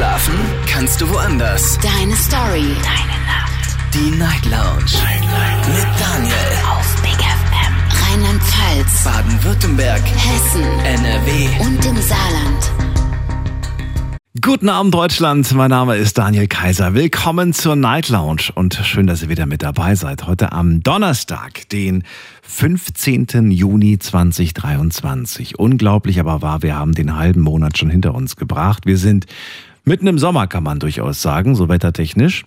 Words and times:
Schlafen 0.00 0.32
kannst 0.66 0.98
du 1.02 1.10
woanders. 1.10 1.78
Deine 1.82 2.16
Story. 2.16 2.64
Deine 2.82 3.18
Nacht. 3.26 3.76
Die 3.92 4.10
Night 4.16 4.46
Lounge. 4.46 4.96
Night, 5.04 5.20
Night. 5.20 5.68
Mit 5.68 6.00
Daniel. 6.00 6.34
Auf 6.72 7.02
Big 7.02 7.20
FM. 7.20 7.74
Rheinland-Pfalz. 8.08 9.04
Baden-Württemberg. 9.04 10.00
Hessen. 10.00 10.62
NRW. 10.86 11.48
Und 11.66 11.84
im 11.84 11.96
Saarland. 12.00 12.72
Guten 14.40 14.70
Abend 14.70 14.94
Deutschland, 14.94 15.52
mein 15.52 15.68
Name 15.68 15.96
ist 15.96 16.16
Daniel 16.16 16.48
Kaiser. 16.48 16.94
Willkommen 16.94 17.52
zur 17.52 17.76
Night 17.76 18.08
Lounge 18.08 18.44
und 18.54 18.72
schön, 18.82 19.06
dass 19.06 19.22
ihr 19.22 19.28
wieder 19.28 19.44
mit 19.44 19.62
dabei 19.62 19.96
seid. 19.96 20.26
Heute 20.26 20.52
am 20.52 20.82
Donnerstag, 20.82 21.68
den 21.68 22.04
15. 22.40 23.50
Juni 23.50 23.98
2023. 23.98 25.58
Unglaublich 25.58 26.20
aber 26.20 26.40
wahr, 26.40 26.62
wir 26.62 26.74
haben 26.74 26.94
den 26.94 27.16
halben 27.16 27.42
Monat 27.42 27.76
schon 27.76 27.90
hinter 27.90 28.14
uns 28.14 28.36
gebracht. 28.36 28.86
Wir 28.86 28.96
sind 28.96 29.26
mitten 29.90 30.06
im 30.06 30.18
Sommer, 30.18 30.46
kann 30.46 30.62
man 30.62 30.78
durchaus 30.78 31.20
sagen, 31.20 31.56
so 31.56 31.68
wettertechnisch 31.68 32.44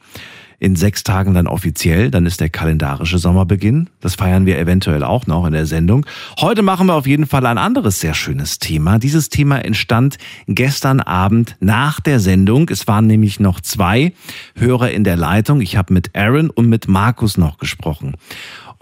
in 0.60 0.78
sechs 0.78 1.04
Tagen 1.04 1.34
dann 1.34 1.46
offiziell. 1.46 2.10
Dann 2.10 2.26
ist 2.26 2.40
der 2.40 2.50
kalendarische 2.50 3.18
Sommerbeginn. 3.18 3.90
Das 4.00 4.16
feiern 4.16 4.46
wir 4.46 4.58
eventuell 4.58 5.04
auch 5.04 5.28
noch 5.28 5.46
in 5.46 5.52
der 5.52 5.66
Sendung. 5.66 6.06
Heute 6.40 6.62
machen 6.62 6.88
wir 6.88 6.94
auf 6.94 7.06
jeden 7.06 7.28
Fall 7.28 7.46
ein 7.46 7.58
anderes 7.58 8.00
sehr 8.00 8.14
schönes 8.14 8.60
Thema. 8.60 8.98
Dieses 8.98 9.28
Thema 9.28 9.58
entstand 9.58 10.18
gestern 10.48 11.02
Abend 11.02 11.58
nach 11.60 12.00
der 12.00 12.22
Sendung. 12.22 12.70
Es 12.70 12.88
waren 12.88 13.08
nämlich 13.08 13.42
noch 13.42 13.60
zwei 13.60 14.14
Hörer 14.56 14.92
in 14.92 15.04
der 15.04 15.18
Leitung. 15.18 15.60
Ich 15.60 15.76
habe 15.76 15.94
mit 15.94 16.16
Aaron 16.16 16.50
und 16.50 16.70
mit 16.70 16.88
Markus 16.88 17.38
noch 17.38 17.58
gesprochen. 17.58 18.16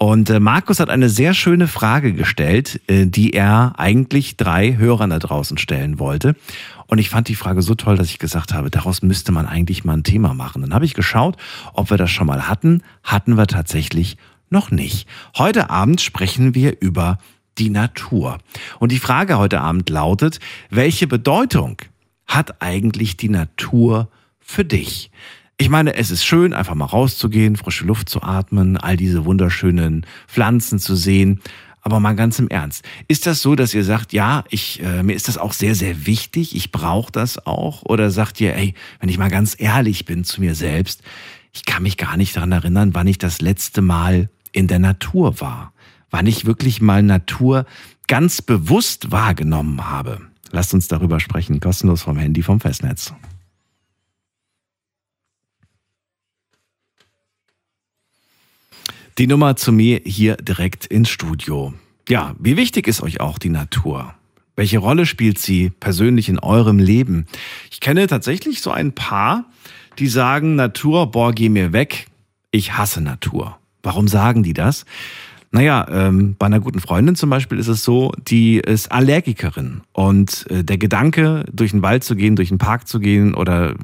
Und 0.02 0.32
äh, 0.32 0.40
Markus 0.40 0.80
hat 0.80 0.90
eine 0.90 1.10
sehr 1.10 1.36
schöne 1.36 1.68
Frage 1.68 2.14
gestellt, 2.14 2.82
äh, 2.88 3.06
die 3.06 3.34
er 3.34 3.74
eigentlich 3.78 4.36
drei 4.36 4.76
Hörern 4.78 5.12
da 5.12 5.20
draußen 5.20 5.60
stellen 5.60 6.00
wollte. 6.00 6.36
Und 6.92 6.98
ich 6.98 7.10
fand 7.10 7.30
die 7.30 7.36
Frage 7.36 7.62
so 7.62 7.74
toll, 7.74 7.96
dass 7.96 8.10
ich 8.10 8.20
gesagt 8.20 8.54
habe, 8.54 8.70
daraus 8.70 9.02
müsste 9.02 9.32
man 9.32 9.46
eigentlich 9.46 9.86
mal 9.86 9.94
ein 9.94 10.04
Thema 10.04 10.34
machen. 10.34 10.62
Dann 10.62 10.74
habe 10.74 10.84
ich 10.84 10.94
geschaut, 10.94 11.38
ob 11.72 11.90
wir 11.90 11.96
das 11.96 12.12
schon 12.12 12.28
mal 12.28 12.50
hatten. 12.50 12.84
Hatten 13.02 13.38
wir 13.38 13.48
tatsächlich 13.48 14.18
noch 14.50 14.72
nicht. 14.72 15.08
Heute 15.38 15.70
Abend 15.70 16.02
sprechen 16.02 16.54
wir 16.54 16.82
über 16.82 17.18
die 17.58 17.70
Natur. 17.70 18.40
Und 18.80 18.92
die 18.92 19.00
Frage 19.00 19.38
heute 19.38 19.62
Abend 19.62 19.90
lautet, 19.90 20.42
welche 20.70 21.08
Bedeutung 21.08 21.78
hat 22.28 22.62
eigentlich 22.62 23.16
die 23.16 23.30
Natur 23.30 24.10
für 24.42 24.66
dich? 24.66 25.12
Ich 25.58 25.70
meine, 25.70 25.96
es 25.96 26.12
ist 26.12 26.26
schön, 26.26 26.52
einfach 26.52 26.76
mal 26.76 26.86
rauszugehen, 26.86 27.56
frische 27.56 27.86
Luft 27.86 28.10
zu 28.10 28.22
atmen, 28.22 28.76
all 28.76 28.98
diese 28.98 29.24
wunderschönen 29.24 30.06
Pflanzen 30.28 30.78
zu 30.78 30.98
sehen. 30.98 31.40
Aber 31.82 32.00
mal 32.00 32.16
ganz 32.16 32.38
im 32.40 32.48
Ernst, 32.48 32.84
ist 33.08 33.26
das 33.26 33.42
so, 33.42 33.56
dass 33.56 33.74
ihr 33.74 33.84
sagt, 33.84 34.14
ja, 34.14 34.44
ich, 34.50 34.82
äh, 34.84 35.02
mir 35.04 35.14
ist 35.16 35.28
das 35.28 35.38
auch 35.38 35.54
sehr, 35.54 35.74
sehr 35.76 36.06
wichtig, 36.06 36.56
ich 36.56 36.72
brauche 36.72 37.12
das 37.12 37.46
auch? 37.46 37.84
Oder 37.84 38.12
sagt 38.12 38.40
ihr, 38.40 38.56
ey, 38.56 38.76
wenn 39.00 39.10
ich 39.10 39.18
mal 39.18 39.32
ganz 39.32 39.56
ehrlich 39.58 40.06
bin 40.06 40.24
zu 40.24 40.42
mir 40.42 40.54
selbst, 40.54 41.02
ich 41.54 41.66
kann 41.66 41.84
mich 41.84 41.98
gar 41.98 42.18
nicht 42.18 42.36
daran 42.36 42.52
erinnern, 42.52 42.94
wann 42.94 43.08
ich 43.08 43.18
das 43.18 43.42
letzte 43.42 43.82
Mal 43.82 44.30
in 44.52 44.68
der 44.68 44.80
Natur 44.80 45.42
war, 45.42 45.74
wann 46.12 46.28
ich 46.28 46.46
wirklich 46.46 46.82
mal 46.82 47.02
Natur 47.02 47.66
ganz 48.08 48.42
bewusst 48.42 49.12
wahrgenommen 49.12 49.90
habe. 49.90 50.22
Lasst 50.52 50.74
uns 50.74 50.88
darüber 50.88 51.20
sprechen, 51.20 51.60
kostenlos 51.60 52.02
vom 52.02 52.18
Handy 52.18 52.44
vom 52.44 52.60
Festnetz. 52.60 53.14
Die 59.22 59.28
Nummer 59.28 59.56
zu 59.56 59.72
mir 59.72 60.02
hier 60.04 60.36
direkt 60.38 60.88
ins 60.88 61.08
Studio. 61.08 61.76
Ja, 62.10 62.34
wie 62.40 62.58
wichtig 62.58 62.88
ist 62.88 63.04
euch 63.04 63.22
auch 63.22 63.38
die 63.38 63.52
Natur? 63.52 64.16
Welche 64.56 64.80
Rolle 64.80 65.06
spielt 65.06 65.38
sie 65.38 65.70
persönlich 65.70 66.28
in 66.28 66.40
eurem 66.40 66.80
Leben? 66.80 67.28
Ich 67.70 67.82
kenne 67.82 68.08
tatsächlich 68.08 68.62
so 68.62 68.72
ein 68.72 68.94
paar, 68.94 69.46
die 70.00 70.08
sagen, 70.08 70.56
Natur, 70.56 71.12
boah, 71.12 71.34
geh 71.34 71.50
mir 71.50 71.72
weg. 71.72 72.08
Ich 72.50 72.76
hasse 72.80 73.00
Natur. 73.00 73.60
Warum 73.84 74.08
sagen 74.08 74.42
die 74.42 74.54
das? 74.54 74.88
Naja, 75.52 75.86
ähm, 75.92 76.36
bei 76.40 76.48
einer 76.48 76.60
guten 76.60 76.80
Freundin 76.80 77.14
zum 77.14 77.30
Beispiel 77.30 77.60
ist 77.60 77.68
es 77.68 77.84
so, 77.84 78.12
die 78.28 78.58
ist 78.58 78.92
Allergikerin. 78.92 79.82
Und 79.94 80.50
äh, 80.50 80.64
der 80.64 80.80
Gedanke, 80.80 81.46
durch 81.54 81.70
den 81.70 81.84
Wald 81.84 82.04
zu 82.04 82.16
gehen, 82.16 82.36
durch 82.36 82.50
den 82.50 82.58
Park 82.58 82.88
zu 82.88 83.00
gehen 83.00 83.36
oder 83.36 83.76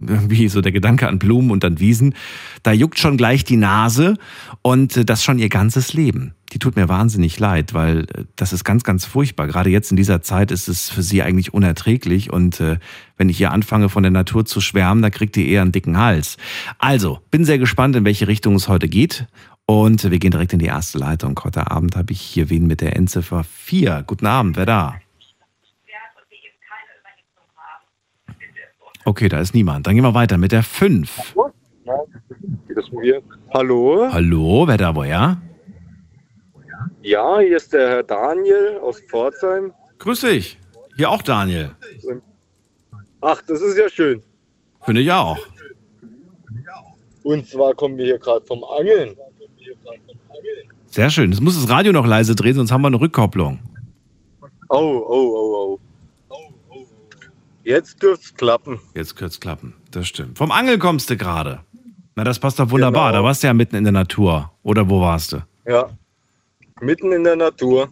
irgendwie 0.00 0.48
so 0.48 0.60
der 0.60 0.72
Gedanke 0.72 1.08
an 1.08 1.18
Blumen 1.18 1.50
und 1.50 1.64
an 1.64 1.80
Wiesen, 1.80 2.14
da 2.62 2.72
juckt 2.72 2.98
schon 2.98 3.16
gleich 3.16 3.44
die 3.44 3.56
Nase 3.56 4.14
und 4.62 4.96
äh, 4.96 5.04
das 5.04 5.24
schon 5.24 5.38
ihr 5.38 5.48
ganzes 5.48 5.92
Leben. 5.92 6.34
Die 6.52 6.58
tut 6.58 6.76
mir 6.76 6.88
wahnsinnig 6.88 7.38
leid, 7.38 7.74
weil 7.74 8.00
äh, 8.14 8.24
das 8.36 8.52
ist 8.52 8.64
ganz, 8.64 8.84
ganz 8.84 9.04
furchtbar. 9.04 9.46
Gerade 9.46 9.70
jetzt 9.70 9.90
in 9.90 9.96
dieser 9.96 10.22
Zeit 10.22 10.50
ist 10.50 10.68
es 10.68 10.90
für 10.90 11.02
sie 11.02 11.22
eigentlich 11.22 11.54
unerträglich 11.54 12.32
und 12.32 12.60
äh, 12.60 12.78
wenn 13.16 13.28
ich 13.28 13.38
hier 13.38 13.52
anfange 13.52 13.88
von 13.88 14.02
der 14.02 14.12
Natur 14.12 14.44
zu 14.44 14.60
schwärmen, 14.60 15.02
dann 15.02 15.12
kriegt 15.12 15.36
die 15.36 15.48
eher 15.48 15.62
einen 15.62 15.72
dicken 15.72 15.98
Hals. 15.98 16.36
Also, 16.78 17.20
bin 17.30 17.44
sehr 17.44 17.58
gespannt, 17.58 17.96
in 17.96 18.04
welche 18.04 18.28
Richtung 18.28 18.54
es 18.54 18.68
heute 18.68 18.88
geht 18.88 19.26
und 19.66 20.08
wir 20.10 20.18
gehen 20.18 20.30
direkt 20.30 20.52
in 20.52 20.60
die 20.60 20.66
erste 20.66 20.98
Leitung. 20.98 21.38
Heute 21.42 21.70
Abend 21.70 21.96
habe 21.96 22.12
ich 22.12 22.20
hier 22.20 22.50
wen 22.50 22.66
mit 22.66 22.80
der 22.80 22.96
Endziffer 22.96 23.44
4. 23.44 24.04
Guten 24.06 24.26
Abend, 24.26 24.56
wer 24.56 24.66
da? 24.66 24.94
Okay, 29.06 29.28
da 29.28 29.38
ist 29.38 29.54
niemand. 29.54 29.86
Dann 29.86 29.94
gehen 29.94 30.02
wir 30.02 30.14
weiter 30.14 30.36
mit 30.36 30.50
der 30.50 30.64
5. 30.64 31.36
Hallo? 33.54 34.08
Hallo, 34.10 34.66
wer 34.66 34.76
da 34.76 34.96
woher? 34.96 35.40
Ja, 37.02 37.38
hier 37.38 37.56
ist 37.56 37.72
der 37.72 37.88
Herr 37.88 38.02
Daniel 38.02 38.78
aus 38.82 39.00
Pforzheim. 39.08 39.72
Grüß 40.00 40.22
dich. 40.22 40.58
Hier 40.96 41.08
auch 41.08 41.22
Daniel. 41.22 41.70
Ach, 43.20 43.40
das 43.46 43.60
ist 43.60 43.78
ja 43.78 43.88
schön. 43.88 44.20
Finde 44.84 45.02
ich 45.02 45.12
auch. 45.12 45.38
Und 47.22 47.46
zwar 47.46 47.74
kommen 47.74 47.96
wir 47.96 48.06
hier 48.06 48.18
gerade 48.18 48.44
vom 48.44 48.64
Angeln. 48.64 49.14
Sehr 50.86 51.10
schön. 51.10 51.30
Jetzt 51.30 51.40
muss 51.40 51.54
das 51.54 51.70
Radio 51.70 51.92
noch 51.92 52.06
leise 52.06 52.34
drehen, 52.34 52.54
sonst 52.54 52.72
haben 52.72 52.82
wir 52.82 52.88
eine 52.88 53.00
Rückkopplung. 53.00 53.60
Oh, 54.68 55.04
oh, 55.08 55.32
oh, 55.36 55.54
oh. 55.54 55.85
Jetzt 57.66 58.00
dürft's 58.00 58.32
klappen. 58.32 58.78
Jetzt 58.94 59.16
könnte 59.16 59.32
es 59.32 59.40
klappen. 59.40 59.74
Das 59.90 60.06
stimmt. 60.06 60.38
Vom 60.38 60.52
Angeln 60.52 60.78
kommst 60.78 61.10
du 61.10 61.16
gerade. 61.16 61.62
Na, 62.14 62.22
das 62.22 62.38
passt 62.38 62.60
doch 62.60 62.70
wunderbar. 62.70 63.10
Genau. 63.10 63.22
Da 63.22 63.24
warst 63.24 63.42
du 63.42 63.48
ja 63.48 63.54
mitten 63.54 63.74
in 63.74 63.82
der 63.82 63.92
Natur. 63.92 64.52
Oder 64.62 64.88
wo 64.88 65.00
warst 65.00 65.32
du? 65.32 65.38
Ja. 65.66 65.90
Mitten 66.80 67.10
in 67.10 67.24
der 67.24 67.34
Natur. 67.34 67.90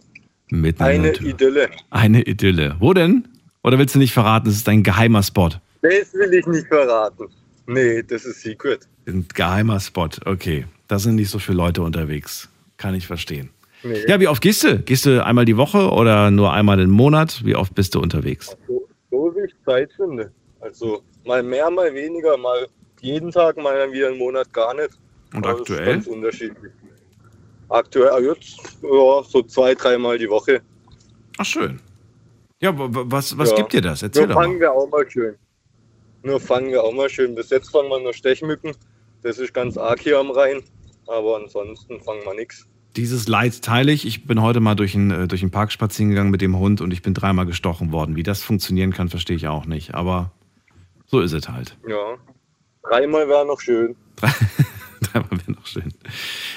Mitten 0.49 0.81
in 0.81 0.87
Eine 0.87 1.03
der 1.03 1.11
Natur. 1.11 1.27
Idylle. 1.27 1.69
Eine 1.89 2.21
Idylle. 2.21 2.77
Wo 2.79 2.93
denn? 2.93 3.27
Oder 3.63 3.77
willst 3.77 3.93
du 3.95 3.99
nicht 3.99 4.13
verraten, 4.13 4.47
es 4.47 4.55
ist 4.55 4.69
ein 4.69 4.81
geheimer 4.81 5.21
Spot? 5.23 5.49
Das 5.81 6.13
will 6.13 6.33
ich 6.33 6.45
nicht 6.47 6.67
verraten. 6.67 7.27
Nee, 7.67 8.01
das 8.01 8.23
ist 8.23 8.43
Secret. 8.43 8.87
Ein 9.05 9.25
geheimer 9.33 9.81
Spot. 9.81 10.07
Okay. 10.23 10.67
Da 10.87 10.99
sind 10.99 11.15
nicht 11.15 11.29
so 11.29 11.37
viele 11.37 11.57
Leute 11.57 11.81
unterwegs. 11.81 12.47
Kann 12.77 12.95
ich 12.95 13.07
verstehen. 13.07 13.49
Nee. 13.83 14.05
Ja, 14.07 14.21
wie 14.21 14.29
oft 14.29 14.41
gehst 14.41 14.63
du? 14.63 14.79
Gehst 14.79 15.05
du 15.05 15.21
einmal 15.25 15.43
die 15.43 15.57
Woche 15.57 15.91
oder 15.91 16.31
nur 16.31 16.53
einmal 16.53 16.79
im 16.79 16.91
Monat? 16.91 17.43
Wie 17.43 17.57
oft 17.57 17.75
bist 17.75 17.93
du 17.93 17.99
unterwegs? 17.99 18.55
So, 19.15 19.33
wie 19.35 19.45
ich 19.45 19.53
Zeit 19.65 19.91
finde. 19.93 20.31
Also 20.59 21.01
mal 21.25 21.41
mehr, 21.41 21.69
mal 21.71 21.93
weniger, 21.93 22.35
mal 22.35 22.67
jeden 22.99 23.31
Tag, 23.31 23.55
mal 23.57 23.77
dann 23.77 23.91
wieder 23.93 24.07
einen 24.09 24.17
Monat 24.17 24.51
gar 24.51 24.73
nicht. 24.73 24.89
Und 25.33 25.45
Aber 25.45 25.59
aktuell? 25.59 25.85
ganz 25.85 26.07
unterschiedlich. 26.07 26.71
Aktuell 27.69 28.09
ah, 28.09 28.19
jetzt 28.19 28.57
ja, 28.81 29.23
so 29.23 29.41
zwei, 29.43 29.73
dreimal 29.73 30.17
die 30.17 30.29
Woche. 30.29 30.61
Ach, 31.37 31.45
schön. 31.45 31.79
Ja, 32.61 32.77
wa- 32.77 32.87
wa- 32.93 33.03
was, 33.05 33.37
was 33.37 33.51
Ja. 33.51 33.55
gibt 33.57 33.73
dir 33.73 33.81
das? 33.81 34.03
Erzähl 34.03 34.23
Nur 34.23 34.35
doch 34.35 34.41
fangen 34.41 34.53
mal. 34.55 34.59
wir 34.59 34.71
auch 34.73 34.89
mal 34.89 35.09
schön. 35.09 35.35
Nur 36.23 36.39
fangen 36.39 36.71
wir 36.71 36.83
auch 36.83 36.93
mal 36.93 37.09
schön. 37.09 37.35
Bis 37.35 37.49
jetzt 37.51 37.69
fangen 37.71 37.89
wir 37.89 37.99
nur 37.99 38.13
Stechmücken. 38.13 38.75
Das 39.23 39.39
ist 39.39 39.53
ganz 39.53 39.77
arg 39.77 39.99
hier 40.01 40.19
am 40.19 40.31
Rhein. 40.31 40.61
Aber 41.07 41.37
ansonsten 41.37 42.01
fangen 42.01 42.23
wir 42.25 42.33
nichts. 42.33 42.67
Dieses 42.95 43.27
Leid 43.27 43.61
teile 43.61 43.91
ich. 43.91 44.05
Ich 44.05 44.25
bin 44.25 44.41
heute 44.41 44.61
mal 44.61 44.75
durch 44.75 44.93
den, 44.93 45.11
äh, 45.11 45.27
durch 45.27 45.41
den 45.41 45.51
Park 45.51 45.71
spazieren 45.71 46.09
gegangen 46.09 46.31
mit 46.31 46.41
dem 46.41 46.57
Hund 46.57 46.79
und 46.79 46.91
ich 46.91 47.01
bin 47.01 47.13
dreimal 47.13 47.45
gestochen 47.45 47.91
worden. 47.91 48.15
Wie 48.15 48.23
das 48.23 48.41
funktionieren 48.41 48.93
kann, 48.93 49.09
verstehe 49.09 49.35
ich 49.35 49.47
auch 49.47 49.65
nicht. 49.65 49.93
Aber 49.93 50.31
so 51.05 51.19
ist 51.19 51.33
es 51.33 51.49
halt. 51.49 51.77
Ja. 51.87 52.15
Dreimal 52.83 53.27
wäre 53.27 53.45
noch 53.45 53.59
schön. 53.59 53.95
Dreimal 55.01 55.31
wäre 55.31 55.51
noch 55.51 55.65
schön. 55.65 55.93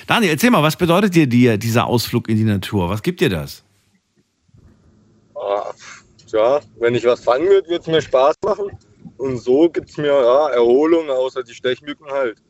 Daniel, 0.06 0.30
erzähl 0.30 0.50
mal, 0.50 0.62
was 0.62 0.76
bedeutet 0.76 1.14
dir 1.14 1.26
die, 1.26 1.58
dieser 1.58 1.86
Ausflug 1.86 2.28
in 2.28 2.36
die 2.36 2.44
Natur? 2.44 2.88
Was 2.88 3.02
gibt 3.02 3.20
dir 3.20 3.30
das? 3.30 3.64
Ah, 5.34 5.72
ja, 6.28 6.60
wenn 6.78 6.94
ich 6.94 7.04
was 7.04 7.24
fangen 7.24 7.48
würde, 7.48 7.68
würde 7.68 7.80
es 7.80 7.86
mir 7.86 8.02
Spaß 8.02 8.36
machen. 8.44 8.66
Und 9.16 9.38
so 9.38 9.68
gibt 9.68 9.90
es 9.90 9.96
mir 9.96 10.06
ja, 10.06 10.48
Erholung, 10.50 11.10
außer 11.10 11.42
die 11.42 11.54
Stechmücken 11.54 12.06
halt. 12.08 12.40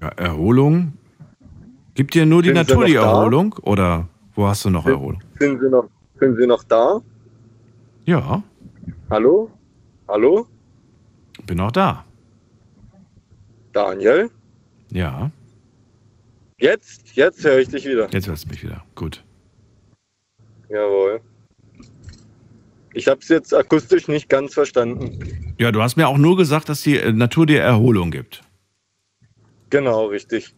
Ja, 0.00 0.08
Erholung? 0.08 0.92
Gibt 1.96 2.14
dir 2.14 2.26
nur 2.26 2.42
die 2.42 2.48
Sind 2.50 2.56
Natur 2.56 2.84
die 2.84 2.94
noch 2.94 3.02
da? 3.02 3.10
Erholung? 3.10 3.52
Oder 3.62 4.08
wo 4.34 4.46
hast 4.46 4.64
du 4.64 4.70
noch 4.70 4.86
Erholung? 4.86 5.22
Sind 5.38 5.60
Sie 5.60 5.68
noch, 5.68 5.88
sind 6.20 6.36
Sie 6.38 6.46
noch 6.46 6.62
da? 6.64 7.00
Ja, 8.04 8.42
Hallo? 9.10 9.50
Hallo? 10.06 10.46
bin 11.46 11.58
auch 11.60 11.72
da. 11.72 12.04
Daniel? 13.72 14.30
Ja, 14.90 15.30
Jetzt? 16.58 17.14
Jetzt 17.16 17.44
höre 17.44 17.58
ich 17.58 17.68
dich 17.68 17.84
wieder. 17.86 18.08
jetzt 18.12 18.26
hörst 18.28 18.44
du 18.46 18.48
mich 18.50 18.62
wieder. 18.62 18.82
Gut. 18.94 19.22
Jawohl. 20.68 21.20
Ich 22.94 23.08
habe 23.08 23.20
es 23.20 23.28
jetzt 23.28 23.52
akustisch 23.54 24.08
nicht 24.08 24.28
ganz 24.30 24.54
verstanden. 24.54 25.54
Ja, 25.58 25.70
du 25.70 25.82
hast 25.82 25.96
mir 25.96 26.08
auch 26.08 26.16
nur 26.16 26.36
gesagt, 26.36 26.68
dass 26.70 26.80
die 26.82 26.96
äh, 26.98 27.12
Natur 27.12 27.44
dir 27.46 27.60
Erholung 27.60 28.10
gibt. 28.10 28.42
Genau, 29.70 30.06
richtig. 30.06 30.54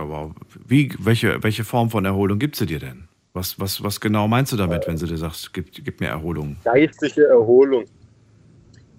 Aber 0.00 0.34
wie, 0.66 0.92
welche, 0.98 1.42
welche 1.42 1.64
Form 1.64 1.90
von 1.90 2.04
Erholung 2.04 2.38
gibt 2.38 2.56
sie 2.56 2.66
dir 2.66 2.78
denn? 2.78 3.08
Was, 3.32 3.60
was, 3.60 3.82
was 3.82 4.00
genau 4.00 4.26
meinst 4.26 4.52
du 4.52 4.56
damit, 4.56 4.86
wenn 4.88 4.96
sie 4.96 5.06
dir 5.06 5.18
sagst, 5.18 5.52
gib, 5.52 5.72
gib 5.72 6.00
mir 6.00 6.08
Erholung? 6.08 6.56
Geistige 6.64 7.26
Erholung. 7.28 7.84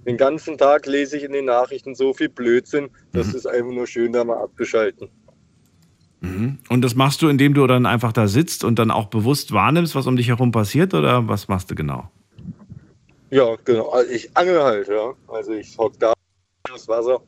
Den 0.06 0.18
ganzen 0.18 0.58
Tag 0.58 0.86
lese 0.86 1.18
ich 1.18 1.24
in 1.24 1.32
den 1.34 1.46
Nachrichten 1.46 1.96
so 1.96 2.14
viel 2.14 2.30
Blödsinn, 2.30 2.90
das 3.12 3.28
Mhm. 3.28 3.36
ist 3.36 3.46
einfach 3.46 3.72
nur 3.72 3.88
schön, 3.88 4.14
da 4.14 4.24
mal 4.24 4.38
abzuschalten. 4.42 5.10
Mhm. 6.22 6.60
Und 6.70 6.82
das 6.82 6.96
machst 6.96 7.22
du, 7.22 7.28
indem 7.28 7.54
du 7.54 7.68
dann 7.68 7.86
einfach 7.86 8.14
da 8.14 8.28
sitzt 8.28 8.64
und 8.64 8.80
dann 8.80 8.90
auch 8.90 9.08
bewusst 9.08 9.52
wahrnimmst, 9.52 9.96
was 9.96 10.08
um 10.08 10.16
dich 10.16 10.30
herum 10.30 10.52
passiert, 10.52 10.94
oder 10.94 11.28
was 11.28 11.48
machst 11.48 11.70
du 11.70 11.76
genau? 11.76 12.10
Ja, 13.32 13.56
genau. 13.66 13.90
Also 13.90 14.12
ich 14.12 14.36
angel 14.36 14.62
halt, 14.64 14.88
ja. 14.88 15.14
Also 15.28 15.54
ich 15.54 15.78
hock 15.78 16.00
da 16.00 16.14
das 16.70 16.88
Wasser. 16.88 17.22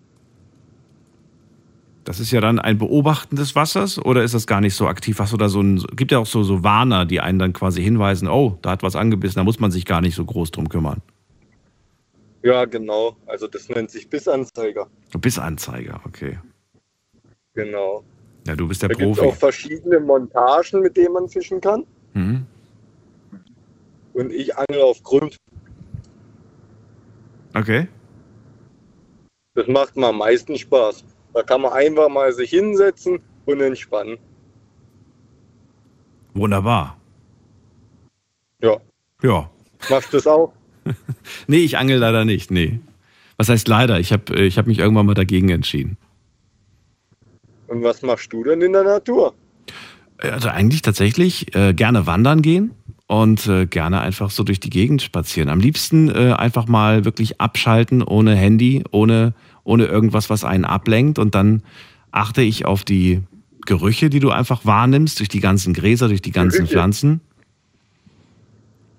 Das 2.03 2.19
ist 2.19 2.31
ja 2.31 2.41
dann 2.41 2.59
ein 2.59 2.77
Beobachten 2.77 3.37
des 3.37 3.55
Wassers 3.55 3.97
oder 3.97 4.23
ist 4.23 4.33
das 4.33 4.45
gar 4.45 4.59
nicht 4.59 4.75
so 4.75 4.87
aktiv? 4.87 5.17
Du 5.17 5.37
da 5.37 5.47
so 5.47 5.61
ein, 5.61 5.77
gibt 5.95 6.11
ja 6.11 6.19
auch 6.19 6.25
so, 6.25 6.43
so 6.43 6.63
Warner, 6.63 7.05
die 7.05 7.21
einen 7.21 7.39
dann 7.39 7.53
quasi 7.53 7.81
hinweisen, 7.81 8.27
oh, 8.27 8.57
da 8.61 8.71
hat 8.71 8.83
was 8.83 8.95
angebissen, 8.95 9.35
da 9.37 9.43
muss 9.43 9.59
man 9.59 9.71
sich 9.71 9.85
gar 9.85 10.01
nicht 10.01 10.15
so 10.15 10.25
groß 10.25 10.51
drum 10.51 10.67
kümmern. 10.67 11.01
Ja, 12.43 12.65
genau. 12.65 13.15
Also 13.25 13.47
das 13.47 13.69
nennt 13.69 13.89
sich 13.89 14.09
Bissanzeiger. 14.09 14.87
Du 15.11 15.19
bist 15.19 15.39
Anzeiger, 15.39 16.01
okay. 16.05 16.39
Genau. 17.53 18.03
Ja, 18.45 18.55
du 18.55 18.67
bist 18.67 18.81
der 18.81 18.89
Da 18.89 18.95
gibt 18.95 19.11
es 19.11 19.17
Profi. 19.17 19.29
auch 19.29 19.35
verschiedene 19.35 20.01
Montagen, 20.01 20.81
mit 20.81 20.97
denen 20.97 21.13
man 21.13 21.29
fischen 21.29 21.61
kann. 21.61 21.85
Mhm. 22.13 22.45
Und 24.13 24.31
ich 24.33 24.55
angel 24.57 24.81
auf 24.81 25.01
Grund. 25.03 25.37
Okay. 27.53 27.87
Das 29.55 29.67
macht 29.67 29.95
mir 29.95 30.07
am 30.07 30.17
meisten 30.17 30.57
Spaß. 30.57 31.05
Da 31.33 31.43
kann 31.43 31.61
man 31.61 31.73
einfach 31.73 32.09
mal 32.09 32.31
sich 32.31 32.51
hinsetzen 32.51 33.19
und 33.45 33.61
entspannen. 33.61 34.17
Wunderbar. 36.33 36.97
Ja. 38.61 38.77
Ja. 39.21 39.49
Machst 39.89 40.13
du 40.13 40.17
das 40.17 40.27
auch? 40.27 40.53
Nee, 41.47 41.59
ich 41.59 41.77
angel 41.77 41.97
leider 41.97 42.25
nicht, 42.25 42.51
nee. 42.51 42.79
Was 43.37 43.49
heißt 43.49 43.67
leider? 43.67 43.99
Ich 43.99 44.11
habe 44.11 44.35
ich 44.35 44.57
hab 44.57 44.67
mich 44.67 44.79
irgendwann 44.79 45.05
mal 45.05 45.13
dagegen 45.13 45.49
entschieden. 45.49 45.97
Und 47.67 47.83
was 47.83 48.01
machst 48.01 48.31
du 48.33 48.43
denn 48.43 48.61
in 48.61 48.73
der 48.73 48.83
Natur? 48.83 49.33
Also 50.17 50.49
eigentlich 50.49 50.81
tatsächlich 50.81 51.55
äh, 51.55 51.73
gerne 51.73 52.05
wandern 52.05 52.41
gehen 52.41 52.71
und 53.07 53.47
äh, 53.47 53.65
gerne 53.65 54.01
einfach 54.01 54.29
so 54.29 54.43
durch 54.43 54.59
die 54.59 54.69
Gegend 54.69 55.01
spazieren. 55.01 55.49
Am 55.49 55.59
liebsten 55.59 56.09
äh, 56.09 56.33
einfach 56.33 56.67
mal 56.67 57.05
wirklich 57.05 57.41
abschalten, 57.41 58.03
ohne 58.03 58.35
Handy, 58.35 58.83
ohne, 58.91 59.33
ohne 59.63 59.85
irgendwas, 59.85 60.29
was 60.29 60.43
einen 60.43 60.65
ablenkt. 60.65 61.19
Und 61.19 61.35
dann 61.35 61.63
achte 62.11 62.41
ich 62.41 62.65
auf 62.65 62.83
die 62.83 63.21
Gerüche, 63.65 64.09
die 64.09 64.19
du 64.19 64.29
einfach 64.29 64.65
wahrnimmst, 64.65 65.19
durch 65.19 65.29
die 65.29 65.39
ganzen 65.39 65.73
Gräser, 65.73 66.07
durch 66.07 66.21
die 66.21 66.31
ganzen 66.31 66.59
Gerüche? 66.59 66.73
Pflanzen. 66.73 67.21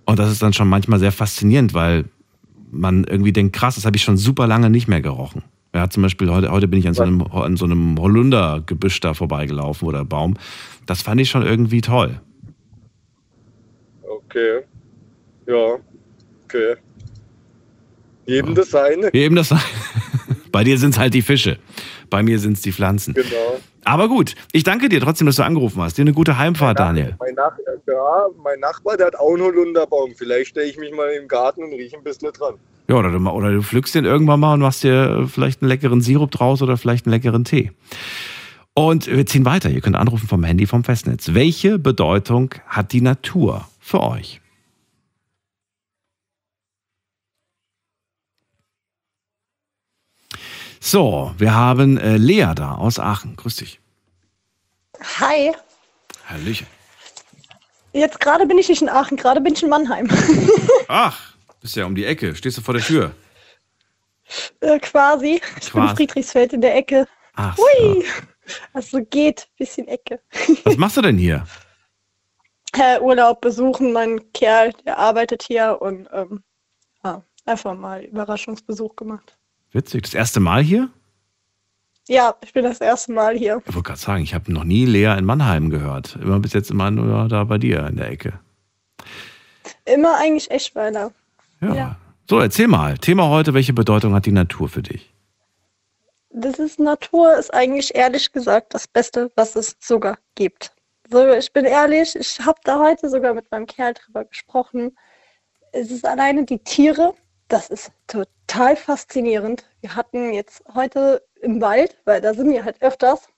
Und 0.06 0.18
das 0.18 0.30
ist 0.30 0.42
dann 0.42 0.52
schon 0.52 0.68
manchmal 0.68 0.98
sehr 0.98 1.12
faszinierend, 1.12 1.74
weil 1.74 2.04
man 2.70 3.04
irgendwie 3.04 3.32
denkt, 3.32 3.54
krass, 3.54 3.76
das 3.76 3.84
habe 3.84 3.96
ich 3.96 4.02
schon 4.02 4.16
super 4.16 4.46
lange 4.46 4.70
nicht 4.70 4.88
mehr 4.88 5.00
gerochen. 5.00 5.42
Ja, 5.74 5.90
zum 5.90 6.02
Beispiel 6.02 6.30
heute, 6.30 6.50
heute 6.50 6.68
bin 6.68 6.78
ich 6.78 6.86
an 6.86 6.94
so 6.94 7.02
einem, 7.02 7.22
an 7.22 7.56
so 7.56 7.64
einem 7.64 7.98
Holundergebüsch 7.98 9.00
da 9.00 9.12
vorbeigelaufen 9.14 9.88
oder 9.88 10.04
Baum. 10.04 10.36
Das 10.86 11.02
fand 11.02 11.20
ich 11.20 11.30
schon 11.30 11.42
irgendwie 11.42 11.80
toll. 11.80 12.20
Okay. 14.02 14.60
Ja. 15.46 15.76
Okay. 16.44 16.76
Jedem 18.26 18.54
das 18.54 18.70
seine. 18.70 19.12
Eben 19.12 19.34
das. 19.34 19.52
Bei 20.54 20.62
dir 20.62 20.78
sind 20.78 20.90
es 20.90 21.00
halt 21.00 21.12
die 21.12 21.22
Fische. 21.22 21.58
Bei 22.10 22.22
mir 22.22 22.38
sind 22.38 22.52
es 22.52 22.62
die 22.62 22.70
Pflanzen. 22.70 23.12
Genau. 23.12 23.58
Aber 23.82 24.06
gut, 24.08 24.36
ich 24.52 24.62
danke 24.62 24.88
dir 24.88 25.00
trotzdem, 25.00 25.26
dass 25.26 25.34
du 25.34 25.42
angerufen 25.42 25.82
hast. 25.82 25.98
Dir 25.98 26.02
eine 26.02 26.12
gute 26.12 26.38
Heimfahrt, 26.38 26.78
Daniel. 26.78 27.16
Mein, 27.18 27.34
Nach 27.34 27.50
ja, 27.88 28.26
mein 28.40 28.60
Nachbar, 28.60 28.96
der 28.96 29.08
hat 29.08 29.18
auch 29.18 29.32
einen 29.32 29.42
Holunderbaum. 29.42 30.12
Vielleicht 30.16 30.50
stelle 30.50 30.66
ich 30.66 30.78
mich 30.78 30.94
mal 30.94 31.10
im 31.20 31.26
Garten 31.26 31.64
und 31.64 31.72
rieche 31.72 31.96
ein 31.96 32.04
bisschen 32.04 32.30
dran. 32.32 32.54
Ja, 32.86 32.94
oder 32.94 33.10
du, 33.10 33.18
oder 33.28 33.50
du 33.50 33.62
pflückst 33.62 33.96
den 33.96 34.04
irgendwann 34.04 34.38
mal 34.38 34.54
und 34.54 34.60
machst 34.60 34.84
dir 34.84 35.22
äh, 35.22 35.26
vielleicht 35.26 35.60
einen 35.60 35.70
leckeren 35.70 36.00
Sirup 36.00 36.30
draus 36.30 36.62
oder 36.62 36.76
vielleicht 36.76 37.06
einen 37.06 37.14
leckeren 37.14 37.42
Tee. 37.42 37.72
Und 38.74 39.08
wir 39.08 39.26
ziehen 39.26 39.44
weiter. 39.44 39.70
Ihr 39.70 39.80
könnt 39.80 39.96
anrufen 39.96 40.28
vom 40.28 40.44
Handy 40.44 40.68
vom 40.68 40.84
Festnetz. 40.84 41.34
Welche 41.34 41.80
Bedeutung 41.80 42.54
hat 42.68 42.92
die 42.92 43.00
Natur 43.00 43.66
für 43.80 44.04
euch? 44.04 44.40
So, 50.86 51.32
wir 51.38 51.54
haben 51.54 51.96
äh, 51.96 52.18
Lea 52.18 52.52
da 52.54 52.74
aus 52.74 52.98
Aachen. 52.98 53.36
Grüß 53.36 53.56
dich. 53.56 53.80
Hi. 55.18 55.50
Hallöchen. 56.26 56.66
Jetzt 57.94 58.20
gerade 58.20 58.44
bin 58.44 58.58
ich 58.58 58.68
nicht 58.68 58.82
in 58.82 58.90
Aachen, 58.90 59.16
gerade 59.16 59.40
bin 59.40 59.54
ich 59.54 59.62
in 59.62 59.70
Mannheim. 59.70 60.10
Ach, 60.88 61.18
bist 61.62 61.74
ja 61.74 61.86
um 61.86 61.94
die 61.94 62.04
Ecke. 62.04 62.34
Stehst 62.36 62.58
du 62.58 62.60
vor 62.60 62.74
der 62.74 62.82
Tür? 62.82 63.14
äh, 64.60 64.78
quasi. 64.78 65.40
Ich 65.58 65.72
bin 65.72 65.80
Quasi. 65.80 65.90
in 65.90 65.96
Friedrichsfeld 65.96 66.52
in 66.52 66.60
der 66.60 66.76
Ecke. 66.76 67.08
Ach, 67.34 67.56
Hui. 67.56 68.04
so. 68.04 68.56
Also 68.74 68.98
geht, 69.06 69.48
bisschen 69.56 69.88
Ecke. 69.88 70.20
Was 70.64 70.76
machst 70.76 70.98
du 70.98 71.00
denn 71.00 71.16
hier? 71.16 71.46
Äh, 72.74 73.00
Urlaub 73.00 73.40
besuchen, 73.40 73.90
mein 73.94 74.20
Kerl, 74.34 74.74
der 74.84 74.98
arbeitet 74.98 75.44
hier 75.44 75.78
und 75.80 76.10
ähm, 76.12 76.44
ja, 77.02 77.22
einfach 77.46 77.74
mal 77.74 78.04
Überraschungsbesuch 78.04 78.96
gemacht. 78.96 79.38
Witzig. 79.74 80.04
Das 80.04 80.14
erste 80.14 80.38
Mal 80.38 80.62
hier? 80.62 80.88
Ja, 82.06 82.36
ich 82.44 82.52
bin 82.52 82.64
das 82.64 82.80
erste 82.80 83.12
Mal 83.12 83.36
hier. 83.36 83.60
Ich 83.66 83.74
wollte 83.74 83.88
gerade 83.88 84.00
sagen, 84.00 84.22
ich 84.22 84.32
habe 84.32 84.52
noch 84.52 84.62
nie 84.62 84.86
Lea 84.86 85.16
in 85.18 85.24
Mannheim 85.24 85.68
gehört. 85.68 86.16
Immer 86.22 86.38
bis 86.38 86.52
jetzt 86.52 86.70
immer 86.70 86.90
nur 86.92 87.28
da 87.28 87.42
bei 87.44 87.58
dir 87.58 87.84
in 87.88 87.96
der 87.96 88.08
Ecke. 88.08 88.38
Immer 89.84 90.16
eigentlich 90.18 90.48
Eschweiler. 90.50 91.10
Ja. 91.60 91.74
Ja. 91.74 91.96
So, 92.30 92.38
erzähl 92.38 92.68
mal. 92.68 92.98
Thema 92.98 93.28
heute, 93.28 93.52
welche 93.52 93.72
Bedeutung 93.72 94.14
hat 94.14 94.26
die 94.26 94.32
Natur 94.32 94.68
für 94.68 94.82
dich? 94.82 95.12
Das 96.30 96.58
ist 96.60 96.78
Natur, 96.78 97.36
ist 97.36 97.52
eigentlich 97.52 97.94
ehrlich 97.94 98.30
gesagt 98.30 98.74
das 98.74 98.86
Beste, 98.86 99.32
was 99.34 99.56
es 99.56 99.76
sogar 99.80 100.18
gibt. 100.36 100.72
So, 101.10 101.32
ich 101.32 101.52
bin 101.52 101.64
ehrlich, 101.64 102.14
ich 102.14 102.38
habe 102.40 102.60
da 102.64 102.78
heute 102.78 103.08
sogar 103.08 103.34
mit 103.34 103.50
meinem 103.50 103.66
Kerl 103.66 103.94
drüber 103.94 104.24
gesprochen. 104.24 104.96
Es 105.72 105.90
ist 105.90 106.06
alleine 106.06 106.44
die 106.44 106.58
Tiere, 106.58 107.14
das 107.48 107.70
ist 107.70 107.90
total 108.06 108.33
faszinierend. 108.50 109.64
Wir 109.80 109.96
hatten 109.96 110.32
jetzt 110.32 110.62
heute 110.74 111.26
im 111.40 111.60
Wald, 111.60 111.96
weil 112.04 112.20
da 112.20 112.34
sind 112.34 112.50
wir 112.50 112.64
halt 112.64 112.80
öfters, 112.82 113.28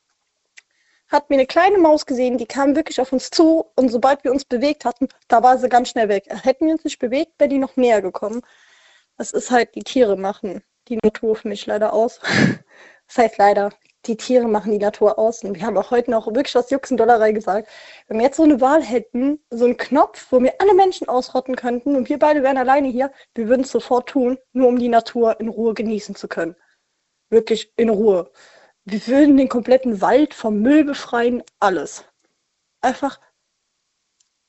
hat 1.08 1.30
mir 1.30 1.36
eine 1.36 1.46
kleine 1.46 1.78
Maus 1.78 2.06
gesehen, 2.06 2.38
die 2.38 2.46
kam 2.46 2.74
wirklich 2.74 3.00
auf 3.00 3.12
uns 3.12 3.30
zu 3.30 3.66
und 3.76 3.88
sobald 3.88 4.24
wir 4.24 4.32
uns 4.32 4.44
bewegt 4.44 4.84
hatten, 4.84 5.08
da 5.28 5.42
war 5.42 5.58
sie 5.58 5.68
ganz 5.68 5.90
schnell 5.90 6.08
weg. 6.08 6.26
Hätten 6.28 6.66
wir 6.66 6.72
uns 6.74 6.84
nicht 6.84 6.98
bewegt, 6.98 7.32
wäre 7.38 7.48
die 7.48 7.58
noch 7.58 7.76
näher 7.76 8.02
gekommen. 8.02 8.42
Das 9.16 9.32
ist 9.32 9.50
halt, 9.50 9.74
die 9.74 9.82
Tiere 9.84 10.16
machen 10.16 10.62
die 10.88 10.98
Natur 11.02 11.36
für 11.36 11.48
mich 11.48 11.66
leider 11.66 11.92
aus. 11.92 12.20
Das 13.08 13.18
heißt 13.18 13.38
leider, 13.38 13.70
die 14.06 14.16
Tiere 14.16 14.48
machen 14.48 14.72
die 14.72 14.78
Natur 14.78 15.18
aus. 15.18 15.42
Und 15.44 15.56
wir 15.56 15.62
haben 15.62 15.76
auch 15.76 15.90
heute 15.90 16.10
noch 16.10 16.26
wirklich 16.26 16.56
aus 16.56 16.70
Juxendollerei 16.70 17.32
gesagt, 17.32 17.68
wenn 18.08 18.18
wir 18.18 18.24
jetzt 18.24 18.36
so 18.36 18.44
eine 18.44 18.60
Wahl 18.60 18.82
hätten, 18.82 19.40
so 19.50 19.64
einen 19.64 19.76
Knopf, 19.76 20.26
wo 20.30 20.42
wir 20.42 20.54
alle 20.60 20.74
Menschen 20.74 21.08
ausrotten 21.08 21.56
könnten 21.56 21.96
und 21.96 22.08
wir 22.08 22.18
beide 22.18 22.42
wären 22.42 22.58
alleine 22.58 22.88
hier, 22.88 23.12
wir 23.34 23.48
würden 23.48 23.62
es 23.62 23.70
sofort 23.70 24.08
tun, 24.08 24.38
nur 24.52 24.68
um 24.68 24.78
die 24.78 24.88
Natur 24.88 25.38
in 25.40 25.48
Ruhe 25.48 25.74
genießen 25.74 26.14
zu 26.14 26.28
können. 26.28 26.56
Wirklich 27.30 27.72
in 27.76 27.88
Ruhe. 27.88 28.30
Wir 28.84 29.04
würden 29.08 29.36
den 29.36 29.48
kompletten 29.48 30.00
Wald 30.00 30.32
vom 30.32 30.60
Müll 30.60 30.84
befreien, 30.84 31.42
alles. 31.58 32.04
Einfach 32.80 33.20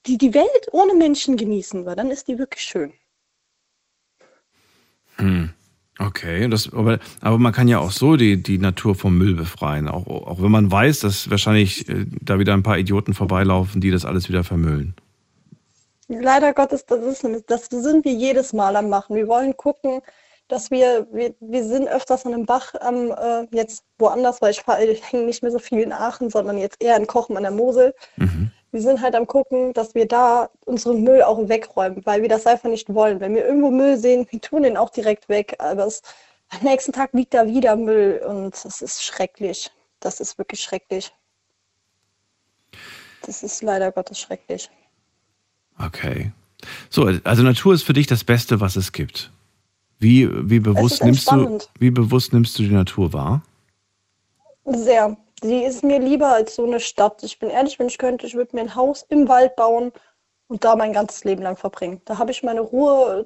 die, 0.05 0.17
die 0.17 0.33
Welt 0.33 0.67
ohne 0.71 0.93
Menschen 0.93 1.37
genießen, 1.37 1.85
weil 1.85 1.95
dann 1.95 2.11
ist 2.11 2.27
die 2.27 2.37
wirklich 2.37 2.63
schön. 2.63 2.93
Hm. 5.17 5.56
Okay, 5.99 6.47
das, 6.47 6.71
aber, 6.73 6.99
aber 7.21 7.37
man 7.39 7.53
kann 7.53 7.67
ja 7.67 7.79
auch 7.79 7.91
so 7.91 8.17
die, 8.17 8.41
die 8.41 8.59
Natur 8.59 8.93
vom 8.93 9.17
Müll 9.17 9.33
befreien. 9.33 9.87
Auch, 9.87 10.05
auch 10.05 10.41
wenn 10.41 10.51
man 10.51 10.71
weiß, 10.71 10.99
dass 10.99 11.29
wahrscheinlich 11.29 11.89
äh, 11.89 12.05
da 12.21 12.37
wieder 12.37 12.53
ein 12.53 12.63
paar 12.63 12.77
Idioten 12.77 13.13
vorbeilaufen, 13.13 13.81
die 13.81 13.89
das 13.89 14.05
alles 14.05 14.29
wieder 14.29 14.43
vermüllen. 14.43 14.95
Leider 16.07 16.53
Gottes, 16.53 16.85
das, 16.85 17.23
ist, 17.23 17.45
das 17.47 17.65
sind 17.65 18.05
wir 18.05 18.13
jedes 18.13 18.53
Mal 18.53 18.75
am 18.75 18.89
machen. 18.89 19.15
Wir 19.15 19.27
wollen 19.27 19.57
gucken, 19.57 20.01
dass 20.47 20.71
wir, 20.71 21.07
wir, 21.11 21.35
wir 21.39 21.63
sind 21.63 21.89
öfters 21.89 22.25
an 22.25 22.33
einem 22.33 22.45
Bach 22.45 22.73
am, 22.79 23.11
äh, 23.11 23.47
jetzt 23.51 23.83
woanders, 23.97 24.41
weil 24.41 24.51
ich, 24.51 24.63
ich 24.89 25.11
hänge 25.11 25.25
nicht 25.25 25.43
mehr 25.43 25.51
so 25.51 25.59
viel 25.59 25.79
in 25.79 25.91
Aachen, 25.91 26.29
sondern 26.29 26.57
jetzt 26.57 26.81
eher 26.81 26.95
in 26.95 27.07
Kochen 27.07 27.35
an 27.35 27.43
der 27.43 27.51
Mosel. 27.51 27.93
Mhm. 28.15 28.51
Wir 28.71 28.81
sind 28.81 29.01
halt 29.01 29.15
am 29.15 29.27
gucken, 29.27 29.73
dass 29.73 29.95
wir 29.95 30.07
da 30.07 30.49
unseren 30.65 31.03
Müll 31.03 31.23
auch 31.23 31.47
wegräumen, 31.47 32.05
weil 32.05 32.21
wir 32.21 32.29
das 32.29 32.45
einfach 32.45 32.69
nicht 32.69 32.93
wollen. 32.93 33.19
Wenn 33.19 33.33
wir 33.33 33.45
irgendwo 33.45 33.71
Müll 33.71 33.97
sehen, 33.97 34.27
wir 34.29 34.41
tun 34.41 34.63
den 34.63 34.77
auch 34.77 34.89
direkt 34.89 35.29
weg, 35.29 35.55
aber 35.59 35.85
es, 35.85 36.01
am 36.49 36.63
nächsten 36.63 36.91
Tag 36.91 37.13
liegt 37.13 37.33
da 37.33 37.47
wieder 37.47 37.75
Müll 37.75 38.21
und 38.27 38.53
das 38.65 38.81
ist 38.81 39.03
schrecklich. 39.03 39.71
Das 39.99 40.19
ist 40.19 40.37
wirklich 40.37 40.61
schrecklich. 40.61 41.11
Das 43.25 43.43
ist 43.43 43.63
leider 43.63 43.91
Gottes 43.91 44.19
schrecklich. 44.19 44.69
Okay. 45.79 46.31
So, 46.89 47.09
also 47.23 47.43
Natur 47.43 47.73
ist 47.73 47.83
für 47.83 47.93
dich 47.93 48.07
das 48.07 48.23
Beste, 48.23 48.59
was 48.59 48.75
es 48.75 48.91
gibt. 48.91 49.31
Wie, 49.99 50.29
wie, 50.49 50.59
bewusst, 50.59 51.03
nimmst 51.03 51.31
du, 51.31 51.59
wie 51.79 51.89
bewusst 51.89 52.33
nimmst 52.33 52.57
du 52.59 52.63
die 52.63 52.73
Natur 52.73 53.13
wahr? 53.13 53.41
Sehr. 54.65 55.17
Sie 55.43 55.63
ist 55.63 55.83
mir 55.83 55.99
lieber 55.99 56.29
als 56.33 56.55
so 56.55 56.65
eine 56.65 56.79
Stadt. 56.79 57.21
Ich 57.23 57.37
bin 57.37 57.49
ehrlich, 57.49 57.77
wenn 57.77 57.87
ich 57.87 57.97
könnte, 57.97 58.25
ich 58.25 58.35
würde 58.35 58.55
mir 58.55 58.61
ein 58.63 58.75
Haus 58.75 59.05
im 59.09 59.27
Wald 59.27 59.55
bauen 59.55 59.91
und 60.47 60.63
da 60.63 60.75
mein 60.75 60.93
ganzes 60.93 61.23
Leben 61.23 61.43
lang 61.43 61.57
verbringen. 61.57 62.01
Da 62.05 62.17
habe 62.17 62.31
ich 62.31 62.43
meine 62.43 62.61
Ruhe. 62.61 63.25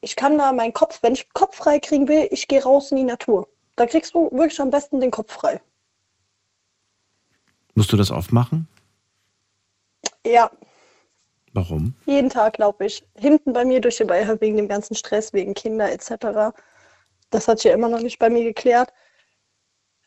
ich 0.00 0.16
kann 0.16 0.36
da 0.36 0.52
meinen 0.52 0.74
Kopf, 0.74 1.02
wenn 1.02 1.14
ich 1.14 1.32
Kopf 1.32 1.56
frei 1.56 1.78
kriegen 1.78 2.08
will, 2.08 2.28
ich 2.30 2.46
gehe 2.46 2.62
raus 2.62 2.90
in 2.90 2.98
die 2.98 3.04
Natur. 3.04 3.48
Da 3.76 3.86
kriegst 3.86 4.14
du 4.14 4.30
wirklich 4.32 4.60
am 4.60 4.70
besten 4.70 5.00
den 5.00 5.10
Kopf 5.10 5.32
frei. 5.32 5.60
Musst 7.74 7.92
du 7.92 7.96
das 7.96 8.10
oft 8.10 8.32
machen? 8.32 8.68
Ja. 10.26 10.50
Warum? 11.54 11.94
Jeden 12.04 12.28
Tag, 12.28 12.54
glaube 12.54 12.86
ich. 12.86 13.06
Hinten 13.16 13.52
bei 13.52 13.64
mir 13.64 13.80
durch 13.80 13.96
die 13.96 14.04
Beine 14.04 14.38
wegen 14.40 14.56
dem 14.56 14.68
ganzen 14.68 14.94
Stress, 14.94 15.32
wegen 15.32 15.54
Kinder 15.54 15.90
etc. 15.90 16.54
Das 17.30 17.48
hat 17.48 17.58
sich 17.58 17.70
ja 17.70 17.74
immer 17.74 17.88
noch 17.88 18.00
nicht 18.00 18.18
bei 18.18 18.28
mir 18.28 18.44
geklärt. 18.44 18.92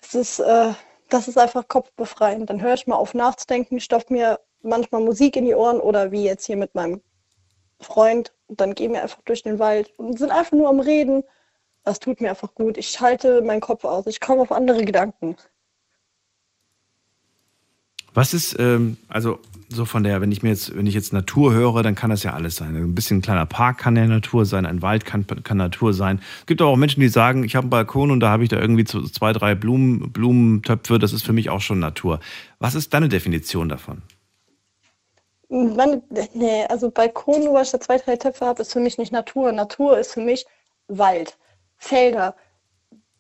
Es 0.02 0.16
ist, 0.16 0.40
äh, 0.40 0.74
das 1.12 1.28
ist 1.28 1.38
einfach 1.38 1.68
kopfbefreiend. 1.68 2.50
Dann 2.50 2.62
höre 2.62 2.74
ich 2.74 2.88
mal 2.88 2.96
auf 2.96 3.14
nachzudenken, 3.14 3.80
stopf 3.80 4.10
mir 4.10 4.40
manchmal 4.64 5.02
Musik 5.02 5.36
in 5.36 5.46
die 5.46 5.56
Ohren 5.56 5.80
oder 5.80 6.12
wie 6.12 6.24
jetzt 6.24 6.46
hier 6.46 6.58
mit 6.58 6.74
meinem 6.74 7.02
Freund. 7.80 8.34
Und 8.48 8.62
dann 8.62 8.76
gehen 8.76 8.94
wir 8.94 9.02
einfach 9.04 9.22
durch 9.24 9.44
den 9.44 9.60
Wald 9.60 9.94
und 9.98 10.18
sind 10.18 10.32
einfach 10.32 10.54
nur 10.54 10.70
am 10.70 10.80
Reden. 10.80 11.24
Das 11.84 12.00
tut 12.00 12.22
mir 12.22 12.30
einfach 12.30 12.56
gut. 12.56 12.78
Ich 12.78 12.90
schalte 12.90 13.42
meinen 13.42 13.62
Kopf 13.62 13.84
aus. 13.84 14.08
Ich 14.08 14.20
komme 14.20 14.42
auf 14.42 14.52
andere 14.52 14.86
Gedanken. 14.86 15.36
Was 18.14 18.34
ist, 18.34 18.58
ähm, 18.60 18.98
also 19.08 19.40
so 19.76 19.86
von 19.86 20.04
der, 20.04 20.22
wenn 20.22 20.32
ich 20.32 20.44
mir 20.44 20.50
jetzt, 20.50 20.76
wenn 20.76 20.86
ich 20.86 20.94
jetzt 20.94 21.14
Natur 21.14 21.54
höre, 21.54 21.84
dann 21.84 21.96
kann 21.96 22.10
das 22.10 22.24
ja 22.24 22.34
alles 22.34 22.56
sein. 22.56 22.76
Ein 22.76 22.96
bisschen 22.96 23.20
ein 23.20 23.22
kleiner 23.22 23.46
Park 23.46 23.80
kann 23.80 23.96
ja 23.96 24.06
Natur 24.06 24.46
sein, 24.46 24.66
ein 24.66 24.82
Wald 24.82 25.06
kann, 25.06 25.26
kann 25.44 25.58
Natur 25.58 25.94
sein. 25.94 26.22
Es 26.42 26.46
gibt 26.46 26.62
aber 26.62 26.72
auch 26.72 26.78
Menschen, 26.78 27.02
die 27.02 27.08
sagen, 27.08 27.44
ich 27.44 27.56
habe 27.56 27.66
einen 27.66 27.70
Balkon 27.70 28.12
und 28.12 28.20
da 28.20 28.30
habe 28.30 28.44
ich 28.44 28.50
da 28.50 28.60
irgendwie 28.60 28.84
zwei, 28.86 29.34
drei 29.34 29.56
Blumen, 29.56 30.12
Blumentöpfe, 30.12 31.00
das 31.00 31.14
ist 31.14 31.24
für 31.24 31.34
mich 31.34 31.50
auch 31.50 31.62
schon 31.62 31.80
Natur. 31.80 32.20
Was 32.60 32.76
ist 32.76 32.94
deine 32.94 33.10
Definition 33.10 33.70
davon? 33.70 34.02
Meine, 35.50 36.02
nee, 36.34 36.66
also 36.70 36.92
Balkon, 36.92 37.54
weil 37.54 37.64
ich 37.64 37.72
da 37.72 37.80
zwei, 37.80 37.98
drei 37.98 38.16
Töpfe 38.16 38.46
habe, 38.46 38.62
ist 38.62 38.74
für 38.74 38.80
mich 38.80 38.98
nicht 38.98 39.12
Natur. 39.12 39.52
Natur 39.52 39.98
ist 39.98 40.14
für 40.14 40.22
mich 40.22 40.46
Wald, 40.88 41.38
Felder. 41.78 42.36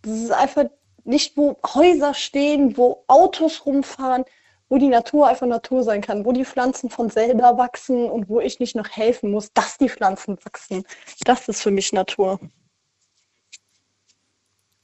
Das 0.01 0.13
ist 0.13 0.31
einfach 0.31 0.65
nicht, 1.03 1.35
wo 1.35 1.57
Häuser 1.73 2.13
stehen, 2.13 2.77
wo 2.77 3.03
Autos 3.07 3.65
rumfahren 3.65 4.23
wo 4.71 4.77
die 4.77 4.87
Natur 4.87 5.27
einfach 5.27 5.45
Natur 5.45 5.83
sein 5.83 5.99
kann, 5.99 6.23
wo 6.23 6.31
die 6.31 6.45
Pflanzen 6.45 6.89
von 6.89 7.09
selber 7.09 7.57
wachsen 7.57 8.09
und 8.09 8.29
wo 8.29 8.39
ich 8.39 8.61
nicht 8.61 8.73
noch 8.73 8.87
helfen 8.87 9.29
muss, 9.29 9.51
dass 9.51 9.77
die 9.77 9.89
Pflanzen 9.89 10.37
wachsen. 10.45 10.85
Das 11.25 11.49
ist 11.49 11.61
für 11.61 11.71
mich 11.71 11.91
Natur. 11.91 12.39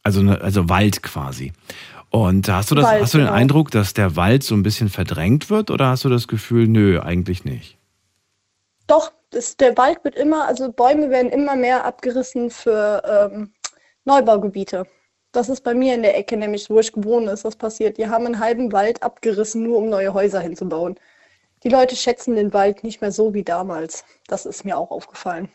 Also, 0.04 0.22
ne, 0.22 0.42
also 0.42 0.68
Wald 0.68 1.02
quasi. 1.04 1.54
Und 2.10 2.50
hast 2.50 2.70
du, 2.70 2.76
das, 2.76 2.84
Wald, 2.84 3.02
hast 3.02 3.14
du 3.14 3.20
den 3.20 3.28
genau. 3.28 3.38
Eindruck, 3.38 3.72
dass 3.72 3.94
der 3.94 4.18
Wald 4.18 4.44
so 4.44 4.56
ein 4.56 4.64
bisschen 4.64 4.90
verdrängt 4.90 5.50
wird 5.50 5.72
oder 5.72 5.88
hast 5.88 6.04
du 6.04 6.10
das 6.10 6.28
Gefühl, 6.28 6.68
nö, 6.68 7.00
eigentlich 7.00 7.46
nicht? 7.46 7.78
Doch, 8.88 9.14
das, 9.30 9.56
der 9.56 9.78
Wald 9.78 10.04
wird 10.04 10.16
immer, 10.16 10.50
also 10.50 10.70
Bäume 10.70 11.10
werden 11.12 11.32
immer 11.32 11.56
mehr 11.56 11.86
abgerissen 11.86 12.50
für 12.50 13.32
ähm, 13.32 13.54
Neubaugebiete. 14.04 14.86
Das 15.38 15.50
ist 15.50 15.64
bei 15.64 15.76
mir 15.76 15.94
in 15.94 16.02
der 16.02 16.18
Ecke, 16.18 16.36
nämlich 16.36 16.68
wo 16.68 16.80
ich 16.80 16.92
geboren 16.92 17.28
ist, 17.28 17.46
das 17.46 17.56
passiert. 17.56 18.00
Die 18.00 18.08
haben 18.08 18.26
einen 18.26 18.40
halben 18.40 18.72
Wald 18.72 19.04
abgerissen, 19.04 19.62
nur 19.62 19.78
um 19.78 19.88
neue 19.88 20.12
Häuser 20.16 20.40
hinzubauen. 20.40 20.96
Die 21.64 21.70
Leute 21.70 21.96
schätzen 21.96 22.36
den 22.36 22.54
Wald 22.54 22.84
nicht 22.84 23.02
mehr 23.02 23.12
so 23.12 23.36
wie 23.36 23.44
damals. 23.44 24.04
Das 24.26 24.48
ist 24.48 24.66
mir 24.66 24.76
auch 24.76 24.90
aufgefallen. 24.90 25.48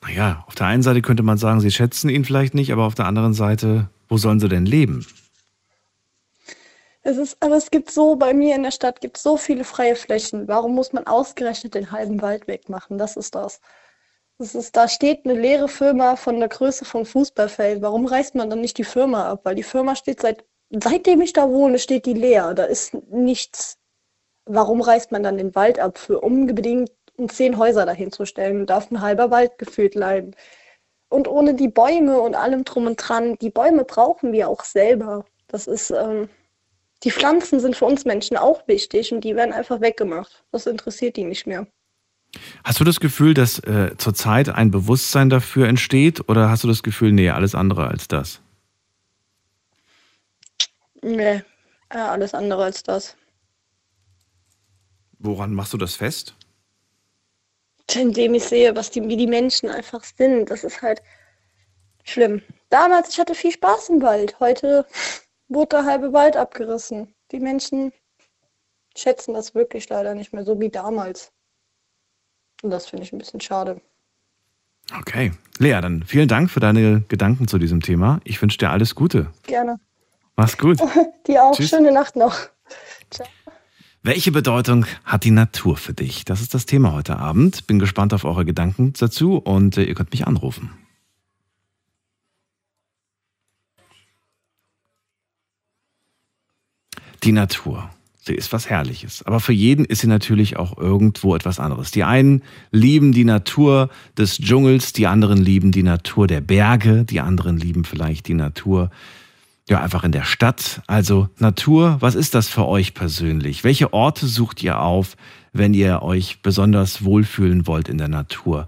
Naja, 0.00 0.42
auf 0.46 0.54
der 0.54 0.68
einen 0.68 0.82
Seite 0.82 1.02
könnte 1.02 1.22
man 1.22 1.36
sagen, 1.36 1.60
sie 1.60 1.70
schätzen 1.70 2.08
ihn 2.08 2.24
vielleicht 2.24 2.54
nicht, 2.54 2.72
aber 2.72 2.84
auf 2.84 2.94
der 2.94 3.04
anderen 3.04 3.34
Seite, 3.34 3.90
wo 4.08 4.16
sollen 4.16 4.40
sie 4.40 4.48
denn 4.48 4.64
leben? 4.64 5.06
Es 7.02 7.18
ist, 7.18 7.36
aber 7.42 7.56
es 7.58 7.70
gibt 7.70 7.90
so, 7.90 8.16
bei 8.16 8.32
mir 8.32 8.56
in 8.56 8.62
der 8.62 8.70
Stadt 8.70 9.02
gibt 9.02 9.18
es 9.18 9.22
so 9.22 9.36
viele 9.36 9.64
freie 9.64 9.96
Flächen. 9.96 10.48
Warum 10.48 10.74
muss 10.74 10.94
man 10.94 11.06
ausgerechnet 11.06 11.74
den 11.74 11.92
halben 11.92 12.22
Wald 12.22 12.48
wegmachen? 12.48 12.96
Das 12.96 13.18
ist 13.18 13.34
das. 13.34 13.60
Das 14.38 14.54
ist, 14.54 14.76
da 14.76 14.86
steht 14.86 15.24
eine 15.24 15.34
leere 15.34 15.68
Firma 15.68 16.14
von 16.14 16.38
der 16.38 16.48
Größe 16.48 16.84
vom 16.84 17.04
Fußballfeld. 17.04 17.82
Warum 17.82 18.06
reißt 18.06 18.36
man 18.36 18.48
dann 18.48 18.60
nicht 18.60 18.78
die 18.78 18.84
Firma 18.84 19.28
ab? 19.32 19.40
Weil 19.44 19.56
die 19.56 19.64
Firma 19.64 19.96
steht 19.96 20.20
seit, 20.20 20.44
seitdem 20.70 21.20
ich 21.20 21.32
da 21.32 21.48
wohne, 21.48 21.78
steht 21.80 22.06
die 22.06 22.14
leer. 22.14 22.54
Da 22.54 22.64
ist 22.64 22.94
nichts. 23.10 23.78
Warum 24.46 24.80
reißt 24.80 25.10
man 25.10 25.24
dann 25.24 25.38
den 25.38 25.54
Wald 25.56 25.80
ab? 25.80 25.98
Für 25.98 26.20
unbedingt 26.20 26.92
zehn 27.28 27.58
Häuser 27.58 27.84
dahin 27.84 28.12
zu 28.12 28.26
stellen, 28.26 28.66
darf 28.66 28.90
ein 28.92 29.00
halber 29.00 29.32
Wald 29.32 29.58
gefühlt 29.58 29.96
leiden. 29.96 30.36
Und 31.08 31.26
ohne 31.26 31.54
die 31.54 31.68
Bäume 31.68 32.20
und 32.20 32.36
allem 32.36 32.64
drum 32.64 32.86
und 32.86 32.96
dran, 32.96 33.36
die 33.40 33.50
Bäume 33.50 33.84
brauchen 33.84 34.32
wir 34.32 34.48
auch 34.48 34.62
selber. 34.62 35.24
Das 35.48 35.66
ist, 35.66 35.90
ähm, 35.90 36.28
die 37.02 37.10
Pflanzen 37.10 37.60
sind 37.60 37.76
für 37.76 37.86
uns 37.86 38.04
Menschen 38.04 38.36
auch 38.36 38.68
wichtig 38.68 39.12
und 39.12 39.22
die 39.22 39.34
werden 39.36 39.52
einfach 39.52 39.80
weggemacht. 39.80 40.44
Das 40.52 40.66
interessiert 40.66 41.16
die 41.16 41.24
nicht 41.24 41.46
mehr. 41.46 41.66
Hast 42.64 42.78
du 42.80 42.84
das 42.84 43.00
Gefühl, 43.00 43.34
dass 43.34 43.58
äh, 43.60 43.96
zurzeit 43.96 44.48
ein 44.50 44.70
Bewusstsein 44.70 45.30
dafür 45.30 45.68
entsteht 45.68 46.28
oder 46.28 46.50
hast 46.50 46.64
du 46.64 46.68
das 46.68 46.82
Gefühl, 46.82 47.12
nee, 47.12 47.30
alles 47.30 47.54
andere 47.54 47.88
als 47.88 48.08
das? 48.08 48.40
Nee, 51.02 51.42
äh, 51.90 51.98
alles 51.98 52.34
andere 52.34 52.64
als 52.64 52.82
das. 52.82 53.16
Woran 55.18 55.54
machst 55.54 55.72
du 55.72 55.78
das 55.78 55.94
fest? 55.94 56.34
Indem 57.94 58.34
ich 58.34 58.44
sehe, 58.44 58.76
was 58.76 58.90
die, 58.90 59.02
wie 59.08 59.16
die 59.16 59.26
Menschen 59.26 59.70
einfach 59.70 60.04
sind. 60.04 60.50
Das 60.50 60.62
ist 60.64 60.82
halt 60.82 61.02
schlimm. 62.04 62.42
Damals, 62.68 63.08
ich 63.10 63.18
hatte 63.18 63.34
viel 63.34 63.52
Spaß 63.52 63.88
im 63.88 64.02
Wald. 64.02 64.38
Heute 64.40 64.86
wurde 65.48 65.76
der 65.76 65.84
halbe 65.86 66.12
Wald 66.12 66.36
abgerissen. 66.36 67.14
Die 67.32 67.40
Menschen 67.40 67.92
schätzen 68.94 69.34
das 69.34 69.54
wirklich 69.54 69.88
leider 69.88 70.14
nicht 70.14 70.32
mehr 70.32 70.44
so 70.44 70.60
wie 70.60 70.68
damals. 70.68 71.32
Und 72.62 72.70
das 72.70 72.86
finde 72.86 73.04
ich 73.04 73.12
ein 73.12 73.18
bisschen 73.18 73.40
schade. 73.40 73.80
Okay. 74.98 75.32
Lea, 75.58 75.80
dann 75.80 76.02
vielen 76.04 76.28
Dank 76.28 76.50
für 76.50 76.60
deine 76.60 77.02
Gedanken 77.08 77.48
zu 77.48 77.58
diesem 77.58 77.82
Thema. 77.82 78.20
Ich 78.24 78.40
wünsche 78.40 78.58
dir 78.58 78.70
alles 78.70 78.94
Gute. 78.94 79.30
Gerne. 79.44 79.78
Mach's 80.36 80.56
gut. 80.56 80.78
Dir 81.26 81.44
auch. 81.44 81.54
Tschüss. 81.54 81.70
Schöne 81.70 81.92
Nacht 81.92 82.14
noch. 82.14 82.36
Ciao. 83.10 83.26
Welche 84.02 84.30
Bedeutung 84.30 84.86
hat 85.04 85.24
die 85.24 85.32
Natur 85.32 85.76
für 85.76 85.92
dich? 85.92 86.24
Das 86.24 86.40
ist 86.40 86.54
das 86.54 86.64
Thema 86.64 86.92
heute 86.92 87.18
Abend. 87.18 87.66
Bin 87.66 87.80
gespannt 87.80 88.14
auf 88.14 88.24
eure 88.24 88.44
Gedanken 88.44 88.92
dazu 88.98 89.36
und 89.36 89.76
äh, 89.76 89.82
ihr 89.82 89.94
könnt 89.94 90.12
mich 90.12 90.26
anrufen. 90.26 90.70
Die 97.24 97.32
Natur. 97.32 97.90
Sie 98.28 98.34
ist 98.34 98.52
was 98.52 98.68
Herrliches. 98.68 99.22
Aber 99.24 99.40
für 99.40 99.54
jeden 99.54 99.86
ist 99.86 100.00
sie 100.02 100.06
natürlich 100.06 100.58
auch 100.58 100.76
irgendwo 100.76 101.34
etwas 101.34 101.58
anderes. 101.58 101.92
Die 101.92 102.04
einen 102.04 102.42
lieben 102.70 103.12
die 103.12 103.24
Natur 103.24 103.88
des 104.18 104.36
Dschungels, 104.36 104.92
die 104.92 105.06
anderen 105.06 105.38
lieben 105.38 105.72
die 105.72 105.82
Natur 105.82 106.26
der 106.26 106.42
Berge, 106.42 107.04
die 107.04 107.20
anderen 107.20 107.56
lieben 107.56 107.84
vielleicht 107.84 108.28
die 108.28 108.34
Natur 108.34 108.90
ja 109.66 109.80
einfach 109.80 110.04
in 110.04 110.12
der 110.12 110.24
Stadt. 110.24 110.82
Also 110.86 111.30
Natur, 111.38 111.96
was 112.00 112.14
ist 112.14 112.34
das 112.34 112.48
für 112.48 112.66
euch 112.66 112.92
persönlich? 112.92 113.64
Welche 113.64 113.94
Orte 113.94 114.26
sucht 114.26 114.62
ihr 114.62 114.78
auf, 114.78 115.16
wenn 115.54 115.72
ihr 115.72 116.02
euch 116.02 116.42
besonders 116.42 117.02
wohlfühlen 117.04 117.66
wollt 117.66 117.88
in 117.88 117.96
der 117.96 118.08
Natur? 118.08 118.66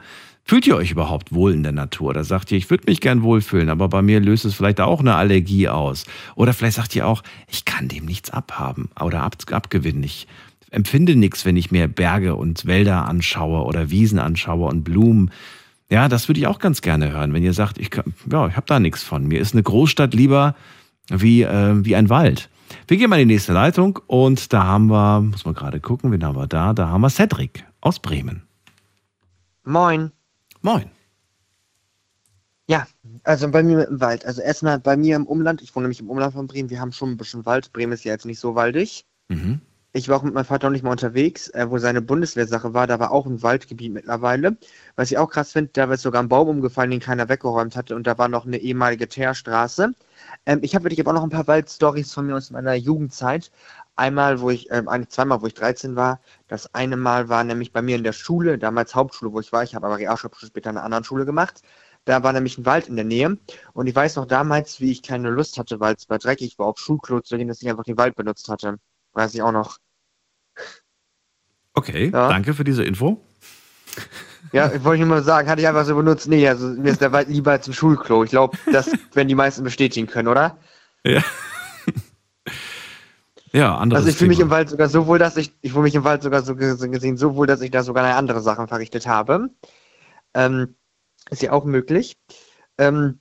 Fühlt 0.50 0.66
ihr 0.66 0.74
euch 0.74 0.90
überhaupt 0.90 1.32
wohl 1.32 1.52
in 1.52 1.62
der 1.62 1.70
Natur? 1.70 2.08
Oder 2.08 2.24
sagt 2.24 2.50
ihr, 2.50 2.58
ich 2.58 2.70
würde 2.70 2.82
mich 2.88 3.00
gern 3.00 3.22
wohlfühlen, 3.22 3.68
aber 3.68 3.88
bei 3.88 4.02
mir 4.02 4.18
löst 4.18 4.44
es 4.44 4.54
vielleicht 4.54 4.80
auch 4.80 4.98
eine 4.98 5.14
Allergie 5.14 5.68
aus? 5.68 6.06
Oder 6.34 6.54
vielleicht 6.54 6.74
sagt 6.74 6.96
ihr 6.96 7.06
auch, 7.06 7.22
ich 7.46 7.64
kann 7.64 7.86
dem 7.86 8.04
nichts 8.04 8.30
abhaben 8.30 8.88
oder 9.00 9.22
ab, 9.22 9.36
abgewinnen. 9.48 10.02
Ich 10.02 10.26
empfinde 10.72 11.14
nichts, 11.14 11.44
wenn 11.44 11.56
ich 11.56 11.70
mir 11.70 11.86
Berge 11.86 12.34
und 12.34 12.66
Wälder 12.66 13.06
anschaue 13.06 13.64
oder 13.64 13.90
Wiesen 13.90 14.18
anschaue 14.18 14.66
und 14.66 14.82
Blumen. 14.82 15.30
Ja, 15.88 16.08
das 16.08 16.26
würde 16.26 16.40
ich 16.40 16.48
auch 16.48 16.58
ganz 16.58 16.82
gerne 16.82 17.12
hören, 17.12 17.32
wenn 17.32 17.44
ihr 17.44 17.52
sagt, 17.52 17.78
ich, 17.78 17.90
ja, 18.28 18.48
ich 18.48 18.56
habe 18.56 18.66
da 18.66 18.80
nichts 18.80 19.04
von. 19.04 19.28
Mir 19.28 19.38
ist 19.38 19.54
eine 19.54 19.62
Großstadt 19.62 20.14
lieber 20.14 20.56
wie, 21.08 21.42
äh, 21.42 21.84
wie 21.84 21.94
ein 21.94 22.08
Wald. 22.08 22.50
Wir 22.88 22.96
gehen 22.96 23.08
mal 23.08 23.20
in 23.20 23.28
die 23.28 23.34
nächste 23.34 23.52
Leitung 23.52 24.00
und 24.08 24.52
da 24.52 24.64
haben 24.64 24.88
wir, 24.88 25.20
muss 25.20 25.44
man 25.44 25.54
gerade 25.54 25.78
gucken, 25.78 26.10
wen 26.10 26.24
haben 26.24 26.36
wir 26.36 26.48
da? 26.48 26.72
Da 26.72 26.88
haben 26.88 27.02
wir 27.02 27.10
Cedric 27.10 27.64
aus 27.80 28.00
Bremen. 28.00 28.42
Moin. 29.62 30.10
Moin. 30.62 30.90
Ja, 32.68 32.86
also 33.24 33.50
bei 33.50 33.62
mir 33.62 33.88
im 33.88 34.00
Wald. 34.00 34.24
Also 34.24 34.42
erstmal 34.42 34.78
bei 34.78 34.96
mir 34.96 35.16
im 35.16 35.26
Umland, 35.26 35.60
ich 35.60 35.74
wohne 35.74 35.84
nämlich 35.84 36.00
im 36.00 36.08
Umland 36.10 36.34
von 36.34 36.46
Bremen, 36.46 36.70
wir 36.70 36.80
haben 36.80 36.92
schon 36.92 37.10
ein 37.10 37.16
bisschen 37.16 37.44
Wald. 37.44 37.72
Bremen 37.72 37.92
ist 37.92 38.04
ja 38.04 38.12
jetzt 38.12 38.26
nicht 38.26 38.38
so 38.40 38.54
waldig. 38.54 39.04
Mhm. 39.28 39.60
ich 39.92 40.08
war 40.08 40.18
auch 40.18 40.22
mit 40.24 40.34
meinem 40.34 40.44
Vater 40.44 40.66
noch 40.68 40.72
nicht 40.72 40.82
mal 40.84 40.90
unterwegs, 40.92 41.48
äh, 41.50 41.70
wo 41.70 41.78
seine 41.78 42.02
Bundeswehrsache 42.02 42.74
war. 42.74 42.86
Da 42.86 42.98
war 43.00 43.12
auch 43.12 43.26
ein 43.26 43.42
Waldgebiet 43.42 43.92
mittlerweile. 43.92 44.56
Was 44.96 45.10
ich 45.10 45.18
auch 45.18 45.30
krass 45.30 45.52
finde, 45.52 45.70
da 45.72 45.92
ist 45.92 46.02
sogar 46.02 46.22
ein 46.22 46.28
Baum 46.28 46.48
umgefallen, 46.48 46.90
den 46.90 47.00
keiner 47.00 47.28
weggeräumt 47.28 47.76
hatte. 47.76 47.96
Und 47.96 48.06
da 48.06 48.18
war 48.18 48.28
noch 48.28 48.46
eine 48.46 48.58
ehemalige 48.58 49.08
Teerstraße. 49.08 49.94
Ähm, 50.46 50.60
ich 50.62 50.74
habe 50.74 50.84
wirklich 50.84 51.00
aber 51.00 51.10
auch 51.12 51.14
noch 51.16 51.24
ein 51.24 51.30
paar 51.30 51.46
Waldstories 51.48 52.12
von 52.12 52.26
mir 52.26 52.36
aus 52.36 52.50
meiner 52.50 52.74
Jugendzeit. 52.74 53.50
Einmal, 54.00 54.40
wo 54.40 54.48
ich, 54.48 54.70
ähm, 54.70 54.88
ein, 54.88 55.10
zweimal, 55.10 55.42
wo 55.42 55.46
ich 55.46 55.52
13 55.52 55.94
war. 55.94 56.20
Das 56.48 56.74
eine 56.74 56.96
Mal 56.96 57.28
war 57.28 57.44
nämlich 57.44 57.70
bei 57.70 57.82
mir 57.82 57.96
in 57.96 58.02
der 58.02 58.14
Schule, 58.14 58.56
damals 58.56 58.94
Hauptschule, 58.94 59.30
wo 59.30 59.40
ich 59.40 59.52
war. 59.52 59.62
Ich 59.62 59.74
habe 59.74 59.86
aber 59.86 59.98
Realschulabschluss 59.98 60.48
später 60.48 60.70
in 60.70 60.76
einer 60.78 60.84
anderen 60.86 61.04
Schule 61.04 61.26
gemacht. 61.26 61.60
Da 62.06 62.22
war 62.22 62.32
nämlich 62.32 62.56
ein 62.56 62.64
Wald 62.64 62.88
in 62.88 62.96
der 62.96 63.04
Nähe. 63.04 63.36
Und 63.74 63.86
ich 63.88 63.94
weiß 63.94 64.16
noch 64.16 64.24
damals, 64.24 64.80
wie 64.80 64.90
ich 64.90 65.02
keine 65.02 65.28
Lust 65.28 65.58
hatte, 65.58 65.80
weil 65.80 65.94
es 65.96 66.08
war 66.08 66.18
dreckig 66.18 66.58
war, 66.58 66.66
auf 66.68 66.78
Schulklo 66.78 67.20
zu 67.20 67.36
gehen, 67.36 67.48
dass 67.48 67.60
ich 67.60 67.68
einfach 67.68 67.84
den 67.84 67.98
Wald 67.98 68.16
benutzt 68.16 68.48
hatte. 68.48 68.78
Weiß 69.12 69.34
ich 69.34 69.42
auch 69.42 69.52
noch. 69.52 69.76
Okay, 71.74 72.10
Ja. 72.10 72.28
danke 72.28 72.54
für 72.54 72.64
diese 72.64 72.82
Info. 72.84 73.22
Ja, 74.52 74.72
ich 74.72 74.82
wollte 74.82 75.00
nur 75.04 75.16
mal 75.16 75.22
sagen, 75.22 75.46
hatte 75.48 75.60
ich 75.60 75.68
einfach 75.68 75.84
so 75.84 75.94
benutzt. 75.94 76.26
Nee, 76.26 76.48
also 76.48 76.68
mir 76.68 76.90
ist 76.90 77.02
der 77.02 77.12
Wald 77.12 77.28
lieber 77.28 77.50
als 77.52 77.68
ein 77.68 77.74
Schulklo. 77.74 78.24
Ich 78.24 78.30
glaube, 78.30 78.56
das 78.72 78.90
werden 79.14 79.28
die 79.28 79.34
meisten 79.34 79.62
bestätigen 79.62 80.06
können, 80.06 80.28
oder? 80.28 80.56
Ja. 81.04 81.22
Ja, 83.52 83.76
anderes 83.76 84.02
Also 84.02 84.10
ich 84.10 84.16
fühle 84.16 84.28
mich 84.30 84.40
im 84.40 84.50
Wald 84.50 84.68
sogar 84.70 84.88
so 84.88 85.06
wohl, 85.06 85.18
dass 85.18 85.36
ich, 85.36 85.52
ich 85.62 85.72
fühle 85.72 85.84
mich 85.84 85.94
im 85.94 86.04
Wald 86.04 86.22
sogar 86.22 86.42
so 86.42 86.54
ge- 86.56 86.76
gesehen 86.88 87.16
so 87.16 87.34
wohl, 87.36 87.46
dass 87.46 87.60
ich 87.60 87.70
da 87.70 87.82
sogar 87.82 88.04
eine 88.04 88.14
andere 88.16 88.40
Sachen 88.40 88.68
verrichtet 88.68 89.06
habe. 89.06 89.50
Ähm, 90.34 90.76
ist 91.30 91.42
ja 91.42 91.52
auch 91.52 91.64
möglich. 91.64 92.18
Ähm, 92.78 93.20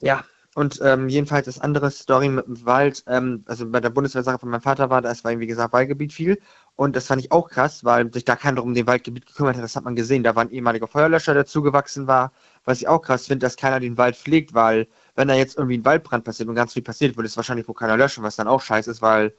ja, 0.00 0.24
und 0.54 0.80
ähm, 0.82 1.08
jedenfalls 1.08 1.46
das 1.46 1.60
andere 1.60 1.90
Story 1.90 2.28
mit 2.30 2.46
dem 2.46 2.64
Wald, 2.66 3.04
ähm, 3.08 3.44
also 3.46 3.70
bei 3.70 3.80
der 3.80 3.90
Bundeswehrsache 3.90 4.38
von 4.38 4.50
meinem 4.50 4.62
Vater 4.62 4.90
war, 4.90 5.02
das 5.02 5.24
war, 5.24 5.38
wie 5.38 5.46
gesagt, 5.46 5.72
Waldgebiet 5.74 6.12
viel. 6.14 6.40
Und 6.76 6.96
das 6.96 7.06
fand 7.08 7.22
ich 7.22 7.32
auch 7.32 7.48
krass, 7.50 7.84
weil 7.84 8.12
sich 8.12 8.24
da 8.24 8.36
keiner 8.36 8.62
um 8.62 8.74
den 8.74 8.86
Waldgebiet 8.86 9.26
gekümmert 9.26 9.56
hat. 9.56 9.64
Das 9.64 9.76
hat 9.76 9.84
man 9.84 9.96
gesehen. 9.96 10.22
Da 10.24 10.34
war 10.36 10.44
ein 10.44 10.50
ehemaliger 10.50 10.88
Feuerlöscher, 10.88 11.34
der 11.34 11.46
zugewachsen 11.46 12.06
war. 12.06 12.32
Was 12.64 12.80
ich 12.80 12.88
auch 12.88 13.00
krass 13.02 13.26
finde, 13.26 13.46
dass 13.46 13.56
keiner 13.56 13.80
den 13.80 13.98
Wald 13.98 14.16
pflegt, 14.16 14.54
weil 14.54 14.88
wenn 15.14 15.28
da 15.28 15.34
jetzt 15.34 15.56
irgendwie 15.58 15.78
ein 15.78 15.84
Waldbrand 15.84 16.24
passiert 16.24 16.48
und 16.48 16.54
ganz 16.54 16.72
viel 16.74 16.82
passiert, 16.82 17.16
würde 17.16 17.26
es 17.28 17.36
wahrscheinlich 17.36 17.68
wohl 17.68 17.74
keiner 17.74 17.96
löschen, 17.96 18.24
was 18.24 18.36
dann 18.36 18.48
auch 18.48 18.62
scheiße 18.62 18.90
ist, 18.90 19.02
weil 19.02 19.34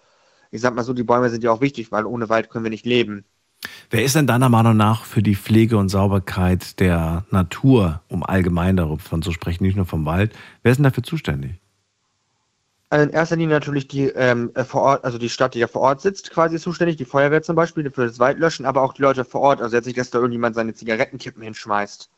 ich 0.51 0.61
sag 0.61 0.75
mal 0.75 0.83
so, 0.83 0.93
die 0.93 1.03
Bäume 1.03 1.29
sind 1.29 1.43
ja 1.43 1.51
auch 1.51 1.61
wichtig, 1.61 1.91
weil 1.91 2.05
ohne 2.05 2.29
Wald 2.29 2.49
können 2.49 2.65
wir 2.65 2.69
nicht 2.69 2.85
leben. 2.85 3.25
Wer 3.89 4.03
ist 4.03 4.15
denn 4.15 4.27
deiner 4.27 4.49
Meinung 4.49 4.77
nach 4.77 5.05
für 5.05 5.23
die 5.23 5.35
Pflege 5.35 5.77
und 5.77 5.89
Sauberkeit 5.89 6.79
der 6.79 7.25
Natur, 7.31 8.01
um 8.07 8.23
allgemein 8.23 8.77
davon 8.77 9.21
zu 9.21 9.31
sprechen, 9.31 9.63
nicht 9.63 9.75
nur 9.75 9.85
vom 9.85 10.05
Wald, 10.05 10.33
wer 10.61 10.71
ist 10.71 10.77
denn 10.77 10.83
dafür 10.83 11.03
zuständig? 11.03 11.59
Also 12.89 13.03
in 13.03 13.09
erster 13.09 13.35
Linie 13.35 13.55
natürlich 13.55 13.87
die 13.89 14.05
ähm, 14.05 14.51
äh, 14.53 14.63
vor 14.63 14.81
Ort, 14.81 15.03
also 15.03 15.17
die 15.17 15.29
Stadt, 15.29 15.55
die 15.55 15.59
ja 15.59 15.67
vor 15.67 15.81
Ort 15.81 16.01
sitzt, 16.01 16.31
quasi 16.31 16.57
zuständig, 16.57 16.95
die 16.95 17.05
Feuerwehr 17.05 17.41
zum 17.41 17.55
Beispiel 17.55 17.89
für 17.91 18.07
das 18.07 18.19
Waldlöschen, 18.19 18.65
aber 18.65 18.81
auch 18.81 18.93
die 18.93 19.01
Leute 19.01 19.25
vor 19.25 19.41
Ort, 19.41 19.61
also 19.61 19.75
jetzt 19.75 19.87
nicht, 19.87 19.97
dass 19.97 20.09
da 20.09 20.19
irgendjemand 20.19 20.55
seine 20.55 20.73
Zigarettenkippen 20.73 21.43
hinschmeißt. 21.43 22.09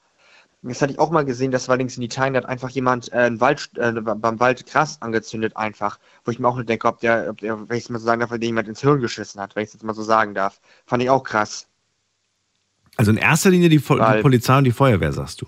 Das 0.61 0.81
hatte 0.81 0.91
ich 0.91 0.99
auch 0.99 1.09
mal 1.09 1.23
gesehen, 1.23 1.51
das 1.51 1.69
war 1.69 1.77
links 1.77 1.95
in 1.95 2.03
Italien, 2.03 2.33
da 2.33 2.39
hat 2.41 2.49
einfach 2.49 2.69
jemand 2.69 3.13
äh, 3.13 3.17
einen 3.17 3.39
Wald, 3.39 3.69
äh, 3.77 3.93
beim 3.93 4.39
Wald 4.41 4.65
Gras 4.65 5.01
angezündet 5.01 5.55
einfach, 5.55 5.99
wo 6.25 6.31
ich 6.31 6.39
mir 6.39 6.47
auch 6.49 6.55
nur 6.55 6.65
denke, 6.65 6.85
ob 6.87 6.99
der, 6.99 7.29
ob 7.29 7.37
der, 7.39 7.69
wenn 7.69 7.77
ich 7.77 7.85
es 7.85 7.89
mal 7.89 7.97
so 7.99 8.05
sagen 8.05 8.19
darf, 8.19 8.29
der 8.29 8.39
jemand 8.39 8.67
ins 8.67 8.81
Hirn 8.81 8.99
geschissen 8.99 9.39
hat, 9.39 9.55
wenn 9.55 9.63
ich 9.63 9.67
es 9.69 9.73
jetzt 9.75 9.83
mal 9.83 9.93
so 9.93 10.03
sagen 10.03 10.33
darf. 10.33 10.59
Fand 10.85 11.01
ich 11.01 11.09
auch 11.09 11.23
krass. 11.23 11.65
Also 12.97 13.11
in 13.11 13.17
erster 13.17 13.49
Linie 13.51 13.69
die, 13.69 13.79
Fo- 13.79 13.95
die 13.95 14.01
Weil- 14.01 14.21
Polizei 14.21 14.57
und 14.57 14.65
die 14.65 14.71
Feuerwehr, 14.73 15.13
sagst 15.13 15.41
du. 15.41 15.45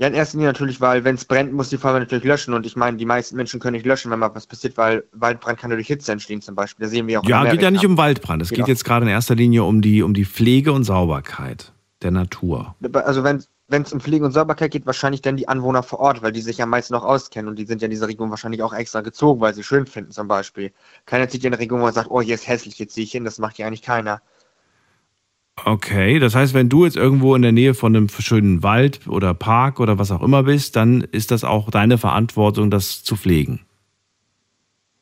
Ja, 0.00 0.08
in 0.08 0.14
erster 0.14 0.36
Linie 0.38 0.48
natürlich, 0.48 0.80
weil 0.80 1.04
wenn 1.04 1.14
es 1.14 1.24
brennt, 1.24 1.52
muss 1.52 1.70
die 1.70 1.78
Feuerwehr 1.78 2.00
natürlich 2.00 2.24
löschen 2.24 2.54
und 2.54 2.66
ich 2.66 2.74
meine, 2.74 2.96
die 2.96 3.04
meisten 3.06 3.36
Menschen 3.36 3.60
können 3.60 3.74
nicht 3.74 3.86
löschen, 3.86 4.10
wenn 4.10 4.18
mal 4.18 4.32
was 4.34 4.46
passiert, 4.48 4.76
weil 4.76 5.04
Waldbrand 5.12 5.58
kann 5.58 5.70
durch 5.70 5.86
Hitze 5.86 6.10
entstehen 6.10 6.40
zum 6.42 6.56
Beispiel. 6.56 6.84
Da 6.86 6.90
sehen 6.90 7.06
wir 7.06 7.20
auch 7.20 7.24
Ja, 7.28 7.48
geht 7.48 7.62
ja 7.62 7.70
nicht 7.70 7.86
um 7.86 7.96
Waldbrand. 7.96 8.42
Es 8.42 8.48
Geht 8.48 8.56
geht 8.56 8.64
auch- 8.64 8.68
jetzt 8.68 8.84
gerade 8.84 9.06
in 9.06 9.10
erster 9.10 9.36
Linie 9.36 9.62
um 9.62 9.82
die, 9.82 10.02
um 10.02 10.14
die 10.14 10.24
Pflege 10.24 10.72
und 10.72 10.82
Sauberkeit 10.82 11.72
der 12.02 12.10
Natur. 12.12 12.74
Also 12.92 13.22
wenn 13.24 13.42
es 13.70 13.92
um 13.92 14.00
Pflege 14.00 14.24
und 14.24 14.32
Sauberkeit 14.32 14.70
geht, 14.70 14.86
wahrscheinlich 14.86 15.20
dann 15.20 15.36
die 15.36 15.48
Anwohner 15.48 15.82
vor 15.82 16.00
Ort, 16.00 16.22
weil 16.22 16.32
die 16.32 16.40
sich 16.40 16.58
ja 16.58 16.66
meist 16.66 16.90
noch 16.90 17.04
auskennen 17.04 17.48
und 17.48 17.58
die 17.58 17.66
sind 17.66 17.82
ja 17.82 17.86
in 17.86 17.90
dieser 17.90 18.08
Region 18.08 18.30
wahrscheinlich 18.30 18.62
auch 18.62 18.72
extra 18.72 19.02
gezogen, 19.02 19.40
weil 19.40 19.54
sie 19.54 19.62
schön 19.62 19.86
finden 19.86 20.10
zum 20.10 20.26
Beispiel. 20.26 20.72
Keiner 21.04 21.28
zieht 21.28 21.42
ja 21.42 21.48
in 21.48 21.54
eine 21.54 21.60
Region, 21.60 21.80
wo 21.80 21.84
man 21.84 21.92
sagt, 21.92 22.10
oh, 22.10 22.22
hier 22.22 22.34
ist 22.34 22.48
hässlich, 22.48 22.76
hier 22.76 22.88
ziehe 22.88 23.04
ich 23.04 23.12
hin, 23.12 23.24
das 23.24 23.38
macht 23.38 23.58
ja 23.58 23.66
eigentlich 23.66 23.82
keiner. 23.82 24.22
Okay, 25.64 26.18
das 26.18 26.34
heißt, 26.34 26.54
wenn 26.54 26.68
du 26.68 26.84
jetzt 26.84 26.96
irgendwo 26.96 27.34
in 27.34 27.42
der 27.42 27.52
Nähe 27.52 27.74
von 27.74 27.94
einem 27.94 28.08
schönen 28.08 28.62
Wald 28.62 29.06
oder 29.06 29.34
Park 29.34 29.80
oder 29.80 29.98
was 29.98 30.10
auch 30.10 30.22
immer 30.22 30.44
bist, 30.44 30.76
dann 30.76 31.02
ist 31.02 31.30
das 31.30 31.44
auch 31.44 31.70
deine 31.70 31.98
Verantwortung, 31.98 32.70
das 32.70 33.02
zu 33.02 33.16
pflegen. 33.16 33.66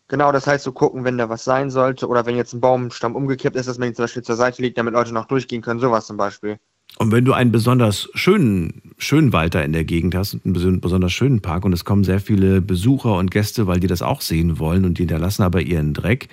Genau, 0.09 0.33
das 0.33 0.47
heißt, 0.47 0.65
so 0.65 0.73
gucken, 0.73 1.05
wenn 1.05 1.19
da 1.19 1.29
was 1.29 1.45
sein 1.45 1.71
sollte 1.71 2.09
oder 2.09 2.27
wenn 2.27 2.37
jetzt 2.37 2.53
ein 2.53 2.61
Baumstamm 2.61 3.17
umgekippt 3.17 3.57
ist, 3.57 3.69
dass 3.69 3.79
man 3.79 3.89
ihn 3.89 3.95
zum 3.95 4.05
Beispiel 4.05 4.23
zur 4.23 4.37
Seite 4.37 4.63
legt, 4.63 4.79
damit 4.79 4.95
Leute 4.95 5.13
noch 5.13 5.27
durchgehen 5.27 5.63
können, 5.63 5.81
sowas 5.81 6.07
zum 6.07 6.17
Beispiel. 6.17 6.59
Und 6.99 7.13
wenn 7.13 7.25
du 7.27 7.35
einen 7.35 7.53
besonders 7.53 8.09
schönen, 8.15 8.95
schönen 8.97 9.33
Wald 9.33 9.55
da 9.55 9.61
in 9.61 9.73
der 9.73 9.85
Gegend 9.85 10.15
hast 10.15 10.35
einen 10.45 10.57
beson- 10.57 10.81
besonders 10.81 11.13
schönen 11.13 11.43
Park 11.43 11.65
und 11.65 11.73
es 11.73 11.85
kommen 11.85 12.05
sehr 12.05 12.21
viele 12.21 12.63
Besucher 12.63 13.17
und 13.17 13.31
Gäste, 13.31 13.67
weil 13.67 13.81
die 13.81 13.87
das 13.87 14.01
auch 14.03 14.23
sehen 14.23 14.59
wollen 14.59 14.85
und 14.85 14.99
die 14.99 15.03
hinterlassen 15.03 15.43
aber 15.43 15.61
ihren 15.61 15.93
Dreck, 15.93 16.29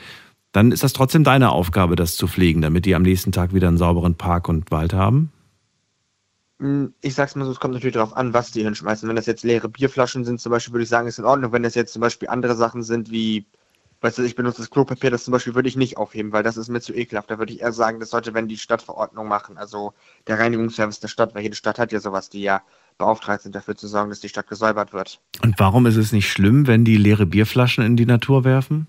dann 0.53 0.71
ist 0.71 0.83
das 0.83 0.93
trotzdem 0.93 1.23
deine 1.25 1.51
Aufgabe, 1.51 1.95
das 1.95 2.15
zu 2.15 2.27
pflegen, 2.27 2.61
damit 2.61 2.85
die 2.85 2.95
am 2.95 3.01
nächsten 3.01 3.31
Tag 3.31 3.53
wieder 3.53 3.67
einen 3.67 3.77
sauberen 3.77 4.15
Park 4.15 4.47
und 4.47 4.71
Wald 4.71 4.93
haben. 4.93 5.31
Hm, 6.59 6.93
Ich 7.01 7.15
sag's 7.15 7.35
mal 7.35 7.45
so, 7.45 7.51
es 7.51 7.59
kommt 7.59 7.73
natürlich 7.73 7.95
darauf 7.95 8.15
an, 8.15 8.33
was 8.33 8.51
die 8.51 8.63
hinschmeißen. 8.63 9.09
Wenn 9.09 9.15
das 9.15 9.25
jetzt 9.25 9.43
leere 9.43 9.67
Bierflaschen 9.67 10.23
sind, 10.23 10.39
zum 10.39 10.51
Beispiel, 10.51 10.73
würde 10.73 10.83
ich 10.83 10.89
sagen, 10.89 11.07
ist 11.07 11.19
in 11.19 11.25
Ordnung. 11.25 11.51
Wenn 11.51 11.63
das 11.63 11.75
jetzt 11.75 11.91
zum 11.93 12.01
Beispiel 12.01 12.29
andere 12.29 12.55
Sachen 12.55 12.83
sind, 12.83 13.11
wie, 13.11 13.45
weißt 14.03 14.17
du, 14.17 14.23
ich 14.23 14.35
benutze 14.35 14.61
das 14.61 14.69
Klopapier, 14.69 15.11
das 15.11 15.23
zum 15.23 15.31
Beispiel 15.31 15.55
würde 15.55 15.69
ich 15.69 15.77
nicht 15.77 15.95
aufheben, 15.95 16.33
weil 16.33 16.43
das 16.43 16.57
ist 16.57 16.67
mir 16.67 16.81
zu 16.81 16.93
ekelhaft. 16.93 17.31
Da 17.31 17.39
würde 17.39 17.53
ich 17.53 17.61
eher 17.61 17.71
sagen, 17.71 18.01
das 18.01 18.09
sollte, 18.09 18.33
wenn 18.33 18.49
die 18.49 18.57
Stadtverordnung 18.57 19.29
machen, 19.29 19.57
also 19.57 19.93
der 20.27 20.39
Reinigungsservice 20.39 20.99
der 20.99 21.07
Stadt, 21.07 21.33
weil 21.33 21.43
jede 21.43 21.55
Stadt 21.55 21.79
hat 21.79 21.93
ja 21.93 22.01
sowas, 22.01 22.29
die 22.29 22.41
ja 22.41 22.61
beauftragt 22.97 23.43
sind, 23.43 23.55
dafür 23.55 23.75
zu 23.75 23.87
sorgen, 23.87 24.09
dass 24.09 24.19
die 24.19 24.27
Stadt 24.27 24.47
gesäubert 24.47 24.91
wird. 24.91 25.21
Und 25.41 25.57
warum 25.57 25.85
ist 25.85 25.95
es 25.95 26.11
nicht 26.11 26.29
schlimm, 26.29 26.67
wenn 26.67 26.83
die 26.83 26.97
leere 26.97 27.25
Bierflaschen 27.25 27.83
in 27.85 27.95
die 27.95 28.05
Natur 28.05 28.43
werfen? 28.43 28.87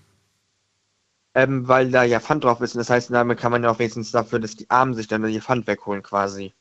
Ähm, 1.33 1.67
weil 1.67 1.91
da 1.91 2.03
ja 2.03 2.19
Pfand 2.19 2.43
drauf 2.43 2.59
ist 2.59 2.75
und 2.75 2.79
das 2.79 2.89
heißt, 2.89 3.11
damit 3.11 3.39
kann 3.39 3.53
man 3.53 3.63
ja 3.63 3.71
auch 3.71 3.79
wenigstens 3.79 4.11
dafür, 4.11 4.39
dass 4.39 4.57
die 4.57 4.69
Armen 4.69 4.93
sich 4.93 5.07
dann 5.07 5.25
ihr 5.27 5.41
Pfand 5.41 5.65
wegholen 5.65 6.03
quasi. 6.03 6.53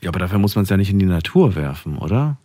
Ja, 0.00 0.10
aber 0.10 0.18
dafür 0.18 0.38
muss 0.38 0.54
man 0.54 0.64
es 0.64 0.68
ja 0.68 0.76
nicht 0.76 0.90
in 0.90 0.98
die 0.98 1.06
Natur 1.06 1.54
werfen, 1.54 1.96
oder? 1.98 2.38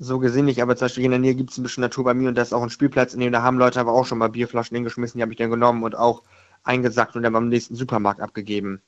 So 0.00 0.20
gesehen 0.20 0.44
nicht, 0.44 0.62
aber 0.62 0.76
zum 0.76 0.84
Beispiel 0.86 1.04
in 1.04 1.10
der 1.10 1.18
Nähe 1.18 1.34
gibt 1.34 1.50
es 1.50 1.58
ein 1.58 1.64
bisschen 1.64 1.80
Natur 1.80 2.04
bei 2.04 2.14
mir 2.14 2.28
und 2.28 2.36
da 2.36 2.42
ist 2.42 2.52
auch 2.52 2.62
ein 2.62 2.70
Spielplatz, 2.70 3.14
in 3.14 3.20
dem 3.20 3.32
da 3.32 3.42
haben 3.42 3.58
Leute 3.58 3.80
aber 3.80 3.92
auch 3.92 4.06
schon 4.06 4.18
mal 4.18 4.28
Bierflaschen 4.28 4.76
hingeschmissen, 4.76 5.18
die 5.18 5.22
habe 5.22 5.32
ich 5.32 5.38
dann 5.38 5.50
genommen 5.50 5.82
und 5.82 5.96
auch 5.96 6.22
eingesackt 6.62 7.16
und 7.16 7.24
dann 7.24 7.32
beim 7.32 7.48
nächsten 7.48 7.74
Supermarkt 7.74 8.20
abgegeben. 8.20 8.80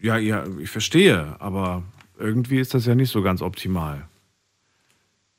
Ja, 0.00 0.16
ja, 0.16 0.44
ich 0.58 0.70
verstehe, 0.70 1.36
aber 1.40 1.82
irgendwie 2.18 2.58
ist 2.58 2.72
das 2.72 2.86
ja 2.86 2.94
nicht 2.94 3.10
so 3.10 3.22
ganz 3.22 3.42
optimal. 3.42 4.08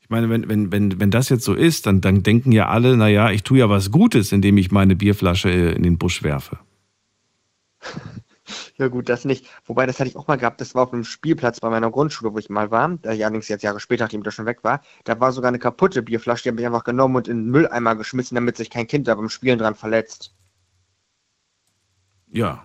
Ich 0.00 0.08
meine, 0.08 0.30
wenn, 0.30 0.48
wenn, 0.48 0.70
wenn, 0.70 1.00
wenn 1.00 1.10
das 1.10 1.28
jetzt 1.28 1.44
so 1.44 1.54
ist, 1.54 1.86
dann, 1.86 2.00
dann 2.00 2.22
denken 2.22 2.52
ja 2.52 2.68
alle, 2.68 2.96
naja, 2.96 3.30
ich 3.30 3.42
tue 3.42 3.58
ja 3.58 3.68
was 3.68 3.90
Gutes, 3.90 4.30
indem 4.30 4.56
ich 4.56 4.70
meine 4.70 4.94
Bierflasche 4.94 5.50
äh, 5.50 5.72
in 5.72 5.82
den 5.82 5.98
Busch 5.98 6.22
werfe. 6.22 6.58
Ja 8.76 8.88
gut, 8.88 9.08
das 9.08 9.24
nicht. 9.24 9.46
Wobei, 9.66 9.86
das 9.86 10.00
hatte 10.00 10.10
ich 10.10 10.16
auch 10.16 10.26
mal 10.26 10.36
gehabt, 10.36 10.60
das 10.60 10.74
war 10.74 10.82
auf 10.82 10.92
einem 10.92 11.04
Spielplatz 11.04 11.60
bei 11.60 11.70
meiner 11.70 11.90
Grundschule, 11.90 12.32
wo 12.32 12.38
ich 12.38 12.50
mal 12.50 12.70
war, 12.72 12.88
da 13.02 13.12
ich 13.12 13.24
allerdings 13.24 13.46
jetzt 13.48 13.62
Jahre 13.62 13.78
später, 13.78 14.04
nachdem 14.04 14.20
ich 14.20 14.24
da 14.24 14.30
schon 14.32 14.46
weg 14.46 14.64
war, 14.64 14.80
da 15.04 15.20
war 15.20 15.30
sogar 15.32 15.48
eine 15.48 15.60
kaputte 15.60 16.02
Bierflasche, 16.02 16.42
die 16.42 16.48
habe 16.50 16.60
ich 16.60 16.66
einfach 16.66 16.82
genommen 16.82 17.14
und 17.14 17.28
in 17.28 17.44
den 17.44 17.50
Mülleimer 17.50 17.94
geschmissen, 17.94 18.34
damit 18.34 18.56
sich 18.56 18.70
kein 18.70 18.88
Kind 18.88 19.06
da 19.06 19.14
beim 19.14 19.28
Spielen 19.28 19.58
dran 19.60 19.76
verletzt. 19.76 20.34
Ja, 22.32 22.64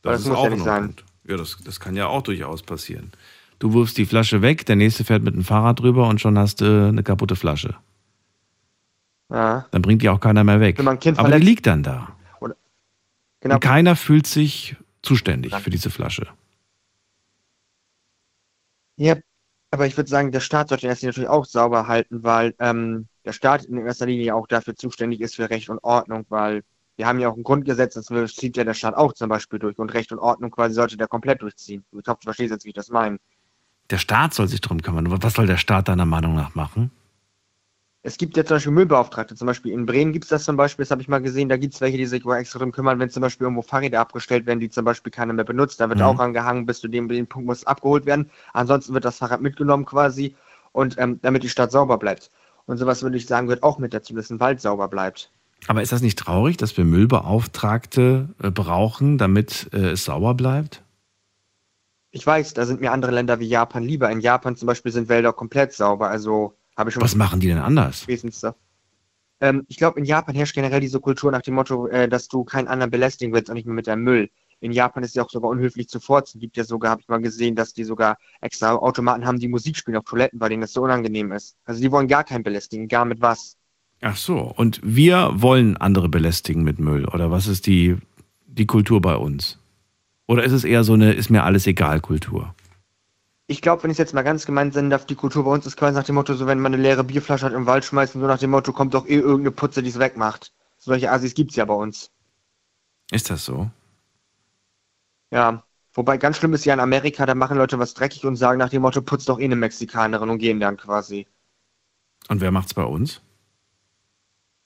das, 0.00 0.12
das 0.12 0.20
ist 0.22 0.28
muss 0.28 0.38
auch 0.38 0.44
ja 0.44 0.50
nicht 0.50 0.64
sein. 0.64 0.86
gut. 0.86 1.04
Ja, 1.24 1.36
das, 1.36 1.58
das 1.62 1.80
kann 1.80 1.96
ja 1.96 2.06
auch 2.06 2.22
durchaus 2.22 2.62
passieren. 2.62 3.12
Du 3.58 3.74
wirfst 3.74 3.98
die 3.98 4.06
Flasche 4.06 4.40
weg, 4.42 4.64
der 4.66 4.76
nächste 4.76 5.04
fährt 5.04 5.22
mit 5.22 5.34
dem 5.34 5.44
Fahrrad 5.44 5.80
drüber 5.80 6.08
und 6.08 6.20
schon 6.20 6.38
hast 6.38 6.62
du 6.62 6.88
eine 6.88 7.02
kaputte 7.02 7.36
Flasche. 7.36 7.76
Ja, 9.30 9.66
Dann 9.70 9.82
bringt 9.82 10.02
die 10.02 10.08
auch 10.08 10.18
keiner 10.18 10.44
mehr 10.44 10.60
weg. 10.60 10.80
Aber 10.80 10.96
die 11.38 11.44
liegt 11.44 11.66
dann 11.66 11.82
da. 11.82 12.08
genau. 13.40 13.54
Und 13.54 13.60
keiner 13.60 13.96
fühlt 13.96 14.26
sich 14.26 14.76
zuständig 15.02 15.54
für 15.54 15.70
diese 15.70 15.90
Flasche. 15.90 16.28
Ja, 18.96 19.16
aber 19.70 19.86
ich 19.86 19.96
würde 19.96 20.10
sagen, 20.10 20.32
der 20.32 20.40
Staat 20.40 20.68
sollte 20.68 20.86
das 20.86 21.02
natürlich 21.02 21.28
auch 21.28 21.44
sauber 21.44 21.86
halten, 21.88 22.22
weil 22.22 22.54
ähm, 22.58 23.06
der 23.24 23.32
Staat 23.32 23.64
in 23.64 23.78
erster 23.78 24.06
Linie 24.06 24.34
auch 24.34 24.46
dafür 24.46 24.76
zuständig 24.76 25.20
ist 25.20 25.36
für 25.36 25.48
Recht 25.48 25.68
und 25.70 25.78
Ordnung, 25.82 26.26
weil 26.28 26.62
wir 26.96 27.06
haben 27.06 27.18
ja 27.20 27.28
auch 27.30 27.36
ein 27.36 27.42
Grundgesetz, 27.42 27.94
das 27.94 28.34
zieht 28.34 28.56
ja 28.56 28.64
der 28.64 28.74
Staat 28.74 28.94
auch 28.94 29.14
zum 29.14 29.30
Beispiel 29.30 29.58
durch 29.58 29.78
und 29.78 29.92
Recht 29.94 30.12
und 30.12 30.18
Ordnung 30.18 30.50
quasi 30.50 30.74
sollte 30.74 30.96
der 30.96 31.08
komplett 31.08 31.40
durchziehen. 31.40 31.84
Ich 31.90 32.06
hoffe, 32.06 32.18
du 32.20 32.24
verstehst 32.24 32.50
jetzt, 32.52 32.64
wie 32.64 32.68
ich 32.68 32.74
das 32.74 32.90
meine. 32.90 33.18
Der 33.90 33.98
Staat 33.98 34.34
soll 34.34 34.48
sich 34.48 34.60
darum 34.60 34.82
kümmern. 34.82 35.06
Aber 35.06 35.22
Was 35.22 35.34
soll 35.34 35.46
der 35.46 35.56
Staat 35.56 35.88
deiner 35.88 36.04
Meinung 36.04 36.34
nach 36.34 36.54
machen? 36.54 36.90
Es 38.04 38.16
gibt 38.16 38.36
ja 38.36 38.44
zum 38.44 38.56
Beispiel 38.56 38.72
Müllbeauftragte, 38.72 39.36
zum 39.36 39.46
Beispiel 39.46 39.72
in 39.72 39.86
Bremen 39.86 40.12
gibt 40.12 40.24
es 40.24 40.30
das 40.30 40.42
zum 40.44 40.56
Beispiel, 40.56 40.82
das 40.82 40.90
habe 40.90 41.00
ich 41.02 41.06
mal 41.08 41.22
gesehen, 41.22 41.48
da 41.48 41.56
gibt 41.56 41.74
es 41.74 41.80
welche, 41.80 41.98
die 41.98 42.06
sich 42.06 42.24
wohl 42.24 42.34
extra 42.36 42.58
darum 42.58 42.72
kümmern, 42.72 42.98
wenn 42.98 43.10
zum 43.10 43.20
Beispiel 43.20 43.44
irgendwo 43.44 43.62
Fahrräder 43.62 44.00
abgestellt 44.00 44.44
werden, 44.44 44.58
die 44.58 44.70
zum 44.70 44.84
Beispiel 44.84 45.12
keiner 45.12 45.32
mehr 45.32 45.44
benutzt, 45.44 45.78
da 45.80 45.88
wird 45.88 46.00
Mhm. 46.00 46.04
auch 46.06 46.18
angehangen, 46.18 46.66
bis 46.66 46.80
zu 46.80 46.88
dem, 46.88 47.08
dem 47.08 47.28
Punkt 47.28 47.46
muss 47.46 47.64
abgeholt 47.64 48.04
werden. 48.04 48.28
Ansonsten 48.54 48.92
wird 48.94 49.04
das 49.04 49.18
Fahrrad 49.18 49.40
mitgenommen 49.40 49.84
quasi 49.84 50.34
und 50.72 50.96
ähm, 50.98 51.20
damit 51.22 51.44
die 51.44 51.48
Stadt 51.48 51.70
sauber 51.70 51.96
bleibt. 51.96 52.30
Und 52.66 52.78
sowas 52.78 53.02
würde 53.04 53.16
ich 53.16 53.26
sagen, 53.26 53.46
gehört 53.46 53.62
auch 53.62 53.78
mit 53.78 53.94
dazu, 53.94 54.14
dass 54.14 54.30
ein 54.30 54.40
Wald 54.40 54.60
sauber 54.60 54.88
bleibt. 54.88 55.30
Aber 55.68 55.80
ist 55.80 55.92
das 55.92 56.02
nicht 56.02 56.18
traurig, 56.18 56.56
dass 56.56 56.76
wir 56.76 56.84
Müllbeauftragte 56.84 58.30
äh, 58.42 58.50
brauchen, 58.50 59.16
damit 59.16 59.70
äh, 59.72 59.90
es 59.90 60.04
sauber 60.04 60.34
bleibt? 60.34 60.82
Ich 62.10 62.26
weiß, 62.26 62.54
da 62.54 62.66
sind 62.66 62.80
mir 62.80 62.90
andere 62.92 63.12
Länder 63.12 63.38
wie 63.38 63.46
Japan 63.46 63.84
lieber. 63.84 64.10
In 64.10 64.20
Japan 64.20 64.56
zum 64.56 64.66
Beispiel 64.66 64.90
sind 64.90 65.08
Wälder 65.08 65.32
komplett 65.32 65.72
sauber, 65.72 66.10
also 66.10 66.54
habe 66.76 66.90
ich 66.90 66.94
schon 66.94 67.02
Was 67.02 67.14
machen 67.14 67.40
die 67.40 67.48
denn 67.48 67.58
anders? 67.58 68.06
Wesentlichste. 68.06 68.54
Ähm, 69.40 69.64
ich 69.68 69.76
glaube, 69.76 69.98
in 69.98 70.04
Japan 70.04 70.34
herrscht 70.34 70.54
generell 70.54 70.80
diese 70.80 71.00
Kultur 71.00 71.32
nach 71.32 71.42
dem 71.42 71.54
Motto, 71.54 71.88
äh, 71.88 72.08
dass 72.08 72.28
du 72.28 72.44
keinen 72.44 72.68
anderen 72.68 72.90
belästigen 72.90 73.34
willst 73.34 73.50
und 73.50 73.56
nicht 73.56 73.66
mehr 73.66 73.74
mit 73.74 73.86
deinem 73.86 74.04
Müll. 74.04 74.30
In 74.60 74.70
Japan 74.70 75.02
ist 75.02 75.10
es 75.10 75.14
ja 75.16 75.24
auch 75.24 75.30
sogar 75.30 75.50
unhöflich 75.50 75.88
zu 75.88 75.98
furzen. 75.98 76.40
Gibt 76.40 76.56
ja 76.56 76.62
sogar, 76.62 76.92
habe 76.92 77.00
ich 77.00 77.08
mal 77.08 77.20
gesehen, 77.20 77.56
dass 77.56 77.74
die 77.74 77.82
sogar 77.82 78.16
extra 78.40 78.76
Automaten 78.76 79.26
haben, 79.26 79.40
die 79.40 79.48
Musik 79.48 79.76
spielen 79.76 79.96
auf 79.96 80.04
Toiletten, 80.04 80.40
weil 80.40 80.50
denen 80.50 80.60
das 80.60 80.72
so 80.72 80.82
unangenehm 80.82 81.32
ist. 81.32 81.56
Also 81.64 81.80
die 81.80 81.90
wollen 81.90 82.06
gar 82.06 82.22
keinen 82.22 82.44
belästigen, 82.44 82.86
gar 82.86 83.04
mit 83.04 83.20
was. 83.20 83.56
Ach 84.00 84.16
so, 84.16 84.38
und 84.56 84.80
wir 84.84 85.30
wollen 85.34 85.76
andere 85.76 86.08
belästigen 86.08 86.62
mit 86.62 86.78
Müll, 86.78 87.06
oder 87.06 87.32
was 87.32 87.48
ist 87.48 87.66
die, 87.66 87.96
die 88.46 88.66
Kultur 88.66 89.00
bei 89.00 89.16
uns? 89.16 89.58
Oder 90.26 90.44
ist 90.44 90.52
es 90.52 90.64
eher 90.64 90.84
so 90.84 90.92
eine 90.92 91.12
ist 91.12 91.30
mir 91.30 91.42
alles 91.42 91.66
egal 91.66 92.00
Kultur? 92.00 92.54
Ich 93.52 93.60
glaube, 93.60 93.82
wenn 93.82 93.90
ich 93.90 93.96
es 93.96 93.98
jetzt 93.98 94.14
mal 94.14 94.22
ganz 94.22 94.46
gemein 94.46 94.72
senden 94.72 94.88
darf, 94.88 95.04
die 95.04 95.14
Kultur 95.14 95.44
bei 95.44 95.50
uns 95.50 95.66
ist 95.66 95.76
quasi 95.76 95.94
nach 95.94 96.04
dem 96.04 96.14
Motto, 96.14 96.32
so 96.32 96.46
wenn 96.46 96.58
man 96.58 96.72
eine 96.72 96.82
leere 96.82 97.04
Bierflasche 97.04 97.44
hat 97.44 97.52
im 97.52 97.66
Wald 97.66 97.84
schmeißen, 97.84 98.18
so 98.18 98.26
nach 98.26 98.38
dem 98.38 98.50
Motto, 98.50 98.72
kommt 98.72 98.94
doch 98.94 99.06
eh 99.06 99.16
irgendeine 99.16 99.50
Putze, 99.50 99.82
die 99.82 99.90
es 99.90 99.98
wegmacht. 99.98 100.54
Solche 100.78 101.12
Assis 101.12 101.34
gibt's 101.34 101.56
ja 101.56 101.66
bei 101.66 101.74
uns. 101.74 102.10
Ist 103.10 103.28
das 103.28 103.44
so? 103.44 103.70
Ja. 105.30 105.64
Wobei 105.92 106.16
ganz 106.16 106.38
schlimm 106.38 106.54
ist 106.54 106.64
ja 106.64 106.72
in 106.72 106.80
Amerika, 106.80 107.26
da 107.26 107.34
machen 107.34 107.58
Leute 107.58 107.78
was 107.78 107.92
dreckig 107.92 108.24
und 108.24 108.36
sagen 108.36 108.58
nach 108.58 108.70
dem 108.70 108.80
Motto, 108.80 109.02
putzt 109.02 109.28
doch 109.28 109.38
eh 109.38 109.44
eine 109.44 109.56
Mexikanerin 109.56 110.30
und 110.30 110.38
gehen 110.38 110.58
dann 110.58 110.78
quasi. 110.78 111.26
Und 112.28 112.40
wer 112.40 112.50
macht's 112.52 112.72
bei 112.72 112.84
uns? 112.84 113.20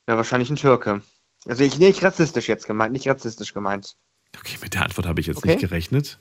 Ja, 0.09 0.17
wahrscheinlich 0.17 0.49
ein 0.51 0.55
Türke. 0.57 1.03
Also 1.45 1.65
ich 1.65 1.81
nicht 1.81 2.05
rassistisch 2.05 2.49
jetzt 2.49 2.69
gemeint, 2.69 2.93
nicht 2.93 3.09
rassistisch 3.09 3.53
gemeint. 3.53 3.97
Okay, 4.39 4.57
mit 4.63 4.75
der 4.75 4.83
Antwort 4.83 5.09
habe 5.09 5.21
ich 5.21 5.27
jetzt 5.27 5.39
Okay. 5.39 5.49
nicht 5.49 5.61
gerechnet. 5.61 6.21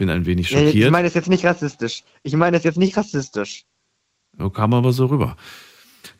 Bin 0.00 0.08
ein 0.08 0.24
wenig 0.24 0.50
Nee, 0.50 0.64
schockiert. 0.64 0.86
ich 0.86 0.90
meine 0.90 1.08
es 1.08 1.12
jetzt 1.12 1.28
nicht 1.28 1.44
rassistisch. 1.44 2.04
Ich 2.22 2.32
meine 2.34 2.56
es 2.56 2.64
jetzt 2.64 2.78
nicht 2.78 2.96
rassistisch. 2.96 3.64
So 4.38 4.48
kam 4.48 4.72
aber 4.72 4.92
so 4.92 5.04
rüber. 5.04 5.36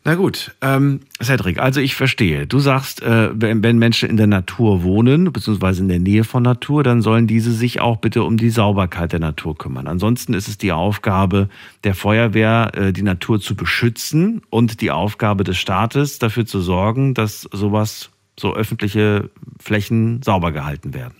Na 0.05 0.17
gut, 0.17 0.55
ähm, 0.61 1.01
Cedric, 1.23 1.59
also 1.59 1.81
ich 1.81 1.95
verstehe. 1.95 2.47
Du 2.47 2.59
sagst, 2.59 3.01
äh, 3.01 3.31
wenn, 3.33 3.63
wenn 3.63 3.79
Menschen 3.79 4.11
in 4.11 4.19
der 4.19 4.27
Natur 4.27 4.83
wohnen, 4.83 5.33
beziehungsweise 5.33 5.81
in 5.81 5.89
der 5.89 5.99
Nähe 5.99 6.25
von 6.25 6.43
Natur, 6.43 6.83
dann 6.83 7.01
sollen 7.01 7.27
diese 7.27 7.53
sich 7.53 7.81
auch 7.81 7.97
bitte 7.97 8.23
um 8.25 8.37
die 8.37 8.51
Sauberkeit 8.51 9.13
der 9.13 9.21
Natur 9.21 9.57
kümmern. 9.57 9.87
Ansonsten 9.87 10.35
ist 10.35 10.47
es 10.47 10.59
die 10.59 10.73
Aufgabe 10.73 11.49
der 11.85 11.95
Feuerwehr, 11.95 12.73
äh, 12.75 12.93
die 12.93 13.01
Natur 13.03 13.41
zu 13.41 13.57
beschützen 13.57 14.43
und 14.51 14.83
die 14.83 14.91
Aufgabe 14.91 15.43
des 15.43 15.57
Staates, 15.57 16.19
dafür 16.19 16.45
zu 16.45 16.61
sorgen, 16.61 17.15
dass 17.15 17.49
sowas, 17.51 18.11
so 18.39 18.55
öffentliche 18.55 19.31
Flächen 19.59 20.21
sauber 20.23 20.53
gehalten 20.53 20.93
werden. 20.93 21.15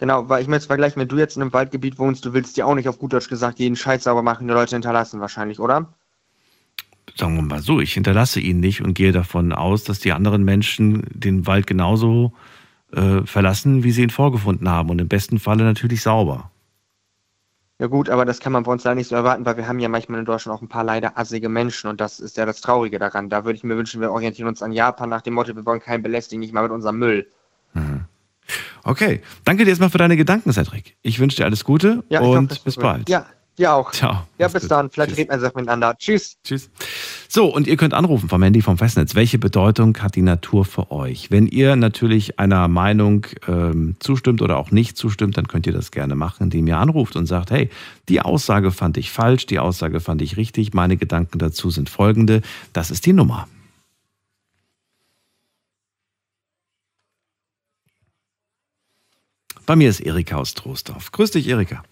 Genau, 0.00 0.28
weil 0.28 0.42
ich 0.42 0.48
mir 0.48 0.56
jetzt 0.56 0.66
vergleichen, 0.66 1.00
wenn 1.00 1.08
du 1.08 1.18
jetzt 1.18 1.36
in 1.36 1.42
einem 1.42 1.52
Waldgebiet 1.52 1.98
wohnst, 1.98 2.24
du 2.24 2.32
willst 2.32 2.56
dir 2.56 2.66
auch 2.66 2.74
nicht 2.74 2.88
auf 2.88 2.98
gut 2.98 3.12
Deutsch 3.12 3.28
gesagt 3.28 3.58
jeden 3.58 3.76
Scheiß 3.76 4.04
sauber 4.04 4.22
machen, 4.22 4.48
die 4.48 4.54
Leute 4.54 4.74
hinterlassen 4.74 5.20
wahrscheinlich, 5.20 5.60
oder? 5.60 5.92
sagen 7.16 7.36
wir 7.36 7.42
mal 7.42 7.60
so, 7.60 7.80
ich 7.80 7.94
hinterlasse 7.94 8.40
ihn 8.40 8.60
nicht 8.60 8.82
und 8.82 8.94
gehe 8.94 9.12
davon 9.12 9.52
aus, 9.52 9.84
dass 9.84 9.98
die 10.00 10.12
anderen 10.12 10.44
Menschen 10.44 11.04
den 11.10 11.46
Wald 11.46 11.66
genauso 11.66 12.32
äh, 12.92 13.22
verlassen, 13.24 13.84
wie 13.84 13.92
sie 13.92 14.02
ihn 14.02 14.10
vorgefunden 14.10 14.68
haben. 14.68 14.90
Und 14.90 15.00
im 15.00 15.08
besten 15.08 15.38
Falle 15.38 15.64
natürlich 15.64 16.02
sauber. 16.02 16.50
Ja 17.78 17.86
gut, 17.86 18.10
aber 18.10 18.26
das 18.26 18.40
kann 18.40 18.52
man 18.52 18.64
bei 18.64 18.72
uns 18.72 18.84
leider 18.84 18.94
nicht 18.96 19.08
so 19.08 19.16
erwarten, 19.16 19.46
weil 19.46 19.56
wir 19.56 19.66
haben 19.66 19.78
ja 19.78 19.88
manchmal 19.88 20.20
in 20.20 20.26
Deutschland 20.26 20.58
auch 20.58 20.62
ein 20.62 20.68
paar 20.68 20.84
leider 20.84 21.18
assige 21.18 21.48
Menschen 21.48 21.88
und 21.88 22.00
das 22.00 22.20
ist 22.20 22.36
ja 22.36 22.44
das 22.44 22.60
Traurige 22.60 22.98
daran. 22.98 23.30
Da 23.30 23.44
würde 23.44 23.56
ich 23.56 23.64
mir 23.64 23.76
wünschen, 23.76 24.02
wir 24.02 24.12
orientieren 24.12 24.48
uns 24.48 24.62
an 24.62 24.72
Japan 24.72 25.08
nach 25.08 25.22
dem 25.22 25.34
Motto, 25.34 25.56
wir 25.56 25.64
wollen 25.64 25.80
keinen 25.80 26.02
belästigen, 26.02 26.40
nicht 26.40 26.52
mal 26.52 26.62
mit 26.62 26.72
unserem 26.72 26.98
Müll. 26.98 27.26
Okay, 28.84 29.20
danke 29.44 29.64
dir 29.64 29.70
erstmal 29.70 29.90
für 29.90 29.98
deine 29.98 30.16
Gedanken, 30.16 30.52
Cedric. 30.52 30.96
Ich 31.02 31.18
wünsche 31.18 31.36
dir 31.36 31.44
alles 31.44 31.64
Gute 31.64 32.04
Ja, 32.08 32.20
hoffe, 32.20 32.38
und 32.38 32.50
das 32.50 32.58
bis 32.60 32.76
bald. 32.76 33.08
Ja, 33.08 33.26
dir 33.58 33.72
auch. 33.72 33.92
Ciao. 33.92 34.26
Ja, 34.38 34.48
bis 34.48 34.62
gut. 34.62 34.70
dann. 34.70 34.90
Vielleicht 34.90 35.10
Tschüss. 35.10 35.18
reden 35.18 35.30
wir 35.30 35.34
einfach 35.34 35.54
miteinander. 35.54 35.96
Tschüss. 35.98 36.36
Tschüss. 36.42 36.70
So, 37.28 37.46
und 37.54 37.66
ihr 37.68 37.76
könnt 37.76 37.94
anrufen 37.94 38.28
vom 38.28 38.42
Handy 38.42 38.60
vom 38.60 38.76
Festnetz. 38.78 39.14
Welche 39.14 39.38
Bedeutung 39.38 39.96
hat 39.98 40.16
die 40.16 40.22
Natur 40.22 40.64
für 40.64 40.90
euch? 40.90 41.30
Wenn 41.30 41.46
ihr 41.46 41.76
natürlich 41.76 42.40
einer 42.40 42.66
Meinung 42.66 43.26
ähm, 43.46 43.96
zustimmt 44.00 44.42
oder 44.42 44.56
auch 44.56 44.72
nicht 44.72 44.96
zustimmt, 44.96 45.36
dann 45.36 45.46
könnt 45.46 45.66
ihr 45.66 45.72
das 45.72 45.92
gerne 45.92 46.16
machen, 46.16 46.44
indem 46.44 46.66
ihr 46.66 46.78
anruft 46.78 47.14
und 47.14 47.26
sagt, 47.26 47.50
hey, 47.50 47.70
die 48.08 48.20
Aussage 48.20 48.72
fand 48.72 48.96
ich 48.96 49.12
falsch, 49.12 49.46
die 49.46 49.60
Aussage 49.60 50.00
fand 50.00 50.22
ich 50.22 50.36
richtig, 50.36 50.74
meine 50.74 50.96
Gedanken 50.96 51.38
dazu 51.38 51.70
sind 51.70 51.88
folgende. 51.88 52.42
Das 52.72 52.90
ist 52.90 53.06
die 53.06 53.12
Nummer. 53.12 53.46
Bei 59.70 59.76
mir 59.76 59.88
ist 59.88 60.00
Erika 60.00 60.36
aus 60.36 60.52
Troisdorf. 60.54 61.12
Grüß 61.12 61.30
dich, 61.30 61.46
Erika. 61.48 61.84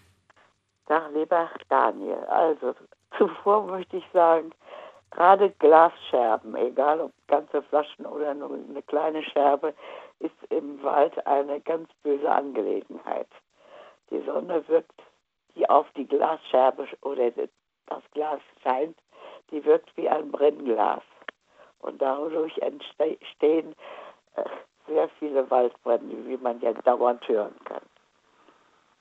Tag, 0.88 1.12
lieber 1.14 1.48
Daniel. 1.68 2.24
Also, 2.28 2.74
zuvor 3.16 3.68
möchte 3.68 3.98
ich 3.98 4.04
sagen, 4.12 4.50
gerade 5.12 5.50
Glasscherben, 5.60 6.56
egal 6.56 7.00
ob 7.00 7.12
ganze 7.28 7.62
Flaschen 7.62 8.04
oder 8.04 8.34
nur 8.34 8.50
eine 8.52 8.82
kleine 8.82 9.22
Scherbe, 9.22 9.74
ist 10.18 10.34
im 10.48 10.82
Wald 10.82 11.24
eine 11.24 11.60
ganz 11.60 11.88
böse 12.02 12.28
Angelegenheit. 12.28 13.28
Die 14.10 14.24
Sonne 14.26 14.66
wirkt, 14.66 15.00
die 15.54 15.70
auf 15.70 15.86
die 15.96 16.08
Glasscherbe 16.08 16.88
oder 17.02 17.30
das 17.30 18.02
Glas 18.12 18.40
scheint, 18.64 18.98
die 19.52 19.64
wirkt 19.64 19.96
wie 19.96 20.08
ein 20.08 20.32
Brennglas. 20.32 21.04
Und 21.78 22.02
dadurch 22.02 22.58
entstehen 22.58 23.76
äh, 24.34 24.42
sehr 24.88 25.08
viele 25.18 25.50
Waldbrände, 25.50 26.26
wie 26.26 26.36
man 26.36 26.60
ja 26.60 26.72
dauernd 26.72 27.26
hören 27.28 27.54
kann. 27.64 27.82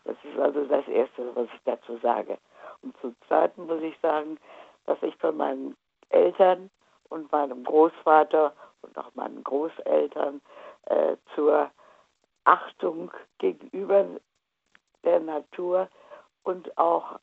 Das 0.03 0.15
ist 0.23 0.39
also 0.39 0.65
das 0.65 0.87
Erste, 0.87 1.35
was 1.35 1.47
ich 1.53 1.61
dazu 1.65 1.97
sage. 1.97 2.37
Und 2.81 2.95
zum 3.01 3.15
Zweiten 3.27 3.65
muss 3.65 3.81
ich 3.81 3.97
sagen, 4.01 4.37
dass 4.85 5.01
ich 5.01 5.15
von 5.17 5.35
meinen 5.35 5.75
Eltern 6.09 6.69
und 7.09 7.31
meinem 7.31 7.63
Großvater 7.63 8.53
und 8.81 8.97
auch 8.97 9.13
meinen 9.15 9.43
Großeltern 9.43 10.41
äh, 10.85 11.17
zur 11.35 11.69
Achtung 12.45 13.11
gegenüber 13.39 14.05
der 15.03 15.19
Natur 15.19 15.89
und 16.43 16.77
auch 16.77 17.19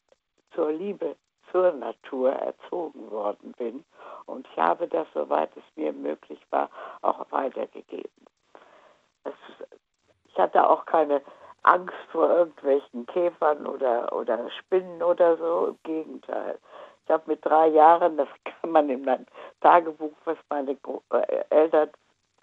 zur 0.54 0.72
Liebe 0.72 1.16
zur 1.50 1.72
Natur 1.72 2.32
erzogen 2.32 3.10
worden 3.10 3.52
bin. 3.52 3.84
Und 4.26 4.46
ich 4.50 4.58
habe 4.58 4.88
das, 4.88 5.06
soweit 5.14 5.56
es 5.56 5.62
mir 5.76 5.92
möglich 5.92 6.40
war, 6.50 6.68
auch 7.02 7.24
weitergegeben. 7.30 8.10
Es, 9.24 9.32
ich 10.26 10.38
hatte 10.38 10.68
auch 10.68 10.86
keine 10.86 11.22
Angst 11.62 11.94
vor 12.12 12.28
irgendwelchen 12.28 13.06
Käfern 13.06 13.66
oder, 13.66 14.12
oder 14.12 14.50
Spinnen 14.50 15.02
oder 15.02 15.36
so. 15.36 15.68
Im 15.68 15.78
Gegenteil. 15.82 16.58
Ich 17.04 17.10
habe 17.10 17.24
mit 17.26 17.44
drei 17.44 17.68
Jahren, 17.68 18.16
das 18.16 18.28
kann 18.44 18.70
man 18.70 18.88
in 18.88 19.04
meinem 19.04 19.26
Tagebuch, 19.60 20.12
was 20.24 20.38
meine 20.50 20.72
äh, 21.10 21.44
Eltern 21.50 21.90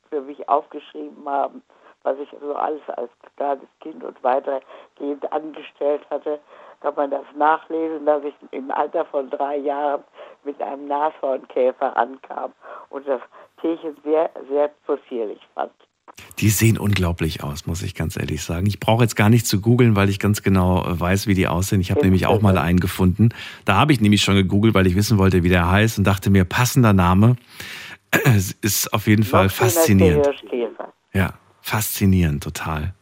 für 0.10 0.22
mich 0.22 0.48
aufgeschrieben 0.50 1.28
haben, 1.28 1.64
was 2.04 2.18
ich 2.20 2.30
so 2.42 2.54
alles 2.56 2.82
als 2.90 3.12
kleines 3.38 3.70
Kind 3.80 4.04
und 4.04 4.22
weitergehend 4.24 5.32
angestellt 5.32 6.02
hatte, 6.10 6.40
kann 6.82 6.96
man 6.96 7.12
das 7.12 7.26
nachlesen, 7.36 8.06
dass 8.06 8.24
ich 8.24 8.34
im 8.52 8.72
Alter 8.72 9.06
von 9.06 9.30
drei 9.30 9.58
Jahren 9.58 10.04
mit 10.44 10.60
einem 10.62 10.88
Nashornkäfer 10.88 11.96
ankam 11.96 12.54
und 12.90 13.08
das 13.08 13.22
Tierchen 13.62 13.96
sehr, 14.04 14.32
sehr 14.50 14.70
possierlich 14.86 15.42
fand. 15.54 15.74
Die 16.40 16.50
sehen 16.50 16.78
unglaublich 16.78 17.44
aus, 17.44 17.66
muss 17.66 17.84
ich 17.84 17.96
ganz 17.96 18.18
ehrlich 18.18 18.44
sagen. 18.44 18.66
Ich 18.66 18.80
brauche 18.80 19.04
jetzt 19.04 19.16
gar 19.16 19.30
nicht 19.30 19.46
zu 19.46 19.62
googeln, 19.62 19.96
weil 19.96 20.10
ich 20.10 20.20
ganz 20.20 20.42
genau 20.42 20.84
äh, 20.84 21.00
weiß, 21.00 21.28
wie 21.28 21.34
die 21.34 21.48
aussehen. 21.48 21.82
Ich 21.82 21.92
habe 21.92 22.02
nämlich 22.02 22.26
auch 22.26 22.42
mal 22.42 22.58
einen 22.58 22.80
gefunden. 22.80 23.30
Da 23.66 23.76
habe 23.76 23.94
ich 23.94 24.02
nämlich 24.02 24.22
schon 24.22 24.36
gegoogelt, 24.36 24.74
weil 24.74 24.88
ich 24.88 24.96
wissen 24.96 25.18
wollte, 25.18 25.44
wie 25.44 25.50
der 25.50 25.70
heißt 25.70 25.98
und 25.98 26.06
dachte 26.06 26.30
mir, 26.30 26.46
passender 26.46 26.94
Name. 26.94 27.36
Es 28.26 28.52
ist 28.52 28.94
auf 28.94 29.08
jeden 29.08 29.24
Fall 29.24 29.50
faszinierend. 29.50 30.30
Ja, 31.14 31.34
faszinierend, 31.62 32.44
total. 32.44 32.94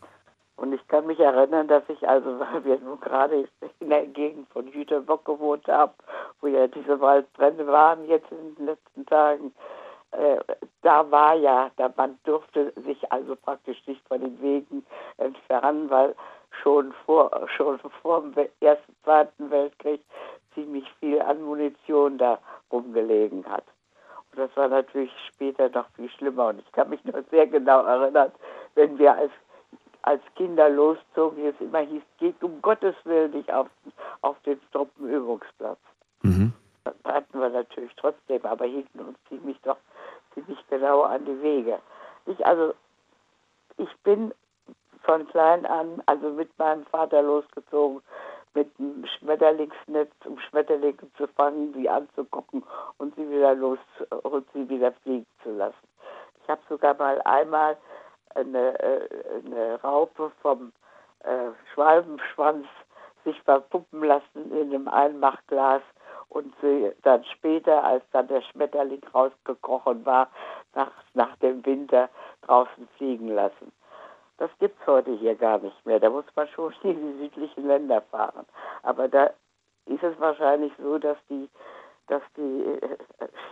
Und 0.56 0.74
ich 0.74 0.86
kann 0.88 1.08
mich 1.08 1.20
erinnern, 1.20 1.68
dass 1.68 1.84
ich 1.88 2.08
also, 2.08 2.40
weil 2.40 2.64
wir 2.66 2.80
nun 2.80 3.00
gerade 3.00 3.48
in 3.80 3.90
der 3.90 4.06
Gegend 4.08 4.48
von 4.50 4.68
Jüterbock 4.68 5.26
gewohnt 5.26 5.68
haben, 5.68 5.94
wo 6.42 6.48
ja 6.48 6.68
diese 6.68 7.00
Waldbrände 7.00 7.66
waren 7.68 8.08
jetzt 8.08 8.30
in 8.32 8.56
den 8.56 8.66
letzten 8.66 9.06
Tagen, 9.06 9.52
äh, 10.12 10.38
da 10.82 11.10
war 11.12 11.36
ja, 11.36 11.72
da 11.78 11.92
man 11.96 12.18
durfte 12.24 12.74
sich 12.86 13.12
also 13.12 13.36
praktisch 13.36 13.82
nicht 13.86 14.06
von 14.08 14.22
den 14.22 14.42
Wegen 14.42 14.86
entfernen, 15.18 15.90
weil 15.90 16.16
schon 16.64 16.94
vor 17.06 17.30
schon 17.56 17.80
vor 18.02 18.22
dem 18.22 18.50
ersten, 18.60 18.96
zweiten 19.04 19.52
Weltkrieg 19.52 20.02
ziemlich 20.54 20.86
viel 21.00 21.22
an 21.22 21.42
Munition 21.42 22.18
da 22.18 22.40
rumgelegen 22.72 23.46
hat. 23.48 23.64
Und 24.32 24.40
das 24.40 24.56
war 24.56 24.68
natürlich 24.68 25.12
später 25.28 25.70
noch 25.70 25.88
viel 25.96 26.10
schlimmer. 26.10 26.48
Und 26.48 26.60
ich 26.60 26.72
kann 26.72 26.90
mich 26.90 27.04
noch 27.06 27.22
sehr 27.30 27.48
genau 27.48 27.84
erinnern, 27.84 28.32
wenn 28.76 28.98
wir 28.98 29.16
als 29.16 29.32
als 30.02 30.22
Kinder 30.36 30.70
loszogen, 30.70 31.46
es 31.46 31.60
immer 31.60 31.80
hieß, 31.80 32.02
geht 32.18 32.42
um 32.42 32.62
Gottes 32.62 32.96
Willen 33.04 33.32
nicht 33.32 33.52
auf, 33.52 33.68
auf 34.22 34.40
den 34.42 34.60
Truppenübungsplatz. 34.72 35.78
Mhm. 36.22 36.54
Das 36.86 36.96
hatten 37.04 37.40
wir 37.40 37.50
natürlich 37.50 37.92
trotzdem, 37.98 38.44
aber 38.46 38.66
hielten 38.66 39.00
uns 39.02 39.18
ziemlich 39.28 39.60
doch 39.62 39.78
ziemlich 40.34 40.60
genau 40.70 41.02
an 41.02 41.26
die 41.26 41.42
Wege. 41.42 41.80
Ich, 42.26 42.46
also, 42.46 42.74
ich 43.78 43.96
bin 44.04 44.34
von 45.04 45.28
klein 45.30 45.66
an, 45.66 46.02
also 46.06 46.30
mit 46.30 46.58
meinem 46.60 46.86
Vater 46.86 47.22
losgezogen, 47.22 48.02
mit 48.54 48.70
einem 48.80 49.06
Schmetterlingsnetz, 49.06 50.12
um 50.26 50.40
Schmetterlinge 50.40 50.98
zu 51.18 51.28
fangen, 51.28 51.74
sie 51.74 51.90
anzugucken 51.90 52.64
und 52.98 53.16
sie 53.16 53.30
wieder 53.30 53.56
los 53.56 53.80
und 54.24 54.46
sie 54.54 54.68
wieder 54.68 54.92
fliegen 55.04 55.26
zu 55.44 55.52
lassen. 55.52 55.88
Ich 56.44 56.50
habe 56.50 56.62
sogar 56.68 56.96
mal 56.96 57.22
einmal 57.24 57.78
eine, 58.36 58.80
äh, 58.80 59.08
eine 59.46 59.82
Raupe 59.82 60.32
vom 60.42 60.72
äh, 61.24 61.50
Schwalbenschwanz 61.74 62.66
sich 63.24 63.40
verpuppen 63.44 64.04
lassen 64.04 64.52
in 64.52 64.74
einem 64.74 64.88
Einmachglas 64.88 65.82
und 66.30 66.54
sie 66.62 66.92
dann 67.04 67.24
später, 67.26 67.84
als 67.84 68.04
dann 68.12 68.28
der 68.28 68.42
Schmetterling 68.42 69.02
rausgekrochen 69.14 70.06
war, 70.06 70.30
nach, 70.74 70.92
nach 71.14 71.36
dem 71.38 71.66
Winter 71.66 72.10
draußen 72.44 72.88
fliegen 72.98 73.30
lassen. 73.30 73.72
Das 74.38 74.50
gibt 74.60 74.80
es 74.80 74.88
heute 74.88 75.12
hier 75.18 75.36
gar 75.36 75.60
nicht 75.60 75.86
mehr. 75.86 76.00
Da 76.00 76.10
muss 76.10 76.26
man 76.36 76.48
schon 76.50 76.74
in 76.84 76.96
die 76.96 77.24
südlichen 77.24 77.68
Länder 77.68 78.02
fahren. 78.02 78.46
Aber 78.84 79.08
da 79.08 79.32
ist 79.86 80.04
es 80.04 80.20
wahrscheinlich 80.20 80.72
so, 80.78 80.98
dass 80.98 81.18
die, 81.30 81.50
dass 82.08 82.22
die 82.38 82.64
äh, 82.64 82.98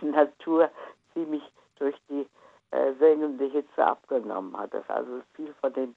Natur 0.04 0.70
ziemlich 1.12 1.42
durch 1.76 1.96
die 2.08 2.26
äh, 2.70 2.92
sengende 2.94 3.46
Hitze 3.46 3.84
abgenommen 3.84 4.56
hat, 4.56 4.72
dass 4.72 4.88
also 4.88 5.20
viel 5.34 5.54
von 5.60 5.72
den, 5.72 5.96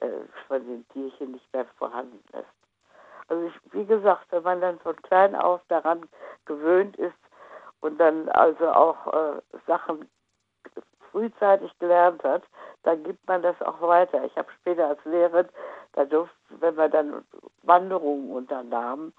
äh, 0.00 0.08
von 0.46 0.64
den 0.66 0.86
Tierchen 0.88 1.32
nicht 1.32 1.52
mehr 1.52 1.66
vorhanden 1.78 2.22
ist. 2.32 2.57
Also 3.28 3.46
ich, 3.46 3.72
wie 3.72 3.84
gesagt, 3.84 4.26
wenn 4.30 4.42
man 4.42 4.60
dann 4.60 4.78
von 4.80 4.96
klein 5.02 5.34
auf 5.34 5.60
daran 5.68 6.08
gewöhnt 6.46 6.96
ist 6.96 7.16
und 7.80 7.98
dann 7.98 8.28
also 8.30 8.68
auch 8.70 9.06
äh, 9.12 9.40
Sachen 9.66 10.08
frühzeitig 11.10 11.70
gelernt 11.78 12.22
hat, 12.24 12.42
dann 12.82 13.02
gibt 13.04 13.26
man 13.26 13.42
das 13.42 13.60
auch 13.62 13.80
weiter. 13.80 14.24
Ich 14.24 14.36
habe 14.36 14.48
später 14.60 14.88
als 14.88 15.04
Lehrerin, 15.04 15.48
da 15.92 16.04
durften, 16.04 16.60
wenn 16.60 16.76
wir 16.76 16.88
dann 16.88 17.24
Wanderungen 17.62 18.30
unternahmen, 18.30 19.12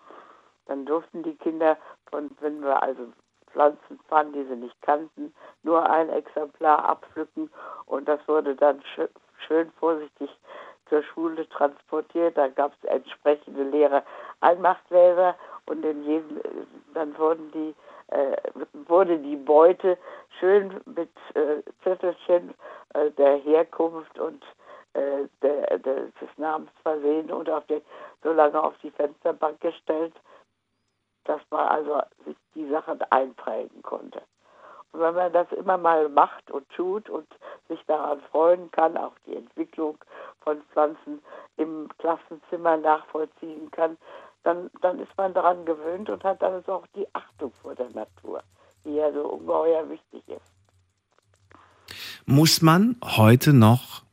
dann 0.66 0.86
durften 0.86 1.24
die 1.24 1.36
Kinder 1.36 1.78
von, 2.10 2.30
wenn 2.40 2.62
wir 2.62 2.82
also 2.82 3.08
Pflanzen 3.52 4.00
fanden, 4.08 4.34
die 4.34 4.46
sie 4.46 4.56
nicht 4.56 4.80
kannten, 4.82 5.34
nur 5.64 5.90
ein 5.90 6.10
Exemplar 6.10 6.86
abpflücken 6.86 7.52
und 7.86 8.08
das 8.08 8.20
wurde 8.28 8.56
dann 8.56 8.82
schön, 8.96 9.10
schön 9.48 9.72
vorsichtig 9.80 10.30
zur 10.90 11.04
Schule 11.04 11.48
transportiert. 11.50 12.38
Da 12.38 12.48
gab 12.48 12.74
es 12.74 12.90
entsprechende 12.90 13.64
leere 13.64 14.04
Einmachtgläser 14.42 15.36
und 15.66 15.86
in 15.86 16.04
jedem, 16.04 16.42
dann 16.94 17.18
wurden 17.18 17.52
die, 17.52 17.76
äh, 18.08 18.38
wurde 18.88 19.18
die 19.20 19.36
Beute 19.36 19.98
schön 20.40 20.82
mit 20.86 21.10
äh, 21.36 21.62
Zettelchen 21.84 22.54
äh, 22.94 23.12
der 23.12 23.38
Herkunft 23.38 24.18
und 24.20 24.44
äh, 24.94 25.28
der, 25.42 25.78
der, 25.80 25.96
des 26.20 26.38
Namens 26.38 26.72
versehen 26.82 27.32
und 27.32 27.50
auf 27.50 27.66
den, 27.68 27.82
so 28.24 28.32
lange 28.32 28.62
auf 28.62 28.74
die 28.82 28.92
Fensterbank 28.92 29.60
gestellt, 29.62 30.14
dass 31.26 31.42
man 31.52 31.68
also 31.68 32.02
sich 32.26 32.36
die 32.56 32.68
Sachen 32.70 33.00
einprägen 33.12 33.82
konnte. 33.84 34.22
Wenn 34.92 35.14
man 35.14 35.32
das 35.32 35.52
immer 35.52 35.78
mal 35.78 36.10
macht 36.10 36.50
und 36.52 36.68
tut 36.70 37.10
und 37.10 37.28
sich 37.68 37.80
daran 37.86 38.22
freuen 38.32 38.72
kann, 38.72 38.98
auch 38.98 39.14
die 39.26 39.36
Entwicklung 39.36 39.98
von 40.42 40.62
Pflanzen 40.74 41.22
im 41.58 41.88
Klassenzimmer 42.00 42.78
nachvollziehen 42.78 43.70
kann, 43.72 43.98
dann, 44.44 44.70
dann 44.82 45.00
ist 45.00 45.16
man 45.18 45.34
daran 45.34 45.66
gewöhnt 45.66 46.10
und 46.10 46.24
hat 46.24 46.42
also 46.44 46.74
auch 46.74 46.88
die 46.96 47.08
Achtung 47.14 47.52
vor 47.62 47.76
der 47.76 47.90
Natur, 47.92 48.42
die 48.84 48.96
ja 48.96 49.12
so 49.12 49.28
ungeheuer 49.28 49.88
wichtig 49.90 50.24
ist. 50.28 50.54
Muss 52.26 52.62
man 52.62 52.96
heute 53.04 53.54
noch 53.54 54.04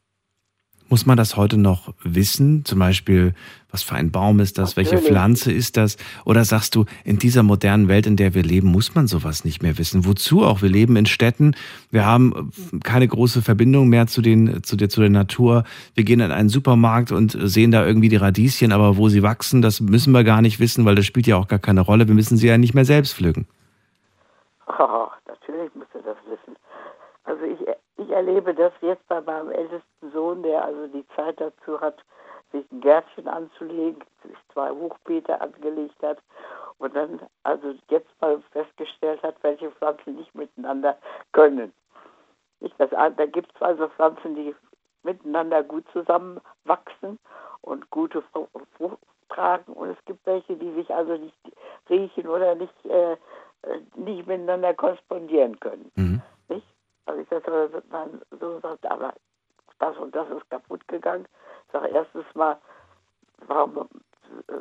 muss 0.88 1.06
man 1.06 1.16
das 1.16 1.36
heute 1.36 1.56
noch 1.56 1.92
wissen? 2.02 2.64
Zum 2.64 2.78
Beispiel, 2.78 3.34
was 3.70 3.82
für 3.82 3.96
ein 3.96 4.10
Baum 4.10 4.40
ist 4.40 4.58
das? 4.58 4.76
Natürlich. 4.76 4.92
Welche 4.92 5.06
Pflanze 5.06 5.52
ist 5.52 5.76
das? 5.76 5.96
Oder 6.24 6.44
sagst 6.44 6.74
du, 6.74 6.84
in 7.04 7.18
dieser 7.18 7.42
modernen 7.42 7.88
Welt, 7.88 8.06
in 8.06 8.16
der 8.16 8.34
wir 8.34 8.42
leben, 8.42 8.68
muss 8.68 8.94
man 8.94 9.06
sowas 9.06 9.44
nicht 9.44 9.62
mehr 9.62 9.78
wissen? 9.78 10.06
Wozu 10.06 10.44
auch? 10.44 10.62
Wir 10.62 10.68
leben 10.68 10.96
in 10.96 11.06
Städten. 11.06 11.54
Wir 11.90 12.06
haben 12.06 12.52
keine 12.84 13.08
große 13.08 13.42
Verbindung 13.42 13.88
mehr 13.88 14.06
zu, 14.06 14.22
den, 14.22 14.62
zu, 14.62 14.76
der, 14.76 14.88
zu 14.88 15.00
der 15.00 15.10
Natur. 15.10 15.64
Wir 15.94 16.04
gehen 16.04 16.20
in 16.20 16.30
einen 16.30 16.48
Supermarkt 16.48 17.12
und 17.12 17.36
sehen 17.38 17.70
da 17.70 17.84
irgendwie 17.84 18.08
die 18.08 18.16
Radieschen, 18.16 18.72
aber 18.72 18.96
wo 18.96 19.08
sie 19.08 19.22
wachsen, 19.22 19.62
das 19.62 19.80
müssen 19.80 20.12
wir 20.12 20.24
gar 20.24 20.40
nicht 20.40 20.60
wissen, 20.60 20.84
weil 20.84 20.94
das 20.94 21.06
spielt 21.06 21.26
ja 21.26 21.36
auch 21.36 21.48
gar 21.48 21.58
keine 21.58 21.80
Rolle. 21.80 22.08
Wir 22.08 22.14
müssen 22.14 22.36
sie 22.36 22.46
ja 22.46 22.58
nicht 22.58 22.74
mehr 22.74 22.84
selbst 22.84 23.14
pflücken. 23.14 23.46
Oh, 24.66 25.08
natürlich 25.26 25.74
müsst 25.74 25.94
ihr 25.94 26.02
das 26.02 26.16
wissen. 26.30 26.56
Also 27.24 27.42
ich 27.44 27.60
erlebe 28.16 28.54
das 28.54 28.72
jetzt 28.80 29.06
bei 29.08 29.20
meinem 29.20 29.50
ältesten 29.50 30.10
Sohn, 30.12 30.42
der 30.42 30.64
also 30.64 30.86
die 30.86 31.06
Zeit 31.14 31.38
dazu 31.38 31.78
hat, 31.80 32.02
sich 32.50 32.64
ein 32.72 32.80
Gärtchen 32.80 33.28
anzulegen, 33.28 34.02
sich 34.22 34.36
zwei 34.54 34.70
Hochbeete 34.70 35.38
angelegt 35.38 36.02
hat 36.02 36.18
und 36.78 36.96
dann 36.96 37.20
also 37.42 37.74
jetzt 37.90 38.08
mal 38.20 38.42
festgestellt 38.52 39.22
hat, 39.22 39.36
welche 39.42 39.70
Pflanzen 39.72 40.16
nicht 40.16 40.34
miteinander 40.34 40.96
können. 41.32 41.74
Nicht 42.60 42.74
das, 42.78 42.88
da 42.90 43.26
gibt 43.26 43.54
es 43.54 43.60
also 43.60 43.88
Pflanzen, 43.88 44.34
die 44.34 44.54
miteinander 45.02 45.62
gut 45.62 45.84
zusammenwachsen 45.92 47.18
und 47.60 47.90
gute 47.90 48.22
Frucht 48.78 48.98
tragen 49.28 49.74
und 49.74 49.90
es 49.90 50.04
gibt 50.06 50.24
welche, 50.24 50.56
die 50.56 50.72
sich 50.72 50.88
also 50.90 51.16
nicht 51.16 51.36
riechen 51.90 52.28
oder 52.28 52.54
nicht, 52.54 52.86
äh, 52.86 53.16
nicht 53.94 54.26
miteinander 54.26 54.72
korrespondieren 54.72 55.60
können. 55.60 55.92
Mhm. 55.96 56.22
Also 57.06 57.20
ich 57.20 57.28
sagte, 57.28 57.82
mein 57.90 58.20
Sohn 58.40 58.60
sagt, 58.60 58.84
aber 58.86 59.14
das 59.78 59.96
und 59.96 60.14
das 60.14 60.28
ist 60.30 60.48
kaputt 60.50 60.86
gegangen. 60.88 61.26
Ich 61.66 61.72
sage 61.72 61.88
erstens 61.88 62.24
mal, 62.34 62.58
warum 63.46 63.88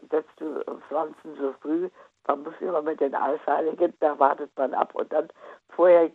setzt 0.09 0.39
du 0.39 0.63
Pflanzen 0.87 1.35
so 1.39 1.53
früh? 1.61 1.89
Man 2.27 2.43
muss 2.43 2.53
immer 2.59 2.81
mit 2.81 2.99
den 2.99 3.13
Eisheiligen, 3.13 3.93
da 3.99 4.17
wartet 4.17 4.51
man 4.57 4.73
ab 4.73 4.95
und 4.95 5.11
dann 5.13 5.29
vorher 5.69 6.09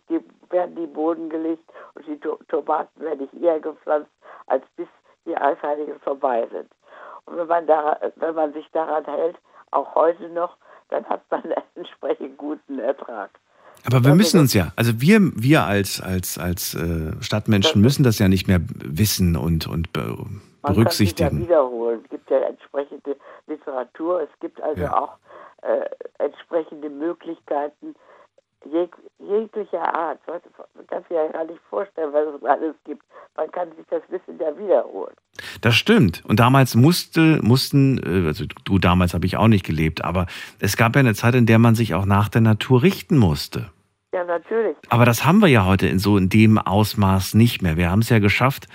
werden 0.49 0.75
die 0.75 0.87
Boden 0.87 1.29
gelegt 1.29 1.63
und 1.95 2.05
die 2.05 2.19
to 2.19 2.37
Tomaten 2.49 2.99
werden 2.99 3.21
nicht 3.21 3.33
eher 3.41 3.59
gepflanzt, 3.59 4.11
als 4.47 4.63
bis 4.75 4.87
die 5.25 5.37
Eisheiligen 5.37 5.99
vorbei 6.01 6.47
sind. 6.51 6.69
Und 7.25 7.37
wenn 7.37 7.47
man, 7.47 7.67
da, 7.67 7.97
wenn 8.15 8.35
man 8.35 8.53
sich 8.53 8.69
daran 8.71 9.05
hält, 9.05 9.37
auch 9.71 9.95
heute 9.95 10.27
noch, 10.29 10.57
dann 10.89 11.07
hat 11.07 11.21
man 11.29 11.43
einen 11.43 11.63
entsprechend 11.75 12.37
guten 12.37 12.79
Ertrag. 12.79 13.31
Aber 13.85 14.03
wir 14.03 14.15
müssen 14.15 14.39
uns 14.39 14.53
ja, 14.53 14.71
also 14.75 15.01
wir, 15.01 15.19
wir 15.35 15.63
als, 15.63 16.01
als, 16.01 16.37
als 16.37 16.75
äh, 16.75 17.13
Stadtmenschen 17.21 17.81
müssen 17.81 18.03
das 18.03 18.19
ja 18.19 18.27
nicht 18.27 18.47
mehr 18.47 18.59
wissen 18.75 19.35
und, 19.35 19.67
und 19.67 19.91
be 19.93 20.15
berücksichtigen. 20.61 21.23
Man 21.23 21.31
kann 21.31 21.41
ja 21.41 21.47
wiederholen. 21.47 21.99
Es 22.03 22.09
gibt 22.09 22.29
ja 22.29 22.39
entsprechende 22.39 23.17
Literatur, 23.47 24.21
es 24.21 24.39
gibt 24.39 24.61
also 24.61 24.81
ja. 24.83 24.95
auch 24.95 25.17
äh, 25.63 25.85
entsprechende 26.23 26.89
Möglichkeiten 26.89 27.95
jeg 28.65 28.89
jeglicher 29.19 29.93
Art. 29.93 30.19
Man 30.27 30.87
kann 30.87 31.03
sich 31.03 31.11
ja 31.11 31.27
gar 31.27 31.45
nicht 31.45 31.59
vorstellen, 31.69 32.13
was 32.13 32.35
es 32.35 32.43
alles 32.43 32.75
gibt. 32.85 33.03
Man 33.35 33.51
kann 33.51 33.69
sich 33.75 33.85
das 33.89 34.01
Wissen 34.09 34.39
ja 34.39 34.57
wiederholen. 34.57 35.15
Das 35.61 35.75
stimmt. 35.75 36.23
Und 36.25 36.39
damals 36.39 36.75
musste, 36.75 37.39
mussten, 37.41 37.99
äh, 37.99 38.27
also 38.27 38.45
du 38.63 38.79
damals 38.79 39.13
habe 39.13 39.25
ich 39.25 39.37
auch 39.37 39.47
nicht 39.47 39.65
gelebt, 39.65 40.03
aber 40.03 40.27
es 40.59 40.77
gab 40.77 40.95
ja 40.95 40.99
eine 40.99 41.13
Zeit, 41.13 41.35
in 41.35 41.45
der 41.45 41.59
man 41.59 41.75
sich 41.75 41.93
auch 41.93 42.05
nach 42.05 42.29
der 42.29 42.41
Natur 42.41 42.83
richten 42.83 43.17
musste. 43.17 43.71
Ja, 44.13 44.25
natürlich. 44.25 44.75
Aber 44.89 45.05
das 45.05 45.25
haben 45.25 45.39
wir 45.39 45.47
ja 45.47 45.65
heute 45.65 45.87
in 45.87 45.99
so 45.99 46.17
in 46.17 46.27
dem 46.27 46.57
Ausmaß 46.57 47.33
nicht 47.33 47.61
mehr. 47.61 47.77
Wir 47.77 47.89
haben 47.89 48.01
es 48.01 48.09
ja 48.09 48.19
geschafft, 48.19 48.67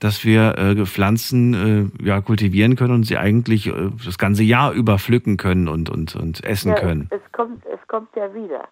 dass 0.00 0.24
wir 0.24 0.58
äh, 0.58 0.84
Pflanzen 0.84 1.92
äh, 2.00 2.04
ja, 2.04 2.20
kultivieren 2.20 2.76
können 2.76 2.94
und 2.94 3.04
sie 3.04 3.16
eigentlich 3.16 3.68
äh, 3.68 3.90
das 4.04 4.18
ganze 4.18 4.42
Jahr 4.42 4.72
über 4.72 4.98
pflücken 4.98 5.36
können 5.36 5.68
und, 5.68 5.88
und, 5.88 6.16
und 6.16 6.44
essen 6.44 6.70
ja, 6.70 6.74
können. 6.74 7.08
Es, 7.10 7.20
kommt, 7.32 7.64
es 7.66 7.88
kommt 7.88 8.08
ja 8.16 8.34
wieder. 8.34 8.68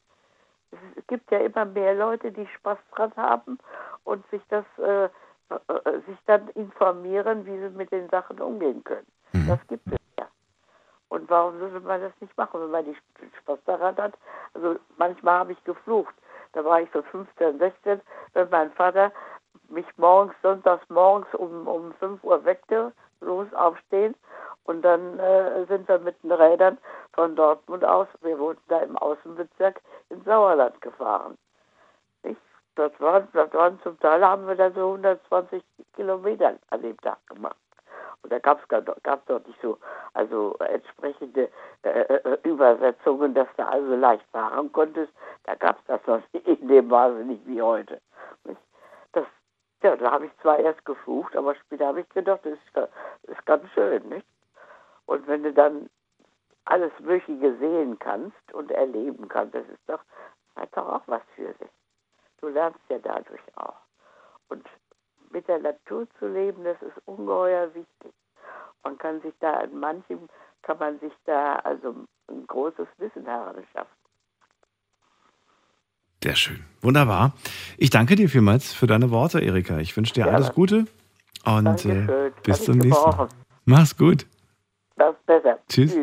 Es 0.73 1.07
gibt 1.07 1.31
ja 1.31 1.39
immer 1.39 1.65
mehr 1.65 1.95
Leute, 1.95 2.31
die 2.31 2.47
Spaß 2.47 2.79
dran 2.95 3.13
haben 3.17 3.59
und 4.05 4.25
sich 4.31 4.43
das 4.49 4.65
äh, 4.79 5.09
äh, 5.51 6.01
sich 6.07 6.19
dann 6.27 6.49
informieren, 6.51 7.45
wie 7.45 7.59
sie 7.59 7.71
mit 7.71 7.91
den 7.91 8.09
Sachen 8.09 8.41
umgehen 8.41 8.85
können. 8.85 9.07
Mhm. 9.33 9.49
Das 9.49 9.59
gibt 9.67 9.85
es 9.89 9.99
ja. 10.17 10.27
Und 11.09 11.29
warum 11.29 11.59
sollte 11.59 11.81
man 11.81 12.01
das 12.01 12.13
nicht 12.21 12.37
machen, 12.37 12.61
wenn 12.61 12.71
man 12.71 12.85
die 12.85 12.97
Spaß 13.41 13.59
daran 13.67 13.97
hat? 13.97 14.15
Also 14.55 14.77
manchmal 14.97 15.41
habe 15.41 15.53
ich 15.53 15.65
geflucht. 15.65 16.15
Da 16.53 16.65
war 16.65 16.81
ich 16.81 16.89
so 16.93 17.03
15, 17.03 17.59
16, 17.59 18.01
wenn 18.35 18.49
mein 18.51 18.71
Vater 18.73 19.11
mich 19.69 19.87
morgens, 19.97 20.35
sonntags 20.43 20.89
morgens 20.89 21.27
um, 21.35 21.67
um 21.67 21.93
5 21.95 22.23
Uhr 22.23 22.45
weckte, 22.45 22.93
los 23.21 23.53
aufstehen. 23.55 24.15
Und 24.65 24.83
dann 24.83 25.19
äh, 25.19 25.65
sind 25.67 25.89
wir 25.89 25.99
mit 25.99 26.23
den 26.23 26.33
Rädern 26.33 26.79
von 27.13 27.35
Dortmund 27.35 27.85
aus, 27.85 28.07
wir 28.21 28.39
wohnten 28.39 28.63
da 28.69 28.79
im 28.81 28.97
Außenbezirk, 28.97 29.81
ins 30.11 30.25
Sauerland 30.25 30.81
gefahren. 30.81 31.37
Das 32.77 32.93
waren, 32.99 33.29
das 33.33 33.53
waren 33.53 33.79
zum 33.83 33.99
Teil 34.01 34.25
haben 34.25 34.47
wir 34.47 34.55
da 34.55 34.71
so 34.71 34.93
120 34.93 35.63
Kilometer 35.95 36.57
an 36.71 36.83
dem 36.83 36.97
Tag 37.03 37.19
gemacht. 37.27 37.57
Und 38.23 38.33
da 38.33 38.39
gab 38.39 38.61
es 38.61 39.25
dort 39.27 39.47
nicht 39.47 39.61
so 39.61 39.79
also 40.15 40.57
entsprechende 40.61 41.49
äh, 41.83 41.89
äh, 41.89 42.39
Übersetzungen, 42.45 43.35
dass 43.35 43.49
du 43.57 43.67
also 43.67 43.97
leicht 43.97 44.25
fahren 44.31 44.71
konntest. 44.73 45.13
Da 45.45 45.55
gab 45.57 45.79
es 45.79 45.85
das 45.87 46.07
noch 46.07 46.23
in 46.45 46.69
dem 46.69 46.89
Maße 46.89 47.25
nicht 47.25 47.47
wie 47.47 47.61
heute. 47.61 48.01
Ja, 49.83 49.97
da 49.97 50.11
habe 50.11 50.27
ich 50.27 50.39
zwar 50.43 50.59
erst 50.59 50.85
geflucht, 50.85 51.35
aber 51.35 51.55
später 51.55 51.87
habe 51.87 52.01
ich 52.03 52.09
gedacht, 52.11 52.41
das 52.45 52.53
ist, 52.53 52.63
das 52.75 52.89
ist 53.25 53.47
ganz 53.47 53.69
schön, 53.73 54.07
nicht? 54.09 54.27
Und 55.07 55.27
wenn 55.27 55.43
du 55.43 55.53
dann 55.53 55.89
alles 56.67 56.93
Mögliche 57.01 57.57
sehen 57.57 57.99
kannst 57.99 58.53
und 58.53 58.71
erleben 58.71 59.29
kannst, 59.29 59.55
das 59.55 59.67
ist 59.69 59.83
doch, 59.87 60.01
hat 60.57 60.69
doch 60.77 60.87
auch 60.87 61.03
was 61.07 61.23
für 61.35 61.53
sich. 61.55 61.71
Du 62.41 62.49
lernst 62.49 62.81
ja 62.89 62.99
dadurch 62.99 63.41
auch. 63.57 63.81
Und 64.49 64.67
mit 65.31 65.49
der 65.49 65.59
Natur 65.59 66.07
zu 66.19 66.29
leben, 66.29 66.65
das 66.65 66.81
ist 66.83 66.97
ungeheuer 67.07 67.73
wichtig. 67.75 68.13
Man 68.83 68.99
kann 68.99 69.21
sich 69.23 69.35
da 69.41 69.61
an 69.61 69.79
manchem, 69.79 70.29
kann 70.63 70.79
man 70.79 70.99
sich 71.01 71.13
da 71.25 71.57
also 71.57 71.95
ein 72.29 72.47
großes 72.47 72.89
Wissen 72.99 73.25
heranschaffen. 73.25 74.00
Sehr 76.23 76.37
schön. 76.37 76.61
Wunderbar. 76.83 77.35
Ich 77.79 77.91
danke 77.91 78.15
dir 78.15 78.29
vielmals 78.29 78.73
für 78.73 78.87
deine 78.87 79.11
Worte, 79.11 79.41
Erika. 79.41 79.79
Ich 79.79 79.97
wünsche 79.97 80.13
dir 80.13 80.25
Gerne. 80.25 80.37
alles 80.37 80.53
Gute 80.53 80.87
und 81.45 81.85
äh, 81.87 82.31
bis 82.43 82.65
zum 82.65 82.79
nächsten 82.79 83.11
Mal. 83.11 83.29
Mach's 83.65 83.97
gut. 83.97 84.27
Besser. 85.27 85.59
Tschüss. 85.69 85.97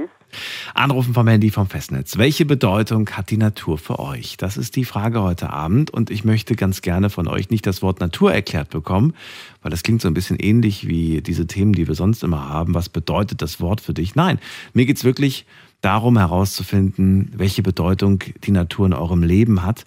Anrufen 0.74 1.14
vom 1.14 1.28
Handy 1.28 1.52
vom 1.52 1.68
Festnetz. 1.68 2.18
Welche 2.18 2.46
Bedeutung 2.46 3.10
hat 3.12 3.30
die 3.30 3.38
Natur 3.38 3.78
für 3.78 4.00
euch? 4.00 4.38
Das 4.38 4.58
ist 4.58 4.76
die 4.76 4.86
Frage 4.86 5.22
heute 5.22 5.52
Abend 5.52 5.92
und 5.92 6.10
ich 6.10 6.26
möchte 6.26 6.56
ganz 6.56 6.82
gerne 6.82 7.10
von 7.10 7.28
euch 7.28 7.50
nicht 7.50 7.66
das 7.66 7.82
Wort 7.82 8.00
Natur 8.00 8.34
erklärt 8.34 8.70
bekommen, 8.70 9.14
weil 9.62 9.70
das 9.72 9.84
klingt 9.84 10.02
so 10.02 10.08
ein 10.08 10.14
bisschen 10.14 10.38
ähnlich 10.40 10.88
wie 10.88 11.22
diese 11.22 11.48
Themen, 11.48 11.74
die 11.74 11.88
wir 11.88 11.96
sonst 11.96 12.24
immer 12.24 12.50
haben. 12.50 12.74
Was 12.74 12.90
bedeutet 12.90 13.42
das 13.42 13.62
Wort 13.62 13.82
für 13.82 13.94
dich? 13.94 14.16
Nein, 14.16 14.40
mir 14.74 14.86
geht's 14.86 15.04
wirklich 15.04 15.46
darum 15.82 16.18
herauszufinden, 16.18 17.32
welche 17.36 17.64
Bedeutung 17.64 18.24
die 18.44 18.52
Natur 18.52 18.88
in 18.88 18.94
eurem 18.94 19.24
Leben 19.24 19.64
hat 19.64 19.86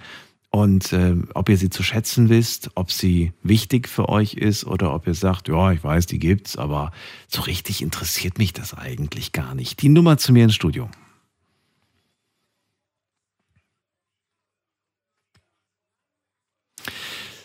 und 0.50 0.92
äh, 0.92 1.16
ob 1.34 1.48
ihr 1.48 1.56
sie 1.56 1.70
zu 1.70 1.82
schätzen 1.82 2.28
wisst, 2.28 2.70
ob 2.74 2.90
sie 2.90 3.32
wichtig 3.42 3.88
für 3.88 4.08
euch 4.08 4.34
ist 4.34 4.64
oder 4.64 4.92
ob 4.92 5.06
ihr 5.06 5.14
sagt, 5.14 5.48
ja, 5.48 5.70
ich 5.70 5.82
weiß, 5.82 6.06
die 6.06 6.18
gibt's, 6.18 6.56
aber 6.56 6.90
so 7.28 7.42
richtig 7.42 7.82
interessiert 7.82 8.38
mich 8.38 8.52
das 8.52 8.74
eigentlich 8.74 9.32
gar 9.32 9.54
nicht. 9.54 9.80
Die 9.80 9.88
Nummer 9.88 10.18
zu 10.18 10.32
mir 10.32 10.44
ins 10.44 10.56
Studio. 10.56 10.90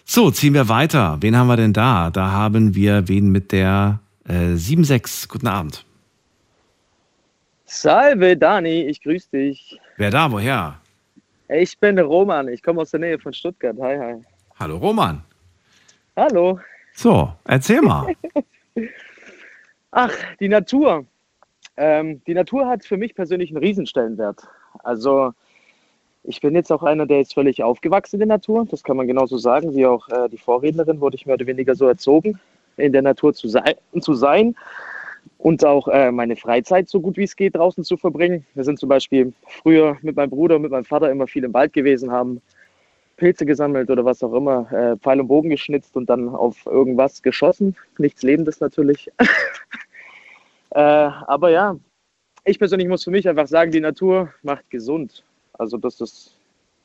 So, 0.07 0.31
ziehen 0.31 0.53
wir 0.53 0.69
weiter. 0.69 1.17
Wen 1.21 1.35
haben 1.35 1.47
wir 1.47 1.57
denn 1.57 1.73
da? 1.73 2.09
Da 2.09 2.31
haben 2.31 2.75
wir 2.75 3.07
wen 3.07 3.31
mit 3.31 3.51
der 3.51 3.99
äh, 4.27 4.53
7-6. 4.53 5.27
Guten 5.27 5.47
Abend. 5.47 5.85
Salve, 7.75 8.37
Dani, 8.37 8.83
ich 8.83 9.01
grüße 9.01 9.31
dich. 9.31 9.77
Wer 9.97 10.09
da? 10.09 10.31
Woher? 10.31 10.79
Ich 11.49 11.77
bin 11.77 11.99
Roman, 11.99 12.47
ich 12.47 12.63
komme 12.63 12.81
aus 12.81 12.91
der 12.91 13.01
Nähe 13.01 13.19
von 13.19 13.33
Stuttgart. 13.33 13.75
Hi, 13.81 13.97
hi. 13.97 14.15
Hallo 14.57 14.77
Roman. 14.77 15.21
Hallo. 16.15 16.57
So, 16.93 17.33
erzähl 17.43 17.81
mal. 17.81 18.15
Ach, 19.91 20.13
die 20.39 20.47
Natur. 20.47 21.05
Ähm, 21.75 22.21
die 22.25 22.33
Natur 22.33 22.65
hat 22.65 22.85
für 22.85 22.95
mich 22.95 23.13
persönlich 23.13 23.49
einen 23.49 23.63
Riesenstellenwert. 23.63 24.47
Also, 24.85 25.33
ich 26.23 26.39
bin 26.39 26.55
jetzt 26.55 26.71
auch 26.71 26.81
einer, 26.81 27.05
der 27.05 27.19
ist 27.19 27.33
völlig 27.33 27.61
aufgewachsen 27.61 28.15
in 28.15 28.29
der 28.29 28.37
Natur. 28.37 28.65
Das 28.71 28.83
kann 28.83 28.95
man 28.95 29.07
genauso 29.07 29.37
sagen, 29.37 29.75
wie 29.75 29.85
auch 29.85 30.07
äh, 30.07 30.29
die 30.29 30.37
Vorrednerin, 30.37 31.01
wurde 31.01 31.17
ich 31.17 31.25
mehr 31.25 31.35
oder 31.35 31.45
weniger 31.45 31.75
so 31.75 31.87
erzogen, 31.87 32.39
in 32.77 32.93
der 32.93 33.01
Natur 33.01 33.33
zu 33.33 33.49
sein, 33.49 33.75
zu 33.99 34.13
sein 34.13 34.55
und 35.45 35.63
auch 35.63 35.87
äh, 35.89 36.11
meine 36.11 36.35
Freizeit 36.35 36.89
so 36.89 36.99
gut 36.99 37.17
wie 37.17 37.23
es 37.23 37.35
geht 37.35 37.55
draußen 37.55 37.83
zu 37.83 37.97
verbringen. 37.97 38.47
Wir 38.55 38.63
sind 38.63 38.79
zum 38.79 38.89
Beispiel 38.89 39.31
früher 39.47 39.95
mit 40.01 40.15
meinem 40.15 40.31
Bruder 40.31 40.55
und 40.55 40.63
mit 40.63 40.71
meinem 40.71 40.85
Vater 40.85 41.11
immer 41.11 41.27
viel 41.27 41.43
im 41.43 41.53
Wald 41.53 41.71
gewesen, 41.71 42.09
haben 42.11 42.41
Pilze 43.17 43.45
gesammelt 43.45 43.91
oder 43.91 44.03
was 44.03 44.23
auch 44.23 44.33
immer, 44.33 44.71
äh, 44.73 44.97
Pfeil 44.97 45.21
und 45.21 45.27
Bogen 45.27 45.51
geschnitzt 45.51 45.95
und 45.95 46.09
dann 46.09 46.29
auf 46.29 46.65
irgendwas 46.65 47.21
geschossen. 47.21 47.75
Nichts 47.99 48.23
Lebendes 48.23 48.59
natürlich. 48.59 49.11
äh, 50.71 50.79
aber 50.79 51.51
ja, 51.51 51.75
ich 52.43 52.57
persönlich 52.57 52.87
muss 52.87 53.03
für 53.03 53.11
mich 53.11 53.29
einfach 53.29 53.47
sagen, 53.47 53.69
die 53.69 53.81
Natur 53.81 54.33
macht 54.41 54.67
gesund. 54.71 55.23
Also 55.53 55.77
das 55.77 56.01
ist 56.01 56.35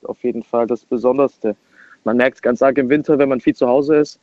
auf 0.02 0.22
jeden 0.22 0.42
Fall 0.42 0.66
das 0.66 0.84
Besonderste. 0.84 1.56
Man 2.04 2.18
merkt 2.18 2.36
es 2.36 2.42
ganz 2.42 2.60
arg 2.60 2.76
im 2.76 2.90
Winter, 2.90 3.18
wenn 3.18 3.30
man 3.30 3.40
viel 3.40 3.54
zu 3.54 3.66
Hause 3.66 3.96
ist 3.96 4.20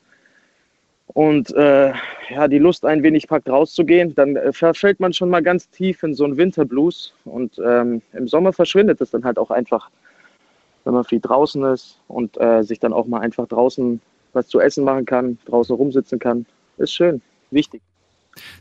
und 1.17 1.51
äh, 1.55 1.93
ja, 2.29 2.47
die 2.47 2.59
Lust 2.59 2.85
ein 2.85 3.01
wenig 3.01 3.27
packt 3.27 3.49
rauszugehen, 3.49 4.13
dann 4.13 4.35
äh, 4.35 4.53
verfällt 4.53 4.99
man 4.99 5.13
schon 5.13 5.31
mal 5.31 5.41
ganz 5.41 5.67
tief 5.67 6.03
in 6.03 6.13
so 6.13 6.23
einen 6.25 6.37
Winterblues 6.37 7.11
und 7.25 7.59
ähm, 7.65 8.03
im 8.13 8.27
Sommer 8.27 8.53
verschwindet 8.53 9.01
es 9.01 9.09
dann 9.09 9.23
halt 9.23 9.39
auch 9.39 9.49
einfach, 9.49 9.89
wenn 10.83 10.93
man 10.93 11.03
viel 11.05 11.19
draußen 11.19 11.63
ist 11.73 11.99
und 12.07 12.39
äh, 12.39 12.61
sich 12.61 12.79
dann 12.79 12.93
auch 12.93 13.07
mal 13.07 13.21
einfach 13.21 13.47
draußen 13.47 13.99
was 14.33 14.47
zu 14.47 14.59
essen 14.59 14.83
machen 14.83 15.07
kann, 15.07 15.39
draußen 15.45 15.75
rumsitzen 15.75 16.19
kann. 16.19 16.45
Ist 16.77 16.93
schön, 16.93 17.19
wichtig. 17.49 17.81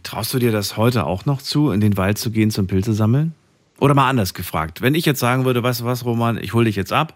Traust 0.03 0.33
du 0.33 0.39
dir 0.39 0.51
das 0.51 0.79
heute 0.79 1.05
auch 1.05 1.27
noch 1.27 1.43
zu, 1.43 1.71
in 1.73 1.83
den 1.83 1.99
Wald 1.99 2.17
zu 2.17 2.31
gehen 2.31 2.51
zum 2.51 2.69
Pilze 2.69 2.95
sammeln? 2.95 3.35
Oder 3.81 3.93
mal 3.93 4.09
anders 4.09 4.33
gefragt, 4.33 4.81
wenn 4.81 4.95
ich 4.95 5.05
jetzt 5.05 5.21
sagen 5.21 5.45
würde, 5.45 5.63
weißt 5.63 5.83
du 5.83 5.85
was, 5.85 6.07
Roman, 6.07 6.39
ich 6.43 6.55
hole 6.55 6.65
dich 6.65 6.77
jetzt 6.77 6.95
ab 6.95 7.13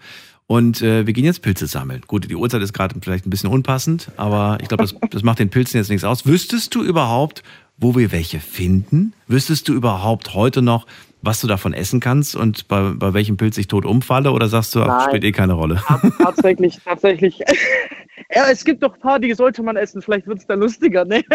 und 0.51 0.83
äh, 0.83 1.07
wir 1.07 1.13
gehen 1.13 1.25
jetzt 1.25 1.43
Pilze 1.43 1.69
sammeln. 1.69 2.03
Gut, 2.09 2.29
die 2.29 2.35
Uhrzeit 2.35 2.61
ist 2.61 2.73
gerade 2.73 2.97
vielleicht 3.01 3.25
ein 3.25 3.31
bisschen 3.31 3.51
unpassend, 3.51 4.11
aber 4.17 4.59
ich 4.61 4.67
glaube, 4.67 4.83
das, 4.83 4.97
das 5.11 5.23
macht 5.23 5.39
den 5.39 5.49
Pilzen 5.49 5.79
jetzt 5.79 5.91
nichts 5.91 6.03
aus. 6.03 6.27
Wüsstest 6.27 6.75
du 6.75 6.83
überhaupt, 6.83 7.45
wo 7.77 7.95
wir 7.95 8.11
welche 8.11 8.41
finden? 8.41 9.13
Wüsstest 9.29 9.69
du 9.69 9.75
überhaupt 9.75 10.35
heute 10.35 10.61
noch, 10.61 10.89
was 11.23 11.41
du 11.41 11.47
davon 11.47 11.73
essen 11.73 12.01
kannst 12.01 12.35
und 12.35 12.67
bei, 12.67 12.91
bei 12.97 13.15
welchem 13.15 13.37
Pilz 13.37 13.59
ich 13.59 13.69
tot 13.69 13.85
umfalle? 13.85 14.33
Oder 14.33 14.49
sagst 14.49 14.75
du, 14.75 14.83
ach, 14.83 15.07
spielt 15.07 15.23
eh 15.23 15.31
keine 15.31 15.53
Rolle? 15.53 15.81
Tatsächlich, 16.19 16.81
tatsächlich. 16.85 17.39
ja, 18.35 18.51
es 18.51 18.65
gibt 18.65 18.83
doch 18.83 18.95
ein 18.95 19.01
paar, 19.01 19.21
die 19.21 19.33
sollte 19.35 19.63
man 19.63 19.77
essen. 19.77 20.03
Vielleicht 20.03 20.27
wird 20.27 20.39
es 20.39 20.49
dann 20.49 20.59
lustiger. 20.59 21.05
Ne? 21.05 21.23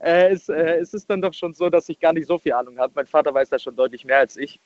Äh, 0.00 0.30
es, 0.30 0.48
äh, 0.48 0.78
es 0.80 0.94
ist 0.94 1.10
dann 1.10 1.20
doch 1.20 1.34
schon 1.34 1.54
so, 1.54 1.70
dass 1.70 1.88
ich 1.88 1.98
gar 1.98 2.12
nicht 2.12 2.28
so 2.28 2.38
viel 2.38 2.52
Ahnung 2.52 2.78
habe. 2.78 2.92
Mein 2.94 3.08
Vater 3.08 3.34
weiß 3.34 3.50
da 3.50 3.58
schon 3.58 3.74
deutlich 3.74 4.04
mehr 4.04 4.18
als 4.18 4.36
ich. 4.36 4.60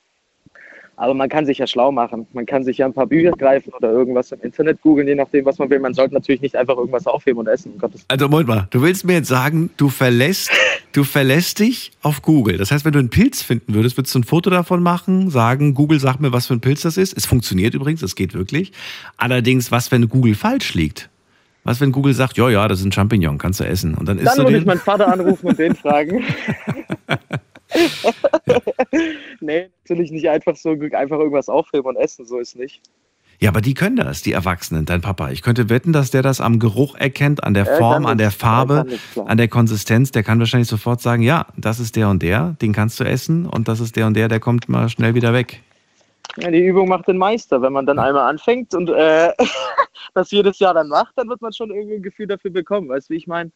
Aber 0.95 1.13
man 1.13 1.27
kann 1.27 1.45
sich 1.45 1.57
ja 1.57 1.65
schlau 1.65 1.91
machen. 1.91 2.27
Man 2.33 2.45
kann 2.45 2.63
sich 2.63 2.77
ja 2.77 2.85
ein 2.85 2.93
paar 2.93 3.07
Bücher 3.07 3.31
greifen 3.31 3.73
oder 3.73 3.91
irgendwas 3.91 4.31
im 4.31 4.41
Internet 4.41 4.81
googeln, 4.81 5.07
je 5.07 5.15
nachdem, 5.15 5.45
was 5.45 5.57
man 5.57 5.69
will. 5.69 5.79
Man 5.79 5.93
sollte 5.93 6.13
natürlich 6.13 6.41
nicht 6.41 6.55
einfach 6.55 6.77
irgendwas 6.77 7.07
aufheben 7.07 7.39
und 7.39 7.47
essen. 7.47 7.73
Um 7.73 7.79
Gottes 7.79 8.05
Also 8.07 8.27
Moment 8.27 8.47
mal, 8.47 8.67
du 8.69 8.81
willst 8.81 9.03
mir 9.03 9.13
jetzt 9.13 9.27
sagen, 9.27 9.71
du 9.77 9.89
verlässt, 9.89 10.51
du 10.91 11.03
verlässt 11.03 11.59
dich 11.59 11.91
auf 12.03 12.21
Google. 12.21 12.57
Das 12.57 12.71
heißt, 12.71 12.85
wenn 12.85 12.93
du 12.93 12.99
einen 12.99 13.09
Pilz 13.09 13.41
finden 13.41 13.73
würdest, 13.73 13.97
würdest 13.97 14.13
du 14.13 14.19
ein 14.19 14.23
Foto 14.23 14.49
davon 14.51 14.83
machen, 14.83 15.29
sagen, 15.31 15.73
Google 15.73 15.99
sagt 15.99 16.21
mir, 16.21 16.31
was 16.31 16.47
für 16.47 16.53
ein 16.53 16.61
Pilz 16.61 16.81
das 16.81 16.97
ist. 16.97 17.17
Es 17.17 17.25
funktioniert 17.25 17.73
übrigens, 17.73 18.03
es 18.03 18.15
geht 18.15 18.35
wirklich. 18.35 18.71
Allerdings, 19.17 19.71
was, 19.71 19.91
wenn 19.91 20.07
Google 20.09 20.35
falsch 20.35 20.75
liegt? 20.75 21.09
Was, 21.63 21.79
wenn 21.79 21.91
Google 21.91 22.13
sagt, 22.13 22.37
ja, 22.37 22.49
ja, 22.49 22.67
das 22.67 22.79
ist 22.79 22.85
ein 22.85 22.91
Champignon, 22.91 23.37
kannst 23.37 23.61
du 23.61 23.63
essen. 23.63 23.95
Und 23.95 24.07
dann 24.07 24.17
isst 24.17 24.27
Dann 24.27 24.37
du 24.37 24.43
würde 24.43 24.57
ich 24.57 24.65
meinen 24.65 24.79
Vater 24.79 25.11
anrufen 25.11 25.47
und 25.47 25.57
den 25.57 25.75
fragen. 25.75 26.23
nee, 29.41 29.69
natürlich 29.83 30.11
nicht 30.11 30.29
einfach 30.29 30.55
so 30.55 30.71
einfach 30.71 31.17
irgendwas 31.17 31.49
aufheben 31.49 31.87
und 31.87 31.95
essen, 31.97 32.25
so 32.25 32.39
ist 32.39 32.55
nicht. 32.55 32.81
Ja, 33.39 33.49
aber 33.49 33.61
die 33.61 33.73
können 33.73 33.97
das, 33.97 34.21
die 34.21 34.31
Erwachsenen, 34.31 34.85
dein 34.85 35.01
Papa. 35.01 35.29
Ich 35.29 35.41
könnte 35.41 35.69
wetten, 35.69 35.91
dass 35.91 36.11
der 36.11 36.21
das 36.21 36.39
am 36.39 36.59
Geruch 36.59 36.95
erkennt, 36.95 37.43
an 37.43 37.53
der 37.53 37.65
Er 37.65 37.77
Form, 37.77 38.05
an 38.05 38.17
der 38.17 38.27
er 38.27 38.31
Farbe, 38.31 38.85
an 39.25 39.37
der 39.37 39.47
Konsistenz. 39.47 40.11
Der 40.11 40.23
kann 40.23 40.39
wahrscheinlich 40.39 40.69
sofort 40.69 41.01
sagen, 41.01 41.23
ja, 41.23 41.47
das 41.57 41.79
ist 41.79 41.95
der 41.95 42.09
und 42.09 42.23
der, 42.23 42.55
den 42.61 42.73
kannst 42.73 42.99
du 42.99 43.03
essen. 43.03 43.45
Und 43.45 43.67
das 43.67 43.79
ist 43.79 43.95
der 43.95 44.07
und 44.07 44.15
der, 44.15 44.27
der 44.27 44.39
kommt 44.39 44.69
mal 44.69 44.87
schnell 44.87 45.15
wieder 45.15 45.33
weg. 45.33 45.61
Ja, 46.37 46.49
die 46.49 46.65
Übung 46.65 46.87
macht 46.87 47.07
den 47.07 47.17
Meister. 47.17 47.61
Wenn 47.61 47.73
man 47.73 47.85
dann 47.85 47.99
einmal 47.99 48.29
anfängt 48.29 48.73
und 48.73 48.89
äh, 48.89 49.31
das 50.13 50.31
jedes 50.31 50.59
Jahr 50.59 50.73
dann 50.73 50.87
macht, 50.87 51.13
dann 51.17 51.27
wird 51.27 51.41
man 51.41 51.53
schon 51.53 51.69
irgendwie 51.69 51.95
ein 51.95 52.03
Gefühl 52.03 52.27
dafür 52.27 52.51
bekommen. 52.51 52.89
Weißt 52.89 53.09
du, 53.09 53.13
wie 53.13 53.17
ich 53.17 53.27
meine? 53.27 53.51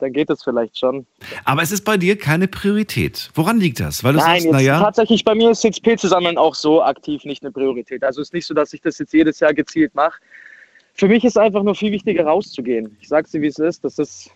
Dann 0.00 0.12
geht 0.12 0.30
das 0.30 0.42
vielleicht 0.42 0.78
schon. 0.78 1.06
Aber 1.44 1.62
es 1.62 1.72
ist 1.72 1.84
bei 1.84 1.96
dir 1.96 2.18
keine 2.18 2.48
Priorität. 2.48 3.30
Woran 3.34 3.58
liegt 3.58 3.80
das? 3.80 4.02
Weil 4.02 4.14
du 4.14 4.18
Nein, 4.18 4.26
sagst, 4.26 4.44
jetzt, 4.44 4.52
naja, 4.52 4.80
tatsächlich 4.80 5.24
bei 5.24 5.34
mir 5.34 5.50
ist 5.50 5.64
jetzt 5.64 5.82
Pilze 5.82 6.08
sammeln 6.08 6.38
auch 6.38 6.54
so 6.54 6.82
aktiv 6.82 7.24
nicht 7.24 7.42
eine 7.42 7.52
Priorität. 7.52 8.02
Also 8.02 8.20
es 8.20 8.28
ist 8.28 8.34
nicht 8.34 8.46
so, 8.46 8.54
dass 8.54 8.72
ich 8.72 8.80
das 8.80 8.98
jetzt 8.98 9.12
jedes 9.12 9.40
Jahr 9.40 9.54
gezielt 9.54 9.94
mache. 9.94 10.18
Für 10.94 11.08
mich 11.08 11.24
ist 11.24 11.38
einfach 11.38 11.62
nur 11.62 11.74
viel 11.74 11.92
wichtiger 11.92 12.24
rauszugehen. 12.24 12.96
Ich 13.00 13.08
sag's 13.08 13.30
dir, 13.30 13.40
wie 13.40 13.46
es 13.46 13.58
ist. 13.58 13.84
Das 13.84 13.98
ist 13.98 14.30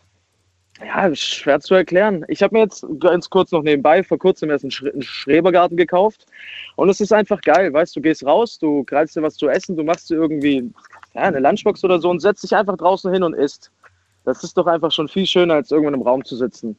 ja 0.80 1.14
schwer 1.14 1.60
zu 1.60 1.74
erklären. 1.74 2.24
Ich 2.28 2.42
habe 2.42 2.54
mir 2.54 2.62
jetzt 2.62 2.84
ganz 2.98 3.30
kurz 3.30 3.52
noch 3.52 3.62
nebenbei 3.62 4.02
vor 4.02 4.18
kurzem 4.18 4.50
erst 4.50 4.64
einen, 4.64 4.70
Schre 4.70 4.90
einen 4.90 5.02
Schrebergarten 5.02 5.76
gekauft 5.76 6.26
und 6.76 6.88
es 6.88 7.00
ist 7.00 7.12
einfach 7.12 7.40
geil, 7.42 7.72
weißt 7.72 7.94
du, 7.94 8.00
gehst 8.00 8.24
raus, 8.24 8.58
du 8.58 8.84
greifst 8.84 9.16
dir 9.16 9.22
was 9.22 9.36
zu 9.36 9.48
essen, 9.48 9.76
du 9.76 9.84
machst 9.84 10.10
dir 10.10 10.16
irgendwie 10.16 10.70
ja, 11.14 11.22
eine 11.22 11.40
Lunchbox 11.40 11.84
oder 11.84 12.00
so 12.00 12.10
und 12.10 12.20
setzt 12.20 12.42
dich 12.42 12.54
einfach 12.56 12.76
draußen 12.76 13.12
hin 13.12 13.22
und 13.22 13.34
isst. 13.34 13.70
Das 14.24 14.42
ist 14.42 14.56
doch 14.56 14.66
einfach 14.66 14.90
schon 14.90 15.08
viel 15.08 15.26
schöner, 15.26 15.54
als 15.54 15.70
irgendwann 15.70 15.94
im 15.94 16.02
Raum 16.02 16.24
zu 16.24 16.36
sitzen. 16.36 16.76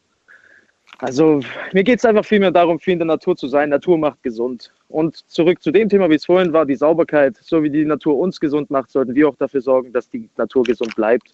Also 1.00 1.42
mir 1.74 1.84
geht 1.84 2.00
es 2.00 2.06
einfach 2.06 2.26
viel 2.26 2.40
mehr 2.40 2.52
darum, 2.52 2.80
viel 2.80 2.94
in 2.94 3.00
der 3.00 3.08
Natur 3.08 3.36
zu 3.36 3.48
sein. 3.48 3.70
Natur 3.70 3.98
macht 3.98 4.24
gesund. 4.24 4.72
Und 4.88 5.30
zurück 5.30 5.62
zu 5.62 5.72
dem 5.72 5.90
Thema, 5.90 6.10
wie 6.10 6.16
es 6.16 6.26
vorhin 6.26 6.54
war, 6.54 6.66
die 6.66 6.76
Sauberkeit. 6.76 7.38
So 7.42 7.64
wie 7.64 7.70
die 7.70 7.86
Natur 7.86 8.18
uns 8.18 8.40
gesund 8.40 8.70
macht, 8.72 8.92
sollten 8.92 9.14
wir 9.14 9.28
auch 9.28 9.36
dafür 9.36 9.62
sorgen, 9.62 9.92
dass 9.92 10.10
die 10.10 10.30
Natur 10.38 10.64
gesund 10.64 10.96
bleibt. 10.96 11.34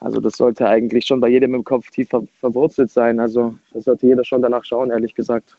Also 0.00 0.20
das 0.20 0.36
sollte 0.36 0.68
eigentlich 0.68 1.06
schon 1.06 1.20
bei 1.20 1.28
jedem 1.28 1.54
im 1.54 1.62
Kopf 1.62 1.90
tief 1.90 2.08
ver 2.08 2.24
verwurzelt 2.40 2.90
sein. 2.90 3.20
Also 3.20 3.54
das 3.72 3.84
sollte 3.84 4.06
jeder 4.06 4.24
schon 4.24 4.42
danach 4.42 4.64
schauen, 4.64 4.90
ehrlich 4.90 5.14
gesagt. 5.14 5.56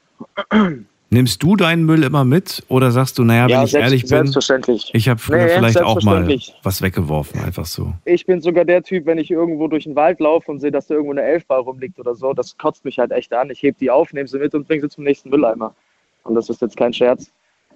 Nimmst 1.10 1.44
du 1.44 1.56
deinen 1.56 1.86
Müll 1.86 2.04
immer 2.04 2.26
mit 2.26 2.64
oder 2.70 2.90
sagst 2.90 3.20
du, 3.20 3.24
naja, 3.24 3.44
wenn 3.44 3.50
Ja, 3.52 3.64
ich 3.64 3.72
selbst- 3.72 3.84
ehrlich 3.86 4.02
bin, 4.02 4.10
selbstverständlich. 4.10 4.90
ich 4.94 5.08
habe 5.10 5.20
früher 5.20 5.46
Nee, 5.46 5.50
vielleicht 5.50 5.82
auch 5.84 6.02
mal 6.02 6.28
was 6.64 6.82
weggeworfen, 6.82 7.40
einfach 7.44 7.66
so. 7.68 7.94
Ich 8.06 8.26
bin 8.26 8.42
sogar 8.42 8.66
der 8.66 8.82
Typ, 8.82 9.06
wenn 9.06 9.20
ich 9.20 9.30
irgendwo 9.30 9.68
durch 9.68 9.84
den 9.84 9.96
Wald 9.96 10.20
laufe 10.20 10.50
und 10.50 10.60
sehe, 10.60 10.72
dass 10.72 10.88
da 10.88 10.96
irgendwo 10.96 11.12
eine 11.12 11.22
Elfbar 11.22 11.60
rumliegt 11.60 12.00
oder 12.00 12.16
so, 12.16 12.34
das 12.34 12.58
kotzt 12.58 12.84
mich 12.84 12.98
halt 12.98 13.12
echt 13.12 13.32
an. 13.32 13.52
Ich 13.52 13.62
heb 13.62 13.78
die 13.78 13.92
auf, 13.92 14.12
nehme 14.12 14.28
sie 14.28 14.40
mit 14.40 14.56
und 14.56 14.68
bringe 14.68 14.82
sie 14.82 14.90
zum 14.90 15.04
nächsten 15.04 15.30
Mülleimer. 15.30 15.76
Und 16.24 16.34
das 16.34 16.50
ist 16.50 16.62
jetzt 16.62 16.78
kein 16.78 16.94
Scherz. 16.94 17.32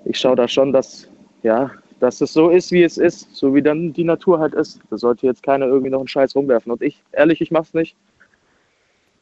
Ich 0.05 0.17
schaue 0.17 0.35
da 0.35 0.47
schon, 0.47 0.73
dass, 0.73 1.07
ja, 1.43 1.69
dass 1.99 2.21
es 2.21 2.33
so 2.33 2.49
ist, 2.49 2.71
wie 2.71 2.81
es 2.83 2.97
ist, 2.97 3.35
so 3.35 3.53
wie 3.53 3.61
dann 3.61 3.93
die 3.93 4.03
Natur 4.03 4.39
halt 4.39 4.55
ist. 4.55 4.79
Da 4.89 4.97
sollte 4.97 5.27
jetzt 5.27 5.43
keiner 5.43 5.67
irgendwie 5.67 5.91
noch 5.91 5.99
einen 5.99 6.07
Scheiß 6.07 6.35
rumwerfen. 6.35 6.71
Und 6.71 6.81
ich, 6.81 7.03
ehrlich, 7.11 7.39
ich 7.41 7.51
mach's 7.51 7.73
nicht. 7.75 7.95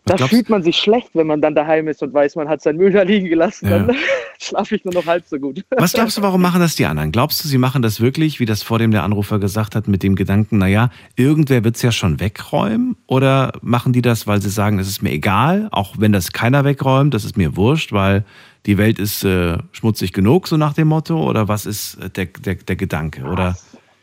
Was 0.07 0.19
Da 0.19 0.27
fühlt 0.27 0.49
man 0.49 0.61
sich 0.61 0.77
schlecht, 0.77 1.09
wenn 1.13 1.25
man 1.25 1.41
dann 1.41 1.55
daheim 1.55 1.87
ist 1.87 2.03
und 2.03 2.13
weiß, 2.13 2.35
man 2.35 2.47
hat 2.47 2.61
sein 2.61 2.77
Müll 2.77 2.91
da 2.91 3.01
liegen 3.01 3.27
gelassen. 3.27 3.67
Ja. 3.67 3.79
Dann 3.79 3.95
schlafe 4.39 4.75
ich 4.75 4.85
nur 4.85 4.93
noch 4.93 5.07
halb 5.07 5.25
so 5.27 5.39
gut. 5.39 5.65
Was 5.71 5.93
glaubst 5.93 6.17
du, 6.17 6.21
warum 6.21 6.43
machen 6.43 6.61
das 6.61 6.75
die 6.75 6.85
anderen? 6.85 7.11
Glaubst 7.11 7.43
du, 7.43 7.47
sie 7.47 7.57
machen 7.57 7.81
das 7.81 7.99
wirklich, 7.99 8.39
wie 8.39 8.45
das 8.45 8.61
vor 8.61 8.77
dem 8.77 8.91
der 8.91 9.01
Anrufer 9.01 9.39
gesagt 9.39 9.75
hat, 9.75 9.87
mit 9.87 10.03
dem 10.03 10.15
Gedanken, 10.15 10.59
naja, 10.59 10.91
irgendwer 11.15 11.63
wird 11.63 11.77
es 11.77 11.81
ja 11.81 11.91
schon 11.91 12.19
wegräumen? 12.19 12.95
Oder 13.07 13.53
machen 13.63 13.93
die 13.93 14.03
das, 14.03 14.27
weil 14.27 14.43
sie 14.43 14.51
sagen, 14.51 14.77
es 14.77 14.87
ist 14.87 15.01
mir 15.01 15.11
egal, 15.11 15.69
auch 15.71 15.95
wenn 15.97 16.11
das 16.11 16.31
keiner 16.31 16.63
wegräumt, 16.63 17.15
das 17.15 17.25
ist 17.25 17.35
mir 17.35 17.55
wurscht, 17.55 17.91
weil 17.91 18.23
die 18.67 18.77
Welt 18.77 18.99
ist 18.99 19.23
äh, 19.23 19.57
schmutzig 19.71 20.13
genug, 20.13 20.47
so 20.47 20.55
nach 20.55 20.73
dem 20.73 20.87
Motto? 20.87 21.27
Oder 21.27 21.47
was 21.47 21.65
ist 21.65 21.95
äh, 21.95 22.11
der, 22.11 22.25
der, 22.25 22.55
der 22.55 22.75
Gedanke? 22.75 23.23
Oder 23.23 23.57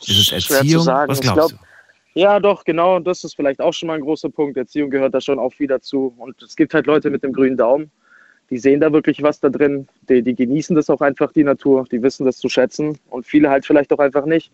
ist 0.05 0.33
es 0.33 0.51
Erziehung? 0.51 0.83
sagen. 0.83 1.11
Was 1.11 1.19
Ich 1.19 1.23
glaubst 1.23 1.51
glaub, 1.51 1.61
Ja, 2.15 2.41
doch, 2.41 2.65
genau. 2.65 2.97
Und 2.97 3.07
das 3.07 3.25
ist 3.25 3.35
vielleicht 3.35 3.61
auch 3.61 3.73
schon 3.73 3.87
mal 3.87 3.95
ein 3.95 4.03
großer 4.03 4.29
Punkt. 4.29 4.57
Erziehung 4.57 4.91
gehört 4.91 5.15
da 5.15 5.21
schon 5.21 5.39
auch 5.39 5.53
viel 5.53 5.67
dazu. 5.67 6.15
Und 6.19 6.43
es 6.43 6.57
gibt 6.57 6.75
halt 6.75 6.87
Leute 6.87 7.11
mit 7.11 7.23
dem 7.23 7.33
grünen 7.33 7.57
Daumen, 7.57 7.91
die 8.51 8.59
sehen 8.59 8.81
da 8.81 8.93
wirklich 8.93 9.23
was 9.23 9.41
da 9.41 9.49
drin. 9.49 9.89
Die, 10.09 10.23
die 10.23 10.35
genießen 10.35 10.77
das 10.77 10.91
auch 10.91 11.01
einfach, 11.01 11.33
die 11.33 11.45
Natur. 11.45 11.87
Die 11.91 12.03
wissen 12.03 12.27
das 12.27 12.37
zu 12.37 12.51
schätzen. 12.51 12.99
Und 13.09 13.27
viele 13.27 13.49
halt 13.49 13.65
vielleicht 13.65 13.93
auch 13.93 13.99
einfach 13.99 14.27
nicht. 14.27 14.53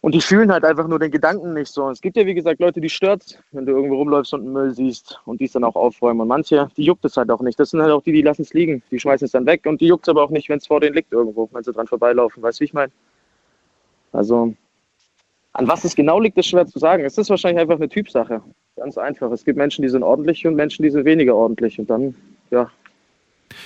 Und 0.00 0.14
die 0.14 0.20
fühlen 0.20 0.50
halt 0.52 0.64
einfach 0.64 0.86
nur 0.86 0.98
den 0.98 1.10
Gedanken 1.10 1.54
nicht 1.54 1.72
so. 1.72 1.90
Es 1.90 2.00
gibt 2.00 2.16
ja, 2.16 2.24
wie 2.24 2.34
gesagt, 2.34 2.60
Leute, 2.60 2.80
die 2.80 2.88
stört, 2.88 3.42
wenn 3.50 3.66
du 3.66 3.72
irgendwo 3.72 3.96
rumläufst 3.96 4.32
und 4.32 4.42
einen 4.42 4.52
Müll 4.52 4.72
siehst 4.72 5.20
und 5.26 5.40
die 5.40 5.46
es 5.46 5.52
dann 5.52 5.64
auch 5.64 5.74
aufräumen. 5.74 6.20
Und 6.20 6.28
manche, 6.28 6.70
die 6.76 6.84
juckt 6.84 7.04
es 7.04 7.16
halt 7.16 7.30
auch 7.30 7.40
nicht. 7.40 7.58
Das 7.58 7.70
sind 7.70 7.82
halt 7.82 7.90
auch 7.90 8.02
die, 8.02 8.12
die 8.12 8.22
lassen 8.22 8.42
es 8.42 8.54
liegen. 8.54 8.82
Die 8.90 9.00
schmeißen 9.00 9.26
es 9.26 9.32
dann 9.32 9.44
weg 9.44 9.66
und 9.66 9.80
die 9.80 9.88
juckt 9.88 10.06
es 10.06 10.08
aber 10.08 10.22
auch 10.22 10.30
nicht, 10.30 10.48
wenn 10.48 10.58
es 10.58 10.68
vor 10.68 10.80
denen 10.80 10.94
liegt 10.94 11.12
irgendwo, 11.12 11.48
wenn 11.52 11.64
sie 11.64 11.72
dran 11.72 11.88
vorbeilaufen. 11.88 12.42
Weißt 12.42 12.58
du, 12.58 12.60
wie 12.60 12.66
ich 12.66 12.72
meine? 12.72 12.92
Also, 14.12 14.54
an 15.58 15.66
was 15.66 15.82
es 15.82 15.96
genau 15.96 16.20
liegt, 16.20 16.38
ist 16.38 16.46
schwer 16.46 16.66
zu 16.66 16.78
sagen. 16.78 17.04
Es 17.04 17.18
ist 17.18 17.30
wahrscheinlich 17.30 17.60
einfach 17.60 17.76
eine 17.76 17.88
Typsache. 17.88 18.40
Ganz 18.76 18.96
einfach. 18.96 19.32
Es 19.32 19.44
gibt 19.44 19.58
Menschen, 19.58 19.82
die 19.82 19.88
sind 19.88 20.04
ordentlich 20.04 20.46
und 20.46 20.54
Menschen, 20.54 20.84
die 20.84 20.90
sind 20.90 21.04
weniger 21.04 21.34
ordentlich. 21.34 21.80
Und 21.80 21.90
dann, 21.90 22.14
ja, 22.50 22.70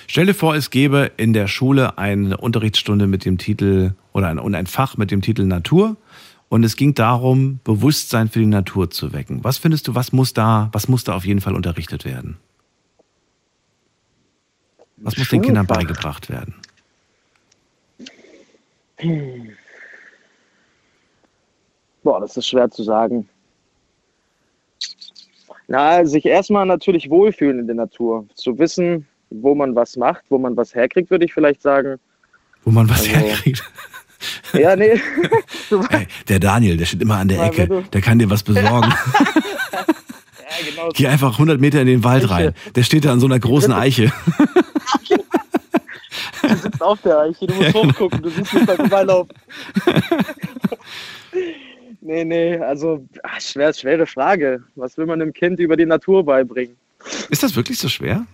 Stell 0.06 0.26
dir 0.26 0.34
vor, 0.34 0.54
es 0.54 0.70
gäbe 0.70 1.10
in 1.16 1.34
der 1.34 1.48
Schule 1.48 1.98
eine 1.98 2.38
Unterrichtsstunde 2.38 3.06
mit 3.06 3.24
dem 3.26 3.36
Titel 3.36 3.92
oder 4.12 4.28
ein, 4.28 4.38
und 4.38 4.54
ein 4.54 4.66
Fach 4.66 4.96
mit 4.96 5.10
dem 5.10 5.20
Titel 5.20 5.44
Natur 5.44 5.96
und 6.48 6.64
es 6.64 6.76
ging 6.76 6.94
darum, 6.94 7.60
Bewusstsein 7.64 8.28
für 8.28 8.38
die 8.38 8.46
Natur 8.46 8.90
zu 8.90 9.12
wecken. 9.12 9.44
Was 9.44 9.58
findest 9.58 9.88
du, 9.88 9.94
was 9.94 10.12
muss 10.12 10.32
da, 10.32 10.70
was 10.72 10.88
muss 10.88 11.04
da 11.04 11.14
auf 11.14 11.26
jeden 11.26 11.40
Fall 11.40 11.54
unterrichtet 11.54 12.04
werden? 12.06 12.38
Was 14.96 15.18
muss 15.18 15.28
den 15.28 15.42
Kindern 15.42 15.66
beigebracht 15.66 16.30
werden? 16.30 16.54
Boah, 22.02 22.20
das 22.20 22.36
ist 22.36 22.46
schwer 22.48 22.70
zu 22.70 22.82
sagen. 22.82 23.28
Na, 25.68 26.04
sich 26.04 26.26
erstmal 26.26 26.66
natürlich 26.66 27.08
wohlfühlen 27.08 27.60
in 27.60 27.66
der 27.66 27.76
Natur. 27.76 28.26
Zu 28.34 28.58
wissen, 28.58 29.06
wo 29.30 29.54
man 29.54 29.74
was 29.74 29.96
macht, 29.96 30.24
wo 30.28 30.38
man 30.38 30.56
was 30.56 30.74
herkriegt, 30.74 31.10
würde 31.10 31.24
ich 31.24 31.32
vielleicht 31.32 31.62
sagen. 31.62 31.98
Wo 32.64 32.70
man 32.70 32.88
was 32.88 33.00
Also- 33.00 33.10
herkriegt. 33.12 33.62
Ja, 34.52 34.76
nee. 34.76 35.00
Hey, 35.88 36.06
der 36.28 36.38
Daniel, 36.38 36.76
der 36.76 36.84
steht 36.84 37.00
immer 37.00 37.16
an 37.16 37.28
der 37.28 37.38
Mal, 37.38 37.46
Ecke, 37.46 37.66
du- 37.66 37.80
der 37.82 38.00
kann 38.02 38.18
dir 38.18 38.28
was 38.28 38.42
besorgen. 38.42 38.92
ja, 39.72 40.68
genau. 40.68 40.90
Geh 40.94 41.06
einfach 41.06 41.32
100 41.32 41.58
Meter 41.60 41.80
in 41.80 41.86
den 41.86 42.04
Wald 42.04 42.28
rein. 42.30 42.52
Der 42.74 42.82
steht 42.82 43.06
da 43.06 43.12
an 43.12 43.20
so 43.20 43.26
einer 43.26 43.40
großen 43.40 43.72
Eiche. 43.72 44.12
Du 46.42 46.56
sitzt 46.56 46.82
auf 46.82 47.00
der 47.00 47.18
Eiche, 47.20 47.46
du 47.46 47.54
musst 47.54 47.66
Ja, 47.68 47.72
genau. 47.72 47.88
hochgucken, 47.88 48.22
du 48.22 48.28
siehst 48.28 48.52
mich 48.52 48.66
beim 48.66 48.76
Vorbeilaufen. 48.76 49.32
Nee, 52.02 52.24
nee, 52.24 52.58
also 52.58 53.04
ach, 53.22 53.40
schwer, 53.40 53.72
schwere 53.72 54.06
Frage. 54.06 54.62
Was 54.74 54.96
will 54.98 55.06
man 55.06 55.20
einem 55.22 55.32
Kind 55.32 55.58
über 55.58 55.76
die 55.76 55.86
Natur 55.86 56.24
beibringen? 56.24 56.76
Ist 57.30 57.42
das 57.42 57.56
wirklich 57.56 57.78
so 57.78 57.88
schwer? 57.88 58.26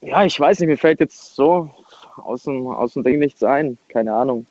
Ja, 0.00 0.24
ich 0.24 0.38
weiß 0.38 0.58
nicht, 0.60 0.68
mir 0.68 0.78
fällt 0.78 1.00
jetzt 1.00 1.34
so 1.34 1.70
aus 2.16 2.44
dem, 2.44 2.66
aus 2.66 2.94
dem 2.94 3.04
Ding 3.04 3.18
nichts 3.18 3.42
ein. 3.42 3.78
Keine 3.88 4.12
Ahnung. 4.12 4.46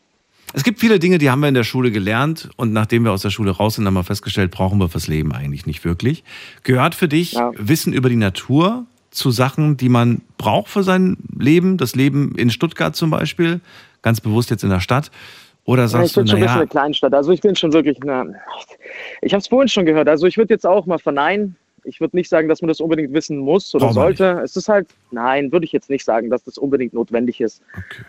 Es 0.54 0.64
gibt 0.64 0.80
viele 0.80 1.00
Dinge, 1.00 1.18
die 1.18 1.30
haben 1.30 1.40
wir 1.40 1.48
in 1.48 1.54
der 1.54 1.64
Schule 1.64 1.92
gelernt 1.92 2.50
und 2.58 2.74
nachdem 2.74 3.04
wir 3.06 3.12
aus 3.12 3.22
der 3.22 3.30
Schule 3.30 3.52
raus 3.52 3.76
sind, 3.76 3.86
haben 3.86 3.94
wir 3.94 4.04
festgestellt, 4.04 4.52
brauchen 4.52 4.80
wir 4.80 4.90
fürs 4.90 5.08
Leben 5.08 5.32
eigentlich 5.32 5.66
nicht 5.66 5.86
wirklich. 5.86 6.24
Gehört 6.64 6.94
für 6.96 7.08
dich 7.08 7.34
Ja. 7.34 7.52
Wissen 7.56 7.94
über 7.94 8.10
die 8.10 8.18
Natur 8.18 8.86
zu 9.12 9.32
Sachen, 9.32 9.78
die 9.78 9.90
man 9.90 10.22
braucht 10.38 10.70
für 10.70 10.84
sein 10.84 11.18
Leben, 11.38 11.78
das 11.78 11.96
Leben 11.96 12.36
in 12.36 12.50
Stuttgart 12.50 12.96
zum 12.96 13.10
Beispiel, 13.10 13.62
ganz 14.02 14.20
bewusst 14.20 14.50
jetzt 14.50 14.64
in 14.64 14.70
der 14.70 14.80
Stadt? 14.80 15.12
Oder 15.66 15.84
Ja, 15.84 15.88
sagst 15.88 16.12
ich 16.12 16.16
bin 16.16 16.26
du, 16.26 16.32
schon 16.32 16.38
ein 16.38 16.42
bisschen 16.42 16.46
naja, 16.46 16.62
eine 16.62 16.68
Kleinstadt. 16.68 17.14
Also 17.14 17.32
ich 17.32 17.42
bin 17.42 17.56
schon 17.56 17.74
wirklich, 17.74 18.00
na, 18.04 18.26
ich 19.22 19.34
habe 19.34 19.42
es 19.42 19.48
vorhin 19.48 19.68
schon 19.68 19.86
gehört. 19.86 20.08
Also 20.08 20.28
ich 20.28 20.38
würde 20.38 20.54
jetzt 20.54 20.66
auch 20.66 20.86
mal 20.86 20.98
verneinen. 20.98 21.56
Ich 21.84 22.00
würde 22.00 22.16
nicht 22.16 22.30
sagen, 22.30 22.48
dass 22.48 22.62
man 22.62 22.68
das 22.68 22.80
unbedingt 22.80 23.14
wissen 23.14 23.38
muss 23.38 23.74
oder 23.74 23.86
man 23.86 23.94
sollte. 23.94 24.42
Es 24.44 24.56
ist 24.56 24.70
halt, 24.70 24.88
nein, 25.12 25.52
würde 25.52 25.66
ich 25.66 25.72
jetzt 25.72 25.90
nicht 25.90 26.06
sagen, 26.06 26.30
dass 26.30 26.44
das 26.44 26.58
unbedingt 26.58 26.94
notwendig 26.94 27.42
ist. 27.42 27.62
Okay. 27.72 28.04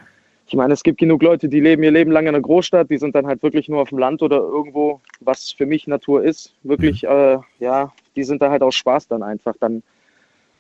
Ich 0.47 0.57
meine, 0.57 0.75
es 0.75 0.83
gibt 0.83 0.99
genug 0.99 1.23
Leute, 1.23 1.49
die 1.49 1.61
leben 1.61 1.83
ihr 1.83 1.91
Leben 1.91 2.11
lang 2.11 2.25
in 2.25 2.31
einer 2.35 2.43
Großstadt, 2.43 2.91
die 2.91 2.99
sind 2.99 3.15
dann 3.15 3.27
halt 3.27 3.43
wirklich 3.43 3.69
nur 3.69 3.81
auf 3.81 3.89
dem 3.89 3.99
Land 3.99 4.21
oder 4.21 4.37
irgendwo, 4.37 5.01
was 5.21 5.53
für 5.53 5.65
mich 5.65 5.87
Natur 5.87 6.23
ist. 6.23 6.53
Wirklich, 6.63 7.05
äh, 7.05 7.39
ja, 7.59 7.93
die 8.17 8.25
sind 8.25 8.43
da 8.43 8.51
halt 8.51 8.63
aus 8.63 8.75
Spaß 8.75 9.09
dann 9.09 9.23
einfach. 9.23 9.55
Dann 9.61 9.83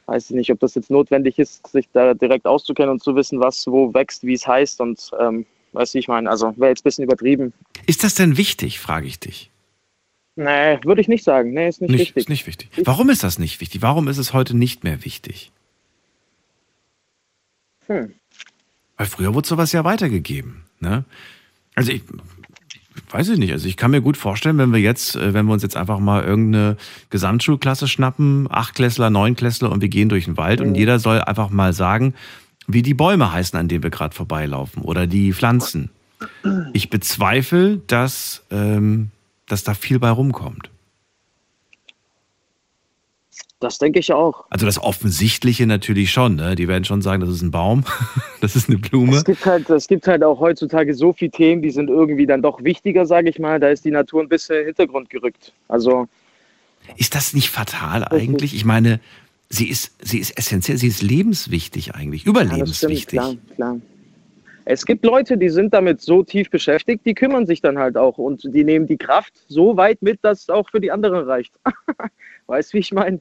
weiß 0.06 0.30
ich 0.30 0.36
nicht, 0.36 0.50
ob 0.50 0.60
das 0.60 0.74
jetzt 0.74 0.90
notwendig 0.90 1.38
ist, 1.38 1.66
sich 1.66 1.88
da 1.92 2.14
direkt 2.14 2.46
auszukennen 2.46 2.92
und 2.92 3.02
zu 3.02 3.14
wissen, 3.16 3.40
was 3.40 3.66
wo 3.66 3.92
wächst, 3.92 4.24
wie 4.24 4.34
es 4.34 4.46
heißt 4.46 4.80
und 4.80 5.10
ähm, 5.20 5.44
weißt 5.72 5.94
du, 5.94 5.98
ich 5.98 6.08
meine, 6.08 6.30
also 6.30 6.54
wäre 6.56 6.70
jetzt 6.70 6.80
ein 6.80 6.84
bisschen 6.84 7.04
übertrieben. 7.04 7.52
ist 7.86 8.04
das 8.04 8.14
denn 8.14 8.36
wichtig, 8.36 8.80
frage 8.80 9.06
ich 9.06 9.18
dich. 9.18 9.50
Nee, 10.34 10.78
würde 10.84 11.00
ich 11.02 11.08
nicht 11.08 11.24
sagen. 11.24 11.52
Nee, 11.52 11.68
ist 11.68 11.82
nicht, 11.82 11.90
Nicht, 11.90 12.00
wichtig. 12.00 12.16
ist 12.16 12.28
nicht 12.30 12.46
wichtig. 12.46 12.70
Warum 12.84 13.10
ist 13.10 13.22
das 13.22 13.38
nicht 13.38 13.60
wichtig? 13.60 13.82
Warum 13.82 14.08
ist 14.08 14.16
es 14.18 14.32
heute 14.32 14.56
nicht 14.56 14.82
mehr 14.82 15.04
wichtig? 15.04 15.52
Hm. 17.86 18.14
Weil 18.96 19.06
früher 19.06 19.34
wurde 19.34 19.46
sowas 19.48 19.72
ja 19.72 19.84
weitergegeben. 19.84 20.64
Ne? 20.80 21.04
Also 21.74 21.92
ich 21.92 22.02
weiß 23.10 23.28
ich 23.30 23.38
nicht. 23.38 23.52
Also 23.52 23.68
ich 23.68 23.76
kann 23.76 23.90
mir 23.90 24.00
gut 24.00 24.16
vorstellen, 24.16 24.58
wenn 24.58 24.72
wir 24.72 24.80
jetzt, 24.80 25.16
äh, 25.16 25.34
wenn 25.34 25.46
wir 25.46 25.52
uns 25.52 25.62
jetzt 25.62 25.76
einfach 25.76 25.98
mal 25.98 26.24
irgendeine 26.24 26.76
Gesamtschulklasse 27.10 27.88
schnappen, 27.88 28.46
Achtklässler, 28.50 29.10
Neunklässler 29.10 29.70
und 29.70 29.80
wir 29.82 29.88
gehen 29.88 30.08
durch 30.08 30.24
den 30.24 30.36
Wald 30.36 30.60
und 30.60 30.74
jeder 30.74 30.98
soll 30.98 31.20
einfach 31.20 31.50
mal 31.50 31.72
sagen, 31.72 32.14
wie 32.66 32.82
die 32.82 32.94
Bäume 32.94 33.32
heißen, 33.32 33.58
an 33.58 33.68
denen 33.68 33.82
wir 33.82 33.90
gerade 33.90 34.14
vorbeilaufen 34.14 34.82
oder 34.82 35.06
die 35.06 35.32
Pflanzen. 35.32 35.90
Ich 36.72 36.90
bezweifle, 36.90 37.78
dass, 37.86 38.44
ähm, 38.50 39.10
dass 39.46 39.64
da 39.64 39.74
viel 39.74 39.98
bei 39.98 40.10
rumkommt. 40.10 40.70
Das 43.62 43.78
denke 43.78 44.00
ich 44.00 44.12
auch. 44.12 44.44
Also 44.50 44.66
das 44.66 44.82
Offensichtliche 44.82 45.66
natürlich 45.66 46.10
schon. 46.10 46.34
Ne? 46.34 46.56
Die 46.56 46.66
werden 46.66 46.84
schon 46.84 47.00
sagen, 47.00 47.20
das 47.20 47.30
ist 47.30 47.42
ein 47.42 47.52
Baum, 47.52 47.84
das 48.40 48.56
ist 48.56 48.68
eine 48.68 48.78
Blume. 48.78 49.16
Es 49.16 49.24
gibt 49.24 49.46
halt, 49.46 49.70
es 49.70 49.86
gibt 49.86 50.08
halt 50.08 50.24
auch 50.24 50.40
heutzutage 50.40 50.94
so 50.94 51.12
viele 51.12 51.30
Themen, 51.30 51.62
die 51.62 51.70
sind 51.70 51.88
irgendwie 51.88 52.26
dann 52.26 52.42
doch 52.42 52.64
wichtiger, 52.64 53.06
sage 53.06 53.30
ich 53.30 53.38
mal. 53.38 53.60
Da 53.60 53.68
ist 53.68 53.84
die 53.84 53.92
Natur 53.92 54.20
ein 54.20 54.28
bisschen 54.28 54.56
in 54.56 54.60
den 54.62 54.66
Hintergrund 54.66 55.10
gerückt. 55.10 55.52
Also 55.68 56.08
Ist 56.96 57.14
das 57.14 57.34
nicht 57.34 57.50
fatal 57.50 58.04
eigentlich? 58.04 58.54
Ich 58.54 58.64
meine, 58.64 58.98
sie 59.52 59.68
ist, 59.68 59.94
sie 60.02 60.18
ist 60.18 60.36
essentiell, 60.36 60.78
sie 60.78 60.88
ist 60.88 61.02
lebenswichtig 61.02 61.94
eigentlich, 61.94 62.24
Ja, 62.24 62.32
das 62.32 62.42
stimmt, 62.42 62.52
überlebenswichtig. 62.52 63.18
klar, 63.18 63.34
klar. 63.54 63.80
Es 64.64 64.86
gibt 64.86 65.04
Leute, 65.04 65.36
die 65.36 65.48
sind 65.48 65.74
damit 65.74 66.00
so 66.00 66.22
tief 66.22 66.48
beschäftigt, 66.48 67.04
die 67.04 67.14
kümmern 67.14 67.46
sich 67.46 67.60
dann 67.60 67.78
halt 67.78 67.96
auch 67.96 68.16
und 68.16 68.42
die 68.54 68.64
nehmen 68.64 68.86
die 68.86 68.96
Kraft 68.96 69.32
so 69.48 69.76
weit 69.76 70.00
mit, 70.02 70.20
dass 70.22 70.42
es 70.42 70.48
auch 70.48 70.70
für 70.70 70.80
die 70.80 70.92
anderen 70.92 71.24
reicht. 71.28 71.52
weißt 72.46 72.72
du, 72.72 72.76
wie 72.76 72.80
ich 72.80 72.92
meine? 72.92 73.20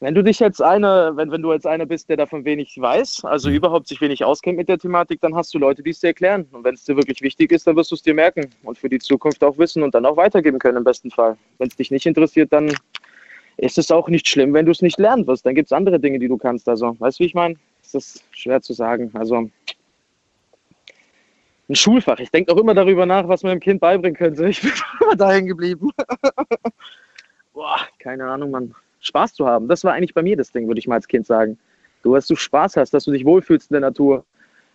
Wenn 0.00 0.14
du 0.14 0.22
dich 0.22 0.40
jetzt 0.40 0.60
einer, 0.60 1.16
wenn, 1.16 1.30
wenn 1.30 1.40
du 1.40 1.52
jetzt 1.52 1.66
einer 1.66 1.86
bist, 1.86 2.10
der 2.10 2.18
davon 2.18 2.44
wenig 2.44 2.76
weiß, 2.78 3.24
also 3.24 3.48
überhaupt 3.48 3.88
sich 3.88 4.00
wenig 4.02 4.24
auskennt 4.24 4.58
mit 4.58 4.68
der 4.68 4.78
Thematik, 4.78 5.20
dann 5.22 5.34
hast 5.34 5.54
du 5.54 5.58
Leute, 5.58 5.82
die 5.82 5.90
es 5.90 6.00
dir 6.00 6.08
erklären. 6.08 6.46
Und 6.52 6.64
wenn 6.64 6.74
es 6.74 6.84
dir 6.84 6.96
wirklich 6.96 7.22
wichtig 7.22 7.50
ist, 7.52 7.66
dann 7.66 7.76
wirst 7.76 7.92
du 7.92 7.94
es 7.94 8.02
dir 8.02 8.12
merken 8.12 8.50
und 8.64 8.76
für 8.76 8.90
die 8.90 8.98
Zukunft 8.98 9.42
auch 9.42 9.56
wissen 9.56 9.82
und 9.82 9.94
dann 9.94 10.04
auch 10.04 10.18
weitergeben 10.18 10.58
können 10.58 10.76
im 10.76 10.84
besten 10.84 11.10
Fall. 11.10 11.38
Wenn 11.56 11.68
es 11.68 11.76
dich 11.76 11.90
nicht 11.90 12.04
interessiert, 12.04 12.52
dann 12.52 12.70
ist 13.56 13.78
es 13.78 13.90
auch 13.90 14.08
nicht 14.08 14.28
schlimm, 14.28 14.52
wenn 14.52 14.66
du 14.66 14.72
es 14.72 14.82
nicht 14.82 14.98
lernen 14.98 15.26
wirst. 15.26 15.46
Dann 15.46 15.54
gibt 15.54 15.66
es 15.66 15.72
andere 15.72 15.98
Dinge, 15.98 16.18
die 16.18 16.28
du 16.28 16.36
kannst. 16.36 16.68
Also, 16.68 16.98
weißt 16.98 17.18
du, 17.18 17.24
wie 17.24 17.26
ich 17.26 17.34
meine? 17.34 17.56
Das 17.82 17.94
ist 17.94 18.24
schwer 18.32 18.60
zu 18.60 18.72
sagen. 18.72 19.10
Also, 19.14 19.50
ein 21.68 21.74
Schulfach. 21.74 22.18
Ich 22.20 22.30
denke 22.30 22.52
auch 22.52 22.58
immer 22.58 22.74
darüber 22.74 23.06
nach, 23.06 23.26
was 23.28 23.42
man 23.42 23.52
dem 23.52 23.60
Kind 23.60 23.80
beibringen 23.80 24.16
könnte. 24.16 24.48
Ich 24.48 24.60
bin 24.60 24.72
immer 25.00 25.16
dahin 25.16 25.46
geblieben. 25.46 25.90
Boah, 27.54 27.80
keine 27.98 28.26
Ahnung, 28.26 28.50
Mann. 28.50 28.74
Spaß 29.00 29.34
zu 29.34 29.46
haben. 29.46 29.68
Das 29.68 29.84
war 29.84 29.94
eigentlich 29.94 30.14
bei 30.14 30.22
mir 30.22 30.36
das 30.36 30.52
Ding, 30.52 30.66
würde 30.66 30.78
ich 30.78 30.86
mal 30.86 30.96
als 30.96 31.08
Kind 31.08 31.26
sagen. 31.26 31.58
Du, 32.02 32.14
dass 32.14 32.26
du 32.26 32.36
Spaß 32.36 32.76
hast, 32.76 32.92
dass 32.92 33.04
du 33.04 33.12
dich 33.12 33.24
wohlfühlst 33.24 33.70
in 33.70 33.74
der 33.74 33.80
Natur, 33.80 34.24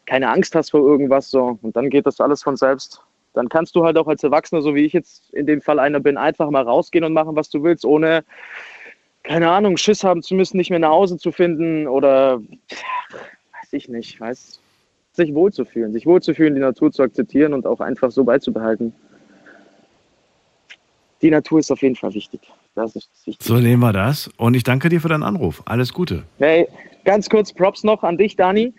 keine 0.06 0.30
Angst 0.30 0.56
hast 0.56 0.72
vor 0.72 0.82
irgendwas 0.82 1.30
so 1.30 1.60
und 1.62 1.76
dann 1.76 1.90
geht 1.90 2.06
das 2.06 2.20
alles 2.20 2.44
von 2.44 2.58
selbst. 2.58 3.02
Dann 3.34 3.48
kannst 3.48 3.76
du 3.76 3.86
halt 3.86 3.98
auch 3.98 4.08
als 4.08 4.24
Erwachsener, 4.24 4.62
so 4.62 4.76
wie 4.76 4.86
ich 4.86 4.94
jetzt 4.94 5.34
in 5.34 5.46
dem 5.46 5.62
Fall 5.62 5.80
einer 5.80 6.02
bin, 6.02 6.18
einfach 6.18 6.50
mal 6.50 6.64
rausgehen 6.64 7.06
und 7.06 7.14
machen, 7.14 7.36
was 7.36 7.50
du 7.50 7.64
willst, 7.64 7.86
ohne, 7.86 8.26
keine 9.24 9.50
Ahnung, 9.50 9.78
Schiss 9.78 10.04
haben 10.04 10.24
zu 10.24 10.36
müssen, 10.36 10.58
nicht 10.58 10.70
mehr 10.70 10.80
nach 10.80 10.90
Hause 10.90 11.18
zu 11.18 11.32
finden 11.32 11.88
oder 11.88 12.40
weiß 12.40 13.74
ich 13.74 13.90
nicht, 13.90 14.20
weiß, 14.20 14.60
sich 15.14 15.34
wohlzufühlen, 15.34 15.94
sich 15.94 16.06
wohlzufühlen, 16.06 16.56
die 16.56 16.62
Natur 16.62 16.92
zu 16.92 17.04
akzeptieren 17.04 17.54
und 17.54 17.66
auch 17.66 17.80
einfach 17.80 18.12
so 18.12 18.24
beizubehalten. 18.24 18.94
Die 21.22 21.30
Natur 21.30 21.60
ist 21.60 21.72
auf 21.72 21.82
jeden 21.82 21.96
Fall 21.96 22.14
wichtig. 22.14 22.42
Das 22.74 22.96
ist 22.96 23.10
wichtig. 23.26 23.46
So 23.46 23.56
nehmen 23.56 23.82
wir 23.82 23.94
das. 23.94 24.30
Und 24.38 24.56
ich 24.56 24.64
danke 24.64 24.90
dir 24.90 25.02
für 25.02 25.10
deinen 25.10 25.24
Anruf. 25.24 25.62
Alles 25.66 25.94
Gute. 25.94 26.24
Hey, 26.40 26.68
ganz 27.04 27.30
kurz 27.30 27.54
Props 27.54 27.84
noch 27.84 28.04
an 28.04 28.18
dich, 28.18 28.36
Dani. 28.36 28.74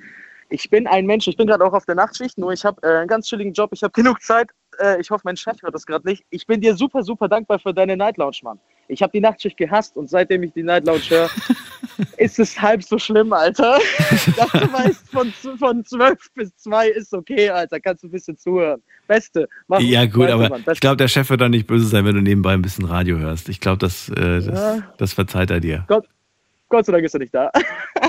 Ich 0.49 0.68
bin 0.68 0.86
ein 0.86 1.07
Mensch, 1.07 1.26
ich 1.28 1.36
bin 1.36 1.47
gerade 1.47 1.64
auch 1.64 1.72
auf 1.72 1.86
der 1.86 1.95
Nachtschicht, 1.95 2.36
nur 2.36 2.53
ich 2.53 2.64
habe 2.64 2.82
äh, 2.82 2.99
einen 2.99 3.09
ganz 3.09 3.26
chilligen 3.26 3.53
Job, 3.53 3.70
ich 3.72 3.82
habe 3.82 3.93
genug 3.93 4.20
Zeit. 4.20 4.51
Äh, 4.78 5.01
ich 5.01 5.11
hoffe, 5.11 5.22
mein 5.24 5.36
Chef 5.36 5.62
hört 5.62 5.74
das 5.74 5.86
gerade 5.86 6.07
nicht. 6.07 6.24
Ich 6.30 6.47
bin 6.47 6.61
dir 6.61 6.76
super, 6.76 7.03
super 7.03 7.28
dankbar 7.28 7.59
für 7.59 7.72
deine 7.72 7.97
Night 7.97 8.18
Lounge, 8.18 8.38
Mann. 8.43 8.59
Ich 8.89 9.03
habe 9.03 9.12
die 9.12 9.20
Nachtschicht 9.20 9.57
gehasst 9.57 9.97
und 9.97 10.11
seitdem 10.11 10.43
ich 10.43 10.53
die 10.53 10.62
Night 10.62 10.87
Lounge 10.87 11.03
höre, 11.09 11.30
ist 12.18 12.39
es 12.39 12.61
halb 12.61 12.83
so 12.83 12.99
schlimm, 12.99 13.33
Alter. 13.33 13.78
Dass 14.37 14.51
du 14.53 14.72
weißt, 14.72 15.09
von, 15.11 15.33
von 15.59 15.85
12 15.85 16.18
bis 16.35 16.57
2 16.57 16.89
ist 16.89 17.14
okay, 17.14 17.49
Alter. 17.51 17.80
Kannst 17.80 18.03
du 18.03 18.09
ein 18.09 18.11
bisschen 18.11 18.37
zuhören. 18.37 18.83
Beste. 19.07 19.49
Mach 19.68 19.80
Ja, 19.80 20.05
gut, 20.07 20.28
weiter, 20.28 20.35
aber 20.35 20.72
ich 20.72 20.80
glaube, 20.80 20.97
der 20.97 21.09
Chef 21.09 21.30
wird 21.30 21.41
dann 21.41 21.51
nicht 21.53 21.66
böse 21.66 21.87
sein, 21.87 22.05
wenn 22.05 22.14
du 22.14 22.20
nebenbei 22.22 22.53
ein 22.53 22.62
bisschen 22.62 22.85
Radio 22.85 23.18
hörst. 23.18 23.49
Ich 23.49 23.61
glaube, 23.61 23.78
das, 23.78 24.09
äh, 24.11 24.41
das, 24.41 24.47
Ja. 24.47 24.93
das 24.99 25.12
verzeiht 25.12 25.51
er 25.51 25.61
dir. 25.61 25.85
Gott, 25.89 26.07
Gott 26.68 26.87
sei 26.87 26.93
Dank 26.93 27.05
ist 27.05 27.14
er 27.14 27.20
nicht 27.20 27.35
da. 27.35 27.51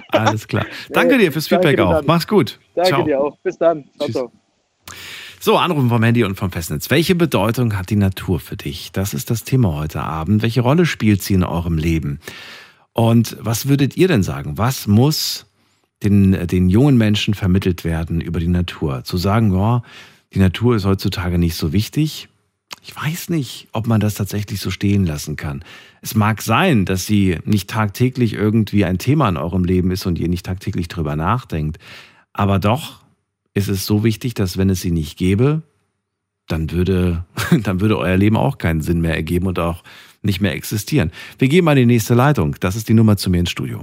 Alles 0.09 0.47
klar. 0.47 0.65
Danke 0.89 1.17
dir 1.17 1.31
fürs 1.31 1.47
Feedback 1.47 1.79
auch. 1.79 1.91
Dann. 1.95 2.05
Mach's 2.05 2.27
gut. 2.27 2.59
Danke 2.75 2.89
Ciao. 2.89 3.03
dir 3.03 3.19
auch. 3.19 3.37
Bis 3.39 3.57
dann. 3.57 3.83
Ciao, 3.97 4.05
Tschüss. 4.07 4.15
ciao. 4.15 4.42
So, 5.45 5.57
Anrufen 5.57 5.89
vom 5.89 6.01
Handy 6.01 6.23
und 6.23 6.35
vom 6.35 6.53
Festnetz. 6.53 6.89
Welche 6.89 7.15
Bedeutung 7.15 7.77
hat 7.77 7.89
die 7.89 7.97
Natur 7.97 8.39
für 8.39 8.55
dich? 8.55 8.93
Das 8.93 9.13
ist 9.13 9.29
das 9.29 9.43
Thema 9.43 9.73
heute 9.73 10.01
Abend. 10.01 10.41
Welche 10.41 10.61
Rolle 10.61 10.85
spielt 10.85 11.21
sie 11.21 11.33
in 11.33 11.43
eurem 11.43 11.77
Leben? 11.77 12.21
Und 12.93 13.35
was 13.41 13.67
würdet 13.67 13.97
ihr 13.97 14.07
denn 14.07 14.23
sagen? 14.23 14.57
Was 14.57 14.87
muss 14.87 15.45
den, 16.01 16.47
den 16.47 16.69
jungen 16.69 16.97
Menschen 16.97 17.33
vermittelt 17.33 17.83
werden 17.83 18.21
über 18.21 18.39
die 18.39 18.47
Natur? 18.47 19.03
Zu 19.03 19.17
sagen, 19.17 19.53
ja, 19.53 19.83
die 20.33 20.39
Natur 20.39 20.77
ist 20.77 20.85
heutzutage 20.85 21.37
nicht 21.37 21.55
so 21.55 21.73
wichtig. 21.73 22.29
Ich 22.81 22.95
weiß 22.95 23.27
nicht, 23.27 23.67
ob 23.73 23.85
man 23.85 23.99
das 23.99 24.13
tatsächlich 24.13 24.61
so 24.61 24.71
stehen 24.71 25.05
lassen 25.05 25.35
kann. 25.35 25.65
Es 26.01 26.15
mag 26.15 26.41
sein, 26.41 26.85
dass 26.85 27.05
sie 27.05 27.37
nicht 27.43 27.69
tagtäglich 27.69 28.31
irgendwie 28.31 28.85
ein 28.85 28.97
Thema 28.97 29.27
in 29.27 29.35
eurem 29.35 29.65
Leben 29.65 29.91
ist 29.91 30.05
und 30.05 30.19
ihr 30.19 30.29
nicht 30.29 30.45
tagtäglich 30.45 30.87
drüber 30.87 31.17
nachdenkt. 31.17 31.79
Aber 32.31 32.59
doch 32.59 33.02
ist 33.53 33.69
es 33.69 33.85
so 33.85 34.03
wichtig, 34.03 34.33
dass 34.33 34.57
wenn 34.57 34.69
es 34.69 34.81
sie 34.81 34.91
nicht 34.91 35.17
gäbe, 35.17 35.61
dann 36.47 36.71
würde, 36.71 37.25
dann 37.63 37.81
würde 37.81 37.97
euer 37.97 38.17
Leben 38.17 38.37
auch 38.37 38.57
keinen 38.57 38.81
Sinn 38.81 39.01
mehr 39.01 39.15
ergeben 39.15 39.47
und 39.47 39.59
auch 39.59 39.83
nicht 40.21 40.41
mehr 40.41 40.53
existieren. 40.53 41.11
Wir 41.37 41.49
gehen 41.49 41.65
mal 41.65 41.77
in 41.77 41.87
die 41.87 41.95
nächste 41.95 42.13
Leitung. 42.13 42.55
Das 42.59 42.75
ist 42.75 42.89
die 42.89 42.93
Nummer 42.93 43.17
zu 43.17 43.29
mir 43.29 43.39
ins 43.39 43.51
Studio. 43.51 43.81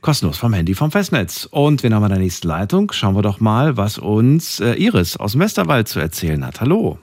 Kostenlos 0.00 0.36
vom 0.36 0.52
Handy 0.52 0.74
vom 0.74 0.90
Festnetz. 0.90 1.48
Und 1.50 1.82
wen 1.82 1.94
haben 1.94 2.02
wir 2.02 2.08
in 2.08 2.12
der 2.12 2.22
nächsten 2.22 2.46
Leitung? 2.46 2.92
Schauen 2.92 3.16
wir 3.16 3.22
doch 3.22 3.40
mal, 3.40 3.78
was 3.78 3.96
uns 3.96 4.60
äh, 4.60 4.74
Iris 4.74 5.16
aus 5.16 5.32
dem 5.32 5.40
Westerwald 5.40 5.88
zu 5.88 5.98
erzählen 5.98 6.44
hat. 6.46 6.60
Hallo. 6.60 6.98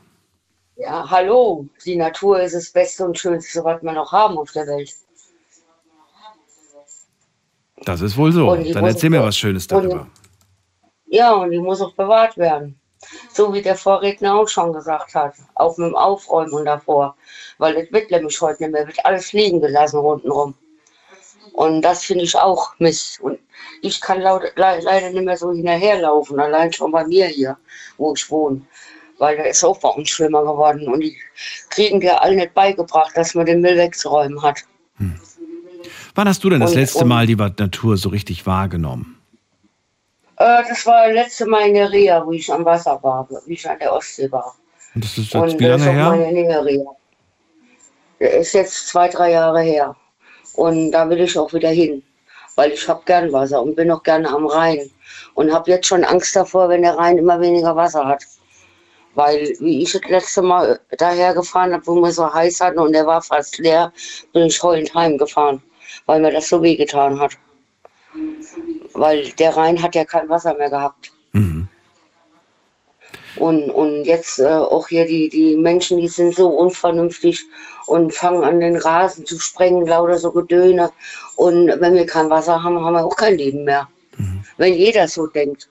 Ja, 0.76 1.10
hallo. 1.10 1.68
Die 1.84 1.96
Natur 1.96 2.40
ist 2.42 2.54
das 2.54 2.70
Beste 2.72 3.04
und 3.04 3.18
Schönste, 3.18 3.64
was 3.64 3.82
wir 3.82 3.92
noch 3.92 4.12
haben 4.12 4.38
auf 4.38 4.52
der 4.52 4.68
Welt. 4.68 4.94
Das 7.86 8.02
ist 8.02 8.18
wohl 8.18 8.32
so. 8.32 8.56
Dann 8.56 8.86
erzähl 8.86 9.10
mir 9.10 9.24
was 9.24 9.38
Schönes 9.38 9.68
darüber. 9.68 10.08
Ja, 11.08 11.34
und 11.34 11.52
die 11.52 11.60
muss 11.60 11.82
auch 11.82 11.94
bewahrt 11.94 12.38
werden. 12.38 12.80
So 13.34 13.54
wie 13.54 13.62
der 13.62 13.76
Vorredner 13.76 14.36
auch 14.36 14.48
schon 14.48 14.72
gesagt 14.74 15.16
hat. 15.16 15.34
Auch 15.56 15.78
mit 15.78 15.88
dem 15.88 15.96
Aufräumen 15.96 16.54
und 16.54 16.66
davor. 16.66 17.16
Weil 17.58 17.74
das 17.74 17.92
wird 17.92 18.12
nämlich 18.12 18.40
heute 18.40 18.64
nicht 18.64 18.72
mehr. 18.72 18.88
Wird 18.88 19.04
alles 19.06 19.34
liegen 19.34 19.60
gelassen 19.60 20.00
rundherum. 20.00 20.54
Und 21.54 21.82
das 21.82 22.06
finde 22.06 22.24
ich 22.24 22.38
auch 22.38 22.74
Mist. 22.80 23.20
Und 23.20 23.40
ich 23.82 24.00
kann 24.00 24.22
laut, 24.22 24.44
le 24.56 24.80
leider 24.82 25.10
nicht 25.10 25.26
mehr 25.26 25.38
so 25.38 25.52
hinterherlaufen. 25.52 26.40
Allein 26.40 26.72
schon 26.72 26.92
bei 26.92 27.06
mir 27.06 27.26
hier, 27.26 27.58
wo 27.98 28.14
ich 28.14 28.30
wohne. 28.30 28.62
Weil 29.18 29.38
da 29.38 29.44
ist 29.44 29.64
auch 29.64 29.80
bei 29.80 29.90
uns 29.90 30.10
schlimmer 30.10 30.44
geworden. 30.44 30.88
Und 30.88 31.02
die 31.02 31.18
kriegen 31.70 32.00
dir 32.00 32.22
alle 32.22 32.36
nicht 32.36 32.54
beigebracht, 32.54 33.18
dass 33.18 33.34
man 33.34 33.48
den 33.48 33.62
Müll 33.62 33.78
wegzuräumen 33.78 34.42
hat. 34.42 34.64
Wann 36.16 36.28
hast 36.28 36.44
du 36.44 36.50
denn 36.50 36.60
das 36.60 36.72
Und- 36.72 36.78
letzte 36.78 37.00
und- 37.00 37.08
Mal 37.08 37.26
die 37.28 37.36
Natur 37.36 37.98
so 37.98 38.10
richtig 38.10 38.46
wahrgenommen? 38.46 39.18
Äh, 40.38 40.64
das 40.68 40.86
war 40.86 41.06
das 41.08 41.16
letzte 41.16 41.46
Mal 41.46 41.68
in 41.68 41.76
der 41.76 41.92
Reha, 41.92 42.26
wo 42.26 42.32
ich 42.32 42.52
am 42.52 42.66
Wasser 42.66 43.00
war, 43.04 43.28
wie 43.46 43.54
ich 43.54 43.70
an 43.70 43.78
der 43.80 43.94
Ostsee 43.94 44.32
war. 44.32 44.56
Und 44.96 45.04
das 45.04 45.18
ist 45.18 45.34
Und 45.36 45.50
jetzt 45.50 45.60
wie 45.60 45.68
das 45.68 45.86
lange 45.86 46.08
auch 46.08 46.14
her? 46.14 46.26
meine 46.26 46.32
Nähe. 46.34 46.86
Der 48.20 48.34
ist 48.40 48.54
jetzt 48.54 48.88
zwei, 48.88 49.08
drei 49.08 49.32
Jahre 49.32 49.62
her. 49.62 49.96
Und 50.56 50.92
da 50.92 51.10
will 51.10 51.22
ich 51.22 51.38
auch 51.38 51.54
wieder 51.54 51.70
hin, 51.70 52.04
weil 52.56 52.72
ich 52.72 52.88
habe 52.88 53.02
gern 53.06 53.32
Wasser 53.32 53.62
und 53.62 53.76
bin 53.76 53.90
auch 53.92 54.04
gerne 54.04 54.28
am 54.30 54.46
Rhein. 54.48 54.90
Und 55.34 55.54
habe 55.54 55.70
jetzt 55.72 55.88
schon 55.88 56.04
Angst 56.04 56.36
davor, 56.36 56.68
wenn 56.70 56.82
der 56.82 56.98
Rhein 56.98 57.18
immer 57.18 57.40
weniger 57.40 57.76
Wasser 57.76 58.06
hat. 58.06 58.24
Weil, 59.16 59.54
wie 59.60 59.84
ich 59.84 59.92
das 59.94 60.02
letzte 60.10 60.42
Mal 60.42 60.80
daher 60.98 61.34
gefahren 61.34 61.74
habe, 61.74 61.86
wo 61.88 61.96
wir 62.02 62.12
so 62.12 62.32
heiß 62.34 62.60
hatten 62.62 62.80
und 62.80 62.94
der 62.94 63.06
war 63.06 63.22
fast 63.22 63.58
leer, 63.60 63.92
bin 64.34 64.44
ich 64.48 64.62
heulend 64.64 64.94
heimgefahren, 64.94 65.62
weil 66.06 66.22
mir 66.22 66.32
das 66.32 66.50
so 66.50 66.62
wehgetan 66.62 67.20
hat. 67.20 67.38
Weil 68.94 69.30
der 69.40 69.56
Rhein 69.56 69.82
hat 69.82 69.96
ja 69.96 70.06
kein 70.06 70.30
Wasser 70.30 70.54
mehr 70.56 70.70
gehabt. 70.70 71.12
Mhm. 71.32 71.68
Und, 73.38 73.70
und 73.70 74.04
jetzt 74.04 74.40
äh, 74.40 74.46
auch 74.46 74.90
hier 74.90 75.06
die, 75.06 75.30
die 75.30 75.56
Menschen, 75.56 75.98
die 75.98 76.10
sind 76.10 76.36
so 76.36 76.50
unvernünftig 76.50 77.42
und 77.88 78.14
fangen 78.14 78.44
an, 78.44 78.60
den 78.60 78.76
Rasen 78.76 79.26
zu 79.26 79.40
sprengen, 79.40 79.88
lauter 79.88 80.18
so 80.18 80.32
Gedöne. 80.32 80.92
Und 81.38 81.68
wenn 81.68 81.96
wir 81.96 82.06
kein 82.06 82.30
Wasser 82.30 82.62
haben, 82.62 82.84
haben 82.84 82.94
wir 82.94 83.06
auch 83.06 83.16
kein 83.16 83.38
Leben 83.38 83.64
mehr. 83.64 83.88
Wenn 84.58 84.74
jeder 84.74 85.08
so 85.08 85.28
denkt. 85.28 85.70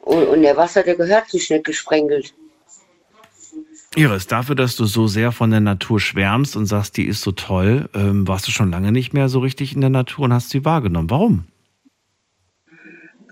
Und, 0.00 0.26
und 0.26 0.42
der 0.42 0.56
Wasser, 0.56 0.82
der 0.82 0.96
gehört 0.96 1.30
sich 1.30 1.48
nicht 1.50 1.64
gesprengelt. 1.64 2.34
Iris, 3.94 4.26
dafür, 4.26 4.54
dass 4.54 4.76
du 4.76 4.86
so 4.86 5.06
sehr 5.06 5.32
von 5.32 5.50
der 5.50 5.60
Natur 5.60 6.00
schwärmst 6.00 6.56
und 6.56 6.64
sagst, 6.64 6.96
die 6.96 7.06
ist 7.06 7.20
so 7.20 7.32
toll, 7.32 7.90
ähm, 7.94 8.26
warst 8.26 8.48
du 8.48 8.50
schon 8.50 8.70
lange 8.70 8.90
nicht 8.90 9.12
mehr 9.12 9.28
so 9.28 9.40
richtig 9.40 9.74
in 9.74 9.82
der 9.82 9.90
Natur 9.90 10.24
und 10.24 10.32
hast 10.32 10.50
sie 10.50 10.64
wahrgenommen. 10.64 11.10
Warum? 11.10 11.44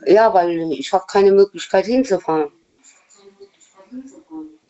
Ja, 0.07 0.33
weil 0.35 0.73
ich 0.73 0.93
habe 0.93 1.05
keine 1.09 1.33
Möglichkeit 1.33 1.87
hinzufahren. 1.87 2.51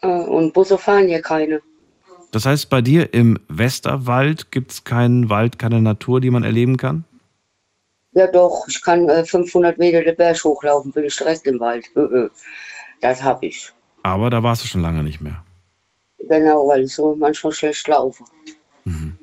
Äh, 0.00 0.06
Und 0.06 0.52
Busse 0.52 0.78
fahren 0.78 1.08
hier 1.08 1.22
keine. 1.22 1.60
Das 2.30 2.46
heißt, 2.46 2.70
bei 2.70 2.80
dir 2.80 3.12
im 3.12 3.38
Westerwald 3.48 4.52
gibt 4.52 4.70
es 4.70 4.84
keinen 4.84 5.28
Wald, 5.28 5.58
keine 5.58 5.82
Natur, 5.82 6.20
die 6.20 6.30
man 6.30 6.44
erleben 6.44 6.76
kann? 6.76 7.04
Ja 8.12 8.26
doch, 8.28 8.66
ich 8.68 8.80
kann 8.82 9.08
äh, 9.08 9.24
500 9.24 9.78
Meter 9.78 10.02
den 10.02 10.16
Berg 10.16 10.42
hochlaufen, 10.42 10.92
bin 10.92 11.04
ich 11.04 11.16
direkt 11.16 11.46
im 11.46 11.58
Wald. 11.58 11.86
Äh, 11.96 12.00
äh. 12.00 12.30
Das 13.00 13.22
habe 13.22 13.46
ich. 13.46 13.72
Aber 14.02 14.30
da 14.30 14.42
warst 14.42 14.62
du 14.62 14.68
schon 14.68 14.82
lange 14.82 15.02
nicht 15.02 15.20
mehr. 15.20 15.44
Genau, 16.28 16.68
weil 16.68 16.84
ich 16.84 16.94
so 16.94 17.14
manchmal 17.14 17.52
schlecht 17.52 17.88
laufe. 17.88 18.24
Mhm. 18.84 19.18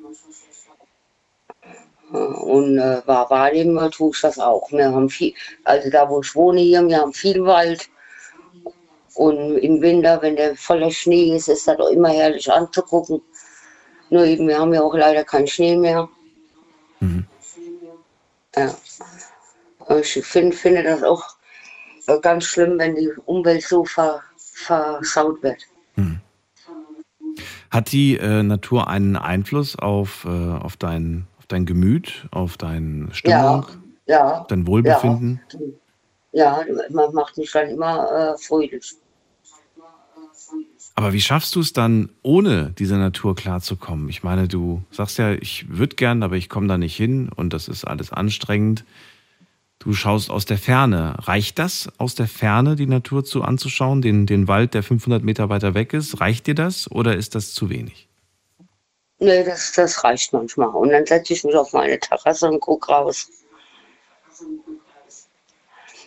Und 2.10 2.78
äh, 2.78 3.06
war 3.06 3.28
wahrnehmen 3.28 3.90
tue 3.90 4.10
ich 4.14 4.20
das 4.20 4.38
auch. 4.38 4.70
Wir 4.72 4.90
haben 4.90 5.10
viel, 5.10 5.34
also 5.64 5.90
da 5.90 6.08
wo 6.08 6.20
ich 6.20 6.34
wohne 6.34 6.60
hier, 6.60 6.86
wir 6.86 6.98
haben 6.98 7.12
viel 7.12 7.44
Wald. 7.44 7.88
Und 9.14 9.58
im 9.58 9.82
Winter, 9.82 10.22
wenn 10.22 10.36
der 10.36 10.56
voller 10.56 10.90
Schnee 10.90 11.36
ist, 11.36 11.48
ist 11.48 11.66
das 11.68 11.78
auch 11.78 11.90
immer 11.90 12.08
herrlich 12.08 12.50
anzugucken. 12.50 13.20
Nur 14.10 14.24
eben, 14.24 14.48
wir 14.48 14.58
haben 14.58 14.72
ja 14.72 14.80
auch 14.82 14.94
leider 14.94 15.24
keinen 15.24 15.46
Schnee 15.46 15.76
mehr. 15.76 16.08
Mhm. 17.00 17.26
Ja. 18.56 18.74
Ich 20.00 20.24
find, 20.24 20.54
finde 20.54 20.82
das 20.82 21.02
auch 21.02 21.24
äh, 22.06 22.18
ganz 22.20 22.44
schlimm, 22.44 22.78
wenn 22.78 22.94
die 22.94 23.10
Umwelt 23.26 23.62
so 23.62 23.84
ver, 23.84 24.22
versaut 24.36 25.42
wird. 25.42 25.62
Hat 27.70 27.92
die 27.92 28.16
äh, 28.16 28.42
Natur 28.42 28.88
einen 28.88 29.16
Einfluss 29.16 29.76
auf, 29.76 30.24
äh, 30.24 30.28
auf, 30.28 30.76
dein, 30.76 31.26
auf 31.38 31.46
dein 31.46 31.66
Gemüt, 31.66 32.26
auf 32.30 32.56
deine 32.56 33.12
Stimmung, 33.12 33.66
Ja, 34.06 34.46
dein 34.48 34.66
Wohlbefinden? 34.66 35.40
ja, 36.32 36.62
man 36.90 37.12
macht 37.14 37.36
mich 37.36 37.50
dann 37.52 37.68
immer 37.68 38.34
äh, 38.34 38.38
fröhlich. 38.38 38.94
Aber 40.94 41.12
wie 41.12 41.20
schaffst 41.20 41.54
du 41.54 41.60
es 41.60 41.72
dann, 41.72 42.10
ohne 42.22 42.72
diese 42.76 42.96
Natur 42.96 43.36
klarzukommen? 43.36 44.08
Ich 44.08 44.24
meine, 44.24 44.48
du 44.48 44.82
sagst 44.90 45.18
ja, 45.18 45.32
ich 45.32 45.66
würde 45.68 45.94
gern, 45.94 46.24
aber 46.24 46.34
ich 46.36 46.48
komme 46.48 46.66
da 46.66 46.76
nicht 46.76 46.96
hin 46.96 47.30
und 47.36 47.52
das 47.52 47.68
ist 47.68 47.84
alles 47.84 48.12
anstrengend. 48.12 48.84
Du 49.88 49.94
schaust 49.94 50.28
aus 50.28 50.44
der 50.44 50.58
Ferne. 50.58 51.14
Reicht 51.20 51.58
das, 51.58 51.88
aus 51.96 52.14
der 52.14 52.26
Ferne 52.26 52.76
die 52.76 52.84
Natur 52.84 53.24
zu 53.24 53.40
anzuschauen, 53.40 54.02
den, 54.02 54.26
den 54.26 54.46
Wald, 54.46 54.74
der 54.74 54.82
500 54.82 55.24
Meter 55.24 55.48
weiter 55.48 55.72
weg 55.72 55.94
ist? 55.94 56.20
Reicht 56.20 56.46
dir 56.46 56.54
das 56.54 56.90
oder 56.90 57.16
ist 57.16 57.34
das 57.34 57.54
zu 57.54 57.70
wenig? 57.70 58.06
Nee, 59.18 59.44
das, 59.44 59.72
das 59.72 60.04
reicht 60.04 60.34
manchmal. 60.34 60.68
Und 60.68 60.90
dann 60.90 61.06
setze 61.06 61.32
ich 61.32 61.42
mich 61.42 61.54
auf 61.54 61.72
meine 61.72 61.98
Terrasse 61.98 62.50
und 62.50 62.60
gucke 62.60 62.92
raus. 62.92 63.30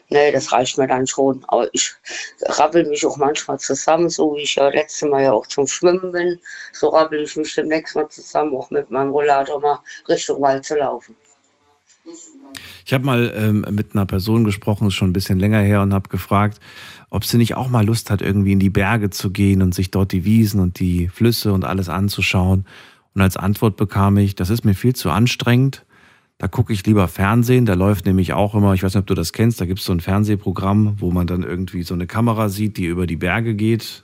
Nee, 0.10 0.32
das 0.32 0.52
reicht 0.52 0.78
mir 0.78 0.86
dann 0.86 1.08
schon. 1.08 1.44
Aber 1.48 1.68
ich 1.74 1.92
rabbel 2.44 2.86
mich 2.86 3.04
auch 3.04 3.18
manchmal 3.18 3.58
zusammen, 3.58 4.10
so 4.10 4.36
wie 4.36 4.42
ich 4.42 4.54
ja 4.54 4.70
letztes 4.70 5.10
Mal 5.10 5.24
ja 5.24 5.32
auch 5.32 5.48
zum 5.48 5.66
Schwimmen 5.66 6.12
bin. 6.12 6.40
So 6.72 6.90
rabbel 6.90 7.24
ich 7.24 7.36
mich 7.36 7.56
demnächst 7.56 7.96
mal 7.96 8.08
zusammen, 8.10 8.56
auch 8.56 8.70
mit 8.70 8.92
meinem 8.92 9.10
Rollator 9.10 9.60
mal 9.60 9.80
Richtung 10.08 10.40
Wald 10.40 10.66
zu 10.66 10.78
laufen. 10.78 11.16
Ich 12.86 12.94
habe 12.94 13.06
mal 13.06 13.34
ähm, 13.36 13.66
mit 13.72 13.94
einer 13.94 14.06
Person 14.06 14.44
gesprochen, 14.44 14.88
ist 14.88 14.96
schon 14.96 15.10
ein 15.10 15.14
bisschen 15.14 15.40
länger 15.40 15.60
her, 15.60 15.82
und 15.82 15.94
habe 15.94 16.10
gefragt, 16.10 16.60
ob 17.10 17.26
sie 17.26 17.38
nicht 17.38 17.56
auch 17.56 17.70
mal 17.70 17.86
Lust 17.86 18.10
hat, 18.10 18.22
irgendwie 18.22 18.54
in 18.54 18.60
die 18.60 18.70
Berge 18.70 19.10
zu 19.10 19.32
gehen 19.32 19.62
und 19.62 19.74
sich 19.74 19.92
dort 19.92 20.12
die 20.12 20.26
Wiesen 20.26 20.60
und 20.60 20.80
die 20.80 21.08
Flüsse 21.10 21.54
und 21.54 21.66
alles 21.66 21.90
anzuschauen. 21.90 22.66
Und 23.14 23.22
als 23.22 23.38
Antwort 23.38 23.78
bekam 23.78 24.18
ich, 24.18 24.36
das 24.36 24.50
ist 24.50 24.66
mir 24.66 24.74
viel 24.74 24.96
zu 24.96 25.10
anstrengend. 25.10 25.86
Da 26.38 26.48
gucke 26.48 26.74
ich 26.74 26.86
lieber 26.86 27.08
Fernsehen. 27.08 27.66
Da 27.66 27.76
läuft 27.76 28.06
nämlich 28.06 28.34
auch 28.34 28.56
immer, 28.56 28.74
ich 28.74 28.82
weiß 28.82 28.96
nicht, 28.96 29.02
ob 29.02 29.08
du 29.08 29.14
das 29.14 29.34
kennst, 29.34 29.62
da 29.62 29.66
gibt 29.66 29.80
es 29.80 29.86
so 29.86 29.94
ein 29.94 30.00
Fernsehprogramm, 30.00 30.96
wo 30.98 31.12
man 31.12 31.28
dann 31.28 31.44
irgendwie 31.44 31.84
so 31.84 31.94
eine 31.94 32.08
Kamera 32.08 32.50
sieht, 32.50 32.78
die 32.78 32.86
über 32.86 33.06
die 33.06 33.18
Berge 33.18 33.54
geht. 33.54 34.04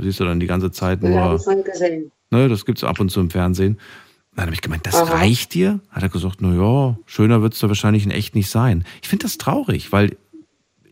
Siehst 0.00 0.20
du 0.20 0.24
dann 0.24 0.40
die 0.40 0.46
ganze 0.46 0.70
Zeit 0.70 1.02
nur. 1.02 1.10
Ja, 1.10 1.32
das 1.32 1.46
gesehen. 1.64 2.10
Ne, 2.30 2.48
das 2.48 2.64
gibt 2.64 2.78
es 2.78 2.84
ab 2.84 2.98
und 3.00 3.10
zu 3.10 3.20
im 3.20 3.30
Fernsehen. 3.30 3.78
Dann 4.36 4.44
habe 4.46 4.54
ich 4.54 4.60
gemeint, 4.60 4.86
das 4.86 4.94
Aha. 4.94 5.14
reicht 5.18 5.54
dir? 5.54 5.80
Hat 5.90 6.02
er 6.02 6.08
gesagt, 6.10 6.36
na 6.40 6.52
ja, 6.54 6.96
schöner 7.06 7.42
wird 7.42 7.54
es 7.54 7.60
da 7.60 7.68
wahrscheinlich 7.68 8.04
in 8.04 8.10
echt 8.10 8.34
nicht 8.34 8.50
sein. 8.50 8.84
Ich 9.02 9.08
finde 9.08 9.24
das 9.24 9.38
traurig, 9.38 9.92
weil 9.92 10.16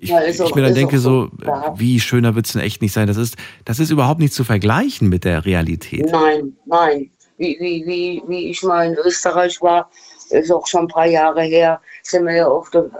ich, 0.00 0.10
Ja, 0.10 0.22
ich 0.24 0.40
auch- 0.40 0.54
mir 0.54 0.62
dann 0.62 0.74
denke 0.74 0.98
so, 0.98 1.26
so. 1.38 1.44
Ja. 1.46 1.74
wie 1.78 2.00
schöner 2.00 2.34
wird 2.34 2.46
es 2.46 2.54
in 2.54 2.60
echt 2.62 2.80
nicht 2.82 2.92
sein. 2.92 3.06
Das 3.06 3.16
ist, 3.18 3.36
das 3.64 3.78
ist 3.80 3.90
überhaupt 3.90 4.20
nicht 4.20 4.32
zu 4.32 4.44
vergleichen 4.44 5.08
mit 5.08 5.24
der 5.24 5.44
Realität. 5.44 6.10
Nein, 6.10 6.56
nein. 6.66 7.10
Wie, 7.36 7.56
wie, 7.60 7.84
wie, 7.86 8.22
wie 8.28 8.50
ich 8.50 8.62
mal 8.62 8.86
in 8.86 8.94
Österreich 8.94 9.60
war, 9.60 9.90
ist 10.30 10.50
auch 10.52 10.66
schon 10.66 10.82
ein 10.82 10.88
paar 10.88 11.06
Jahre 11.06 11.42
her, 11.42 11.80
sind 12.02 12.24
wir 12.26 12.34
ja 12.36 12.62
der 12.72 12.90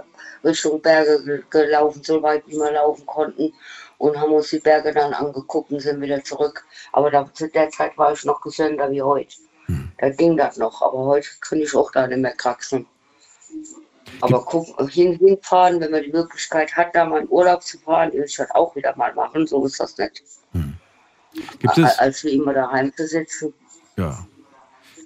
Richtung 0.43 0.81
Berge 0.81 1.23
ge- 1.23 1.43
gelaufen, 1.49 2.01
so 2.03 2.21
weit 2.21 2.43
wie 2.47 2.53
wir 2.57 2.71
laufen 2.71 3.05
konnten. 3.05 3.51
Und 3.97 4.19
haben 4.19 4.33
uns 4.33 4.49
die 4.49 4.59
Berge 4.59 4.91
dann 4.93 5.13
angeguckt 5.13 5.71
und 5.71 5.79
sind 5.79 6.01
wieder 6.01 6.21
zurück. 6.23 6.65
Aber 6.91 7.09
da, 7.09 7.29
zu 7.33 7.47
der 7.47 7.69
Zeit 7.69 7.97
war 7.97 8.11
ich 8.11 8.25
noch 8.25 8.41
gesünder 8.41 8.91
wie 8.91 9.01
heute. 9.01 9.35
Da 9.97 10.09
ging 10.09 10.35
das 10.37 10.57
noch, 10.57 10.81
aber 10.81 11.05
heute 11.05 11.27
kann 11.41 11.61
ich 11.61 11.73
auch 11.75 11.91
da 11.91 12.07
nicht 12.07 12.19
mehr 12.19 12.33
kraxeln. 12.35 12.85
Aber 14.21 14.43
guck, 14.45 14.67
hin, 14.89 15.17
hinfahren, 15.17 15.79
wenn 15.79 15.91
man 15.91 16.03
die 16.03 16.11
Möglichkeit 16.11 16.75
hat, 16.75 16.95
da 16.95 17.05
mal 17.05 17.21
in 17.21 17.29
Urlaub 17.29 17.63
zu 17.63 17.77
fahren, 17.79 18.11
will 18.13 18.23
ich 18.23 18.35
das 18.35 18.49
auch 18.51 18.75
wieder 18.75 18.95
mal 18.95 19.13
machen. 19.13 19.45
So 19.47 19.65
ist 19.65 19.79
das 19.79 19.97
nicht. 19.97 20.23
Gibt 21.59 21.77
es, 21.77 21.99
Als 21.99 22.23
wir 22.23 22.31
immer 22.31 22.53
daheim 22.53 22.93
zu 22.95 23.07
sitzen. 23.07 23.53
ja. 23.97 24.25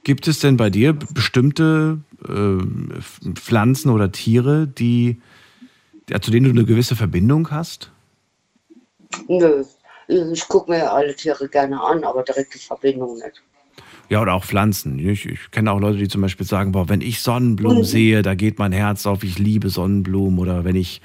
Gibt 0.03 0.27
es 0.29 0.39
denn 0.39 0.55
bei 0.55 0.69
dir 0.69 0.93
bestimmte 0.93 1.99
F- 2.23 3.19
Pflanzen 3.35 3.89
oder 3.91 4.11
Tiere, 4.13 4.65
die, 4.65 5.21
ja, 6.09 6.21
zu 6.21 6.31
denen 6.31 6.45
du 6.45 6.51
eine 6.51 6.65
gewisse 6.65 6.95
Verbindung 6.95 7.51
hast? 7.51 7.91
Nö, 9.27 9.65
ich 10.07 10.47
gucke 10.47 10.71
mir 10.71 10.91
alle 10.91 11.13
Tiere 11.15 11.49
gerne 11.49 11.81
an, 11.81 12.05
aber 12.05 12.23
direkte 12.23 12.57
Verbindung 12.59 13.15
nicht. 13.15 13.43
Ja, 14.09 14.21
oder 14.21 14.33
auch 14.33 14.43
Pflanzen. 14.43 14.97
Ich, 14.97 15.25
ich 15.27 15.51
kenne 15.51 15.71
auch 15.71 15.79
Leute, 15.79 15.99
die 15.99 16.07
zum 16.07 16.21
Beispiel 16.21 16.45
sagen, 16.45 16.71
boah, 16.71 16.89
wenn 16.89 17.01
ich 17.01 17.21
Sonnenblumen 17.21 17.83
sehe, 17.83 18.23
da 18.23 18.33
geht 18.33 18.57
mein 18.57 18.71
Herz 18.71 19.05
auf, 19.05 19.23
ich 19.23 19.37
liebe 19.37 19.69
Sonnenblumen. 19.69 20.39
Oder 20.39 20.65
wenn 20.65 20.75
ich, 20.75 21.01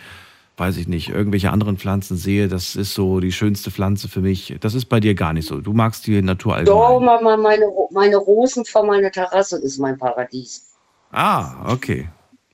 weiß 0.57 0.79
ich 0.79 0.89
nicht, 0.89 1.11
irgendwelche 1.11 1.51
anderen 1.51 1.77
Pflanzen 1.77 2.17
sehe, 2.17 2.49
das 2.49 2.77
ist 2.77 2.95
so 2.95 3.21
die 3.21 3.33
schönste 3.33 3.71
Pflanze 3.71 4.09
für 4.09 4.21
mich. 4.21 4.57
Das 4.61 4.75
ist 4.75 4.87
bei 4.87 5.01
dir 5.01 5.15
gar 5.15 5.35
nicht 5.35 5.47
so. 5.47 5.61
Du 5.61 5.75
magst 5.75 6.07
die 6.07 6.23
Natur 6.23 6.63
Doch, 6.63 6.89
allgemein. 6.89 7.23
Mama, 7.23 7.37
meine, 7.37 7.67
meine 7.91 8.17
Rosen 8.17 8.65
vor 8.65 8.87
meiner 8.87 9.13
Terrasse 9.13 9.59
ist 9.59 9.79
mein 9.79 9.99
Paradies. 9.99 10.71
Ah, 11.13 11.71
okay. 11.71 12.09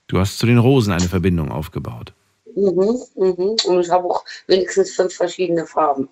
Du 0.08 0.18
hast 0.18 0.38
zu 0.38 0.46
den 0.46 0.58
Rosen 0.58 0.92
eine 0.92 1.08
Verbindung 1.08 1.52
aufgebaut. 1.52 2.12
Mhm, 2.56 2.98
mhm. 3.14 3.56
Und 3.66 3.80
ich 3.80 3.90
habe 3.90 4.06
auch 4.06 4.24
wenigstens 4.48 4.90
fünf 4.90 5.14
verschiedene 5.14 5.64
Farben. 5.64 6.08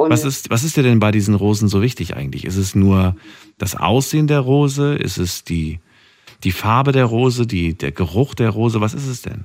Und 0.00 0.10
Was 0.10 0.24
ist, 0.24 0.48
was 0.48 0.64
ist 0.64 0.78
dir 0.78 0.82
denn 0.82 0.98
bei 0.98 1.10
diesen 1.10 1.34
Rosen 1.34 1.68
so 1.68 1.82
wichtig 1.82 2.16
eigentlich? 2.16 2.46
Ist 2.46 2.56
es 2.56 2.74
nur 2.74 3.16
das 3.58 3.76
Aussehen 3.76 4.26
der 4.28 4.40
Rose? 4.40 4.94
Ist 4.94 5.18
es 5.18 5.44
die, 5.44 5.78
die 6.42 6.52
Farbe 6.52 6.92
der 6.92 7.04
Rose, 7.04 7.46
die, 7.46 7.74
der 7.74 7.92
Geruch 7.92 8.34
der 8.34 8.48
Rose? 8.48 8.80
Was 8.80 8.94
ist 8.94 9.06
es 9.06 9.20
denn? 9.22 9.44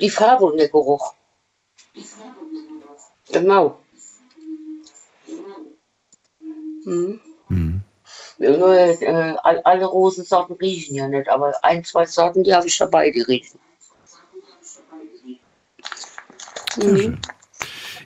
die 0.00 0.10
Farbe 0.10 0.44
und 0.44 0.58
der 0.58 0.68
Geruch. 0.68 1.14
Genau. 3.32 3.80
Mhm. 6.84 7.20
Hm. 7.48 7.80
Äh, 8.38 9.34
all- 9.42 9.62
alle 9.64 9.86
Rosensorten 9.86 10.56
riechen 10.56 10.94
ja 10.94 11.08
nicht, 11.08 11.28
aber 11.28 11.52
ein, 11.64 11.82
zwei 11.84 12.04
Sorten, 12.06 12.44
die 12.44 12.54
habe 12.54 12.66
ich 12.66 12.76
dabei, 12.78 13.10
die 13.10 13.22
riechen. 13.22 13.58
Mhm. 16.76 17.18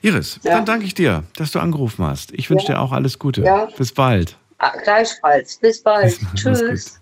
Iris, 0.03 0.41
Ja. 0.43 0.57
dann 0.57 0.65
danke 0.67 0.85
ich 0.85 0.95
dir, 0.95 1.25
dass 1.37 1.53
du 1.53 1.61
angerufen 1.61 2.05
hast. 2.05 2.33
Ich 2.33 2.51
wünsche 2.51 2.67
Ja. 2.69 2.75
dir 2.75 2.81
auch 2.81 2.93
alles 2.93 3.19
Gute. 3.19 3.43
Ja. 3.43 3.67
Bis 3.77 3.93
bald. 3.93 4.37
Ah, 4.59 4.73
gleichfalls. 4.83 5.57
Bis 5.59 5.83
bald. 5.83 6.19
Tschüss. 6.35 7.01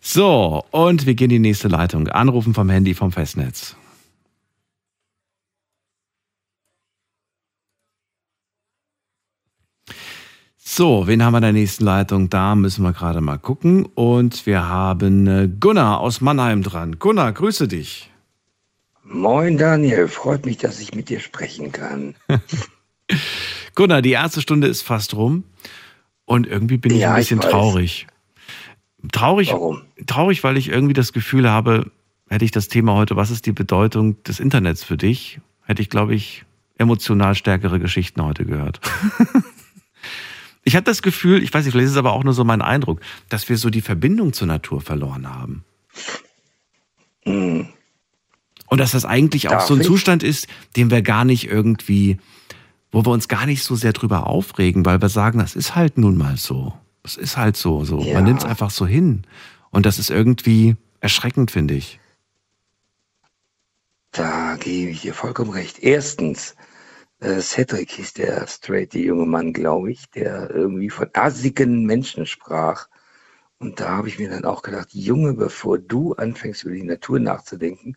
So, 0.00 0.64
und 0.70 1.06
wir 1.06 1.14
gehen 1.14 1.30
in 1.30 1.42
die 1.42 1.48
nächste 1.48 1.68
Leitung. 1.68 2.08
Anrufen 2.08 2.52
vom 2.54 2.68
Handy 2.68 2.94
vom 2.94 3.10
Festnetz. 3.10 3.74
So, 10.56 11.06
wen 11.06 11.22
haben 11.22 11.32
wir 11.34 11.38
in 11.38 11.42
der 11.42 11.52
nächsten 11.52 11.84
Leitung? 11.84 12.30
Da 12.30 12.54
müssen 12.54 12.82
wir 12.82 12.92
gerade 12.92 13.20
mal 13.20 13.38
gucken. 13.38 13.86
Und 13.94 14.46
wir 14.46 14.66
haben 14.68 15.26
äh, 15.26 15.48
Gunnar 15.60 16.00
aus 16.00 16.20
Mannheim 16.20 16.62
dran. 16.62 16.98
Gunnar, 16.98 17.32
grüße 17.32 17.68
dich. 17.68 18.10
Moin 19.14 19.56
Daniel, 19.58 20.08
freut 20.08 20.44
mich, 20.44 20.58
dass 20.58 20.80
ich 20.80 20.94
mit 20.94 21.08
dir 21.08 21.20
sprechen 21.20 21.70
kann. 21.70 22.16
Gunnar, 23.76 24.02
die 24.02 24.10
erste 24.10 24.40
Stunde 24.40 24.66
ist 24.66 24.82
fast 24.82 25.14
rum. 25.14 25.44
Und 26.24 26.46
irgendwie 26.46 26.78
bin 26.78 26.92
ich 26.92 27.00
Ja, 27.00 27.14
ein 27.14 27.20
ich 27.20 27.28
bisschen 27.28 27.42
weiß. 27.42 27.50
traurig. 27.50 28.06
Traurig, 29.12 29.52
Warum? 29.52 29.82
traurig, 30.06 30.42
weil 30.42 30.56
ich 30.56 30.68
irgendwie 30.68 30.94
das 30.94 31.12
Gefühl 31.12 31.48
habe, 31.48 31.90
hätte 32.28 32.44
ich 32.44 32.50
das 32.50 32.68
Thema 32.68 32.94
heute, 32.94 33.14
was 33.16 33.30
ist 33.30 33.46
die 33.46 33.52
Bedeutung 33.52 34.20
des 34.24 34.40
Internets 34.40 34.82
für 34.82 34.96
dich, 34.96 35.38
hätte 35.64 35.82
ich, 35.82 35.90
glaube 35.90 36.14
ich, 36.14 36.44
emotional 36.78 37.34
stärkere 37.34 37.78
Geschichten 37.78 38.22
heute 38.24 38.44
gehört. 38.44 38.80
ich 40.64 40.74
habe 40.74 40.84
das 40.84 41.02
Gefühl, 41.02 41.42
ich 41.42 41.52
weiß 41.52 41.64
nicht, 41.64 41.72
vielleicht 41.72 41.86
ist 41.86 41.92
es 41.92 41.98
aber 41.98 42.14
auch 42.14 42.24
nur 42.24 42.32
so 42.34 42.42
mein 42.44 42.62
Eindruck, 42.62 43.00
dass 43.28 43.48
wir 43.48 43.58
so 43.58 43.70
die 43.70 43.82
Verbindung 43.82 44.32
zur 44.32 44.48
Natur 44.48 44.80
verloren 44.80 45.28
haben. 45.32 45.64
Hm. 47.24 47.68
Und 48.66 48.78
dass 48.78 48.92
das 48.92 49.04
eigentlich 49.04 49.48
auch 49.48 49.52
Darf 49.52 49.66
so 49.66 49.74
ein 49.74 49.80
ich? 49.80 49.86
Zustand 49.86 50.22
ist, 50.22 50.46
den 50.76 50.90
wir 50.90 51.02
gar 51.02 51.24
nicht 51.24 51.48
irgendwie, 51.48 52.18
wo 52.90 53.04
wir 53.04 53.10
uns 53.10 53.28
gar 53.28 53.46
nicht 53.46 53.62
so 53.62 53.74
sehr 53.74 53.92
drüber 53.92 54.26
aufregen, 54.26 54.84
weil 54.86 55.00
wir 55.00 55.08
sagen, 55.08 55.38
das 55.38 55.54
ist 55.54 55.74
halt 55.74 55.98
nun 55.98 56.16
mal 56.16 56.36
so. 56.36 56.72
Das 57.02 57.16
ist 57.16 57.36
halt 57.36 57.56
so. 57.56 57.84
so. 57.84 58.00
Ja. 58.00 58.14
Man 58.14 58.24
nimmt 58.24 58.40
es 58.40 58.46
einfach 58.46 58.70
so 58.70 58.86
hin. 58.86 59.22
Und 59.70 59.86
das 59.86 59.98
ist 59.98 60.10
irgendwie 60.10 60.76
erschreckend, 61.00 61.50
finde 61.50 61.74
ich. 61.74 62.00
Da 64.12 64.56
gebe 64.56 64.92
ich 64.92 65.02
dir 65.02 65.12
vollkommen 65.12 65.50
recht. 65.50 65.80
Erstens, 65.80 66.54
äh, 67.20 67.40
Cedric 67.40 67.90
hieß 67.90 68.14
der 68.14 68.46
straight, 68.46 68.94
junge 68.94 69.26
Mann, 69.26 69.52
glaube 69.52 69.90
ich, 69.90 70.08
der 70.10 70.50
irgendwie 70.50 70.90
von 70.90 71.08
assigen 71.12 71.84
Menschen 71.84 72.24
sprach. 72.26 72.86
Und 73.58 73.80
da 73.80 73.90
habe 73.90 74.08
ich 74.08 74.18
mir 74.18 74.30
dann 74.30 74.44
auch 74.44 74.62
gedacht, 74.62 74.88
Junge, 74.92 75.34
bevor 75.34 75.78
du 75.78 76.14
anfängst, 76.14 76.64
über 76.64 76.74
die 76.74 76.82
Natur 76.82 77.18
nachzudenken, 77.18 77.96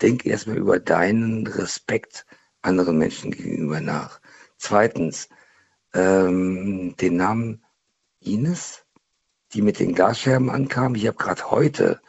denk 0.00 0.26
erstmal 0.26 0.56
über 0.58 0.78
deinen 0.78 1.46
Respekt 1.46 2.26
anderen 2.62 2.98
Menschen 2.98 3.30
gegenüber 3.30 3.80
nach. 3.80 4.20
Zweitens, 4.58 5.28
ähm, 5.94 6.94
den 7.00 7.16
Namen 7.16 7.64
Ines, 8.20 8.84
die 9.52 9.62
mit 9.62 9.78
den 9.78 9.94
Glasscherben 9.94 10.50
ankam. 10.50 10.94
Ich 10.94 11.06
habe 11.06 11.16
gerade 11.16 11.50
heute 11.50 12.00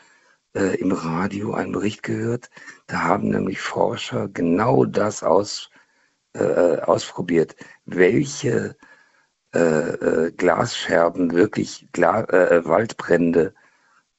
äh, 0.54 0.76
im 0.80 0.92
Radio 0.92 1.54
einen 1.54 1.72
Bericht 1.72 2.04
gehört. 2.04 2.50
Da 2.88 3.04
haben 3.04 3.30
nämlich 3.30 3.62
Forscher 3.62 4.28
genau 4.28 4.86
das 4.86 5.24
aus, 5.24 5.70
äh, 6.34 6.78
ausprobiert, 6.80 7.56
welche 7.86 8.76
äh, 9.54 9.60
äh, 9.60 10.32
Glasscherben 10.32 11.32
wirklich 11.32 11.88
Gla 11.94 12.22
äh, 12.30 12.66
Waldbrände 12.66 13.54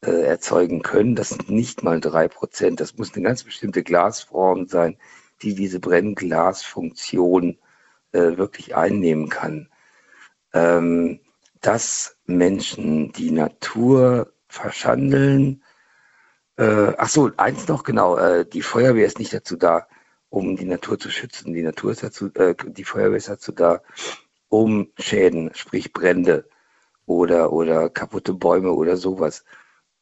äh, 0.04 0.22
erzeugen 0.22 0.82
können. 0.82 1.16
Das 1.16 1.30
sind 1.30 1.50
nicht 1.50 1.82
mal 1.82 2.00
drei 2.00 2.28
Prozent. 2.28 2.80
Das 2.80 2.96
muss 2.98 3.14
eine 3.14 3.24
ganz 3.24 3.44
bestimmte 3.44 3.82
Glasform 3.82 4.66
sein, 4.68 4.96
die 5.42 5.54
diese 5.54 5.80
Brennglasfunktion 5.80 7.58
äh, 8.12 8.36
wirklich 8.36 8.76
einnehmen 8.76 9.28
kann. 9.28 9.68
Ähm, 10.52 11.20
dass 11.60 12.16
Menschen 12.26 13.12
die 13.12 13.30
Natur 13.30 14.32
verschandeln, 14.48 15.62
Äh, 16.56 16.94
ach 16.98 17.08
so, 17.08 17.30
eins 17.36 17.68
noch 17.68 17.84
genau. 17.84 18.16
Äh, 18.16 18.44
die 18.46 18.62
Feuerwehr 18.62 19.06
ist 19.06 19.18
nicht 19.18 19.32
dazu 19.32 19.56
da, 19.56 19.86
um 20.28 20.56
die 20.56 20.66
Natur 20.66 20.98
zu 20.98 21.10
schützen. 21.10 21.54
Die 21.54 21.62
Natur 21.62 21.92
ist 21.92 22.02
dazu, 22.02 22.30
äh, 22.34 22.54
die 22.66 22.84
Feuerwehr 22.84 23.16
ist 23.16 23.28
dazu 23.28 23.52
da, 23.52 23.82
um 24.50 24.88
Schäden, 24.98 25.52
sprich 25.54 25.92
Brände 25.94 26.46
oder 27.06 27.52
oder 27.52 27.88
kaputte 27.88 28.34
Bäume 28.34 28.72
oder 28.72 28.96
sowas 28.98 29.44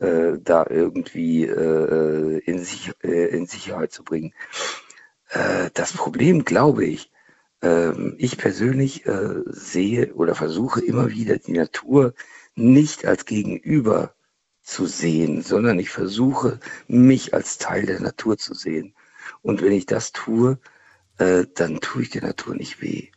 äh, 0.00 0.38
da 0.40 0.66
irgendwie 0.68 1.44
äh, 1.44 2.38
in, 2.40 2.58
sich, 2.60 2.92
äh, 3.02 3.28
in 3.28 3.46
Sicherheit 3.46 3.92
zu 3.92 4.04
bringen. 4.04 4.32
Äh, 5.30 5.70
das 5.74 5.92
Problem, 5.92 6.44
glaube 6.44 6.84
ich, 6.86 7.10
ähm, 7.62 8.14
ich 8.18 8.38
persönlich 8.38 9.06
äh, 9.06 9.42
sehe 9.46 10.14
oder 10.14 10.34
versuche 10.34 10.80
immer 10.80 11.10
wieder 11.10 11.38
die 11.38 11.52
Natur 11.52 12.14
nicht 12.54 13.06
als 13.06 13.24
Gegenüber 13.26 14.14
zu 14.62 14.86
sehen, 14.86 15.42
sondern 15.42 15.78
ich 15.78 15.90
versuche 15.90 16.60
mich 16.88 17.34
als 17.34 17.58
Teil 17.58 17.86
der 17.86 18.00
Natur 18.00 18.38
zu 18.38 18.54
sehen. 18.54 18.94
Und 19.42 19.62
wenn 19.62 19.72
ich 19.72 19.86
das 19.86 20.12
tue, 20.12 20.58
äh, 21.18 21.46
dann 21.54 21.80
tue 21.80 22.02
ich 22.02 22.10
der 22.10 22.22
Natur 22.22 22.54
nicht 22.54 22.82
weh. 22.82 23.10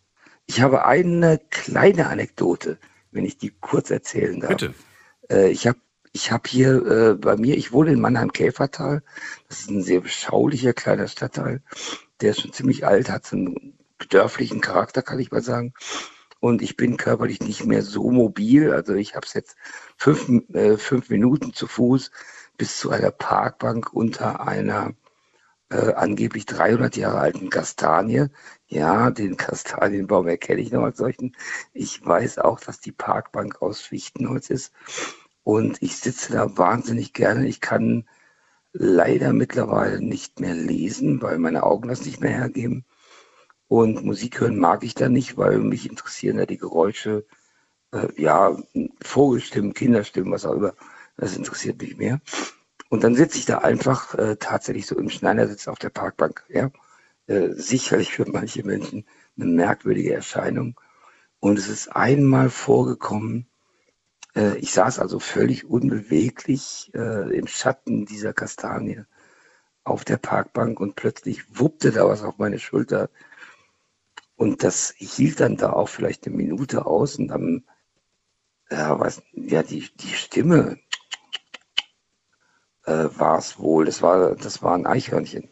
Ich 0.46 0.62
habe 0.62 0.86
eine 0.86 1.40
kleine 1.50 2.08
Anekdote, 2.08 2.78
wenn 3.12 3.26
ich 3.26 3.38
die 3.38 3.52
kurz 3.62 3.90
erzählen 3.90 4.40
darf. 4.40 4.50
Bitte. 4.50 4.74
Äh, 5.30 5.50
ich 5.50 5.68
habe 5.68 5.80
ich 6.14 6.32
habe 6.32 6.50
hier 6.50 6.86
äh, 6.86 7.16
bei 7.16 7.38
mir, 7.38 7.56
ich 7.56 7.72
wohne 7.72 7.92
in 7.92 8.02
Mannheim-Käfertal. 8.02 9.02
Das 9.48 9.62
ist 9.62 9.70
ein 9.70 9.82
sehr 9.82 10.02
beschaulicher 10.02 10.74
kleiner 10.74 11.08
Stadtteil. 11.08 11.62
Der 12.20 12.32
ist 12.32 12.42
schon 12.42 12.52
ziemlich 12.52 12.86
alt, 12.86 13.10
hat 13.10 13.26
so 13.26 13.38
einen 13.38 13.78
dörflichen 14.10 14.60
Charakter, 14.60 15.02
kann 15.02 15.20
ich 15.20 15.32
mal 15.32 15.42
sagen. 15.42 15.74
Und 16.42 16.62
ich 16.62 16.76
bin 16.76 16.98
körperlich 16.98 17.40
nicht 17.40 17.66
mehr 17.66 17.82
so 17.82 18.12
mobil. 18.12 18.74
Also 18.74 18.94
ich 18.94 19.16
habe 19.16 19.26
es 19.26 19.34
jetzt 19.34 19.56
fünf, 19.96 20.28
äh, 20.54 20.78
fünf 20.78 21.10
Minuten 21.10 21.54
zu 21.54 21.68
Fuß 21.68 22.12
bis 22.58 22.78
zu 22.78 22.90
einer 22.90 23.12
Parkbank 23.12 23.94
unter 23.94 24.46
einer 24.46 24.94
äh, 25.72 25.94
angeblich 25.94 26.46
300 26.46 26.98
Jahre 26.98 27.20
alten 27.20 27.50
Kastanie. 27.50 28.28
Ja, 28.68 29.10
den 29.10 29.38
Kastanienbaum 29.38 30.28
erkenne 30.28 30.62
ich 30.62 30.72
noch 30.72 30.84
als 30.84 30.98
solchen. 30.98 31.36
Ich 31.74 32.06
weiß 32.06 32.40
auch, 32.40 32.60
dass 32.60 32.80
die 32.82 32.92
Parkbank 32.92 33.62
aus 33.62 33.82
Fichtenholz 33.82 34.50
ist. 34.50 34.74
Und 35.44 35.82
ich 35.82 35.98
sitze 35.98 36.34
da 36.34 36.58
wahnsinnig 36.58 37.14
gerne. 37.14 37.48
Ich 37.48 37.62
kann 37.62 38.08
leider 38.74 39.34
mittlerweile 39.34 40.02
nicht 40.02 40.40
mehr 40.40 40.54
lesen, 40.54 41.22
weil 41.22 41.38
meine 41.40 41.64
Augen 41.64 41.90
das 41.90 42.06
nicht 42.06 42.22
mehr 42.22 42.32
hergeben. 42.32 42.86
Und 43.68 44.04
Musik 44.04 44.42
hören 44.42 44.58
mag 44.58 44.84
ich 44.84 44.96
da 44.96 45.10
nicht, 45.10 45.38
weil 45.38 45.58
mich 45.60 45.90
interessieren 45.90 46.38
ja 46.38 46.46
die 46.46 46.58
Geräusche, 46.58 47.26
äh, 47.94 48.08
ja, 48.22 48.58
Vogelstimmen, 49.02 49.74
Kinderstimmen, 49.74 50.32
was 50.34 50.46
auch 50.46 50.54
immer. 50.54 50.74
Das 51.18 51.38
interessiert 51.38 51.82
mich 51.82 51.98
mehr. 51.98 52.20
Und 52.92 53.06
dann 53.06 53.16
sitze 53.16 53.38
ich 53.38 53.46
da 53.46 53.60
einfach 53.60 54.16
äh, 54.16 54.36
tatsächlich 54.36 54.86
so 54.86 54.98
im 54.98 55.10
Schneidersitz 55.10 55.70
auf 55.70 55.80
der 55.80 55.92
Parkbank. 55.92 56.44
Ja? 56.50 56.72
Äh, 57.26 57.54
sicherlich 57.54 58.12
für 58.12 58.30
manche 58.30 58.66
Menschen 58.66 59.06
eine 59.38 59.46
merkwürdige 59.46 60.14
Erscheinung. 60.14 60.78
Und 61.40 61.58
es 61.58 61.70
ist 61.70 61.96
einmal 61.96 62.50
vorgekommen, 62.50 63.48
äh, 64.36 64.58
ich 64.58 64.74
saß 64.74 65.00
also 65.00 65.20
völlig 65.20 65.64
unbeweglich 65.64 66.92
äh, 66.94 67.34
im 67.34 67.48
Schatten 67.48 68.06
dieser 68.06 68.34
Kastanie 68.34 69.06
auf 69.86 70.04
der 70.04 70.18
Parkbank 70.18 70.82
und 70.82 70.98
plötzlich 70.98 71.58
wuppte 71.58 71.92
da 71.92 72.10
was 72.10 72.24
auf 72.24 72.40
meine 72.40 72.60
Schulter. 72.60 73.10
Und 74.36 74.66
das 74.66 74.94
hielt 74.98 75.40
dann 75.40 75.56
da 75.56 75.72
auch 75.72 75.88
vielleicht 75.88 76.28
eine 76.28 76.36
Minute 76.36 76.86
aus 76.86 77.16
und 77.16 77.30
dann, 77.30 77.64
ja, 78.70 79.00
was, 79.00 79.22
ja, 79.32 79.64
die, 79.64 79.90
die 79.96 80.14
Stimme 80.14 80.78
äh, 82.86 83.08
war 83.16 83.38
es 83.38 83.60
wohl. 83.60 83.86
Das 83.86 84.02
war, 84.02 84.36
das 84.36 84.62
war 84.62 84.76
ein 84.76 84.86
Eichhörnchen. 84.86 85.50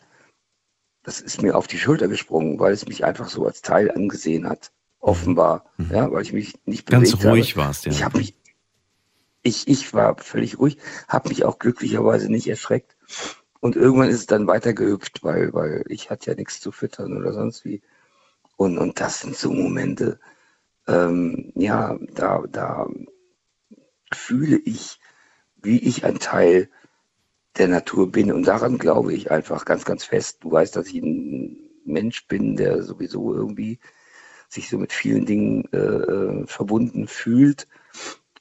Das 1.03 1.21
ist 1.21 1.41
mir 1.41 1.55
auf 1.55 1.67
die 1.67 1.77
Schulter 1.77 2.07
gesprungen, 2.07 2.59
weil 2.59 2.73
es 2.73 2.87
mich 2.87 3.05
einfach 3.05 3.29
so 3.29 3.45
als 3.45 3.61
Teil 3.61 3.91
angesehen 3.91 4.47
hat. 4.47 4.71
Offenbar, 4.99 5.65
mhm. 5.77 5.91
ja, 5.91 6.11
weil 6.11 6.23
ich 6.23 6.33
mich 6.33 6.59
nicht 6.65 6.85
bewegt 6.85 7.11
Ganz 7.11 7.25
ruhig 7.25 7.55
habe. 7.55 7.67
warst, 7.67 7.85
ja. 7.85 7.91
Ich 7.91 8.03
habe 8.03 8.17
mich 8.17 8.35
ich, 9.41 9.67
ich 9.67 9.93
war 9.93 10.17
völlig 10.17 10.59
ruhig, 10.59 10.77
habe 11.07 11.29
mich 11.29 11.45
auch 11.45 11.59
glücklicherweise 11.59 12.29
nicht 12.29 12.47
erschreckt. 12.47 12.97
Und 13.59 13.75
irgendwann 13.75 14.09
ist 14.09 14.19
es 14.19 14.25
dann 14.25 14.47
weitergehüpft, 14.47 15.23
weil, 15.23 15.53
weil 15.53 15.83
ich 15.87 16.09
hatte 16.09 16.31
ja 16.31 16.35
nichts 16.35 16.59
zu 16.59 16.71
füttern 16.71 17.17
oder 17.17 17.33
sonst 17.33 17.65
wie. 17.65 17.81
Und, 18.55 18.77
und 18.77 18.99
das 18.99 19.21
sind 19.21 19.35
so 19.35 19.51
Momente, 19.51 20.19
ähm, 20.87 21.51
ja, 21.55 21.97
da, 22.13 22.43
da 22.49 22.87
fühle 24.13 24.57
ich, 24.57 24.99
wie 25.55 25.79
ich 25.79 26.05
ein 26.05 26.19
Teil 26.19 26.69
der 27.59 27.67
Natur 27.67 28.11
bin. 28.11 28.31
Und 28.31 28.47
daran 28.47 28.77
glaube 28.77 29.13
ich 29.13 29.31
einfach 29.31 29.65
ganz, 29.65 29.85
ganz 29.85 30.05
fest. 30.05 30.39
Du 30.41 30.51
weißt, 30.51 30.75
dass 30.75 30.87
ich 30.87 31.01
ein 31.01 31.57
Mensch 31.85 32.27
bin, 32.27 32.55
der 32.55 32.83
sowieso 32.83 33.33
irgendwie 33.33 33.79
sich 34.47 34.69
so 34.69 34.77
mit 34.77 34.93
vielen 34.93 35.25
Dingen 35.25 35.65
äh, 35.71 36.47
verbunden 36.47 37.07
fühlt. 37.07 37.67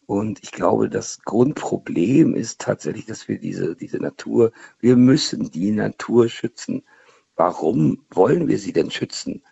Und 0.07 0.43
ich 0.43 0.53
glaube, 0.53 0.89
das 0.89 1.21
Grundproblem 1.25 2.35
ist 2.35 2.61
tatsächlich, 2.61 3.05
dass 3.05 3.29
wir 3.29 3.39
diese, 3.39 3.77
diese 3.77 3.99
Natur, 3.99 4.53
wir 4.81 4.97
müssen 4.97 5.51
die 5.51 5.71
Natur 5.71 6.31
schützen. 6.31 6.85
Warum 7.37 8.07
wollen 8.11 8.49
wir 8.49 8.59
sie 8.59 8.73
denn 8.73 8.91
schützen? 8.91 9.43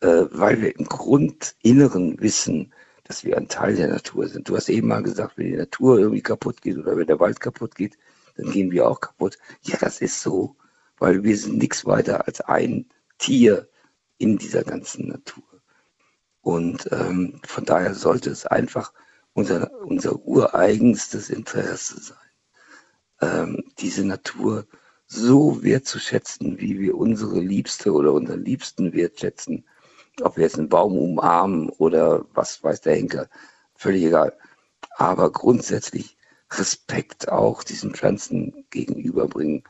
Äh, 0.00 0.26
weil 0.30 0.60
wir 0.60 0.78
im 0.78 0.84
Grundinneren 0.84 2.20
wissen, 2.20 2.74
dass 3.04 3.24
wir 3.24 3.38
ein 3.38 3.48
Teil 3.48 3.76
der 3.76 3.88
Natur 3.88 4.28
sind. 4.28 4.48
Du 4.48 4.56
hast 4.56 4.68
eben 4.68 4.88
mal 4.88 5.02
gesagt, 5.02 5.38
wenn 5.38 5.46
die 5.46 5.56
Natur 5.56 5.98
irgendwie 5.98 6.22
kaputt 6.22 6.60
geht 6.60 6.76
oder 6.76 6.96
wenn 6.96 7.06
der 7.06 7.20
Wald 7.20 7.40
kaputt 7.40 7.74
geht, 7.74 7.96
dann 8.36 8.50
gehen 8.50 8.70
wir 8.70 8.88
auch 8.88 9.00
kaputt. 9.00 9.38
Ja, 9.62 9.76
das 9.80 10.00
ist 10.00 10.20
so, 10.20 10.56
weil 10.98 11.22
wir 11.24 11.36
sind 11.36 11.58
nichts 11.58 11.84
weiter 11.84 12.26
als 12.26 12.40
ein 12.40 12.86
Tier 13.18 13.68
in 14.18 14.38
dieser 14.38 14.64
ganzen 14.64 15.08
Natur. 15.08 15.44
Und 16.40 16.88
ähm, 16.92 17.40
von 17.44 17.64
daher 17.64 17.94
sollte 17.94 18.30
es 18.30 18.46
einfach 18.46 18.92
unser, 19.32 19.70
unser 19.82 20.24
ureigenstes 20.26 21.30
Interesse 21.30 22.00
sein, 22.00 22.16
ähm, 23.20 23.64
diese 23.78 24.04
Natur 24.04 24.66
so 25.06 25.62
wertzuschätzen, 25.62 26.58
wie 26.58 26.80
wir 26.80 26.96
unsere 26.96 27.38
Liebste 27.38 27.92
oder 27.92 28.12
unseren 28.12 28.44
Liebsten 28.44 28.92
wertschätzen. 28.92 29.64
Ob 30.20 30.36
wir 30.36 30.44
jetzt 30.44 30.58
einen 30.58 30.68
Baum 30.68 30.96
umarmen 30.96 31.68
oder 31.70 32.24
was 32.34 32.62
weiß 32.62 32.80
der 32.82 32.96
Henker, 32.96 33.28
völlig 33.74 34.04
egal. 34.04 34.36
Aber 34.96 35.30
grundsätzlich 35.30 36.16
Respekt 36.58 37.28
auch 37.28 37.64
diesen 37.64 37.94
Pflanzen 37.94 38.66
gegenüberbringen. 38.70 39.64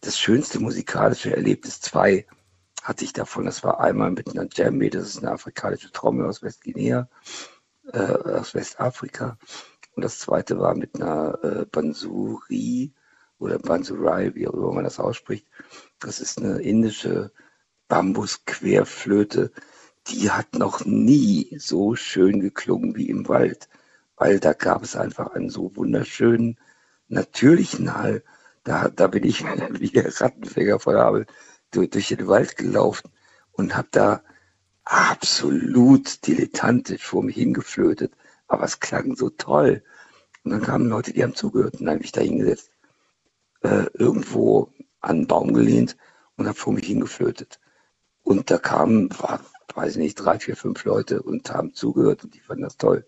Das 0.00 0.18
schönste 0.18 0.60
musikalische 0.60 1.34
Erlebnis 1.34 1.80
zwei 1.80 2.26
hatte 2.82 3.04
ich 3.04 3.12
davon. 3.12 3.44
Das 3.44 3.62
war 3.62 3.80
einmal 3.80 4.10
mit 4.10 4.30
einer 4.30 4.46
Djembe, 4.46 4.90
das 4.90 5.08
ist 5.08 5.18
eine 5.18 5.32
afrikanische 5.32 5.92
Trommel 5.92 6.26
aus 6.26 6.42
Westguinea 6.42 7.08
äh, 7.92 7.98
aus 7.98 8.54
Westafrika. 8.54 9.38
Und 9.94 10.04
das 10.04 10.18
zweite 10.18 10.58
war 10.58 10.74
mit 10.74 10.96
einer 10.96 11.38
äh, 11.42 11.66
Bansuri 11.66 12.94
oder 13.38 13.58
Bansurai, 13.58 14.34
wie 14.34 14.46
auch 14.46 14.54
immer 14.54 14.72
man 14.72 14.84
das 14.84 15.00
ausspricht. 15.00 15.46
Das 15.98 16.20
ist 16.20 16.38
eine 16.38 16.60
indische 16.60 17.32
Bambusquerflöte. 17.88 19.50
Die 20.06 20.30
hat 20.30 20.54
noch 20.54 20.84
nie 20.84 21.56
so 21.58 21.96
schön 21.96 22.40
geklungen 22.40 22.96
wie 22.96 23.08
im 23.08 23.28
Wald, 23.28 23.68
weil 24.20 24.38
da 24.38 24.52
gab 24.52 24.82
es 24.82 24.96
einfach 24.96 25.32
einen 25.32 25.48
so 25.48 25.74
wunderschönen, 25.74 26.58
natürlichen 27.08 27.94
Hall. 27.94 28.22
Da, 28.64 28.90
da 28.90 29.06
bin 29.06 29.24
ich 29.24 29.42
wie 29.80 29.88
der 29.88 30.20
Rattenfänger 30.20 30.78
von 30.78 30.94
Abel 30.96 31.26
durch, 31.70 31.88
durch 31.88 32.08
den 32.08 32.28
Wald 32.28 32.58
gelaufen 32.58 33.10
und 33.52 33.74
habe 33.74 33.88
da 33.92 34.22
absolut 34.84 36.26
dilettantisch 36.26 37.02
vor 37.02 37.22
mich 37.22 37.36
hingeflötet, 37.36 38.12
aber 38.46 38.64
es 38.64 38.78
klang 38.78 39.16
so 39.16 39.30
toll. 39.30 39.82
Und 40.44 40.50
dann 40.50 40.60
kamen 40.60 40.90
Leute, 40.90 41.14
die 41.14 41.22
haben 41.22 41.34
zugehört 41.34 41.80
und 41.80 41.86
dann 41.86 41.94
habe 41.94 42.04
ich 42.04 42.12
da 42.12 42.20
hingesetzt, 42.20 42.70
äh, 43.62 43.86
irgendwo 43.94 44.70
an 45.00 45.16
einen 45.16 45.26
Baum 45.28 45.54
gelehnt 45.54 45.96
und 46.36 46.46
habe 46.46 46.58
vor 46.58 46.74
mich 46.74 46.86
hingeflötet. 46.86 47.58
Und 48.22 48.50
da 48.50 48.58
kamen, 48.58 49.08
war, 49.18 49.40
weiß 49.74 49.96
nicht, 49.96 50.16
drei, 50.16 50.38
vier, 50.38 50.56
fünf 50.56 50.84
Leute 50.84 51.22
und 51.22 51.50
haben 51.50 51.72
zugehört 51.72 52.24
und 52.24 52.34
die 52.34 52.40
fanden 52.40 52.64
das 52.64 52.76
toll. 52.76 53.06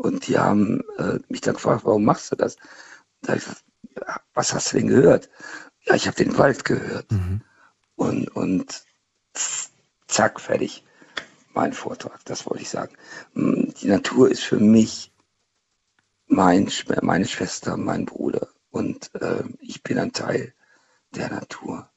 Und 0.00 0.26
die 0.26 0.38
haben 0.38 0.82
äh, 0.98 1.18
mich 1.28 1.42
dann 1.42 1.54
gefragt, 1.54 1.84
warum 1.84 2.04
machst 2.04 2.32
du 2.32 2.36
das? 2.36 2.56
Da 3.20 3.34
ich 3.34 3.44
was 4.34 4.54
hast 4.54 4.72
du 4.72 4.78
denn 4.78 4.88
gehört? 4.88 5.28
Ja, 5.84 5.94
ich 5.94 6.06
habe 6.06 6.16
den 6.16 6.38
Wald 6.38 6.64
gehört. 6.64 7.10
Mhm. 7.10 7.42
Und, 7.96 8.28
und 8.28 8.84
zack, 10.06 10.40
fertig. 10.40 10.84
Mein 11.54 11.72
Vortrag, 11.72 12.24
das 12.24 12.46
wollte 12.46 12.62
ich 12.62 12.70
sagen. 12.70 12.94
Mm, 13.34 13.70
die 13.80 13.88
Natur 13.88 14.30
ist 14.30 14.42
für 14.42 14.58
mich 14.58 15.12
mein, 16.26 16.70
meine 17.02 17.26
Schwester, 17.26 17.76
mein 17.76 18.06
Bruder. 18.06 18.48
Und 18.70 19.14
äh, 19.14 19.44
ich 19.60 19.82
bin 19.82 19.98
ein 19.98 20.12
Teil 20.12 20.54
der 21.14 21.30
Natur. 21.30 21.90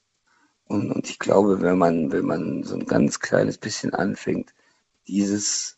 Und, 0.65 0.91
und 0.91 1.09
ich 1.09 1.19
glaube, 1.19 1.61
wenn 1.61 1.77
man, 1.77 2.11
wenn 2.11 2.25
man 2.25 2.63
so 2.63 2.75
ein 2.75 2.85
ganz 2.85 3.19
kleines 3.19 3.57
bisschen 3.57 3.93
anfängt, 3.93 4.53
dieses 5.07 5.74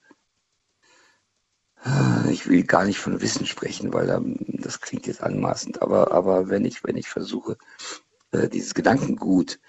ich 2.29 2.47
will 2.47 2.63
gar 2.63 2.85
nicht 2.85 2.99
von 2.99 3.21
Wissen 3.21 3.45
sprechen, 3.45 3.93
weil 3.93 4.07
das 4.47 4.81
klingt 4.81 5.07
jetzt 5.07 5.21
anmaßend, 5.21 5.81
aber, 5.81 6.11
aber 6.11 6.49
wenn 6.49 6.65
ich, 6.65 6.83
wenn 6.83 6.97
ich 6.97 7.07
versuche, 7.07 7.57
äh, 8.31 8.49
dieses 8.49 8.73
Gedankengut 8.73 9.59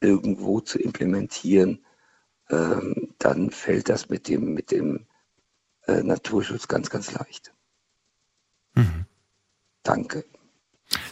irgendwo 0.00 0.60
zu 0.60 0.78
implementieren, 0.78 1.84
ähm, 2.50 3.14
dann 3.18 3.50
fällt 3.50 3.88
das 3.88 4.08
mit 4.08 4.28
dem, 4.28 4.54
mit 4.54 4.70
dem 4.70 5.06
äh, 5.86 6.02
Naturschutz 6.02 6.68
ganz, 6.68 6.90
ganz 6.90 7.12
leicht. 7.12 7.52
Mhm. 8.74 9.06
Danke. 9.82 10.24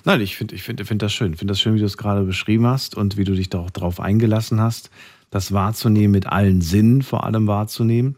Nein, 0.05 0.21
ich 0.21 0.37
finde 0.37 0.55
ich 0.55 0.63
find, 0.63 0.87
find 0.87 1.03
das 1.03 1.13
schön. 1.13 1.33
Ich 1.33 1.39
finde 1.39 1.53
das 1.53 1.61
schön, 1.61 1.75
wie 1.75 1.81
du 1.81 1.87
es 1.87 1.97
gerade 1.97 2.25
beschrieben 2.25 2.67
hast 2.67 2.95
und 2.97 3.17
wie 3.17 3.25
du 3.25 3.35
dich 3.35 3.51
darauf 3.51 4.01
eingelassen 4.01 4.61
hast, 4.61 4.91
das 5.35 5.53
wahrzunehmen, 5.53 6.13
mit 6.13 6.27
allen 6.27 6.61
Sinnen 6.61 7.03
vor 7.03 7.25
allem 7.25 7.47
wahrzunehmen. 7.47 8.17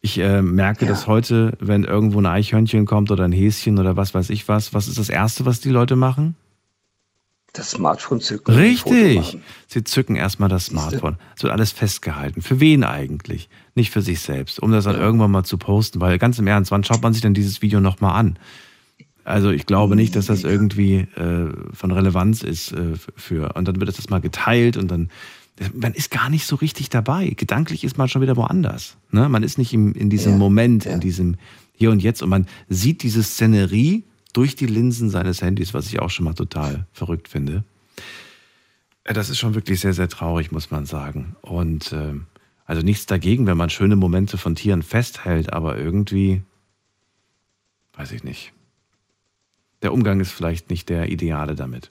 Ich 0.00 0.18
äh, 0.18 0.42
merke, 0.42 0.84
Ja. 0.84 0.90
dass 0.90 1.06
heute, 1.06 1.56
wenn 1.60 1.84
irgendwo 1.84 2.18
ein 2.20 2.26
Eichhörnchen 2.26 2.86
kommt 2.86 3.10
oder 3.10 3.24
ein 3.24 3.32
Häschen 3.32 3.78
oder 3.78 3.96
was 3.96 4.14
weiß 4.14 4.30
ich 4.30 4.48
was, 4.48 4.74
was 4.74 4.88
ist 4.88 4.98
das 4.98 5.08
Erste, 5.08 5.46
was 5.46 5.60
die 5.60 5.70
Leute 5.70 5.96
machen? 5.96 6.36
Das 7.52 7.70
Smartphone 7.70 8.20
zücken. 8.20 8.52
Richtig. 8.52 9.38
Sie 9.68 9.84
zücken 9.84 10.16
erstmal 10.16 10.48
das 10.48 10.66
Smartphone. 10.66 11.16
Es 11.36 11.44
wird 11.44 11.52
alles 11.52 11.70
festgehalten. 11.70 12.42
Für 12.42 12.58
wen 12.58 12.82
eigentlich? 12.82 13.48
Nicht 13.76 13.92
für 13.92 14.02
sich 14.02 14.20
selbst, 14.20 14.60
um 14.60 14.72
das 14.72 14.84
dann 14.84 14.96
irgendwann 14.96 15.30
mal 15.30 15.44
zu 15.44 15.56
posten, 15.56 16.00
weil 16.00 16.18
ganz 16.18 16.38
im 16.40 16.48
Ernst, 16.48 16.72
wann 16.72 16.82
schaut 16.82 17.02
man 17.02 17.12
sich 17.12 17.22
denn 17.22 17.32
dieses 17.32 17.62
Video 17.62 17.78
nochmal 17.78 18.18
an? 18.18 18.38
Also 19.22 19.50
ich 19.50 19.66
glaube 19.66 19.94
nicht, 19.96 20.16
dass 20.16 20.26
das 20.26 20.42
irgendwie 20.42 21.06
äh, 21.16 21.52
von 21.72 21.92
Relevanz 21.92 22.42
ist 22.42 22.72
äh, 22.72 22.94
für. 23.16 23.54
Und 23.54 23.68
dann 23.68 23.80
wird 23.80 23.96
das 23.96 24.10
mal 24.10 24.20
geteilt 24.20 24.76
und 24.76 24.90
dann. 24.90 25.10
Man 25.72 25.94
ist 25.94 26.10
gar 26.10 26.30
nicht 26.30 26.46
so 26.46 26.56
richtig 26.56 26.90
dabei. 26.90 27.28
Gedanklich 27.30 27.84
ist 27.84 27.96
man 27.96 28.08
schon 28.08 28.22
wieder 28.22 28.36
woanders. 28.36 28.96
Ne? 29.10 29.28
Man 29.28 29.42
ist 29.44 29.56
nicht 29.56 29.72
im, 29.72 29.92
in 29.94 30.10
diesem 30.10 30.32
Ja, 30.32 30.38
Moment, 30.38 30.84
ja. 30.84 30.92
in 30.94 31.00
diesem 31.00 31.36
Hier 31.72 31.90
und 31.90 32.02
Jetzt 32.02 32.22
und 32.22 32.28
man 32.28 32.46
sieht 32.68 33.02
diese 33.02 33.22
Szenerie 33.22 34.02
durch 34.32 34.56
die 34.56 34.66
Linsen 34.66 35.10
seines 35.10 35.42
Handys, 35.42 35.72
was 35.72 35.86
ich 35.86 36.00
auch 36.00 36.10
schon 36.10 36.24
mal 36.24 36.34
total 36.34 36.86
verrückt 36.92 37.28
finde. 37.28 37.62
Äh, 39.04 39.14
Das 39.14 39.30
ist 39.30 39.38
schon 39.38 39.54
wirklich 39.54 39.78
sehr, 39.80 39.94
sehr 39.94 40.08
traurig, 40.08 40.50
muss 40.50 40.72
man 40.72 40.86
sagen. 40.86 41.36
Und 41.40 41.92
äh, 41.92 42.14
also 42.64 42.82
nichts 42.82 43.06
dagegen, 43.06 43.46
wenn 43.46 43.56
man 43.56 43.70
schöne 43.70 43.94
Momente 43.94 44.38
von 44.38 44.56
Tieren 44.56 44.82
festhält, 44.82 45.52
aber 45.52 45.78
irgendwie, 45.78 46.42
weiß 47.92 48.10
ich 48.10 48.24
nicht. 48.24 48.52
Der 49.82 49.92
Umgang 49.92 50.18
ist 50.18 50.32
vielleicht 50.32 50.70
nicht 50.70 50.88
der 50.88 51.10
ideale 51.10 51.54
damit. 51.54 51.90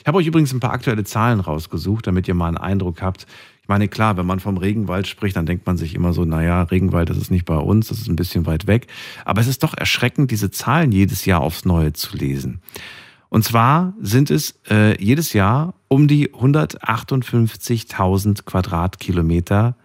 Ich 0.00 0.06
habe 0.06 0.18
euch 0.18 0.26
übrigens 0.26 0.52
ein 0.52 0.60
paar 0.60 0.72
aktuelle 0.72 1.04
Zahlen 1.04 1.40
rausgesucht, 1.40 2.06
damit 2.06 2.28
ihr 2.28 2.34
mal 2.34 2.48
einen 2.48 2.56
Eindruck 2.56 3.02
habt. 3.02 3.26
Ich 3.62 3.68
meine, 3.68 3.88
klar, 3.88 4.16
wenn 4.16 4.24
man 4.24 4.40
vom 4.40 4.56
Regenwald 4.56 5.06
spricht, 5.06 5.36
dann 5.36 5.44
denkt 5.44 5.66
man 5.66 5.76
sich 5.76 5.94
immer 5.94 6.14
so, 6.14 6.24
naja, 6.24 6.62
Regenwald, 6.62 7.10
das 7.10 7.18
ist 7.18 7.30
nicht 7.30 7.44
bei 7.44 7.56
uns, 7.56 7.88
das 7.88 7.98
ist 7.98 8.08
ein 8.08 8.16
bisschen 8.16 8.46
weit 8.46 8.66
weg. 8.66 8.86
Aber 9.26 9.42
es 9.42 9.46
ist 9.46 9.62
doch 9.62 9.76
erschreckend, 9.76 10.30
diese 10.30 10.50
Zahlen 10.50 10.90
jedes 10.90 11.26
Jahr 11.26 11.42
aufs 11.42 11.66
Neue 11.66 11.92
zu 11.92 12.16
lesen. 12.16 12.62
Und 13.28 13.44
zwar 13.44 13.92
sind 14.00 14.30
es 14.30 14.58
äh, 14.70 14.98
jedes 15.02 15.34
Jahr 15.34 15.74
um 15.88 16.08
die 16.08 16.30
158.000 16.30 18.44
Quadratkilometer 18.44 19.76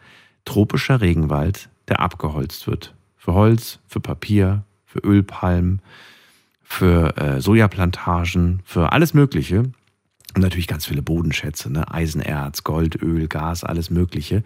tropischer 0.45 1.01
Regenwald, 1.01 1.67
der 1.89 1.99
abgeholzt 1.99 2.67
wird. 2.67 2.95
Für 3.17 3.33
Holz, 3.33 3.79
für 3.87 3.99
Papier, 3.99 4.63
für 4.85 4.99
Ölpalmen, 4.99 5.81
für 6.73 7.15
äh, 7.17 7.39
Sojaplantagen, 7.39 8.61
für 8.65 8.91
alles 8.91 9.13
Mögliche. 9.13 9.59
Und 10.35 10.41
natürlich 10.41 10.67
ganz 10.67 10.85
viele 10.85 11.03
Bodenschätze, 11.03 11.71
ne? 11.71 11.91
Eisenerz, 11.93 12.63
Gold, 12.63 13.01
Öl, 13.01 13.27
Gas, 13.27 13.63
alles 13.63 13.91
Mögliche. 13.91 14.43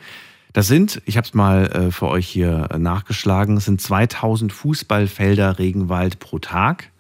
Das 0.52 0.68
sind, 0.68 1.02
ich 1.06 1.18
habe 1.18 1.26
es 1.28 1.34
mal 1.34 1.68
äh, 1.68 1.92
für 1.92 2.08
euch 2.08 2.28
hier 2.28 2.68
äh, 2.72 2.78
nachgeschlagen, 2.78 3.58
es 3.58 3.66
sind 3.66 3.82
2000 3.82 4.52
Fußballfelder 4.52 5.60
Regenwald 5.60 6.20
pro 6.20 6.40
Tag. 6.40 6.92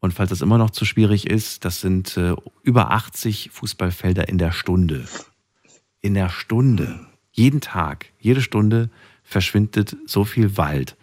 Und 0.00 0.12
falls 0.12 0.30
das 0.30 0.40
immer 0.40 0.58
noch 0.58 0.70
zu 0.70 0.84
schwierig 0.84 1.28
ist, 1.28 1.64
das 1.64 1.80
sind 1.80 2.16
äh, 2.16 2.34
über 2.62 2.90
80 2.90 3.50
Fußballfelder 3.52 4.28
in 4.28 4.38
der 4.38 4.52
Stunde. 4.52 5.04
In 6.00 6.14
der 6.14 6.28
Stunde. 6.28 7.06
Jeden 7.32 7.60
Tag, 7.60 8.06
jede 8.18 8.42
Stunde 8.42 8.90
verschwindet 9.22 9.96
so 10.06 10.24
viel 10.24 10.56
Wald. 10.56 10.96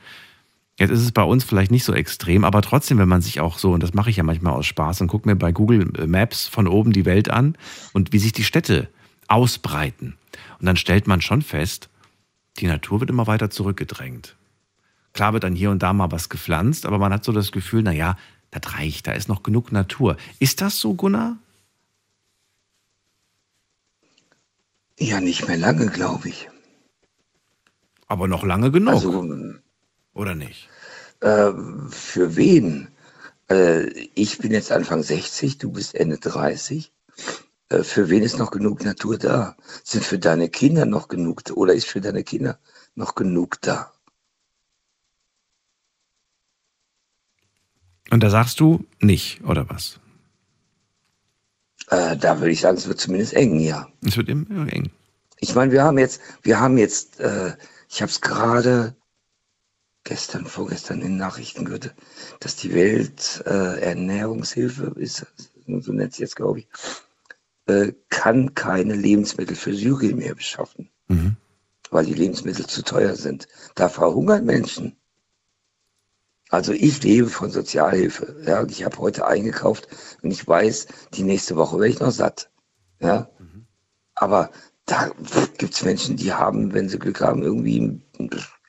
Jetzt 0.80 0.92
ist 0.92 1.02
es 1.02 1.12
bei 1.12 1.24
uns 1.24 1.44
vielleicht 1.44 1.72
nicht 1.72 1.84
so 1.84 1.94
extrem, 1.94 2.44
aber 2.44 2.62
trotzdem, 2.62 3.00
wenn 3.00 3.10
man 3.10 3.22
sich 3.22 3.40
auch 3.40 3.58
so, 3.58 3.72
und 3.72 3.82
das 3.82 3.96
mache 3.96 4.12
ich 4.12 4.18
ja 4.18 4.24
manchmal 4.24 4.54
aus 4.54 4.68
Spaß, 4.68 5.02
und 5.02 5.08
gucke 5.08 5.28
mir 5.28 5.36
bei 5.36 5.52
Google 5.52 5.92
Maps 6.08 6.48
von 6.48 6.68
oben 6.68 6.94
die 6.94 7.06
Welt 7.06 7.30
an 7.30 7.58
und 7.94 8.14
wie 8.14 8.20
sich 8.20 8.32
die 8.32 8.44
Städte 8.44 8.88
ausbreiten. 9.28 10.18
Und 10.60 10.66
dann 10.68 10.78
stellt 10.78 11.08
man 11.08 11.22
schon 11.22 11.42
fest, 11.42 11.90
die 12.60 12.68
Natur 12.68 13.00
wird 13.00 13.10
immer 13.10 13.26
weiter 13.26 13.50
zurückgedrängt. 13.50 14.36
Klar 15.14 15.34
wird 15.34 15.44
dann 15.44 15.56
hier 15.56 15.72
und 15.72 15.82
da 15.82 15.94
mal 15.94 16.12
was 16.12 16.30
gepflanzt, 16.30 16.86
aber 16.86 17.00
man 17.00 17.12
hat 17.12 17.24
so 17.24 17.32
das 17.32 17.52
Gefühl, 17.52 17.82
naja, 17.82 18.16
das 18.52 18.76
reicht, 18.76 19.08
da 19.08 19.14
ist 19.14 19.28
noch 19.28 19.42
genug 19.42 19.72
Natur. 19.72 20.16
Ist 20.38 20.62
das 20.62 20.80
so, 20.80 20.94
Gunnar? 20.94 21.38
Ja, 25.00 25.22
nicht 25.22 25.48
mehr 25.48 25.58
lange, 25.58 25.88
glaube 25.88 26.30
ich. 26.30 26.50
Aber 28.08 28.28
noch 28.28 28.44
lange 28.44 28.72
genug, 28.72 28.94
Also, 28.94 29.24
oder 30.18 30.36
nicht? 30.36 30.70
äh, 31.22 31.52
für 31.90 32.36
wen? 32.36 32.90
Äh, 33.50 33.90
ich 34.16 34.38
bin 34.40 34.52
jetzt 34.52 34.72
Anfang 34.72 35.04
60, 35.04 35.58
du 35.58 35.72
bist 35.72 35.96
Ende 35.96 36.18
30. 36.18 36.92
Äh, 37.70 37.84
für 37.84 38.10
wen 38.10 38.24
ist 38.24 38.38
noch 38.38 38.52
genug 38.52 38.84
Natur 38.84 39.18
da? 39.18 39.56
Sind 39.84 40.04
für 40.04 40.20
deine 40.20 40.50
Kinder 40.50 40.86
noch 40.86 41.08
genug 41.08 41.44
oder 41.54 41.74
ist 41.74 41.88
für 41.88 42.02
deine 42.02 42.24
Kinder 42.24 42.60
noch 42.96 43.16
genug 43.16 43.62
da? 43.62 43.92
Und 48.10 48.24
da 48.24 48.30
sagst 48.30 48.60
du 48.62 48.86
nicht, 49.02 49.44
oder 49.44 49.70
was? 49.70 50.00
Äh, 51.90 52.16
da 52.18 52.40
würde 52.40 52.52
ich 52.52 52.62
sagen, 52.62 52.78
es 52.78 52.88
wird 52.88 53.00
zumindest 53.00 53.34
eng, 53.34 53.60
ja. 53.60 53.88
Es 54.06 54.16
wird 54.16 54.30
immer 54.30 54.72
eng. 54.72 54.92
Ich 55.40 55.54
meine, 55.56 55.72
wir 55.72 55.84
haben 55.84 55.98
jetzt, 55.98 56.22
wir 56.42 56.60
haben 56.60 56.78
jetzt, 56.78 57.20
äh, 57.20 57.54
ich 57.90 58.02
habe 58.02 58.10
es 58.10 58.22
gerade 58.22 58.96
gestern, 60.08 60.46
vorgestern 60.46 61.02
in 61.02 61.10
den 61.10 61.18
Nachrichten 61.18 61.66
gehört, 61.66 61.94
dass 62.40 62.56
die 62.56 62.74
Welternährungshilfe, 62.74 63.82
äh, 63.82 63.82
Ernährungshilfe 63.82 64.94
ist, 64.96 65.26
so 65.82 65.92
nennt 65.92 66.14
sie 66.14 66.22
jetzt, 66.24 66.38
glaube 66.38 66.60
ich, 66.60 66.68
äh, 67.68 67.92
kann 68.10 68.56
keine 68.56 68.96
Lebensmittel 68.96 69.58
für 69.58 69.74
Syrien 69.74 70.18
mehr 70.18 70.34
beschaffen, 70.34 70.90
Mhm. 71.10 71.36
weil 71.92 72.06
die 72.06 72.14
Lebensmittel 72.14 72.66
zu 72.66 72.84
teuer 72.84 73.16
sind. 73.16 73.50
Da 73.76 73.90
verhungern 73.90 74.46
Menschen. 74.46 74.96
Also 76.50 76.72
ich 76.72 77.04
lebe 77.04 77.28
von 77.28 77.52
Sozialhilfe. 77.52 78.42
Ja, 78.46 78.64
ich 78.66 78.86
habe 78.86 78.98
heute 79.00 79.28
eingekauft 79.28 79.90
und 80.22 80.32
ich 80.32 80.48
weiß, 80.48 80.88
die 81.16 81.24
nächste 81.24 81.58
Woche 81.58 81.78
werde 81.80 81.94
ich 81.94 82.00
noch 82.00 82.12
satt. 82.12 82.50
Ja, 83.02 83.30
aber 84.16 84.52
da 84.86 85.12
gibt 85.58 85.74
es 85.74 85.84
Menschen, 85.84 86.16
die 86.16 86.32
haben, 86.32 86.74
wenn 86.74 86.88
sie 86.88 86.98
Glück 86.98 87.20
haben, 87.20 87.44
irgendwie, 87.44 88.02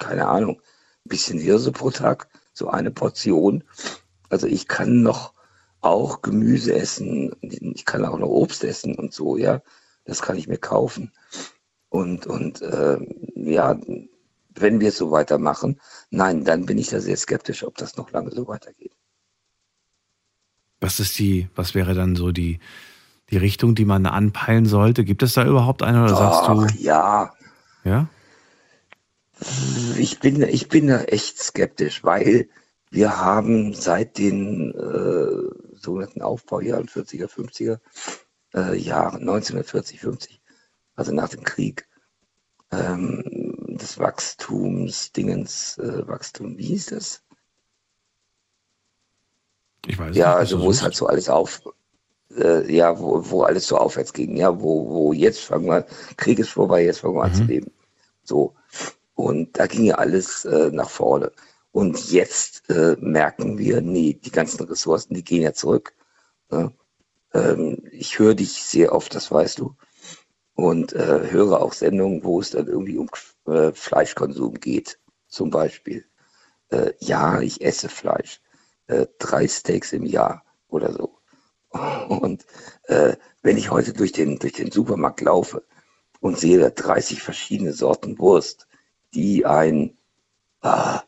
keine 0.00 0.26
Ahnung, 0.26 0.60
bisschen 1.08 1.38
Hirse 1.38 1.72
pro 1.72 1.90
Tag, 1.90 2.28
so 2.52 2.68
eine 2.68 2.90
Portion. 2.90 3.64
Also 4.28 4.46
ich 4.46 4.68
kann 4.68 5.02
noch 5.02 5.32
auch 5.80 6.22
Gemüse 6.22 6.74
essen, 6.74 7.34
ich 7.40 7.84
kann 7.84 8.04
auch 8.04 8.18
noch 8.18 8.28
Obst 8.28 8.64
essen 8.64 8.94
und 8.96 9.12
so, 9.12 9.36
ja. 9.36 9.62
Das 10.04 10.22
kann 10.22 10.36
ich 10.36 10.48
mir 10.48 10.58
kaufen. 10.58 11.12
Und, 11.90 12.26
und 12.26 12.62
äh, 12.62 12.98
ja, 13.34 13.78
wenn 14.54 14.80
wir 14.80 14.88
es 14.88 14.96
so 14.96 15.10
weitermachen, 15.10 15.80
nein, 16.10 16.44
dann 16.44 16.66
bin 16.66 16.78
ich 16.78 16.88
da 16.88 17.00
sehr 17.00 17.16
skeptisch, 17.16 17.62
ob 17.64 17.76
das 17.76 17.96
noch 17.96 18.10
lange 18.10 18.30
so 18.30 18.48
weitergeht. 18.48 18.92
Was 20.80 21.00
ist 21.00 21.18
die, 21.18 21.48
was 21.54 21.74
wäre 21.74 21.94
dann 21.94 22.16
so 22.16 22.32
die, 22.32 22.60
die 23.30 23.36
Richtung, 23.36 23.74
die 23.74 23.84
man 23.84 24.06
anpeilen 24.06 24.66
sollte? 24.66 25.04
Gibt 25.04 25.22
es 25.22 25.34
da 25.34 25.44
überhaupt 25.44 25.82
eine 25.82 26.04
oder 26.04 26.16
sagst 26.16 26.40
Ach, 26.42 26.66
du, 26.66 26.78
ja, 26.78 27.32
ja? 27.84 28.08
Ich 29.98 30.18
bin, 30.20 30.42
ich 30.42 30.68
bin 30.68 30.88
da 30.88 31.02
echt 31.02 31.38
skeptisch, 31.38 32.02
weil 32.04 32.48
wir 32.90 33.18
haben 33.18 33.74
seit 33.74 34.18
den 34.18 34.72
äh, 34.72 35.76
sogenannten 35.76 36.22
Aufbaujahren 36.22 36.88
40er, 36.88 37.28
50er 37.28 37.80
äh, 38.54 38.76
Jahren, 38.76 39.20
1940, 39.20 40.00
50, 40.00 40.40
also 40.96 41.12
nach 41.12 41.28
dem 41.28 41.44
Krieg, 41.44 41.86
ähm, 42.70 43.22
des 43.78 43.98
Wachstums, 43.98 45.12
Dingens, 45.12 45.78
äh, 45.78 46.06
Wachstum, 46.08 46.58
wie 46.58 46.66
hieß 46.66 46.86
das? 46.86 47.22
Ich 49.86 49.98
weiß 49.98 50.16
Ja, 50.16 50.30
nicht. 50.30 50.36
also 50.38 50.60
wo 50.62 50.70
es 50.70 50.82
halt 50.82 50.94
so 50.94 51.06
alles 51.06 51.28
auf, 51.28 51.62
äh, 52.36 52.70
ja, 52.74 52.98
wo, 52.98 53.30
wo 53.30 53.42
alles 53.42 53.66
so 53.66 53.76
aufwärts 53.78 54.12
ging, 54.12 54.36
ja, 54.36 54.60
wo, 54.60 54.88
wo 54.88 55.12
jetzt 55.12 55.40
fangen 55.40 55.66
wir, 55.66 55.86
Krieg 56.16 56.38
ist 56.38 56.50
vorbei, 56.50 56.84
jetzt 56.84 57.00
fangen 57.00 57.14
wir 57.14 57.24
an 57.24 57.34
zu 57.34 57.42
Mhm. 57.42 57.48
leben. 57.48 57.72
So. 58.24 58.54
Und 59.18 59.58
da 59.58 59.66
ging 59.66 59.82
ja 59.82 59.96
alles 59.96 60.44
äh, 60.44 60.70
nach 60.70 60.90
vorne. 60.90 61.32
Und 61.72 62.12
jetzt 62.12 62.70
äh, 62.70 62.96
merken 63.00 63.58
wir, 63.58 63.80
nee, 63.80 64.14
die 64.14 64.30
ganzen 64.30 64.64
Ressourcen, 64.64 65.14
die 65.14 65.24
gehen 65.24 65.42
ja 65.42 65.52
zurück. 65.52 65.92
Ne? 66.52 66.72
Ähm, 67.34 67.82
ich 67.90 68.20
höre 68.20 68.36
dich 68.36 68.62
sehr 68.62 68.92
oft, 68.92 69.12
das 69.16 69.32
weißt 69.32 69.58
du. 69.58 69.74
Und 70.54 70.92
äh, 70.92 71.32
höre 71.32 71.60
auch 71.60 71.72
Sendungen, 71.72 72.22
wo 72.22 72.38
es 72.38 72.50
dann 72.50 72.68
irgendwie 72.68 72.96
um 72.96 73.10
äh, 73.52 73.72
Fleischkonsum 73.72 74.54
geht, 74.54 75.00
zum 75.26 75.50
Beispiel. 75.50 76.04
Äh, 76.68 76.92
ja, 77.00 77.40
ich 77.40 77.60
esse 77.60 77.88
Fleisch. 77.88 78.40
Äh, 78.86 79.08
drei 79.18 79.48
Steaks 79.48 79.92
im 79.92 80.06
Jahr 80.06 80.44
oder 80.68 80.92
so. 80.92 81.18
Und 82.08 82.46
äh, 82.84 83.16
wenn 83.42 83.58
ich 83.58 83.72
heute 83.72 83.94
durch 83.94 84.12
den, 84.12 84.38
durch 84.38 84.52
den 84.52 84.70
Supermarkt 84.70 85.22
laufe 85.22 85.64
und 86.20 86.38
sehe 86.38 86.60
da 86.60 86.70
30 86.70 87.20
verschiedene 87.20 87.72
Sorten 87.72 88.16
Wurst, 88.20 88.67
die 89.14 89.46
ein, 89.46 89.96
ah, 90.60 91.02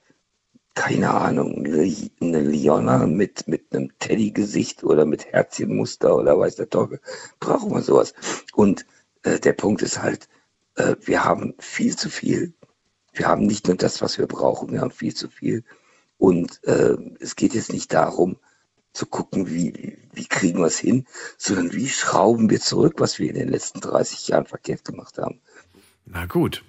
keine 0.75 1.11
Ahnung, 1.11 1.65
eine 1.67 2.41
Liona 2.41 3.07
mit, 3.07 3.49
mit 3.49 3.75
einem 3.75 3.91
Teddy-Gesicht 3.99 4.85
oder 4.85 5.05
mit 5.05 5.27
Herzchenmuster 5.27 6.17
oder 6.17 6.39
weiß 6.39 6.57
der 6.57 6.71
Teufel, 6.71 7.01
brauchen 7.41 7.73
wir 7.73 7.83
sowas. 7.83 8.15
Und 8.55 8.87
äh, 9.23 9.39
der 9.39 9.53
Punkt 9.53 9.83
ist 9.83 10.01
halt, 10.01 10.29
äh, 10.77 10.97
wir 11.01 11.25
haben 11.25 11.55
viel 11.59 11.97
zu 11.97 12.09
viel. 12.09 12.55
Wir 13.13 13.27
haben 13.27 13.47
nicht 13.47 13.67
nur 13.67 13.77
das, 13.77 14.01
was 14.01 14.19
wir 14.19 14.27
brauchen, 14.27 14.73
wir 14.73 14.81
haben 14.81 14.93
viel 14.93 15.15
zu 15.15 15.29
viel. 15.29 15.65
Und 16.19 16.63
äh, 16.65 16.97
es 17.19 17.37
geht 17.37 17.55
jetzt 17.55 17.73
nicht 17.73 17.93
darum, 17.93 18.37
zu 18.93 19.07
gucken, 19.07 19.49
wie, 19.49 19.99
wie 20.13 20.27
kriegen 20.27 20.59
wir 20.59 20.67
es 20.67 20.79
hin, 20.79 21.07
sondern 21.39 21.73
wie 21.73 21.89
schrauben 21.89 22.51
wir 22.51 22.61
zurück, 22.61 22.95
was 22.99 23.19
wir 23.19 23.29
in 23.29 23.37
den 23.37 23.49
letzten 23.49 23.81
30 23.81 24.29
Jahren 24.29 24.47
verkehrt 24.47 24.85
gemacht 24.85 25.19
haben. 25.19 25.41
Na 26.13 26.27
gut. 26.27 26.63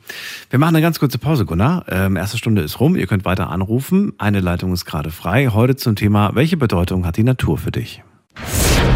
Wir 0.49 0.59
machen 0.59 0.75
eine 0.75 0.83
ganz 0.83 0.99
kurze 0.99 1.17
Pause, 1.17 1.45
Gunnar. 1.45 1.85
Ähm, 1.89 2.15
erste 2.15 2.37
Stunde 2.37 2.61
ist 2.61 2.79
rum. 2.79 2.95
Ihr 2.95 3.07
könnt 3.07 3.25
weiter 3.25 3.49
anrufen. 3.49 4.13
Eine 4.17 4.39
Leitung 4.39 4.71
ist 4.73 4.85
gerade 4.85 5.09
frei. 5.11 5.47
Heute 5.47 5.75
zum 5.75 5.95
Thema, 5.95 6.35
welche 6.35 6.57
Bedeutung 6.57 7.05
hat 7.05 7.17
die 7.17 7.23
Natur 7.23 7.57
für 7.57 7.71
dich? 7.71 8.03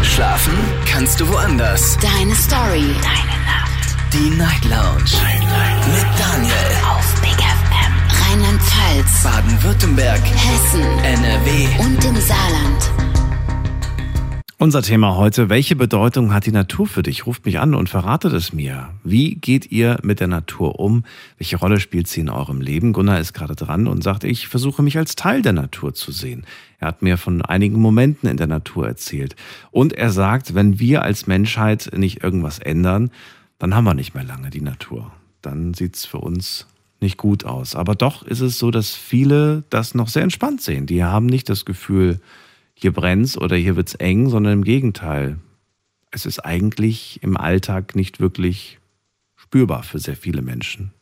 Schlafen 0.02 0.54
kannst 0.86 1.20
du 1.20 1.28
woanders. 1.28 1.98
Deine 1.98 2.34
Story. 2.34 2.84
Deine 3.02 3.36
Nacht. 3.44 4.12
Die 4.12 4.30
Night 4.36 4.64
Lounge. 4.64 5.10
Night, 5.22 5.42
Night. 5.42 5.86
Mit 5.88 6.06
Daniel. 6.18 6.54
Auf 6.90 7.20
Big 7.20 7.36
FM. 7.36 8.30
Rheinland-Pfalz. 8.30 9.22
Baden-Württemberg. 9.24 10.20
Hessen. 10.20 10.82
NRW. 11.04 11.66
Und 11.80 12.04
im 12.04 12.16
Saarland. 12.16 13.15
Unser 14.58 14.80
Thema 14.80 15.16
heute, 15.16 15.50
welche 15.50 15.76
Bedeutung 15.76 16.32
hat 16.32 16.46
die 16.46 16.50
Natur 16.50 16.86
für 16.86 17.02
dich? 17.02 17.26
Ruft 17.26 17.44
mich 17.44 17.58
an 17.58 17.74
und 17.74 17.90
verratet 17.90 18.32
es 18.32 18.54
mir. 18.54 18.88
Wie 19.04 19.34
geht 19.34 19.70
ihr 19.70 19.98
mit 20.02 20.18
der 20.18 20.28
Natur 20.28 20.80
um? 20.80 21.04
Welche 21.36 21.58
Rolle 21.58 21.78
spielt 21.78 22.08
sie 22.08 22.22
in 22.22 22.30
eurem 22.30 22.62
Leben? 22.62 22.94
Gunnar 22.94 23.20
ist 23.20 23.34
gerade 23.34 23.54
dran 23.54 23.86
und 23.86 24.02
sagt, 24.02 24.24
ich 24.24 24.48
versuche 24.48 24.82
mich 24.82 24.96
als 24.96 25.14
Teil 25.14 25.42
der 25.42 25.52
Natur 25.52 25.92
zu 25.92 26.10
sehen. 26.10 26.46
Er 26.78 26.88
hat 26.88 27.02
mir 27.02 27.18
von 27.18 27.42
einigen 27.42 27.78
Momenten 27.78 28.30
in 28.30 28.38
der 28.38 28.46
Natur 28.46 28.86
erzählt. 28.86 29.36
Und 29.72 29.92
er 29.92 30.08
sagt, 30.08 30.54
wenn 30.54 30.78
wir 30.78 31.02
als 31.02 31.26
Menschheit 31.26 31.90
nicht 31.94 32.22
irgendwas 32.22 32.58
ändern, 32.58 33.10
dann 33.58 33.74
haben 33.74 33.84
wir 33.84 33.92
nicht 33.92 34.14
mehr 34.14 34.24
lange 34.24 34.48
die 34.48 34.62
Natur. 34.62 35.12
Dann 35.42 35.74
sieht's 35.74 36.06
für 36.06 36.18
uns 36.18 36.66
nicht 36.98 37.18
gut 37.18 37.44
aus. 37.44 37.76
Aber 37.76 37.94
doch 37.94 38.22
ist 38.22 38.40
es 38.40 38.58
so, 38.58 38.70
dass 38.70 38.94
viele 38.94 39.64
das 39.68 39.94
noch 39.94 40.08
sehr 40.08 40.22
entspannt 40.22 40.62
sehen. 40.62 40.86
Die 40.86 41.04
haben 41.04 41.26
nicht 41.26 41.50
das 41.50 41.66
Gefühl, 41.66 42.20
hier 42.78 42.92
brennt's 42.92 43.38
oder 43.38 43.56
hier 43.56 43.74
wird's 43.74 43.94
eng, 43.94 44.28
sondern 44.28 44.52
im 44.52 44.64
Gegenteil. 44.64 45.38
Es 46.10 46.26
ist 46.26 46.40
eigentlich 46.40 47.20
im 47.22 47.36
Alltag 47.36 47.96
nicht 47.96 48.20
wirklich 48.20 48.78
spürbar 49.34 49.82
für 49.82 49.98
sehr 49.98 50.16
viele 50.16 50.42
Menschen. 50.42 50.92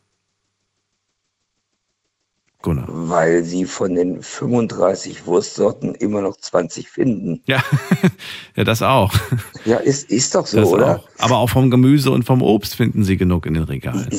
Gunnar. 2.61 2.87
Weil 2.87 3.43
sie 3.43 3.65
von 3.65 3.93
den 3.93 4.23
35 4.23 5.27
Wurstsorten 5.27 5.93
immer 5.93 6.21
noch 6.21 6.37
20 6.37 6.89
finden. 6.89 7.41
Ja, 7.45 7.63
ja 8.55 8.63
das 8.63 8.81
auch. 8.81 9.13
Ja, 9.65 9.77
ist, 9.77 10.09
ist 10.09 10.33
doch 10.33 10.47
so, 10.47 10.57
Das 10.57 10.69
oder? 10.69 10.99
auch. 10.99 11.09
Aber 11.19 11.37
auch 11.37 11.49
vom 11.49 11.69
Gemüse 11.69 12.09
und 12.09 12.23
vom 12.23 12.41
Obst 12.41 12.75
finden 12.75 13.03
sie 13.03 13.17
genug 13.17 13.45
in 13.45 13.53
den 13.53 13.63
Regalen. 13.63 14.09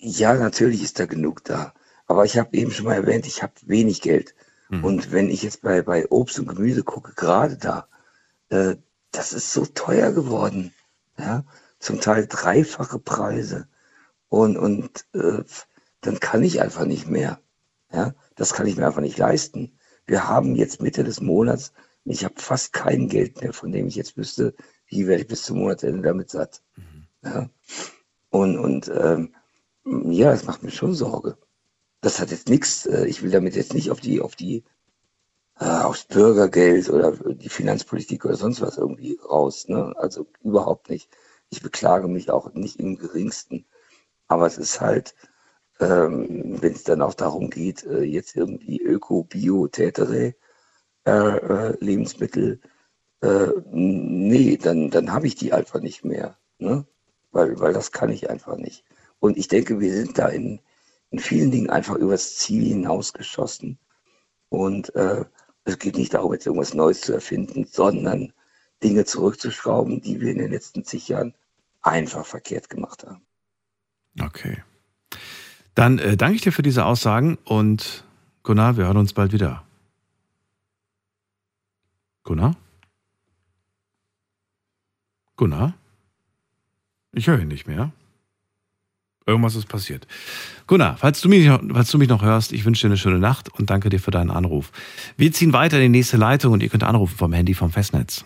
Ja, 0.00 0.34
natürlich 0.34 0.82
ist 0.82 0.98
da 0.98 1.06
genug 1.06 1.44
da. 1.44 1.72
Aber 2.06 2.24
ich 2.24 2.36
habe 2.36 2.54
eben 2.56 2.72
schon 2.72 2.84
mal 2.86 2.94
erwähnt, 2.94 3.26
ich 3.26 3.42
habe 3.42 3.52
wenig 3.64 4.02
Geld. 4.02 4.34
Mhm. 4.72 4.84
Und 4.84 5.12
wenn 5.12 5.28
ich 5.28 5.42
jetzt 5.42 5.60
bei, 5.60 5.82
bei 5.82 6.08
Obst 6.10 6.38
und 6.38 6.48
Gemüse 6.48 6.82
gucke, 6.82 7.12
gerade 7.14 7.56
da, 7.58 7.88
äh, 8.48 8.76
das 9.10 9.34
ist 9.34 9.52
so 9.52 9.66
teuer 9.66 10.12
geworden. 10.12 10.72
Ja, 11.18 11.44
zum 11.78 12.00
Teil 12.00 12.26
dreifache 12.26 12.98
Preise. 12.98 13.68
Und, 14.30 14.56
und 14.56 15.04
äh, 15.12 15.44
dann 16.00 16.20
kann 16.20 16.42
ich 16.42 16.62
einfach 16.62 16.86
nicht 16.86 17.06
mehr. 17.06 17.38
Ja, 17.92 18.14
das 18.34 18.54
kann 18.54 18.66
ich 18.66 18.76
mir 18.76 18.86
einfach 18.86 19.02
nicht 19.02 19.18
leisten. 19.18 19.78
Wir 20.06 20.26
haben 20.26 20.54
jetzt 20.54 20.80
Mitte 20.80 21.04
des 21.04 21.20
Monats, 21.20 21.74
ich 22.04 22.24
habe 22.24 22.34
fast 22.38 22.72
kein 22.72 23.08
Geld 23.08 23.42
mehr, 23.42 23.52
von 23.52 23.72
dem 23.72 23.86
ich 23.86 23.94
jetzt 23.94 24.16
wüsste, 24.16 24.54
wie 24.86 25.06
werde 25.06 25.22
ich 25.22 25.28
bis 25.28 25.42
zum 25.42 25.58
Monatsende 25.58 26.00
damit 26.00 26.30
satt. 26.30 26.62
Ja. 27.22 27.50
Und, 28.30 28.58
und 28.58 28.90
ähm, 28.92 29.34
ja, 29.84 30.30
das 30.30 30.44
macht 30.44 30.62
mir 30.62 30.70
schon 30.70 30.94
Sorge. 30.94 31.36
Das 32.02 32.20
hat 32.20 32.30
jetzt 32.32 32.48
nichts, 32.50 32.84
äh, 32.86 33.06
ich 33.06 33.22
will 33.22 33.30
damit 33.30 33.56
jetzt 33.56 33.74
nicht 33.74 33.90
auf 33.90 34.00
die, 34.00 34.20
auf 34.20 34.36
die, 34.36 34.64
äh, 35.58 35.64
aufs 35.64 36.04
Bürgergeld 36.04 36.90
oder 36.90 37.12
die 37.12 37.48
Finanzpolitik 37.48 38.24
oder 38.24 38.36
sonst 38.36 38.60
was 38.60 38.76
irgendwie 38.76 39.18
raus. 39.24 39.68
Ne? 39.68 39.94
Also 39.96 40.26
überhaupt 40.42 40.90
nicht. 40.90 41.08
Ich 41.50 41.62
beklage 41.62 42.08
mich 42.08 42.30
auch 42.30 42.52
nicht 42.54 42.80
im 42.80 42.96
geringsten. 42.98 43.66
Aber 44.28 44.46
es 44.46 44.58
ist 44.58 44.80
halt, 44.80 45.14
ähm, 45.80 46.60
wenn 46.60 46.72
es 46.72 46.84
dann 46.84 47.02
auch 47.02 47.14
darum 47.14 47.50
geht, 47.50 47.84
äh, 47.84 48.02
jetzt 48.02 48.36
irgendwie 48.36 48.80
Öko, 48.82 49.24
Bio, 49.24 49.68
Tätere, 49.68 50.34
äh, 51.06 51.10
äh, 51.10 51.76
Lebensmittel, 51.80 52.60
äh, 53.22 53.48
nee, 53.70 54.56
dann, 54.56 54.90
dann 54.90 55.12
habe 55.12 55.26
ich 55.28 55.36
die 55.36 55.52
einfach 55.52 55.80
nicht 55.80 56.04
mehr. 56.04 56.36
Ne? 56.58 56.86
Weil, 57.32 57.60
weil 57.60 57.72
das 57.72 57.92
kann 57.92 58.10
ich 58.10 58.30
einfach 58.30 58.56
nicht. 58.56 58.84
Und 59.20 59.36
ich 59.38 59.48
denke, 59.48 59.80
wir 59.80 59.92
sind 59.94 60.18
da 60.18 60.28
in, 60.28 60.60
in 61.12 61.18
vielen 61.18 61.50
Dingen 61.50 61.70
einfach 61.70 61.94
übers 61.94 62.36
Ziel 62.36 62.64
hinausgeschossen. 62.64 63.78
Und 64.48 64.94
äh, 64.94 65.24
es 65.64 65.78
geht 65.78 65.96
nicht 65.96 66.14
darum, 66.14 66.32
jetzt 66.32 66.46
irgendwas 66.46 66.74
Neues 66.74 67.02
zu 67.02 67.12
erfinden, 67.12 67.66
sondern 67.70 68.32
Dinge 68.82 69.04
zurückzuschrauben, 69.04 70.00
die 70.00 70.20
wir 70.20 70.32
in 70.32 70.38
den 70.38 70.50
letzten 70.50 70.84
zig 70.84 71.08
Jahren 71.08 71.34
einfach 71.82 72.26
verkehrt 72.26 72.68
gemacht 72.68 73.04
haben. 73.04 73.22
Okay. 74.20 74.62
Dann 75.74 75.98
äh, 75.98 76.16
danke 76.16 76.36
ich 76.36 76.42
dir 76.42 76.52
für 76.52 76.62
diese 76.62 76.84
Aussagen 76.84 77.38
und 77.44 78.04
Gunnar, 78.42 78.76
wir 78.76 78.86
hören 78.86 78.96
uns 78.96 79.12
bald 79.12 79.32
wieder. 79.32 79.64
Gunnar? 82.24 82.56
Gunnar? 85.36 85.74
Ich 87.12 87.26
höre 87.26 87.40
ihn 87.40 87.48
nicht 87.48 87.66
mehr. 87.66 87.92
Irgendwas 89.26 89.54
ist 89.54 89.66
passiert. 89.66 90.06
Gunnar, 90.66 90.96
falls 90.96 91.20
du, 91.20 91.28
mich, 91.28 91.48
falls 91.48 91.90
du 91.90 91.98
mich 91.98 92.08
noch 92.08 92.22
hörst, 92.22 92.52
ich 92.52 92.64
wünsche 92.64 92.82
dir 92.82 92.90
eine 92.90 92.96
schöne 92.96 93.18
Nacht 93.18 93.48
und 93.58 93.70
danke 93.70 93.88
dir 93.88 94.00
für 94.00 94.10
deinen 94.10 94.30
Anruf. 94.30 94.72
Wir 95.16 95.32
ziehen 95.32 95.52
weiter 95.52 95.76
in 95.76 95.92
die 95.92 95.98
nächste 95.98 96.16
Leitung 96.16 96.52
und 96.52 96.62
ihr 96.62 96.68
könnt 96.68 96.84
anrufen 96.84 97.16
vom 97.16 97.32
Handy 97.32 97.54
vom 97.54 97.70
Festnetz. 97.70 98.24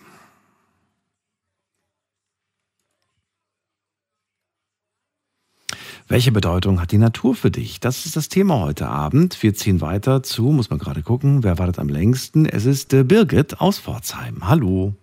Welche 6.09 6.31
Bedeutung 6.31 6.79
hat 6.79 6.93
die 6.93 6.97
Natur 6.97 7.35
für 7.35 7.51
dich? 7.51 7.81
Das 7.81 8.05
ist 8.05 8.15
das 8.15 8.29
Thema 8.29 8.61
heute 8.61 8.87
Abend. 8.87 9.43
Wir 9.43 9.53
ziehen 9.53 9.81
weiter 9.81 10.23
zu, 10.23 10.43
muss 10.43 10.69
man 10.69 10.79
gerade 10.79 11.01
gucken, 11.01 11.43
wer 11.43 11.59
wartet 11.59 11.79
am 11.79 11.89
längsten? 11.89 12.45
Es 12.45 12.65
ist 12.65 12.93
äh, 12.93 13.03
Birgit 13.03 13.59
aus 13.59 13.77
Pforzheim. 13.77 14.47
Hallo. 14.47 14.93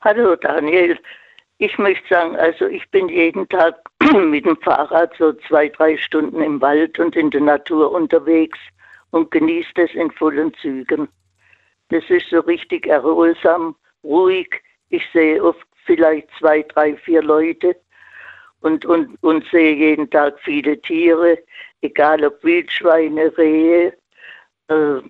Hallo 0.00 0.34
Daniel. 0.34 0.98
Ich 1.58 1.78
möchte 1.78 2.08
sagen, 2.08 2.36
also 2.36 2.66
ich 2.66 2.88
bin 2.90 3.08
jeden 3.08 3.48
Tag 3.48 3.76
mit 4.18 4.44
dem 4.44 4.56
Fahrrad 4.56 5.14
so 5.16 5.32
zwei, 5.32 5.68
drei 5.68 5.96
Stunden 5.96 6.42
im 6.42 6.60
Wald 6.60 6.98
und 6.98 7.14
in 7.14 7.30
der 7.30 7.42
Natur 7.42 7.92
unterwegs 7.92 8.58
und 9.10 9.30
genieße 9.30 9.70
das 9.76 9.90
in 9.92 10.10
vollen 10.10 10.52
Zügen. 10.54 11.08
Das 11.90 12.02
ist 12.08 12.28
so 12.30 12.40
richtig 12.40 12.86
erholsam, 12.86 13.76
ruhig. 14.02 14.62
Ich 14.88 15.04
sehe 15.12 15.42
oft 15.42 15.64
vielleicht 15.84 16.28
zwei, 16.38 16.62
drei, 16.62 16.96
vier 16.96 17.22
Leute 17.22 17.76
und, 18.60 18.84
und, 18.84 19.22
und 19.22 19.44
sehe 19.50 19.76
jeden 19.76 20.10
Tag 20.10 20.40
viele 20.40 20.80
Tiere, 20.80 21.38
egal 21.82 22.24
ob 22.24 22.42
Wildschweine, 22.42 23.36
Rehe. 23.38 23.96
Äh, 24.68 25.00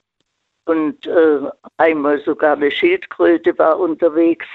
und 0.67 1.07
äh, 1.07 1.41
einmal 1.77 2.21
sogar 2.21 2.57
eine 2.57 2.71
Schildkröte 2.71 3.57
war 3.59 3.79
unterwegs 3.79 4.47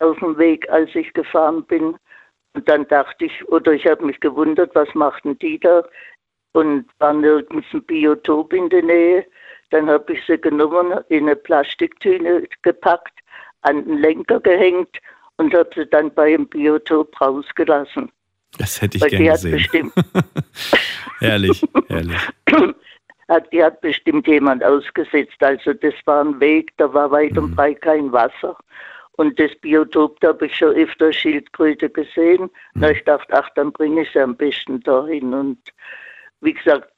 auf 0.00 0.18
dem 0.18 0.36
Weg, 0.38 0.68
als 0.70 0.94
ich 0.94 1.12
gefahren 1.12 1.64
bin. 1.64 1.96
Und 2.54 2.68
dann 2.68 2.86
dachte 2.88 3.26
ich, 3.26 3.48
oder 3.48 3.72
ich 3.72 3.86
habe 3.86 4.04
mich 4.04 4.18
gewundert, 4.20 4.74
was 4.74 4.92
machten 4.94 5.38
die 5.38 5.58
da? 5.60 5.84
Und 6.52 6.86
war 6.98 7.12
nirgends 7.12 7.66
ein 7.72 7.82
Biotop 7.84 8.52
in 8.52 8.68
der 8.70 8.82
Nähe. 8.82 9.26
Dann 9.70 9.88
habe 9.88 10.12
ich 10.14 10.20
sie 10.26 10.36
genommen, 10.40 10.98
in 11.08 11.24
eine 11.26 11.36
Plastiktüte 11.36 12.48
gepackt, 12.62 13.16
an 13.62 13.84
den 13.84 13.98
Lenker 13.98 14.40
gehängt 14.40 14.98
und 15.36 15.54
habe 15.54 15.70
sie 15.76 15.86
dann 15.86 16.12
bei 16.12 16.34
einem 16.34 16.48
Biotop 16.48 17.18
rausgelassen. 17.20 18.10
Das 18.58 18.82
hätte 18.82 18.96
ich 18.96 19.02
Weil 19.04 19.10
gern 19.10 19.22
die 19.22 19.28
gesehen. 19.28 19.52
bestimmt, 19.52 19.92
herrlich, 21.20 21.64
herrlich. 21.88 22.18
hat, 23.28 23.52
die 23.52 23.62
hat 23.62 23.80
bestimmt 23.80 24.26
jemand 24.26 24.64
ausgesetzt. 24.64 25.36
Also 25.40 25.72
das 25.72 25.94
war 26.04 26.24
ein 26.24 26.40
Weg, 26.40 26.72
da 26.78 26.92
war 26.92 27.10
weit 27.12 27.32
Mhm. 27.32 27.38
und 27.44 27.56
breit 27.56 27.80
kein 27.80 28.10
Wasser. 28.12 28.56
Und 29.20 29.38
das 29.38 29.54
Biotop, 29.56 30.18
da 30.20 30.28
habe 30.28 30.46
ich 30.46 30.56
schon 30.56 30.74
öfter 30.74 31.12
Schildkröte 31.12 31.90
gesehen. 31.90 32.44
Mhm. 32.44 32.50
Na, 32.80 32.90
ich 32.90 33.04
dachte, 33.04 33.30
ach, 33.34 33.50
dann 33.54 33.70
bringe 33.70 34.00
ich 34.00 34.10
sie 34.12 34.20
am 34.20 34.34
besten 34.34 34.80
dahin. 34.80 35.34
Und 35.34 35.58
wie 36.40 36.54
gesagt, 36.54 36.90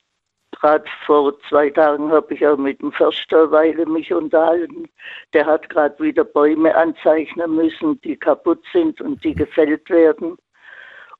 gerade 0.53 0.85
vor 1.05 1.37
zwei 1.49 1.69
Tagen 1.71 2.13
habe 2.13 2.33
ich 2.33 2.47
auch 2.47 2.57
mit 2.57 2.81
dem 2.81 2.93
Förster 2.93 3.51
Weile 3.51 3.87
mich 3.87 4.13
unterhalten. 4.13 4.89
Der 5.33 5.47
hat 5.47 5.69
gerade 5.69 5.99
wieder 5.99 6.23
Bäume 6.23 6.73
anzeichnen 6.77 7.57
müssen, 7.57 8.01
die 8.03 8.17
kaputt 8.17 8.63
sind 8.73 9.01
und 9.01 9.25
die 9.25 9.35
gefällt 9.35 9.91
werden. 9.91 10.37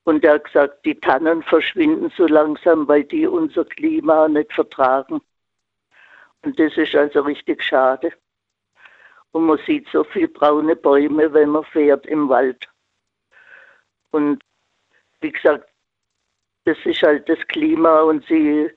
Und 0.05 0.23
er 0.23 0.35
hat 0.35 0.45
gesagt, 0.45 0.85
die 0.85 0.97
Tannen 0.97 1.43
verschwinden 1.43 2.13
so 2.15 2.27
langsam, 2.27 2.87
weil 2.87 3.03
die 3.03 3.27
unser 3.27 3.65
Klima 3.65 4.29
nicht 4.29 4.53
vertragen. 4.53 5.19
Und 6.43 6.57
das 6.57 6.77
ist 6.77 6.95
also 6.95 7.23
richtig 7.23 7.61
schade. 7.61 8.13
Und 9.33 9.47
man 9.47 9.59
sieht 9.65 9.87
so 9.91 10.03
viele 10.03 10.27
braune 10.27 10.75
Bäume, 10.75 11.33
wenn 11.33 11.49
man 11.49 11.65
fährt 11.65 12.05
im 12.05 12.29
Wald. 12.29 12.69
Und 14.11 14.41
wie 15.21 15.31
gesagt, 15.31 15.67
das 16.65 16.77
ist 16.85 17.01
halt 17.01 17.27
das 17.27 17.39
Klima 17.47 18.01
und 18.01 18.23
sie, 18.27 18.69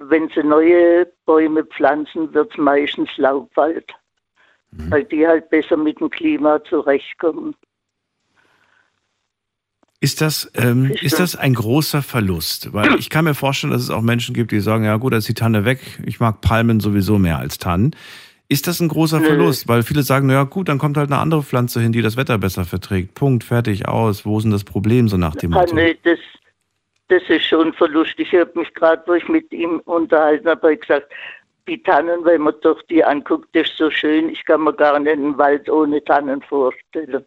wenn 0.00 0.28
sie 0.28 0.42
neue 0.42 1.06
Bäume 1.24 1.64
pflanzen, 1.64 2.32
wird 2.34 2.52
es 2.52 2.58
meistens 2.58 3.08
Laubwald, 3.16 3.90
mhm. 4.72 4.90
weil 4.90 5.04
die 5.04 5.26
halt 5.26 5.48
besser 5.48 5.76
mit 5.76 5.98
dem 6.00 6.10
Klima 6.10 6.62
zurechtkommen. 6.64 7.54
Ist 10.00 10.20
das, 10.20 10.48
ähm, 10.54 10.92
ist 11.00 11.18
das 11.18 11.34
ein 11.34 11.54
großer 11.54 12.02
Verlust? 12.02 12.72
Weil 12.72 13.00
ich 13.00 13.10
kann 13.10 13.24
mir 13.24 13.34
vorstellen, 13.34 13.72
dass 13.72 13.82
es 13.82 13.90
auch 13.90 14.02
Menschen 14.02 14.32
gibt, 14.32 14.52
die 14.52 14.60
sagen, 14.60 14.84
ja 14.84 14.96
gut, 14.96 15.12
da 15.12 15.16
ist 15.16 15.28
die 15.28 15.34
Tanne 15.34 15.64
weg, 15.64 15.80
ich 16.04 16.20
mag 16.20 16.40
Palmen 16.40 16.78
sowieso 16.78 17.18
mehr 17.18 17.38
als 17.38 17.58
Tannen. 17.58 17.96
Ist 18.50 18.66
das 18.66 18.80
ein 18.80 18.88
großer 18.88 19.20
Verlust? 19.20 19.68
Weil 19.68 19.82
viele 19.82 20.02
sagen, 20.02 20.30
ja 20.30 20.44
gut, 20.44 20.70
dann 20.70 20.78
kommt 20.78 20.96
halt 20.96 21.10
eine 21.10 21.20
andere 21.20 21.42
Pflanze 21.42 21.80
hin, 21.80 21.92
die 21.92 22.00
das 22.00 22.16
Wetter 22.16 22.38
besser 22.38 22.64
verträgt. 22.64 23.14
Punkt, 23.14 23.44
fertig, 23.44 23.86
aus. 23.86 24.24
Wo 24.24 24.38
ist 24.38 24.44
denn 24.44 24.52
das 24.52 24.64
Problem 24.64 25.06
so 25.08 25.18
nach 25.18 25.36
dem 25.36 25.52
ah, 25.52 25.60
Motto? 25.60 25.74
Nee, 25.74 25.98
das, 26.02 26.18
das 27.08 27.22
ist 27.28 27.44
schon 27.44 27.68
ein 27.68 27.72
Verlust. 27.74 28.14
Ich 28.16 28.32
habe 28.32 28.50
mich 28.58 28.72
gerade, 28.72 29.02
wo 29.06 29.12
ich 29.12 29.28
mit 29.28 29.52
ihm 29.52 29.80
unterhalten 29.80 30.48
habe, 30.48 30.74
gesagt, 30.78 31.12
die 31.68 31.82
Tannen, 31.82 32.24
wenn 32.24 32.40
man 32.40 32.54
doch 32.62 32.80
die 32.84 33.04
anguckt, 33.04 33.54
das 33.54 33.68
ist 33.68 33.76
so 33.76 33.90
schön. 33.90 34.30
Ich 34.30 34.42
kann 34.46 34.62
mir 34.62 34.72
gar 34.72 34.98
nicht 34.98 35.12
einen 35.12 35.36
Wald 35.36 35.68
ohne 35.68 36.02
Tannen 36.02 36.40
vorstellen. 36.40 37.26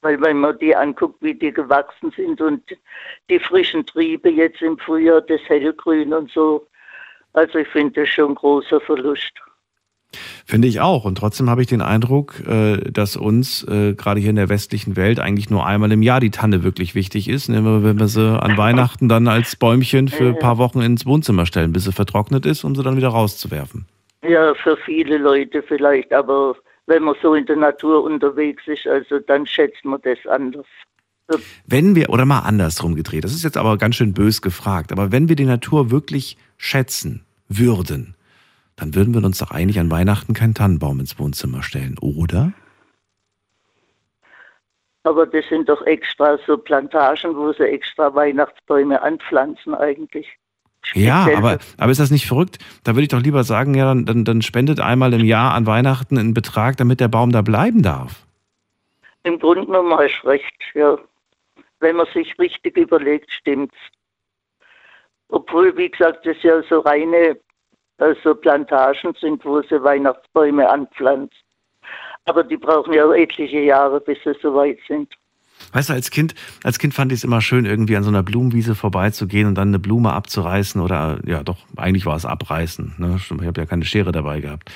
Weil 0.00 0.20
wenn 0.20 0.38
man 0.38 0.58
die 0.58 0.74
anguckt, 0.74 1.22
wie 1.22 1.34
die 1.34 1.52
gewachsen 1.52 2.10
sind 2.16 2.40
und 2.40 2.64
die 3.30 3.38
frischen 3.38 3.86
Triebe 3.86 4.30
jetzt 4.30 4.60
im 4.62 4.76
Frühjahr, 4.78 5.20
das 5.20 5.40
Hellgrün 5.42 6.12
und 6.12 6.28
so. 6.32 6.66
Also 7.34 7.58
ich 7.58 7.68
finde 7.68 8.00
das 8.00 8.08
schon 8.08 8.32
ein 8.32 8.34
großer 8.34 8.80
Verlust. 8.80 9.32
Finde 10.44 10.68
ich 10.68 10.80
auch. 10.80 11.04
Und 11.04 11.16
trotzdem 11.16 11.48
habe 11.48 11.62
ich 11.62 11.68
den 11.68 11.80
Eindruck, 11.80 12.40
äh, 12.46 12.78
dass 12.90 13.16
uns 13.16 13.64
äh, 13.64 13.94
gerade 13.94 14.20
hier 14.20 14.30
in 14.30 14.36
der 14.36 14.48
westlichen 14.48 14.96
Welt 14.96 15.20
eigentlich 15.20 15.50
nur 15.50 15.66
einmal 15.66 15.92
im 15.92 16.02
Jahr 16.02 16.20
die 16.20 16.30
Tanne 16.30 16.62
wirklich 16.62 16.94
wichtig 16.94 17.28
ist. 17.28 17.48
Wenn 17.48 17.98
wir 17.98 18.08
sie 18.08 18.40
an 18.40 18.56
Weihnachten 18.56 19.08
dann 19.08 19.28
als 19.28 19.56
Bäumchen 19.56 20.08
für 20.08 20.28
ein 20.28 20.38
paar 20.38 20.58
Wochen 20.58 20.80
ins 20.80 21.06
Wohnzimmer 21.06 21.46
stellen, 21.46 21.72
bis 21.72 21.84
sie 21.84 21.92
vertrocknet 21.92 22.46
ist, 22.46 22.64
um 22.64 22.74
sie 22.74 22.82
dann 22.82 22.96
wieder 22.96 23.08
rauszuwerfen. 23.08 23.86
Ja, 24.22 24.54
für 24.54 24.76
viele 24.84 25.18
Leute 25.18 25.62
vielleicht, 25.62 26.12
aber 26.12 26.54
wenn 26.86 27.02
man 27.02 27.16
so 27.22 27.34
in 27.34 27.46
der 27.46 27.56
Natur 27.56 28.04
unterwegs 28.04 28.62
ist, 28.66 28.86
also 28.86 29.18
dann 29.18 29.46
schätzt 29.46 29.84
man 29.84 30.00
das 30.02 30.18
anders. 30.28 30.66
Wenn 31.66 31.94
wir, 31.94 32.10
oder 32.10 32.24
mal 32.24 32.40
andersrum 32.40 32.94
gedreht, 32.94 33.24
das 33.24 33.32
ist 33.32 33.44
jetzt 33.44 33.56
aber 33.56 33.78
ganz 33.78 33.96
schön 33.96 34.12
bös 34.12 34.42
gefragt, 34.42 34.92
aber 34.92 35.12
wenn 35.12 35.28
wir 35.28 35.36
die 35.36 35.44
Natur 35.44 35.90
wirklich 35.90 36.36
schätzen 36.56 37.24
würden, 37.48 38.14
dann 38.82 38.96
würden 38.96 39.14
wir 39.14 39.24
uns 39.24 39.38
doch 39.38 39.52
eigentlich 39.52 39.78
an 39.78 39.92
Weihnachten 39.92 40.34
keinen 40.34 40.54
Tannenbaum 40.54 40.98
ins 40.98 41.16
Wohnzimmer 41.16 41.62
stellen, 41.62 41.96
oder? 42.00 42.52
Aber 45.04 45.24
das 45.24 45.44
sind 45.48 45.68
doch 45.68 45.82
extra 45.82 46.36
so 46.46 46.58
Plantagen, 46.58 47.36
wo 47.36 47.52
sie 47.52 47.62
extra 47.62 48.12
Weihnachtsbäume 48.12 49.00
anpflanzen 49.00 49.76
eigentlich. 49.76 50.26
Ja, 50.94 51.28
aber, 51.36 51.58
aber 51.78 51.92
ist 51.92 52.00
das 52.00 52.10
nicht 52.10 52.26
verrückt? 52.26 52.58
Da 52.82 52.94
würde 52.96 53.02
ich 53.02 53.08
doch 53.08 53.20
lieber 53.20 53.44
sagen, 53.44 53.74
ja, 53.74 53.84
dann, 53.84 54.04
dann, 54.04 54.24
dann 54.24 54.42
spendet 54.42 54.80
einmal 54.80 55.14
im 55.14 55.24
Jahr 55.24 55.54
an 55.54 55.64
Weihnachten 55.64 56.18
einen 56.18 56.34
Betrag, 56.34 56.76
damit 56.76 56.98
der 56.98 57.06
Baum 57.06 57.30
da 57.30 57.42
bleiben 57.42 57.84
darf. 57.84 58.26
Im 59.22 59.38
Grunde 59.38 59.64
genommen 59.64 59.96
hast 59.96 60.22
du 60.24 60.26
recht, 60.26 60.56
ja. 60.74 60.98
Wenn 61.78 61.94
man 61.94 62.06
sich 62.12 62.36
richtig 62.40 62.76
überlegt, 62.76 63.30
stimmt's. 63.30 63.76
Obwohl, 65.28 65.76
wie 65.76 65.88
gesagt, 65.88 66.26
das 66.26 66.42
ja 66.42 66.62
so 66.64 66.80
reine 66.80 67.36
also 68.02 68.34
Plantagen 68.34 69.14
sind, 69.20 69.44
wo 69.44 69.62
sie 69.62 69.82
Weihnachtsbäume 69.82 70.68
anpflanzen. 70.68 71.36
Aber 72.24 72.44
die 72.44 72.56
brauchen 72.56 72.92
ja 72.92 73.10
etliche 73.12 73.60
Jahre, 73.60 74.00
bis 74.00 74.18
sie 74.24 74.34
soweit 74.40 74.78
sind. 74.86 75.12
Weißt 75.72 75.90
du, 75.90 75.92
als 75.92 76.10
Kind, 76.10 76.34
als 76.64 76.78
Kind 76.78 76.92
fand 76.92 77.12
ich 77.12 77.20
es 77.20 77.24
immer 77.24 77.40
schön, 77.40 77.64
irgendwie 77.64 77.96
an 77.96 78.02
so 78.02 78.08
einer 78.08 78.22
Blumenwiese 78.22 78.74
vorbeizugehen 78.74 79.46
und 79.46 79.54
dann 79.54 79.68
eine 79.68 79.78
Blume 79.78 80.12
abzureißen 80.12 80.80
oder 80.80 81.20
ja 81.24 81.44
doch, 81.44 81.58
eigentlich 81.76 82.04
war 82.04 82.16
es 82.16 82.26
abreißen. 82.26 82.94
Ne? 82.98 83.16
Ich 83.16 83.30
habe 83.30 83.60
ja 83.60 83.66
keine 83.66 83.84
Schere 83.84 84.10
dabei 84.10 84.40
gehabt. 84.40 84.70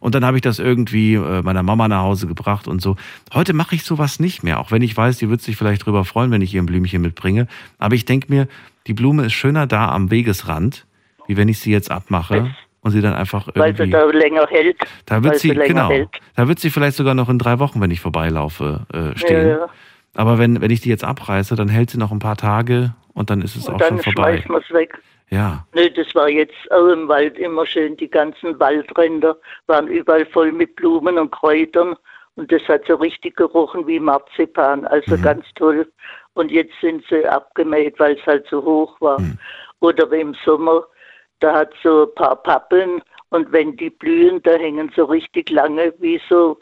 Und 0.00 0.14
dann 0.14 0.24
habe 0.24 0.36
ich 0.36 0.42
das 0.42 0.58
irgendwie 0.58 1.14
äh, 1.14 1.42
meiner 1.42 1.62
Mama 1.62 1.86
nach 1.86 2.02
Hause 2.02 2.26
gebracht 2.26 2.66
und 2.66 2.82
so. 2.82 2.96
Heute 3.32 3.52
mache 3.52 3.76
ich 3.76 3.84
sowas 3.84 4.18
nicht 4.18 4.42
mehr, 4.42 4.58
auch 4.58 4.72
wenn 4.72 4.82
ich 4.82 4.96
weiß, 4.96 5.18
die 5.18 5.30
wird 5.30 5.42
sich 5.42 5.56
vielleicht 5.56 5.86
drüber 5.86 6.04
freuen, 6.04 6.32
wenn 6.32 6.42
ich 6.42 6.52
ihr 6.52 6.62
ein 6.62 6.66
Blümchen 6.66 7.02
mitbringe. 7.02 7.46
Aber 7.78 7.94
ich 7.94 8.04
denke 8.04 8.26
mir, 8.28 8.48
die 8.88 8.94
Blume 8.94 9.26
ist 9.26 9.34
schöner 9.34 9.68
da 9.68 9.90
am 9.90 10.10
Wegesrand, 10.10 10.86
wie 11.28 11.36
wenn 11.36 11.48
ich 11.48 11.60
sie 11.60 11.70
jetzt 11.70 11.90
abmache 11.90 12.52
und 12.82 12.90
sie 12.90 13.00
dann 13.00 13.14
einfach 13.14 13.48
irgendwie. 13.48 13.60
Weil 13.60 13.76
sie 13.76 13.90
da 13.90 14.04
länger 14.04 14.46
hält. 14.48 14.76
Da 15.06 15.22
wird 15.22 15.38
sie, 15.38 15.50
genau. 15.50 15.88
Hält. 15.88 16.08
Da 16.36 16.48
wird 16.48 16.58
sie 16.58 16.70
vielleicht 16.70 16.96
sogar 16.96 17.14
noch 17.14 17.28
in 17.28 17.38
drei 17.38 17.58
Wochen, 17.58 17.80
wenn 17.80 17.90
ich 17.90 18.00
vorbeilaufe, 18.00 18.86
äh, 18.92 19.16
stehen. 19.16 19.48
Ja, 19.48 19.58
ja. 19.58 19.68
Aber 20.14 20.38
wenn, 20.38 20.60
wenn 20.60 20.70
ich 20.70 20.80
die 20.80 20.90
jetzt 20.90 21.04
abreiße, 21.04 21.56
dann 21.56 21.68
hält 21.68 21.90
sie 21.90 21.98
noch 21.98 22.12
ein 22.12 22.18
paar 22.18 22.36
Tage 22.36 22.94
und 23.14 23.30
dann 23.30 23.40
ist 23.40 23.56
es 23.56 23.68
und 23.68 23.76
auch 23.76 23.86
schon 23.86 23.98
vorbei. 23.98 24.32
Dann 24.32 24.42
schmeißt 24.42 24.48
man 24.48 24.62
es 24.62 24.74
weg. 24.74 24.98
Ja. 25.30 25.66
Nö, 25.74 25.88
das 25.88 26.14
war 26.14 26.28
jetzt 26.28 26.70
auch 26.70 26.88
im 26.88 27.08
Wald 27.08 27.38
immer 27.38 27.64
schön. 27.64 27.96
Die 27.96 28.10
ganzen 28.10 28.58
Waldränder 28.60 29.36
waren 29.66 29.88
überall 29.88 30.26
voll 30.26 30.52
mit 30.52 30.76
Blumen 30.76 31.16
und 31.16 31.30
Kräutern. 31.30 31.96
Und 32.34 32.52
das 32.52 32.62
hat 32.68 32.82
so 32.86 32.96
richtig 32.96 33.36
gerochen 33.36 33.86
wie 33.86 33.98
Marzipan. 33.98 34.86
Also 34.86 35.16
mhm. 35.16 35.22
ganz 35.22 35.46
toll. 35.54 35.90
Und 36.34 36.50
jetzt 36.50 36.74
sind 36.82 37.04
sie 37.08 37.26
abgemäht, 37.26 37.98
weil 37.98 38.16
es 38.18 38.26
halt 38.26 38.46
so 38.50 38.62
hoch 38.62 39.00
war. 39.00 39.18
Mhm. 39.20 39.38
Oder 39.80 40.12
im 40.12 40.34
Sommer 40.44 40.84
da 41.42 41.54
hat 41.54 41.72
so 41.82 42.04
ein 42.04 42.14
paar 42.14 42.36
Pappeln 42.36 43.02
und 43.30 43.50
wenn 43.52 43.76
die 43.76 43.90
blühen, 43.90 44.42
da 44.42 44.52
hängen 44.52 44.90
so 44.94 45.04
richtig 45.04 45.50
lange 45.50 45.92
wie 46.00 46.20
so 46.28 46.58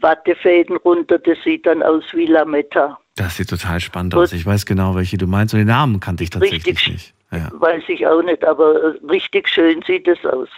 Wattefäden 0.00 0.76
runter. 0.78 1.18
Das 1.18 1.38
sieht 1.44 1.66
dann 1.66 1.82
aus 1.82 2.04
wie 2.12 2.26
Lametta. 2.26 2.98
Das 3.16 3.36
sieht 3.36 3.48
total 3.48 3.80
spannend 3.80 4.14
aus. 4.14 4.32
Ich 4.32 4.44
weiß 4.44 4.66
genau, 4.66 4.94
welche 4.96 5.16
du 5.18 5.26
meinst 5.26 5.54
und 5.54 5.58
den 5.58 5.68
Namen 5.68 6.00
kannte 6.00 6.24
ich 6.24 6.30
tatsächlich 6.30 6.66
richtig, 6.66 6.92
nicht. 6.92 7.14
Ja. 7.30 7.50
Weiß 7.52 7.82
ich 7.88 8.06
auch 8.06 8.22
nicht, 8.22 8.44
aber 8.44 8.94
richtig 9.08 9.48
schön 9.48 9.82
sieht 9.86 10.08
es 10.08 10.24
aus. 10.24 10.48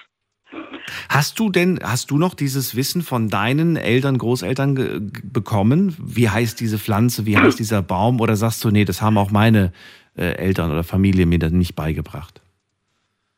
Hast 1.09 1.39
du 1.39 1.51
denn, 1.51 1.81
hast 1.83 2.11
du 2.11 2.19
noch 2.19 2.35
dieses 2.35 2.77
Wissen 2.77 3.03
von 3.03 3.29
deinen 3.29 3.77
Eltern, 3.77 4.17
Großeltern 4.17 5.11
bekommen? 5.25 5.97
Wie 5.99 6.31
heißt 6.31 6.61
diese 6.61 6.79
Pflanze, 6.79 7.27
wie 7.27 7.37
heißt 7.37 7.59
dieser 7.59 7.83
Baum? 7.83 8.21
Oder 8.21 8.37
sagst 8.37 8.65
du, 8.65 8.71
nee, 8.71 8.85
das 8.85 9.03
haben 9.03 9.19
auch 9.19 9.31
meine 9.31 9.73
äh, 10.17 10.37
Eltern 10.37 10.71
oder 10.71 10.85
Familie 10.85 11.27
mir 11.27 11.39
dann 11.39 11.59
nicht 11.59 11.75
beigebracht? 11.75 12.41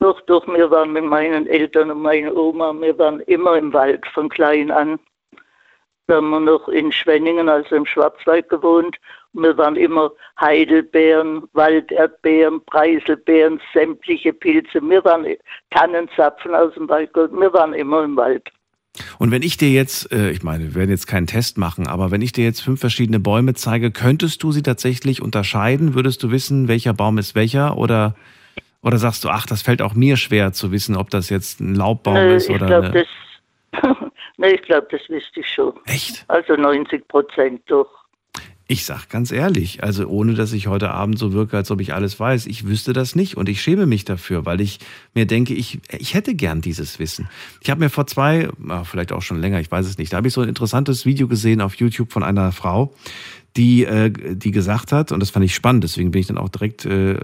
Doch, 0.00 0.20
doch, 0.22 0.46
wir 0.46 0.70
waren 0.70 0.92
mit 0.92 1.04
meinen 1.04 1.46
Eltern 1.46 1.90
und 1.90 2.02
meiner 2.02 2.34
Oma, 2.34 2.72
wir 2.80 2.96
waren 2.98 3.20
immer 3.20 3.56
im 3.56 3.72
Wald 3.72 4.06
von 4.14 4.28
klein 4.28 4.70
an. 4.70 4.98
Da 6.06 6.16
haben 6.16 6.30
wir 6.30 6.40
noch 6.40 6.68
in 6.68 6.90
Schwenningen, 6.90 7.48
also 7.48 7.74
im 7.74 7.84
Schwarzwald 7.84 8.48
gewohnt. 8.48 8.96
Und 9.34 9.42
wir 9.42 9.58
waren 9.58 9.76
immer 9.76 10.10
Heidelbeeren, 10.40 11.42
Walderdbeeren, 11.52 12.64
Preiselbeeren, 12.64 13.60
sämtliche 13.74 14.32
Pilze. 14.32 14.80
Wir 14.80 15.04
waren 15.04 15.26
Tannenzapfen 15.70 16.54
aus 16.54 16.72
dem 16.74 16.88
Wald. 16.88 17.10
Wir 17.14 17.52
waren 17.52 17.74
immer 17.74 18.04
im 18.04 18.16
Wald. 18.16 18.48
Und 19.18 19.30
wenn 19.30 19.42
ich 19.42 19.58
dir 19.58 19.70
jetzt, 19.70 20.10
äh, 20.12 20.30
ich 20.30 20.42
meine, 20.42 20.64
wir 20.64 20.74
werden 20.76 20.90
jetzt 20.90 21.06
keinen 21.06 21.26
Test 21.26 21.58
machen, 21.58 21.86
aber 21.86 22.10
wenn 22.10 22.22
ich 22.22 22.32
dir 22.32 22.44
jetzt 22.44 22.60
fünf 22.60 22.80
verschiedene 22.80 23.20
Bäume 23.20 23.54
zeige, 23.54 23.90
könntest 23.90 24.42
du 24.42 24.50
sie 24.50 24.62
tatsächlich 24.62 25.20
unterscheiden? 25.20 25.94
Würdest 25.94 26.22
du 26.22 26.30
wissen, 26.30 26.68
welcher 26.68 26.94
Baum 26.94 27.18
ist 27.18 27.34
welcher? 27.34 27.76
Oder 27.76 28.14
oder 28.82 28.98
sagst 28.98 29.24
du, 29.24 29.28
ach, 29.28 29.46
das 29.46 29.62
fällt 29.62 29.82
auch 29.82 29.94
mir 29.94 30.16
schwer 30.16 30.52
zu 30.52 30.70
wissen, 30.72 30.96
ob 30.96 31.10
das 31.10 31.30
jetzt 31.30 31.60
ein 31.60 31.74
Laubbaum 31.74 32.14
Nö, 32.14 32.34
ist 32.36 32.48
oder. 32.48 32.62
Ich 32.62 32.66
glaub, 32.66 32.84
eine... 32.84 33.06
das, 33.72 33.86
nee, 34.36 34.50
ich 34.50 34.62
glaube, 34.62 34.86
das 34.90 35.00
wüsste 35.08 35.40
ich 35.40 35.48
schon. 35.48 35.72
Echt? 35.86 36.24
Also 36.28 36.54
90 36.54 37.06
Prozent 37.08 37.62
doch. 37.66 37.88
Ich 38.70 38.84
sag 38.84 39.08
ganz 39.08 39.32
ehrlich, 39.32 39.82
also 39.82 40.06
ohne 40.08 40.34
dass 40.34 40.52
ich 40.52 40.66
heute 40.66 40.90
Abend 40.90 41.18
so 41.18 41.32
wirke, 41.32 41.56
als 41.56 41.70
ob 41.70 41.80
ich 41.80 41.94
alles 41.94 42.20
weiß, 42.20 42.44
ich 42.44 42.66
wüsste 42.66 42.92
das 42.92 43.16
nicht 43.16 43.38
und 43.38 43.48
ich 43.48 43.62
schäme 43.62 43.86
mich 43.86 44.04
dafür, 44.04 44.44
weil 44.44 44.60
ich 44.60 44.78
mir 45.14 45.24
denke, 45.24 45.54
ich, 45.54 45.80
ich 45.90 46.12
hätte 46.12 46.34
gern 46.34 46.60
dieses 46.60 46.98
Wissen. 46.98 47.30
Ich 47.62 47.70
habe 47.70 47.80
mir 47.80 47.88
vor 47.88 48.06
zwei, 48.06 48.50
vielleicht 48.84 49.12
auch 49.12 49.22
schon 49.22 49.40
länger, 49.40 49.58
ich 49.58 49.70
weiß 49.70 49.86
es 49.86 49.96
nicht, 49.96 50.12
da 50.12 50.18
habe 50.18 50.28
ich 50.28 50.34
so 50.34 50.42
ein 50.42 50.50
interessantes 50.50 51.06
Video 51.06 51.28
gesehen 51.28 51.62
auf 51.62 51.76
YouTube 51.76 52.12
von 52.12 52.22
einer 52.22 52.52
Frau, 52.52 52.94
die, 53.56 53.86
äh, 53.86 54.10
die 54.10 54.50
gesagt 54.50 54.92
hat, 54.92 55.12
und 55.12 55.20
das 55.20 55.30
fand 55.30 55.46
ich 55.46 55.54
spannend, 55.54 55.84
deswegen 55.84 56.10
bin 56.10 56.20
ich 56.20 56.26
dann 56.26 56.36
auch 56.36 56.50
direkt 56.50 56.84
äh, 56.84 57.16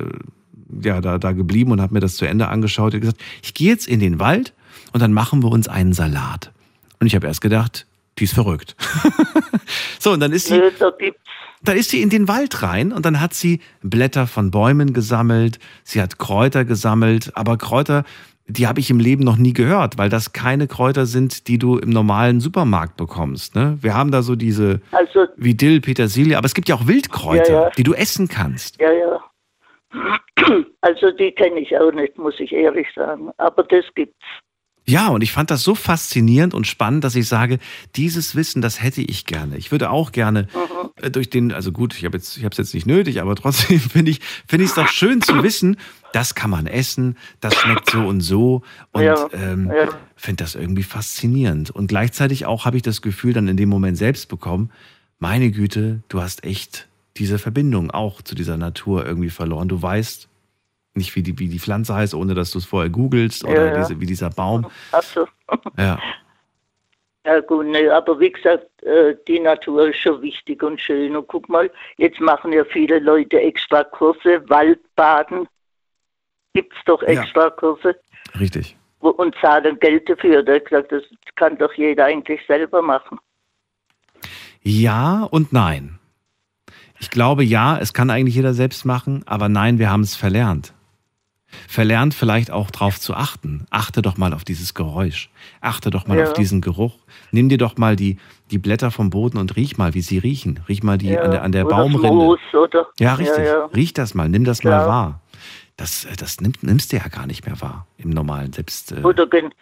ja, 0.82 1.00
da, 1.00 1.18
da 1.18 1.32
geblieben 1.32 1.70
und 1.72 1.80
habe 1.80 1.94
mir 1.94 2.00
das 2.00 2.16
zu 2.16 2.24
Ende 2.26 2.48
angeschaut 2.48 2.94
und 2.94 3.00
gesagt, 3.00 3.20
ich 3.42 3.54
gehe 3.54 3.68
jetzt 3.70 3.86
in 3.86 4.00
den 4.00 4.18
Wald 4.20 4.52
und 4.92 5.00
dann 5.00 5.12
machen 5.12 5.42
wir 5.42 5.50
uns 5.50 5.68
einen 5.68 5.92
Salat. 5.92 6.52
Und 7.00 7.06
ich 7.06 7.14
habe 7.14 7.26
erst 7.26 7.40
gedacht, 7.40 7.86
die 8.18 8.24
ist 8.24 8.34
verrückt. 8.34 8.76
so, 9.98 10.12
und 10.12 10.20
dann 10.20 10.32
ist 10.32 10.46
sie. 10.46 10.60
Da 11.62 11.72
ist 11.72 11.90
sie 11.90 12.02
in 12.02 12.10
den 12.10 12.28
Wald 12.28 12.62
rein 12.62 12.92
und 12.92 13.06
dann 13.06 13.20
hat 13.20 13.32
sie 13.32 13.60
Blätter 13.82 14.26
von 14.26 14.50
Bäumen 14.50 14.92
gesammelt, 14.92 15.58
sie 15.82 16.02
hat 16.02 16.18
Kräuter 16.18 16.66
gesammelt, 16.66 17.32
aber 17.36 17.56
Kräuter, 17.56 18.04
die 18.46 18.66
habe 18.66 18.80
ich 18.80 18.90
im 18.90 19.00
Leben 19.00 19.24
noch 19.24 19.38
nie 19.38 19.54
gehört, 19.54 19.96
weil 19.96 20.10
das 20.10 20.34
keine 20.34 20.66
Kräuter 20.66 21.06
sind, 21.06 21.48
die 21.48 21.56
du 21.56 21.78
im 21.78 21.88
normalen 21.88 22.40
Supermarkt 22.40 22.98
bekommst. 22.98 23.54
Ne? 23.54 23.78
Wir 23.80 23.94
haben 23.94 24.10
da 24.10 24.20
so 24.20 24.36
diese 24.36 24.82
Also, 24.92 25.26
wie 25.38 25.54
Dill, 25.54 25.80
Petersilie, 25.80 26.36
aber 26.36 26.44
es 26.44 26.52
gibt 26.52 26.68
ja 26.68 26.74
auch 26.74 26.86
Wildkräuter, 26.86 27.52
Ja, 27.52 27.62
ja. 27.62 27.70
die 27.70 27.82
du 27.82 27.94
essen 27.94 28.28
kannst. 28.28 28.78
ja, 28.78 28.92
ja. 28.92 29.20
Also 30.80 31.10
die 31.12 31.32
kenne 31.32 31.60
ich 31.60 31.76
auch 31.78 31.92
nicht, 31.92 32.18
muss 32.18 32.38
ich 32.38 32.52
ehrlich 32.52 32.88
sagen. 32.94 33.30
Aber 33.38 33.62
das 33.62 33.84
gibt's. 33.94 34.24
Ja, 34.86 35.08
und 35.08 35.22
ich 35.22 35.32
fand 35.32 35.50
das 35.50 35.62
so 35.62 35.74
faszinierend 35.74 36.52
und 36.52 36.66
spannend, 36.66 37.04
dass 37.04 37.14
ich 37.14 37.26
sage, 37.26 37.58
dieses 37.96 38.36
Wissen, 38.36 38.60
das 38.60 38.82
hätte 38.82 39.00
ich 39.00 39.24
gerne. 39.24 39.56
Ich 39.56 39.72
würde 39.72 39.88
auch 39.90 40.12
gerne 40.12 40.46
äh, 41.00 41.10
durch 41.10 41.30
den, 41.30 41.52
also 41.52 41.72
gut, 41.72 41.94
ich 41.96 42.04
habe 42.04 42.18
jetzt, 42.18 42.36
ich 42.36 42.44
habe 42.44 42.52
es 42.52 42.58
jetzt 42.58 42.74
nicht 42.74 42.86
nötig, 42.86 43.22
aber 43.22 43.34
trotzdem 43.34 43.80
finde 43.80 44.10
ich, 44.10 44.20
finde 44.46 44.64
ich 44.64 44.70
es 44.70 44.76
doch 44.76 44.88
schön 44.88 45.22
zu 45.22 45.42
wissen, 45.42 45.78
das 46.12 46.34
kann 46.34 46.50
man 46.50 46.66
essen, 46.66 47.16
das 47.40 47.54
schmeckt 47.54 47.90
so 47.90 48.00
und 48.00 48.20
so 48.20 48.60
und 48.92 49.02
Ja, 49.02 49.26
ähm, 49.32 49.72
ja. 49.74 49.88
finde 50.16 50.44
das 50.44 50.54
irgendwie 50.54 50.82
faszinierend. 50.82 51.70
Und 51.70 51.86
gleichzeitig 51.86 52.44
auch 52.44 52.66
habe 52.66 52.76
ich 52.76 52.82
das 52.82 53.00
Gefühl 53.00 53.32
dann 53.32 53.48
in 53.48 53.56
dem 53.56 53.70
Moment 53.70 53.96
selbst 53.96 54.28
bekommen, 54.28 54.70
meine 55.18 55.50
Güte, 55.50 56.02
du 56.08 56.20
hast 56.20 56.44
echt 56.44 56.88
diese 57.16 57.38
Verbindung 57.38 57.90
auch 57.90 58.22
zu 58.22 58.34
dieser 58.34 58.56
Natur 58.56 59.06
irgendwie 59.06 59.30
verloren. 59.30 59.68
Du 59.68 59.80
weißt 59.80 60.28
nicht, 60.94 61.14
wie 61.16 61.22
die, 61.22 61.38
wie 61.38 61.48
die 61.48 61.58
Pflanze 61.58 61.94
heißt, 61.94 62.14
ohne 62.14 62.34
dass 62.34 62.50
du 62.52 62.58
es 62.58 62.64
vorher 62.64 62.90
googelst 62.90 63.44
oder 63.44 63.66
Ja, 63.66 63.72
ja. 63.72 63.78
Diese, 63.78 64.00
wie 64.00 64.06
dieser 64.06 64.30
Baum. 64.30 64.66
Ach 64.92 65.02
so. 65.02 65.26
Ja. 65.76 65.98
Ja 67.26 67.40
gut, 67.40 67.66
ne, 67.66 67.90
aber 67.90 68.20
wie 68.20 68.30
gesagt, 68.30 68.66
äh, 68.82 69.16
die 69.26 69.40
Natur 69.40 69.88
ist 69.88 69.96
schon 69.98 70.20
wichtig 70.20 70.62
und 70.62 70.78
schön. 70.78 71.16
Und 71.16 71.26
guck 71.26 71.48
mal, 71.48 71.70
jetzt 71.96 72.20
machen 72.20 72.52
ja 72.52 72.64
viele 72.64 72.98
Leute 72.98 73.40
extra 73.40 73.82
Kurse, 73.82 74.46
Waldbaden. 74.50 75.48
Gibt's 76.52 76.76
doch 76.84 77.00
Ja. 77.02 77.08
extra 77.22 77.48
Kurse 77.50 77.96
Richtig. 78.38 78.76
wo, 79.00 79.08
und 79.08 79.34
zahlen 79.40 79.78
Geld 79.80 80.06
dafür. 80.08 80.42
Da 80.42 80.58
gesagt, 80.58 80.92
das 80.92 81.02
kann 81.34 81.56
doch 81.56 81.72
jeder 81.72 82.04
eigentlich 82.04 82.40
selber 82.46 82.82
machen. 82.82 83.18
Ja 84.62 85.24
und 85.30 85.52
nein. 85.52 85.98
Ich 87.04 87.10
glaube, 87.10 87.44
ja, 87.44 87.76
es 87.76 87.92
kann 87.92 88.08
eigentlich 88.08 88.34
jeder 88.34 88.54
selbst 88.54 88.86
machen, 88.86 89.24
aber 89.26 89.50
nein, 89.50 89.78
wir 89.78 89.90
haben 89.90 90.00
es 90.00 90.16
verlernt. 90.16 90.72
Verlernt 91.68 92.14
vielleicht 92.14 92.50
auch 92.50 92.70
darauf 92.70 92.98
zu 92.98 93.12
achten. 93.12 93.66
Achte 93.68 94.00
doch 94.00 94.16
mal 94.16 94.32
auf 94.32 94.42
dieses 94.42 94.72
Geräusch. 94.72 95.28
Achte 95.60 95.90
doch 95.90 96.06
mal 96.06 96.16
Ja. 96.16 96.24
auf 96.24 96.32
diesen 96.32 96.62
Geruch. 96.62 96.94
Nimm 97.30 97.50
dir 97.50 97.58
doch 97.58 97.76
mal 97.76 97.94
die, 97.94 98.16
die 98.50 98.56
Blätter 98.56 98.90
vom 98.90 99.10
Boden 99.10 99.36
und 99.36 99.54
riech 99.54 99.76
mal, 99.76 99.92
wie 99.92 100.00
sie 100.00 100.16
riechen. 100.16 100.60
Riech 100.66 100.82
mal 100.82 100.96
die 100.96 101.10
Ja, 101.10 101.20
an 101.20 101.30
der, 101.30 101.42
an 101.42 101.52
der 101.52 101.66
oder 101.66 101.76
Baumrinde. 101.76 102.08
Moos, 102.08 102.40
oder? 102.54 102.86
Ja, 102.98 103.12
richtig. 103.14 103.44
Ja. 103.44 103.66
Riech 103.66 103.92
das 103.92 104.14
mal, 104.14 104.30
nimm 104.30 104.44
das 104.44 104.64
mal 104.64 104.86
wahr. 104.86 105.20
Das, 105.76 106.06
äh, 106.06 106.16
das 106.16 106.40
nimm, 106.40 106.54
nimmst 106.62 106.90
du 106.90 106.96
ja 106.96 107.06
gar 107.08 107.26
nicht 107.26 107.44
mehr 107.44 107.60
wahr 107.60 107.86
im 107.98 108.08
normalen 108.10 108.52
Selbst. 108.54 108.92
Äh, 108.92 109.02
Oder, 109.02 109.26
gen 109.26 109.52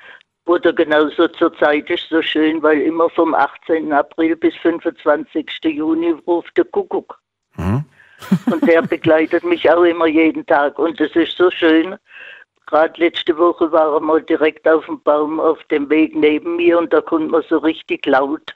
oder 0.47 0.73
genauso 0.73 1.27
zur 1.29 1.53
Zeit 1.59 1.91
ist 1.91 2.07
so 2.09 2.23
schön, 2.23 2.63
weil 2.63 2.81
immer 2.83 3.11
vom 3.11 3.35
18. 3.35 3.93
April 3.93 4.37
bis 4.37 4.55
25. 4.63 5.47
Juni 5.65 6.13
ruft 6.27 6.57
der 6.57 6.65
Kuckuck. 6.67 7.19
Und 8.47 8.67
der 8.67 8.83
begleitet 8.83 9.45
mich 9.45 9.69
auch 9.71 9.83
immer 9.83 10.07
jeden 10.07 10.47
Tag. 10.47 10.79
Und 10.79 11.01
das 11.01 11.15
ist 11.17 11.37
so 11.37 11.51
schön. 11.51 11.97
Gerade 12.67 13.01
letzte 13.01 13.37
Woche 13.37 13.71
war 13.73 13.95
er 13.95 14.01
mal 14.01 14.23
direkt 14.23 14.67
auf 14.67 14.87
dem 14.87 15.03
Baum 15.03 15.41
auf 15.41 15.63
dem 15.65 15.91
Weg 15.91 16.15
neben 16.15 16.57
mir 16.57 16.79
und 16.79 16.93
da 16.93 17.01
konnte 17.01 17.31
man 17.31 17.43
so 17.43 17.59
richtig 17.59 18.07
laut 18.07 18.55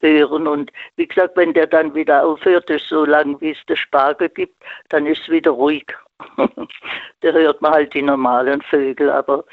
hören. 0.00 0.46
Und 0.46 0.70
wie 0.96 1.06
gesagt, 1.06 1.36
wenn 1.36 1.52
der 1.52 1.66
dann 1.66 1.94
wieder 1.94 2.24
aufhört, 2.24 2.70
ist 2.70 2.88
so 2.88 3.04
lang 3.04 3.40
wie 3.40 3.50
es 3.50 3.66
der 3.68 3.76
Spargel 3.76 4.28
gibt, 4.28 4.62
dann 4.90 5.06
ist 5.06 5.22
es 5.22 5.28
wieder 5.28 5.50
ruhig. 5.50 5.86
da 6.36 7.32
hört 7.32 7.60
man 7.60 7.72
halt 7.72 7.94
die 7.94 8.02
normalen 8.02 8.62
Vögel. 8.62 9.10
Aber 9.10 9.44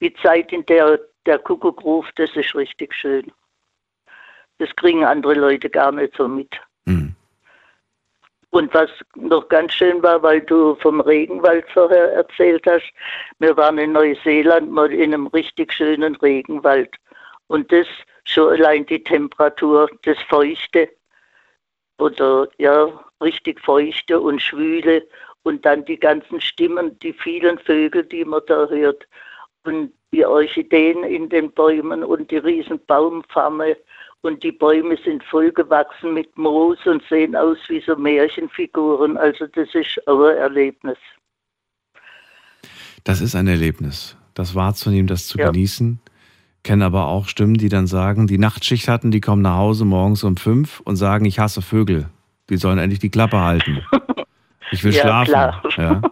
die 0.00 0.12
Zeit, 0.14 0.52
in 0.52 0.66
der 0.66 0.98
der 1.26 1.38
Kuckuck 1.38 1.84
ruft, 1.84 2.18
das 2.18 2.34
ist 2.36 2.54
richtig 2.54 2.94
schön. 2.94 3.30
Das 4.58 4.74
kriegen 4.76 5.04
andere 5.04 5.34
Leute 5.34 5.68
gar 5.70 5.92
nicht 5.92 6.16
so 6.16 6.26
mit. 6.26 6.58
Und 8.50 8.72
was 8.72 8.90
noch 9.14 9.48
ganz 9.48 9.74
schön 9.74 10.02
war, 10.02 10.22
weil 10.22 10.40
du 10.40 10.74
vom 10.76 11.00
Regenwald 11.00 11.66
vorher 11.70 12.12
erzählt 12.14 12.66
hast, 12.66 12.90
wir 13.38 13.56
waren 13.56 13.76
in 13.76 13.92
Neuseeland 13.92 14.70
mal 14.70 14.90
in 14.90 15.12
einem 15.12 15.26
richtig 15.28 15.72
schönen 15.72 16.16
Regenwald. 16.16 16.94
Und 17.48 17.70
das 17.70 17.86
schon 18.24 18.52
allein 18.52 18.86
die 18.86 19.02
Temperatur, 19.02 19.90
das 20.02 20.18
Feuchte 20.28 20.88
oder 21.98 22.48
ja, 22.58 23.04
richtig 23.22 23.60
Feuchte 23.60 24.20
und 24.20 24.40
Schwüle 24.40 25.06
und 25.42 25.64
dann 25.64 25.84
die 25.84 25.98
ganzen 25.98 26.40
Stimmen, 26.40 26.98
die 27.00 27.12
vielen 27.12 27.58
Vögel, 27.58 28.04
die 28.04 28.24
man 28.24 28.42
da 28.46 28.66
hört 28.68 29.06
und 29.64 29.92
die 30.12 30.24
Orchideen 30.24 31.04
in 31.04 31.28
den 31.28 31.50
Bäumen 31.52 32.02
und 32.02 32.30
die 32.30 32.38
riesen 32.38 32.84
Baumfarme 32.86 33.76
und 34.22 34.42
die 34.42 34.52
Bäume 34.52 34.96
sind 35.04 35.22
vollgewachsen 35.24 36.14
mit 36.14 36.36
Moos 36.36 36.78
und 36.86 37.02
sehen 37.08 37.34
aus 37.36 37.58
wie 37.68 37.80
so 37.86 37.96
Märchenfiguren. 37.96 39.16
Also 39.16 39.46
das 39.46 39.68
ist 39.74 39.98
ein 40.08 40.36
Erlebnis. 40.36 40.98
Das 43.04 43.20
ist 43.20 43.34
ein 43.34 43.46
Erlebnis. 43.46 44.16
Das 44.34 44.54
wahrzunehmen, 44.54 45.06
das 45.06 45.26
zu 45.26 45.38
Ja. 45.38 45.50
genießen. 45.50 46.00
Kenne 46.64 46.84
aber 46.84 47.06
auch 47.06 47.28
Stimmen, 47.28 47.54
die 47.54 47.68
dann 47.68 47.86
sagen, 47.86 48.26
die 48.26 48.38
Nachtschicht 48.38 48.88
hatten, 48.88 49.10
die 49.10 49.20
kommen 49.20 49.42
nach 49.42 49.56
Hause 49.56 49.84
morgens 49.84 50.24
um 50.24 50.36
fünf 50.36 50.80
und 50.80 50.96
sagen, 50.96 51.24
ich 51.24 51.38
hasse 51.38 51.62
Vögel. 51.62 52.08
Die 52.50 52.56
sollen 52.56 52.78
endlich 52.78 52.98
die 52.98 53.10
Klappe 53.10 53.38
halten. 53.40 53.82
Ich 54.72 54.82
will 54.84 54.92
Ja, 54.94 55.00
schlafen. 55.24 55.30
klar. 55.30 55.62
Ja. 55.76 56.02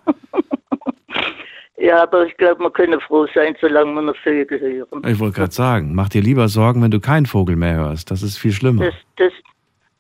Ja, 1.87 2.03
aber 2.03 2.27
ich 2.27 2.37
glaube, 2.37 2.65
man 2.65 2.73
könne 2.73 2.99
froh 2.99 3.29
sein, 3.33 3.57
solange 3.61 3.93
man 3.93 4.07
noch 4.07 4.17
Vögel 4.17 4.59
hören. 4.59 5.07
Ich 5.07 5.21
wollte 5.21 5.37
gerade 5.37 5.53
sagen, 5.53 5.95
mach 5.95 6.09
dir 6.09 6.21
lieber 6.21 6.49
Sorgen, 6.49 6.83
wenn 6.83 6.91
du 6.91 6.99
keinen 6.99 7.27
Vogel 7.27 7.55
mehr 7.55 7.77
hörst. 7.77 8.11
Das 8.11 8.25
ist 8.25 8.39
viel 8.39 8.51
schlimmer. 8.51 8.87
Das, 8.87 8.95
das, 9.15 9.33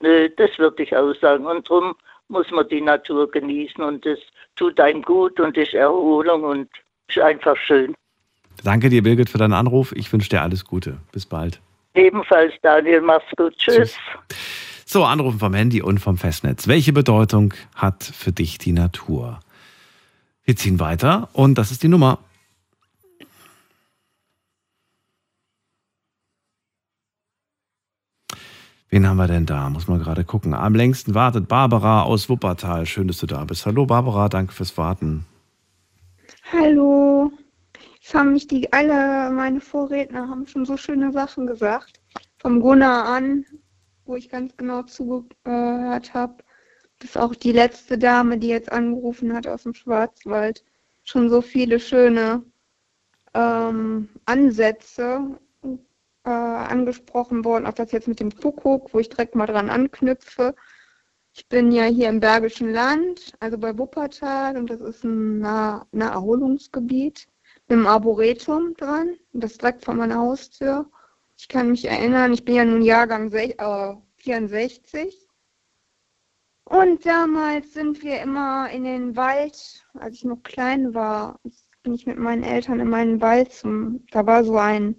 nö, 0.01 0.29
das 0.37 0.51
würde 0.59 0.83
ich 0.83 0.97
auch 0.97 1.15
sagen. 1.21 1.47
Und 1.47 1.71
darum 1.71 1.95
muss 2.27 2.51
man 2.51 2.69
die 2.69 2.81
Natur 2.81 3.31
genießen 3.31 3.85
und 3.85 4.05
das 4.05 4.19
tut 4.57 4.81
einem 4.81 5.01
gut 5.01 5.39
und 5.39 5.57
ist 5.57 5.75
Erholung 5.75 6.43
und 6.43 6.69
ist 7.09 7.21
einfach 7.21 7.57
schön. 7.57 7.95
Danke 8.65 8.89
dir, 8.89 9.05
Birgit, 9.05 9.31
für 9.31 9.39
deinen 9.39 9.53
Anruf. 9.53 9.93
Ich 9.95 10.13
wünsche 10.13 10.31
dir 10.31 10.43
alles 10.43 10.65
Gute. 10.65 10.97
Bis 11.13 11.25
bald. 11.25 11.61
Ebenfalls, 11.95 12.55
Daniel, 12.63 13.01
mach's 13.01 13.31
gut. 13.37 13.57
Tschüss. 13.59 13.97
So, 14.85 15.05
Anrufen 15.05 15.39
vom 15.39 15.55
Handy 15.55 15.83
und 15.83 16.01
vom 16.01 16.17
Festnetz. 16.17 16.67
Welche 16.67 16.93
Bedeutung 16.93 17.55
hat 17.77 18.03
für 18.03 18.33
dich 18.33 18.59
die 18.59 18.73
Natur? 18.73 19.39
Wir 20.47 20.55
ziehen 20.55 20.79
weiter 20.79 21.29
und 21.33 21.59
das 21.59 21.73
ist 21.73 21.83
die 21.83 21.89
Nummer. 21.89 22.21
Wen 28.89 29.09
haben 29.09 29.17
wir 29.17 29.27
denn 29.27 29.45
da? 29.45 29.69
Muss 29.71 29.89
man 29.89 29.99
gerade 29.99 30.25
gucken. 30.25 30.55
Am 30.55 30.77
längsten 30.77 31.15
wartet 31.15 31.49
Barbara 31.49 32.05
aus 32.05 32.29
Wuppertal. 32.29 32.87
Schön, 32.87 33.09
dass 33.09 33.19
du 33.19 33.27
da 33.27 33.45
bist. 33.45 33.67
Hallo 33.67 33.87
Barbara, 33.87 34.29
danke 34.29 34.53
fürs 34.53 34.79
Warten. 34.79 35.27
Hallo. 36.53 37.33
Es 38.01 38.15
haben 38.15 38.33
mich 38.33 38.47
die 38.47 38.73
alle 38.73 39.33
meine 39.33 39.61
Vorredner 39.61 40.29
haben 40.29 40.47
schon 40.47 40.65
so 40.65 40.77
schöne 40.77 41.11
Sachen 41.11 41.49
gesagt. 41.49 42.01
Vom 42.39 42.61
Gunnar 42.61 43.09
an, 43.09 43.45
wo 44.05 44.15
ich 44.15 44.29
ganz 44.29 44.57
genau 44.57 44.85
zugehört 44.85 46.15
habe, 46.15 46.45
bis 46.99 47.17
auch 47.17 47.35
die 47.35 47.53
letzte 47.53 47.99
Dame, 47.99 48.39
die 48.39 48.49
jetzt 48.49 48.73
angerufen 48.73 49.35
hat 49.35 49.47
aus 49.47 49.65
dem 49.65 49.75
Schwarzwald, 49.75 50.65
schon 51.05 51.29
so 51.31 51.41
viele 51.43 51.81
schöne 51.81 52.43
ähm, 53.35 54.09
Ansätze 54.25 55.39
äh, 56.25 56.31
angesprochen 56.31 57.45
worden, 57.45 57.67
auch 57.67 57.75
das 57.75 57.93
jetzt 57.93 58.09
mit 58.09 58.21
dem 58.21 58.35
Kuckuck, 58.35 58.93
wo 58.95 58.99
ich 58.99 59.09
direkt 59.09 59.35
mal 59.35 59.47
dran 59.47 59.71
anknüpfe. 59.71 60.55
Ich 61.35 61.49
bin 61.49 61.71
ja 61.73 61.85
hier 61.85 62.09
im 62.09 62.21
Bergischen 62.21 62.73
Land, 62.73 63.35
also 63.41 63.59
bei 63.59 63.77
Wuppertal, 63.79 64.57
und 64.57 64.71
das 64.71 64.81
ist 64.81 65.05
ein 65.05 65.41
Nah 65.41 65.87
Naherholungsgebiet 65.93 67.29
mit 67.69 67.79
einem 67.79 67.87
Arboretum 67.87 68.75
dran. 68.75 69.17
Das 69.33 69.53
ist 69.53 69.63
direkt 69.63 69.85
vor 69.85 69.95
meiner 69.95 70.19
Haustür. 70.19 70.91
Ich 71.37 71.49
kann 71.49 71.71
mich 71.71 71.85
erinnern, 71.85 72.33
ich 72.33 72.45
bin 72.45 72.55
ja 72.55 72.65
nun 72.65 72.83
Jahrgang 72.83 73.29
sech- 73.31 73.59
äh, 73.59 73.97
64. 74.17 75.26
Und 76.69 77.07
damals 77.07 77.75
sind 77.75 78.03
wir 78.03 78.21
immer 78.21 78.69
in 78.71 78.83
den 78.83 79.15
Wald, 79.15 79.87
als 79.95 80.17
ich 80.17 80.25
noch 80.25 80.43
klein 80.43 80.95
war, 80.95 81.39
bin 81.85 81.95
ich 81.95 82.07
mit 82.07 82.19
meinen 82.19 82.43
Eltern 82.43 82.81
in 82.81 82.89
meinen 82.89 83.21
Wald 83.21 83.53
zum, 83.53 84.05
da 84.11 84.27
war 84.27 84.43
so 84.43 84.59
ein 84.59 84.97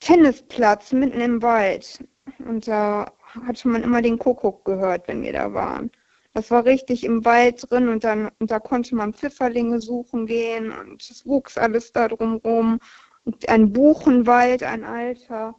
Tennisplatz 0.00 0.92
mitten 0.92 1.22
im 1.22 1.40
Wald. 1.40 2.06
Und 2.38 2.68
da 2.68 3.10
hatte 3.46 3.66
man 3.68 3.82
immer 3.82 4.02
den 4.02 4.18
Kuckuck 4.18 4.66
gehört, 4.66 5.08
wenn 5.08 5.22
wir 5.22 5.32
da 5.32 5.54
waren. 5.54 5.90
Das 6.34 6.50
war 6.50 6.66
richtig 6.66 7.04
im 7.04 7.24
Wald 7.24 7.70
drin 7.70 7.88
und 7.88 8.04
dann 8.04 8.30
und 8.38 8.50
da 8.50 8.58
konnte 8.58 8.94
man 8.94 9.14
Pfifferlinge 9.14 9.80
suchen 9.80 10.26
gehen 10.26 10.70
und 10.70 11.02
es 11.02 11.24
wuchs 11.26 11.56
alles 11.56 11.92
da 11.92 12.08
drumrum. 12.08 12.78
Und 13.24 13.48
ein 13.48 13.72
Buchenwald, 13.72 14.62
ein 14.62 14.84
alter. 14.84 15.54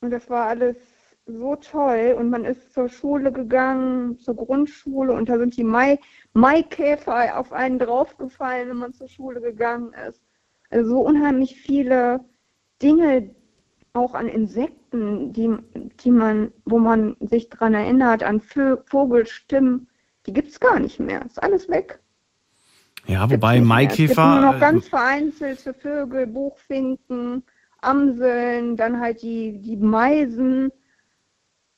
Und 0.00 0.10
das 0.10 0.30
war 0.30 0.46
alles 0.46 0.76
so 1.26 1.56
toll 1.56 2.16
und 2.18 2.30
man 2.30 2.44
ist 2.44 2.72
zur 2.74 2.88
Schule 2.88 3.32
gegangen, 3.32 4.18
zur 4.18 4.36
Grundschule 4.36 5.12
und 5.12 5.28
da 5.28 5.38
sind 5.38 5.56
die 5.56 5.64
Mai 5.64 5.98
Maikäfer 6.34 7.38
auf 7.38 7.52
einen 7.52 7.78
draufgefallen, 7.78 8.68
wenn 8.68 8.76
man 8.76 8.92
zur 8.92 9.08
Schule 9.08 9.40
gegangen 9.40 9.92
ist. 10.08 10.20
Also 10.70 10.90
so 10.90 11.00
unheimlich 11.00 11.56
viele 11.56 12.20
Dinge, 12.82 13.30
auch 13.94 14.14
an 14.14 14.28
Insekten, 14.28 15.32
die, 15.32 15.56
die 16.02 16.10
man, 16.10 16.52
wo 16.64 16.78
man 16.78 17.16
sich 17.20 17.48
dran 17.48 17.74
erinnert, 17.74 18.24
an 18.24 18.40
Vogelstimmen, 18.40 19.88
die 20.26 20.32
gibt 20.32 20.48
es 20.48 20.58
gar 20.58 20.80
nicht 20.80 20.98
mehr. 20.98 21.24
Ist 21.24 21.40
alles 21.40 21.68
weg. 21.68 22.00
Ja, 23.06 23.30
wobei 23.30 23.54
Es 23.54 23.58
gibt 23.60 23.68
Maikäfer. 23.68 24.40
nur 24.40 24.52
noch 24.52 24.56
äh, 24.56 24.60
ganz 24.60 24.88
vereinzelte 24.88 25.74
Vögel, 25.74 26.26
Buchfinken, 26.26 27.44
Amseln, 27.82 28.76
dann 28.76 28.98
halt 28.98 29.22
die, 29.22 29.60
die 29.60 29.76
Meisen, 29.76 30.72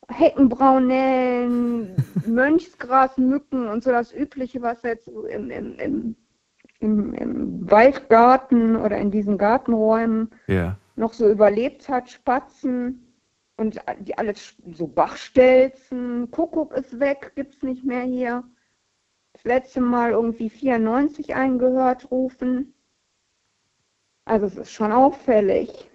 Heckenbraunellen, 0.09 1.97
Mönchsgrasmücken 2.27 3.69
und 3.69 3.85
so 3.85 3.91
das 3.91 4.13
Übliche, 4.13 4.63
was 4.63 4.83
jetzt 4.83 5.07
so 5.07 5.27
im, 5.27 5.51
im, 5.51 5.79
im, 5.79 6.17
im, 6.81 7.15
im 7.15 7.71
Waldgarten 7.71 8.77
oder 8.77 8.99
in 8.99 9.11
diesen 9.11 9.39
Gartenräumen 9.39 10.31
ja. 10.47 10.77
noch 10.95 11.13
so 11.13 11.29
überlebt 11.29 11.89
hat, 11.89 12.11
Spatzen 12.11 13.07
und 13.57 13.81
die 14.01 14.17
alles 14.17 14.55
so 14.73 14.87
Bachstelzen, 14.87 16.31
Kuckuck 16.31 16.73
ist 16.73 17.01
weg, 17.01 17.33
gibt's 17.35 17.63
nicht 17.63 17.85
mehr 17.85 18.03
hier. 18.03 18.45
Das 19.33 19.45
letzte 19.45 19.81
Mal 19.81 20.13
irgendwie 20.13 20.51
94 20.51 21.35
eingehört 21.35 22.11
rufen. 22.11 22.75
Also 24.25 24.47
es 24.47 24.57
ist 24.57 24.73
schon 24.73 24.93
auffällig. 24.93 25.91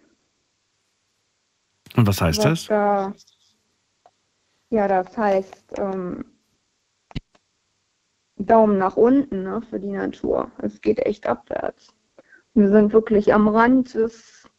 Und 1.96 2.08
was 2.08 2.22
heißt 2.22 2.40
was 2.40 2.46
das? 2.46 2.66
Da, 2.68 3.14
ja, 4.72 4.88
das 4.88 5.18
heißt 5.18 5.74
ähm, 5.78 6.26
Daumen 8.38 8.78
nach 8.78 8.98
unten 8.98 9.44
ne, 9.44 9.62
für 9.70 9.80
die 9.80 9.92
Natur. 9.92 10.52
Es 10.60 10.82
geht 10.82 11.00
echt 11.00 11.28
abwärts. 11.28 11.94
Wir 12.54 12.70
sind 12.70 12.94
wirklich 12.94 13.34
am 13.34 13.48
Rand 13.50 13.94
des, 13.94 14.50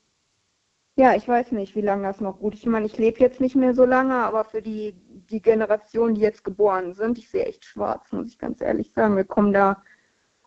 ja, 0.96 1.14
ich 1.14 1.26
weiß 1.26 1.52
nicht, 1.52 1.74
wie 1.76 1.80
lange 1.80 2.04
das 2.04 2.20
noch 2.20 2.38
gut 2.38 2.54
ist. 2.54 2.60
Ich 2.60 2.66
meine, 2.66 2.86
ich 2.86 2.98
lebe 2.98 3.20
jetzt 3.20 3.40
nicht 3.40 3.56
mehr 3.56 3.74
so 3.74 3.84
lange, 3.86 4.14
aber 4.14 4.44
für 4.44 4.60
die, 4.62 4.94
die 5.30 5.40
Generation, 5.40 6.14
die 6.14 6.20
jetzt 6.20 6.44
geboren 6.44 6.94
sind, 6.94 7.18
ich 7.18 7.30
sehe 7.30 7.46
echt 7.46 7.64
schwarz, 7.64 8.12
muss 8.12 8.28
ich 8.28 8.38
ganz 8.38 8.60
ehrlich 8.60 8.92
sagen. 8.92 9.16
Wir 9.16 9.24
kommen 9.24 9.52
da, 9.52 9.82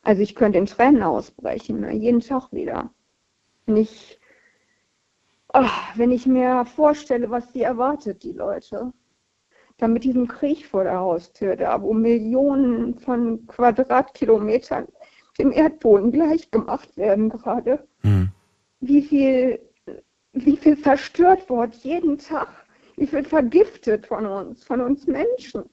also 0.03 0.21
ich 0.21 0.35
könnte 0.35 0.59
in 0.59 0.67
Tränen 0.67 1.03
ausbrechen, 1.03 1.81
ne, 1.81 1.93
jeden 1.93 2.21
Tag 2.21 2.51
wieder. 2.51 2.91
Wenn 3.65 3.77
ich, 3.77 4.19
ah, 5.53 5.69
wenn 5.95 6.11
ich 6.11 6.27
mir 6.27 6.65
vorstelle, 6.65 7.31
was 7.31 7.51
die 7.51 7.63
erwartet, 7.63 8.21
die 8.23 8.33
Leute. 8.33 8.93
Da 9.77 9.87
mit 9.87 10.03
diesem 10.05 10.27
Krieg 10.27 10.65
vor 10.65 10.85
der 10.85 10.99
Haustür, 10.99 11.55
da 11.55 11.81
wo 11.81 11.93
Millionen 11.93 12.97
von 12.99 13.45
Quadratkilometern 13.47 14.87
dem 15.37 15.51
Erdboden 15.51 16.11
gleichgemacht 16.11 16.95
werden 16.95 17.29
gerade. 17.29 17.85
Hm. 18.01 18.29
Wie 18.79 19.01
viel, 19.01 19.59
wie 20.31 20.57
viel 20.57 20.81
zerstört 20.81 21.49
wird 21.49 21.75
jeden 21.75 22.17
Tag, 22.17 22.47
wie 22.95 23.07
viel 23.07 23.23
vergiftet 23.23 24.07
von 24.07 24.25
uns, 24.25 24.63
von 24.63 24.79
uns 24.79 25.07
Menschen. 25.07 25.69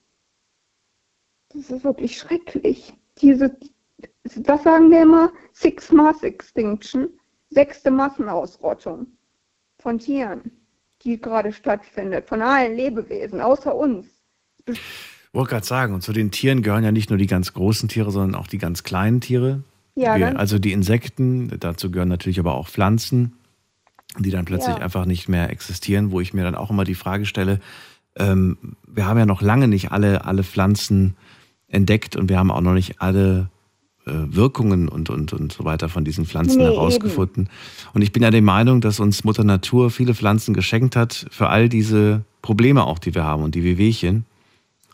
Das 1.51 1.70
ist 1.70 1.85
wirklich 1.85 2.19
schrecklich. 2.19 2.95
Diese, 3.19 3.57
was 4.24 4.62
sagen 4.62 4.91
wir 4.91 5.03
immer? 5.03 5.33
Six 5.53 5.93
Mass 5.93 6.23
Extinction, 6.23 7.09
sechste 7.51 7.91
Massenausrottung 7.91 9.07
von 9.79 9.99
Tieren, 9.99 10.62
die 11.05 11.20
gerade 11.20 11.53
stattfindet, 11.53 12.29
von 12.29 12.43
allen 12.43 12.77
Lebewesen, 12.77 13.41
außer 13.41 13.74
uns. 13.74 14.07
Ich 14.66 14.79
wollte 15.33 15.51
gerade 15.51 15.66
sagen, 15.66 15.95
und 15.95 16.03
zu 16.03 16.12
den 16.12 16.31
Tieren 16.31 16.62
gehören 16.62 16.85
ja 16.85 16.93
nicht 16.93 17.11
nur 17.11 17.19
die 17.19 17.27
ganz 17.27 17.53
großen 17.53 17.89
Tiere, 17.89 18.11
sondern 18.11 18.41
auch 18.41 18.47
die 18.47 18.59
ganz 18.59 18.83
kleinen 18.83 19.20
Tiere. 19.20 19.62
Ja, 19.95 20.16
Wir, 20.16 20.39
also 20.39 20.59
die 20.59 20.73
Insekten, 20.73 21.53
dazu 21.61 21.91
gehören 21.91 22.09
natürlich 22.09 22.39
aber 22.39 22.55
auch 22.55 22.69
Pflanzen, 22.69 23.35
die 24.19 24.31
dann 24.31 24.45
plötzlich 24.45 24.77
Ja. 24.77 24.83
einfach 24.83 25.07
nicht 25.07 25.29
mehr 25.29 25.51
existieren, 25.51 26.11
wo 26.11 26.20
ich 26.20 26.35
mir 26.35 26.45
dann 26.45 26.55
auch 26.55 26.70
immer 26.70 26.85
die 26.85 26.95
Frage 26.95 27.27
stelle, 27.27 27.61
ähm, 28.16 28.77
wir 28.87 29.07
haben 29.07 29.19
ja 29.19 29.27
noch 29.27 29.41
lange 29.43 29.69
nicht 29.69 29.91
alle, 29.91 30.24
alle 30.27 30.45
Pflanzen 30.45 31.16
entdeckt 31.69 32.15
und 32.16 32.29
wir 32.29 32.39
haben 32.39 32.51
auch 32.51 32.61
noch 32.61 32.74
nicht 32.74 33.01
alle 33.01 33.49
Wirkungen 34.05 34.89
und, 34.89 35.11
und, 35.11 35.33
und 35.33 35.53
so 35.53 35.65
weiter 35.65 35.89
von 35.89 36.05
diesen 36.05 36.27
Pflanzen 36.27 36.59
Nee, 36.59 36.65
herausgefunden. 36.65 37.49
Und 37.95 38.03
ich 38.03 38.12
bin 38.12 38.23
ja 38.23 38.31
der 38.31 38.43
Meinung, 38.43 38.81
dass 38.81 38.99
uns 39.01 39.23
Mutter 39.24 39.45
Natur 39.45 39.91
viele 39.91 40.15
Pflanzen 40.15 40.55
geschenkt 40.55 40.97
hat 40.97 41.27
für 41.31 41.49
all 41.49 41.69
diese 41.69 42.23
Probleme 42.43 42.85
auch, 42.85 42.99
die 42.99 43.15
wir 43.15 43.24
haben 43.24 43.43
und 43.45 43.55
die 43.55 43.62
Wehwehchen. 43.62 44.24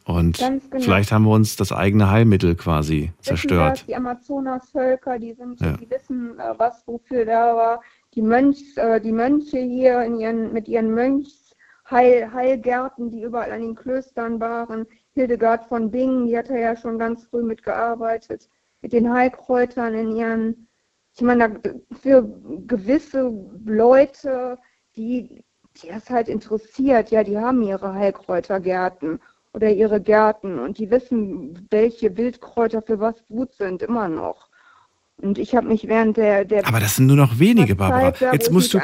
Und 0.05 0.39
genau. 0.39 0.61
vielleicht 0.79 1.13
haben 1.13 1.25
wir 1.25 1.33
uns 1.33 1.57
das 1.57 1.71
eigene 1.71 2.11
Heilmittel 2.11 2.55
quasi 2.55 2.95
Wissen 3.01 3.15
das, 3.19 3.27
zerstört. 3.27 3.85
die 3.89 3.95
Amazonasvölker, 3.95 5.19
die 5.19 5.35
sind, 5.35 5.61
Ja. 5.61 5.73
die 5.73 5.91
wissen, 5.91 6.39
äh, 6.39 6.55
was 6.57 6.83
wofür 6.87 7.27
da 7.27 7.55
war. 7.55 7.83
Die 8.15 8.23
Mönchs, 8.23 8.77
äh, 8.77 9.01
die 9.03 9.13
Mönche 9.13 9.59
hier 9.59 10.03
in 10.03 10.19
ihren, 10.19 10.53
mit 10.55 10.67
ihren 10.67 10.95
Mönchsheil, 10.95 12.33
Heilgärten, 12.33 13.11
die 13.11 13.23
überall 13.23 13.53
an 13.53 13.61
den 13.61 13.75
Klöstern 13.75 14.41
waren. 14.41 14.87
Hildegard 15.13 15.67
von 15.67 15.91
Bingen, 15.91 16.27
die 16.27 16.39
hat 16.39 16.49
ja 16.49 16.75
schon 16.77 16.99
ganz 16.99 17.25
früh 17.25 17.43
mitgearbeitet, 17.43 18.49
mit 18.83 18.93
den 18.93 19.13
Heilkräutern 19.13 19.95
in 19.95 20.17
ihren, 20.17 20.69
ich 21.15 21.23
meine, 21.23 21.61
für 22.01 22.23
gewisse 22.67 23.33
Leute, 23.65 24.59
die, 24.97 25.45
die 25.83 25.89
das 25.89 26.09
halt 26.11 26.29
interessiert, 26.29 27.11
ja, 27.11 27.25
die 27.25 27.39
haben 27.39 27.63
ihre 27.63 27.93
Heilkräutergärten 27.93 29.21
oder 29.53 29.71
ihre 29.71 30.01
Gärten 30.01 30.59
und 30.59 30.79
die 30.79 30.91
wissen, 30.91 31.67
welche 31.71 32.17
Wildkräuter 32.17 32.83
für 32.83 33.01
was 33.01 33.17
gut 33.29 33.55
sind, 33.55 33.83
immer 33.83 34.09
noch. 34.09 34.49
Und 35.21 35.37
ich 35.37 35.57
habe 35.57 35.67
mich 35.67 35.89
während 35.89 36.17
der, 36.17 36.45
der 36.45 36.67
Aber 36.69 36.79
das 36.79 36.95
sind 36.95 37.07
nur 37.07 37.17
noch 37.17 37.41
wenige, 37.41 37.75
Barbara. 37.75 38.15
Zeit, 38.15 38.23
da, 38.23 38.29
wo 38.29 38.33
Jetzt 38.35 38.53
musst 38.53 38.73
du, 38.73 38.79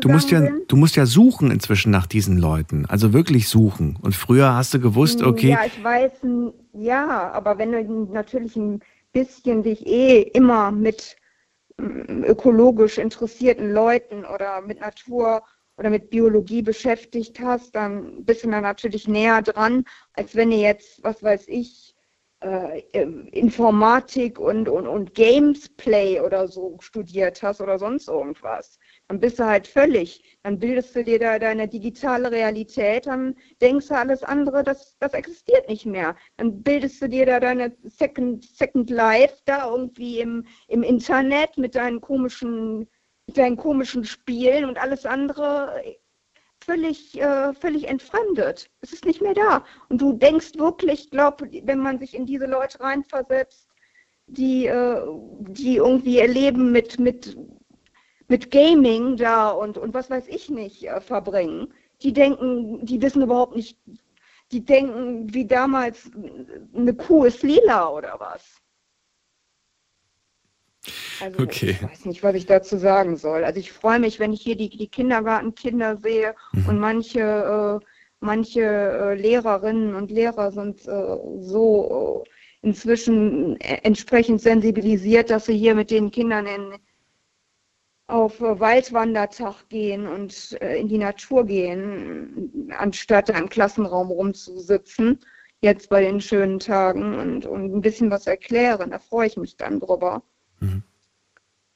du 0.00 0.08
musst 0.08 0.30
ja, 0.30 0.40
bin. 0.40 0.62
du 0.66 0.76
musst 0.76 0.96
ja 0.96 1.04
suchen 1.04 1.50
inzwischen 1.50 1.90
nach 1.90 2.06
diesen 2.06 2.38
Leuten. 2.38 2.86
Also 2.86 3.12
wirklich 3.12 3.50
suchen. 3.50 3.98
Und 4.00 4.14
früher 4.14 4.54
hast 4.54 4.72
du 4.72 4.80
gewusst, 4.80 5.22
okay, 5.22 5.50
Ja, 5.50 5.66
ich 5.66 5.84
weiß, 5.84 6.12
ja, 6.72 7.30
aber 7.32 7.58
wenn 7.58 7.72
du 7.72 8.10
natürlich 8.10 8.56
ein 8.56 8.80
bisschen 9.16 9.62
dich 9.62 9.86
eh 9.86 10.20
immer 10.20 10.70
mit 10.70 11.16
mm, 11.78 12.24
ökologisch 12.24 12.98
interessierten 12.98 13.72
Leuten 13.72 14.26
oder 14.26 14.60
mit 14.60 14.80
Natur 14.80 15.42
oder 15.78 15.88
mit 15.88 16.10
Biologie 16.10 16.60
beschäftigt 16.60 17.40
hast, 17.40 17.74
dann 17.74 18.24
bist 18.26 18.44
du 18.44 18.50
da 18.50 18.60
natürlich 18.60 19.08
näher 19.08 19.40
dran, 19.40 19.84
als 20.12 20.34
wenn 20.34 20.50
du 20.50 20.56
jetzt, 20.56 21.02
was 21.02 21.22
weiß 21.22 21.48
ich, 21.48 21.94
äh, 22.40 22.82
Informatik 23.32 24.38
und, 24.38 24.68
und, 24.68 24.86
und 24.86 25.14
Gamesplay 25.14 26.20
oder 26.20 26.46
so 26.46 26.76
studiert 26.80 27.42
hast 27.42 27.62
oder 27.62 27.78
sonst 27.78 28.08
irgendwas. 28.08 28.78
Dann 29.08 29.20
bist 29.20 29.38
du 29.38 29.46
halt 29.46 29.68
völlig, 29.68 30.38
dann 30.42 30.58
bildest 30.58 30.96
du 30.96 31.04
dir 31.04 31.20
da 31.20 31.38
deine 31.38 31.68
digitale 31.68 32.30
Realität, 32.30 33.06
dann 33.06 33.36
denkst 33.60 33.88
du 33.88 33.94
alles 33.94 34.24
andere, 34.24 34.64
das, 34.64 34.96
das 34.98 35.14
existiert 35.14 35.68
nicht 35.68 35.86
mehr. 35.86 36.16
Dann 36.36 36.62
bildest 36.62 37.00
du 37.00 37.08
dir 37.08 37.24
da 37.24 37.38
deine 37.38 37.76
Second, 37.84 38.44
Second 38.44 38.90
Life 38.90 39.36
da 39.44 39.70
irgendwie 39.70 40.20
im, 40.20 40.44
im 40.66 40.82
Internet 40.82 41.56
mit 41.56 41.76
deinen 41.76 42.00
komischen, 42.00 42.88
mit 43.26 43.38
deinen 43.38 43.56
komischen 43.56 44.04
Spielen 44.04 44.64
und 44.64 44.76
alles 44.78 45.06
andere 45.06 45.82
völlig, 46.64 47.20
äh, 47.20 47.54
völlig 47.54 47.88
entfremdet. 47.88 48.70
Es 48.80 48.92
ist 48.92 49.04
nicht 49.04 49.22
mehr 49.22 49.34
da. 49.34 49.64
Und 49.88 50.00
du 50.00 50.12
denkst 50.12 50.54
wirklich, 50.56 51.10
glaub, 51.10 51.42
wenn 51.42 51.78
man 51.78 51.98
sich 51.98 52.14
in 52.14 52.26
diese 52.26 52.46
Leute 52.46 52.80
reinversetzt, 52.80 53.68
die, 54.26 54.66
äh, 54.66 55.00
die 55.48 55.76
irgendwie 55.76 56.16
ihr 56.16 56.28
Leben 56.28 56.72
mit, 56.72 56.98
mit, 56.98 57.36
mit 58.28 58.50
Gaming 58.50 59.16
da 59.16 59.50
und, 59.50 59.78
und 59.78 59.94
was 59.94 60.10
weiß 60.10 60.26
ich 60.28 60.50
nicht 60.50 60.84
äh, 60.84 61.00
verbringen, 61.00 61.72
die 62.02 62.12
denken, 62.12 62.84
die 62.84 63.00
wissen 63.02 63.22
überhaupt 63.22 63.56
nicht, 63.56 63.78
die 64.52 64.64
denken 64.64 65.32
wie 65.34 65.46
damals, 65.46 66.10
eine 66.74 66.94
Kuh 66.94 67.24
ist 67.24 67.42
lila 67.42 67.88
oder 67.90 68.16
was. 68.18 68.60
Also 71.18 71.42
Okay. 71.42 71.70
ich 71.70 71.82
weiß 71.82 72.04
nicht, 72.04 72.22
was 72.22 72.34
ich 72.34 72.46
dazu 72.46 72.76
sagen 72.76 73.16
soll. 73.16 73.44
Also 73.44 73.58
ich 73.58 73.72
freue 73.72 73.98
mich, 73.98 74.18
wenn 74.20 74.32
ich 74.32 74.42
hier 74.42 74.56
die, 74.56 74.68
die 74.68 74.88
Kindergartenkinder 74.88 75.96
sehe 75.96 76.34
Mhm. 76.52 76.68
und 76.68 76.78
manche, 76.78 77.80
äh, 77.82 77.86
manche 78.20 78.60
äh, 78.62 79.14
Lehrerinnen 79.14 79.94
und 79.94 80.10
Lehrer 80.10 80.52
sind 80.52 80.86
äh, 80.86 81.16
so 81.40 82.24
äh, 82.26 82.66
inzwischen 82.66 83.58
äh, 83.60 83.80
entsprechend 83.82 84.42
sensibilisiert, 84.42 85.30
dass 85.30 85.46
sie 85.46 85.56
hier 85.56 85.74
mit 85.74 85.90
den 85.90 86.10
Kindern 86.10 86.46
in, 86.46 86.74
auf 88.06 88.40
äh, 88.40 88.60
Waldwandertag 88.60 89.68
gehen 89.68 90.06
und 90.06 90.56
äh, 90.60 90.78
in 90.78 90.88
die 90.88 90.98
Natur 90.98 91.44
gehen, 91.44 92.72
anstatt 92.76 93.28
da 93.28 93.38
im 93.38 93.48
Klassenraum 93.48 94.10
rumzusitzen, 94.10 95.18
jetzt 95.60 95.88
bei 95.88 96.02
den 96.02 96.20
schönen 96.20 96.58
Tagen 96.58 97.18
und, 97.18 97.46
und 97.46 97.74
ein 97.74 97.80
bisschen 97.80 98.10
was 98.10 98.26
erklären. 98.26 98.90
Da 98.90 98.98
freue 98.98 99.26
ich 99.26 99.36
mich 99.36 99.56
dann 99.56 99.80
drüber. 99.80 100.22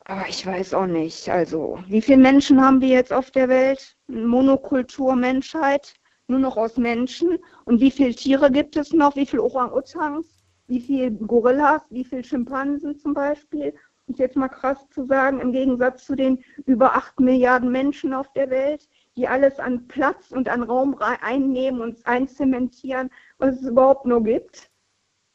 Aber 0.05 0.28
ich 0.28 0.44
weiß 0.47 0.74
auch 0.74 0.86
nicht. 0.86 1.28
Also, 1.28 1.78
wie 1.89 2.02
viele 2.02 2.19
Menschen 2.19 2.61
haben 2.61 2.81
wir 2.81 2.89
jetzt 2.89 3.12
auf 3.12 3.31
der 3.31 3.48
Welt? 3.48 3.97
Monokultur 4.09 5.16
Menschheit? 5.16 5.94
nur 6.31 6.39
noch 6.39 6.57
aus 6.57 6.78
Menschen. 6.78 7.39
Und 7.66 7.81
wie 7.81 7.90
viele 7.90 8.15
Tiere 8.15 8.51
gibt 8.51 8.77
es 8.77 8.93
noch? 8.93 9.16
Wie 9.16 9.27
viele 9.27 9.43
Orang-Utans? 9.43 10.27
Wie 10.69 10.81
viele 10.81 11.11
Gorillas? 11.12 11.82
Wie 11.90 12.05
viele 12.05 12.24
Schimpansen 12.24 12.97
zum 12.97 13.12
Beispiel? 13.12 13.74
Und 14.11 14.19
jetzt 14.19 14.35
mal 14.35 14.49
krass 14.49 14.89
zu 14.91 15.05
sagen, 15.05 15.39
im 15.39 15.53
Gegensatz 15.53 16.05
zu 16.05 16.16
den 16.16 16.43
über 16.66 16.97
8 16.97 17.20
Milliarden 17.20 17.70
Menschen 17.70 18.12
auf 18.12 18.32
der 18.32 18.51
Welt, 18.51 18.89
die 19.16 19.28
alles 19.28 19.61
an 19.61 19.87
Platz 19.87 20.32
und 20.32 20.49
an 20.49 20.65
Raum 20.65 20.97
einnehmen 20.99 21.81
und 21.81 22.05
einzementieren, 22.05 23.11
was 23.39 23.61
es 23.61 23.69
überhaupt 23.69 24.07
nur 24.07 24.20
gibt. 24.24 24.69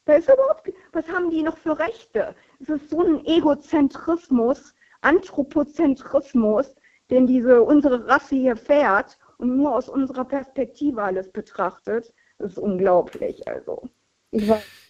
Da 0.04 0.16
ist 0.16 0.28
überhaupt, 0.28 0.70
was 0.92 1.08
haben 1.08 1.30
die 1.30 1.42
noch 1.42 1.56
für 1.56 1.78
Rechte? 1.78 2.34
Es 2.60 2.68
ist 2.68 2.90
so 2.90 3.00
ein 3.00 3.24
Egozentrismus, 3.24 4.74
Anthropozentrismus, 5.00 6.74
den 7.08 7.26
diese 7.26 7.62
unsere 7.62 8.06
Rasse 8.06 8.36
hier 8.36 8.56
fährt 8.58 9.16
und 9.38 9.56
nur 9.56 9.74
aus 9.74 9.88
unserer 9.88 10.26
Perspektive 10.26 11.02
alles 11.02 11.32
betrachtet. 11.32 12.12
Das 12.36 12.52
ist 12.52 12.58
unglaublich. 12.58 13.48
Also. 13.48 13.88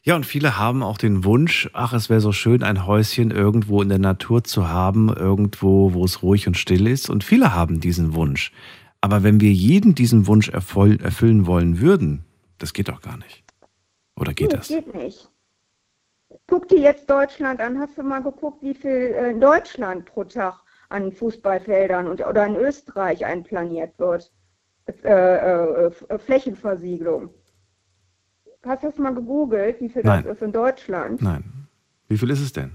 Ja, 0.02 0.14
und 0.14 0.24
viele 0.24 0.56
haben 0.56 0.82
auch 0.82 0.98
den 0.98 1.24
Wunsch, 1.24 1.68
ach, 1.73 1.93
es 1.93 2.09
wäre 2.09 2.20
so 2.20 2.31
schön, 2.31 2.62
ein 2.62 2.86
Häuschen 2.86 3.32
irgendwo 3.32 3.82
in 3.82 3.89
der 3.89 3.98
Natur 3.98 4.44
zu 4.44 4.68
haben, 4.68 5.09
irgendwo, 5.09 5.94
wo 5.94 6.05
es 6.05 6.23
ruhig 6.23 6.47
und 6.47 6.56
still 6.56 6.86
ist. 6.86 7.10
Und 7.10 7.24
viele 7.24 7.55
haben 7.55 7.81
diesen 7.81 8.14
Wunsch. 8.14 8.52
Aber 9.01 9.23
wenn 9.23 9.40
wir 9.40 9.52
jeden 9.52 9.94
diesen 9.94 10.27
Wunsch 10.27 10.48
erfüllen 10.48 11.47
wollen 11.47 11.81
würden, 11.81 12.24
das 12.59 12.73
geht 12.73 12.89
doch 12.89 13.01
gar 13.01 13.16
nicht. 13.16 13.44
Oder 14.18 14.32
geht 14.32 14.51
nee, 14.51 14.56
das? 14.56 14.68
Geht 14.68 14.94
nicht. 14.94 15.28
Guck 16.47 16.68
dir 16.68 16.81
jetzt 16.81 17.10
Deutschland 17.10 17.60
an. 17.60 17.78
Hast 17.78 17.98
du 17.98 18.02
mal 18.02 18.23
geguckt, 18.23 18.62
wie 18.62 18.74
viel 18.74 18.90
äh, 18.90 19.31
in 19.31 19.40
Deutschland 19.40 20.06
pro 20.06 20.24
Tag 20.24 20.60
an 20.89 21.12
Fußballfeldern 21.12 22.06
und, 22.06 22.24
oder 22.24 22.47
in 22.47 22.56
Österreich 22.56 23.24
einplaniert 23.24 23.98
wird? 23.98 24.32
Äh, 24.86 25.09
äh, 25.09 25.86
äh, 25.86 26.18
Flächenversiegelung. 26.18 27.31
Hast 28.66 28.82
du 28.82 28.88
das 28.88 28.98
mal 28.98 29.14
gegoogelt, 29.14 29.80
wie 29.80 29.88
viel 29.88 30.02
Nein. 30.02 30.24
das 30.24 30.36
ist 30.36 30.43
in 30.43 30.52
Deutschland? 30.52 31.22
Nein. 31.22 31.44
Wie 32.09 32.18
viel 32.18 32.30
ist 32.30 32.40
es 32.40 32.52
denn? 32.52 32.72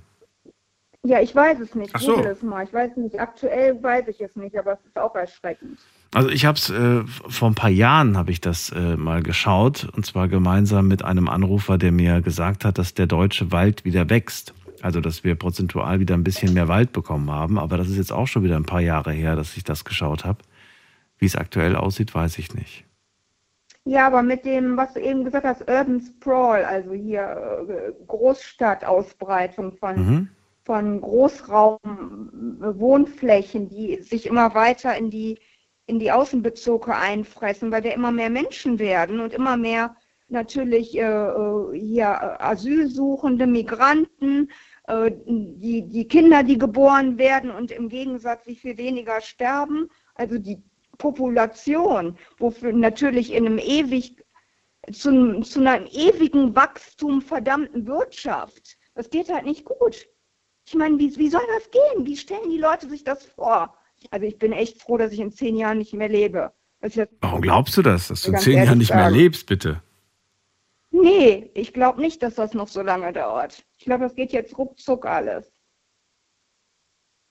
Ja, 1.03 1.19
ich 1.19 1.35
weiß 1.35 1.59
es 1.59 1.73
nicht. 1.73 1.91
Ach 1.93 1.99
so. 1.99 2.15
Google 2.15 2.31
es 2.31 2.43
mal. 2.43 2.63
Ich 2.63 2.73
weiß 2.73 2.95
nicht. 2.97 3.19
Aktuell 3.19 3.81
weiß 3.81 4.07
ich 4.07 4.21
es 4.21 4.35
nicht, 4.35 4.55
aber 4.55 4.73
es 4.73 4.79
ist 4.85 4.97
auch 4.97 5.15
erschreckend. 5.15 5.79
Also 6.13 6.29
ich 6.29 6.45
habe 6.45 6.57
es 6.57 6.69
äh, 6.69 7.03
vor 7.05 7.49
ein 7.49 7.55
paar 7.55 7.69
Jahren 7.71 8.17
habe 8.17 8.31
ich 8.31 8.39
das 8.39 8.69
äh, 8.71 8.97
mal 8.97 9.23
geschaut 9.23 9.87
und 9.95 10.05
zwar 10.05 10.27
gemeinsam 10.27 10.87
mit 10.87 11.03
einem 11.03 11.27
Anrufer, 11.27 11.77
der 11.77 11.91
mir 11.91 12.21
gesagt 12.21 12.65
hat, 12.65 12.77
dass 12.77 12.93
der 12.93 13.07
deutsche 13.07 13.51
Wald 13.51 13.83
wieder 13.83 14.09
wächst. 14.09 14.53
Also 14.81 15.01
dass 15.01 15.23
wir 15.23 15.35
prozentual 15.35 15.99
wieder 15.99 16.15
ein 16.15 16.23
bisschen 16.23 16.53
mehr 16.53 16.67
Wald 16.67 16.91
bekommen 16.91 17.31
haben. 17.31 17.57
Aber 17.57 17.77
das 17.77 17.89
ist 17.89 17.97
jetzt 17.97 18.11
auch 18.11 18.27
schon 18.27 18.43
wieder 18.43 18.55
ein 18.55 18.65
paar 18.65 18.81
Jahre 18.81 19.11
her, 19.11 19.35
dass 19.35 19.57
ich 19.57 19.63
das 19.63 19.85
geschaut 19.85 20.23
habe. 20.23 20.39
Wie 21.17 21.25
es 21.25 21.35
aktuell 21.35 21.75
aussieht, 21.75 22.13
weiß 22.13 22.37
ich 22.37 22.53
nicht. 22.53 22.85
Ja, 23.85 24.07
aber 24.07 24.21
mit 24.21 24.43
dem, 24.45 24.75
was 24.77 24.93
du 24.93 24.99
eben 24.99 25.23
gesagt 25.23 25.45
hast, 25.45 25.61
Urban 25.61 26.01
Sprawl, 26.01 26.63
also 26.63 26.93
hier 26.93 27.65
äh, 27.67 27.93
Großstadtausbreitung 28.05 29.71
von, 29.73 29.95
mhm. 29.95 30.29
von 30.63 31.01
Großraumwohnflächen, 31.01 33.69
die 33.69 34.03
sich 34.03 34.27
immer 34.27 34.53
weiter 34.53 34.95
in 34.95 35.09
die 35.09 35.39
in 35.87 35.97
die 35.99 36.11
Außenbezirke 36.11 36.95
einfressen, 36.95 37.71
weil 37.71 37.83
wir 37.83 37.93
immer 37.93 38.11
mehr 38.11 38.29
Menschen 38.29 38.77
werden 38.79 39.19
und 39.19 39.33
immer 39.33 39.57
mehr 39.57 39.95
natürlich 40.29 40.97
äh, 40.97 41.01
äh 41.01 41.77
hier 41.77 42.05
äh, 42.05 42.43
Asylsuchende, 42.43 43.45
Migranten, 43.45 44.49
äh, 44.87 45.11
die, 45.25 45.89
die 45.89 46.07
Kinder, 46.07 46.43
die 46.43 46.57
geboren 46.57 47.17
werden 47.17 47.51
und 47.51 47.71
im 47.71 47.89
Gegensatz 47.89 48.47
wie 48.47 48.55
viel 48.55 48.77
weniger 48.77 49.19
sterben. 49.19 49.89
Also 50.15 50.37
die 50.37 50.63
Population, 51.01 52.15
wofür 52.37 52.71
natürlich 52.73 53.33
in 53.33 53.47
einem 53.47 53.57
ewig 53.57 54.23
zu, 54.91 55.41
zu 55.41 55.59
einem 55.65 55.87
ewigen 55.87 56.55
Wachstum 56.55 57.21
verdammten 57.21 57.87
Wirtschaft. 57.87 58.77
Das 58.93 59.09
geht 59.09 59.33
halt 59.33 59.45
nicht 59.45 59.65
gut. 59.65 60.07
Ich 60.67 60.75
meine, 60.75 60.99
wie, 60.99 61.17
wie 61.17 61.29
soll 61.29 61.41
das 61.57 61.71
gehen? 61.71 62.05
Wie 62.05 62.15
stellen 62.15 62.51
die 62.51 62.59
Leute 62.59 62.87
sich 62.87 63.03
das 63.03 63.25
vor? 63.25 63.75
Also 64.11 64.27
ich 64.27 64.37
bin 64.37 64.51
echt 64.53 64.79
froh, 64.79 64.97
dass 64.97 65.11
ich 65.11 65.19
in 65.19 65.31
zehn 65.31 65.55
Jahren 65.55 65.79
nicht 65.79 65.93
mehr 65.93 66.09
lebe. 66.09 66.53
Warum 67.21 67.41
glaubst 67.41 67.77
du 67.77 67.81
das, 67.81 68.07
dass 68.09 68.21
du 68.21 68.31
in 68.31 68.37
zehn 68.37 68.57
Jahren 68.57 68.77
nicht 68.77 68.89
sagen. 68.89 69.01
mehr 69.01 69.11
lebst, 69.11 69.47
bitte? 69.47 69.81
Nee, 70.91 71.49
ich 71.55 71.73
glaube 71.73 71.99
nicht, 71.99 72.21
dass 72.21 72.35
das 72.35 72.53
noch 72.53 72.67
so 72.67 72.81
lange 72.83 73.11
dauert. 73.11 73.63
Ich 73.77 73.85
glaube, 73.85 74.03
das 74.03 74.13
geht 74.13 74.33
jetzt 74.33 74.55
ruckzuck 74.55 75.05
alles. 75.05 75.51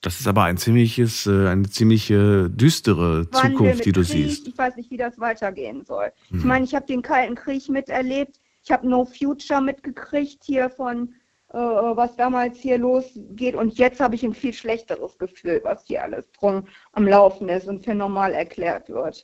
Das 0.01 0.19
ist 0.19 0.27
aber 0.27 0.43
ein 0.43 0.57
ziemliches, 0.57 1.27
äh, 1.27 1.47
eine 1.47 1.69
ziemliche 1.69 2.49
düstere 2.49 3.31
Wandel 3.31 3.51
Zukunft, 3.51 3.85
die 3.85 3.91
du 3.91 4.01
Krieg. 4.01 4.11
siehst. 4.11 4.47
Ich 4.47 4.57
weiß 4.57 4.75
nicht, 4.75 4.89
wie 4.89 4.97
das 4.97 5.19
weitergehen 5.19 5.85
soll. 5.85 6.11
Hm. 6.29 6.39
Ich 6.39 6.45
meine, 6.45 6.65
ich 6.65 6.73
habe 6.73 6.87
den 6.87 7.03
Kalten 7.03 7.35
Krieg 7.35 7.69
miterlebt. 7.69 8.39
Ich 8.63 8.71
habe 8.71 8.87
No 8.87 9.05
Future 9.05 9.61
mitgekriegt 9.61 10.43
hier 10.43 10.69
von 10.69 11.13
äh, 11.53 11.57
was 11.57 12.15
damals 12.15 12.59
hier 12.59 12.77
losgeht. 12.77 13.55
Und 13.55 13.77
jetzt 13.77 13.99
habe 13.99 14.15
ich 14.15 14.23
ein 14.23 14.33
viel 14.33 14.53
schlechteres 14.53 15.17
Gefühl, 15.17 15.61
was 15.63 15.83
hier 15.85 16.03
alles 16.03 16.31
drum 16.31 16.67
am 16.93 17.07
Laufen 17.07 17.49
ist 17.49 17.67
und 17.67 17.83
für 17.83 17.93
normal 17.93 18.33
erklärt 18.33 18.89
wird. 18.89 19.23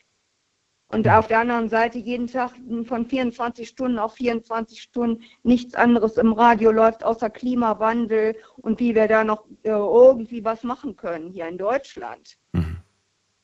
Und 0.89 1.07
auf 1.09 1.27
der 1.27 1.39
anderen 1.39 1.67
Seite 1.67 1.97
jeden 1.97 2.27
Tag 2.27 2.51
von 2.85 3.05
24 3.05 3.67
Stunden 3.67 3.99
auf 3.99 4.13
24 4.13 4.81
Stunden 4.81 5.23
nichts 5.43 5.75
anderes 5.75 6.15
im 6.17 6.31
Radio 6.31 6.71
läuft 6.71 7.03
außer 7.03 7.29
Klimawandel 7.29 8.37
und 8.57 8.79
wie 8.79 8.95
wir 8.95 9.09
da 9.09 9.25
noch 9.25 9.45
äh, 9.63 9.69
irgendwie 9.69 10.45
was 10.45 10.63
machen 10.63 10.95
können 10.95 11.29
hier 11.29 11.47
in 11.47 11.57
Deutschland 11.57 12.37
mhm. 12.53 12.77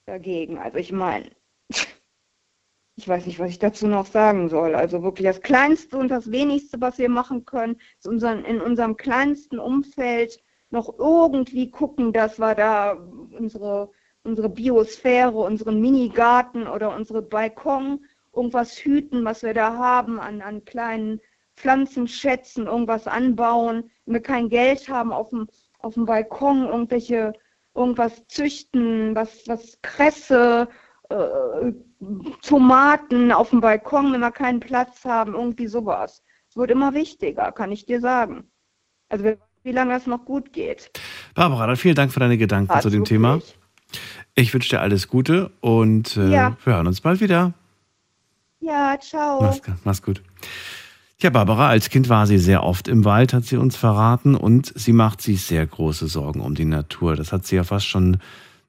dagegen. 0.06 0.58
Also 0.58 0.78
ich 0.78 0.94
meine, 0.94 1.32
ich 2.96 3.08
weiß 3.08 3.26
nicht, 3.26 3.40
was 3.40 3.50
ich 3.50 3.60
dazu 3.60 3.88
noch 3.88 4.06
sagen 4.06 4.48
soll. 4.48 4.74
Also 4.74 5.04
wirklich 5.04 5.28
das 5.28 5.42
Kleinste 5.42 5.98
und 5.98 6.08
das 6.08 6.32
Wenigste, 6.32 6.80
was 6.80 6.98
wir 6.98 7.10
machen 7.10 7.44
können, 7.44 7.76
ist 7.98 8.08
unseren, 8.08 8.46
in 8.46 8.62
unserem 8.62 8.96
kleinsten 8.96 9.60
Umfeld 9.60 10.40
noch 10.70 10.98
irgendwie 10.98 11.70
gucken, 11.70 12.14
dass 12.14 12.40
wir 12.40 12.56
da 12.56 12.94
unsere, 12.94 13.92
unsere 14.24 14.50
Biosphäre, 14.50 15.38
unseren 15.38 15.80
Minigarten 15.80 16.68
oder 16.68 16.96
unsere 16.96 17.22
Balkon 17.22 18.06
irgendwas 18.36 18.78
hüten, 18.78 19.26
was 19.26 19.44
wir 19.44 19.54
da 19.54 19.78
haben 19.78 20.20
an, 20.20 20.42
an 20.42 20.66
kleinen 20.66 21.20
Pflanzenschätzen, 21.56 22.66
irgendwas 22.66 23.08
anbauen. 23.08 23.92
Wenn 24.06 24.16
wir 24.16 24.22
kein 24.22 24.50
Geld 24.50 24.90
haben 24.90 25.12
auf 25.12 25.30
dem, 25.30 25.48
auf 25.80 25.94
dem 25.94 26.06
Balkon, 26.06 26.66
irgendwelche, 26.66 27.34
irgendwas 27.76 28.26
züchten, 28.28 29.16
was, 29.16 29.48
was 29.48 29.78
Kresse, 29.82 30.68
äh, 31.10 31.74
Tomaten 32.42 33.32
auf 33.32 33.52
dem 33.52 33.62
Balkon, 33.62 34.14
wenn 34.14 34.22
wir 34.22 34.32
keinen 34.32 34.60
Platz 34.60 35.06
haben, 35.06 35.36
irgendwie 35.36 35.68
sowas. 35.68 36.24
Es 36.50 36.58
wird 36.58 36.72
immer 36.72 36.94
wichtiger, 36.94 37.52
kann 37.52 37.72
ich 37.72 37.86
dir 37.86 38.00
sagen. 38.00 38.52
Also 39.10 39.34
wie 39.64 39.72
lange 39.72 39.94
das 39.94 40.08
noch 40.08 40.26
gut 40.26 40.54
geht. 40.54 40.92
Barbara, 41.36 41.68
dann 41.68 41.76
vielen 41.78 41.96
Dank 41.96 42.12
für 42.12 42.20
deine 42.20 42.38
Gedanken 42.38 42.70
War's 42.70 42.84
zu 42.84 42.90
dem? 42.90 43.06
Thema. 43.06 43.40
Ich 44.36 44.54
wünsche 44.54 44.70
dir 44.70 44.82
alles 44.82 45.08
Gute 45.08 45.52
und 45.62 46.18
äh, 46.18 46.30
ja. 46.30 46.58
wir 46.64 46.74
hören 46.74 46.88
uns 46.88 47.02
bald 47.02 47.22
wieder. 47.22 47.54
Ja, 48.60 48.98
ciao. 49.00 49.42
Mach's, 49.42 49.62
mach's 49.84 50.02
gut. 50.02 50.22
Ja, 51.20 51.30
Barbara, 51.30 51.70
als 51.70 51.90
Kind 51.90 52.10
war 52.10 52.28
sie 52.28 52.38
sehr 52.38 52.64
oft 52.64 52.88
im 52.88 53.06
Wald, 53.06 53.34
hat 53.34 53.46
sie 53.46 53.58
uns 53.58 53.78
verraten, 53.78 54.36
und 54.36 54.74
sie 54.76 54.92
macht 54.92 55.22
sich 55.22 55.44
sehr 55.44 55.66
große 55.66 56.08
Sorgen 56.08 56.42
um 56.42 56.56
die 56.56 56.66
Natur. 56.66 57.16
Das 57.16 57.32
hat 57.32 57.46
sie 57.46 57.56
ja 57.56 57.64
fast 57.64 57.88
schon 57.88 58.18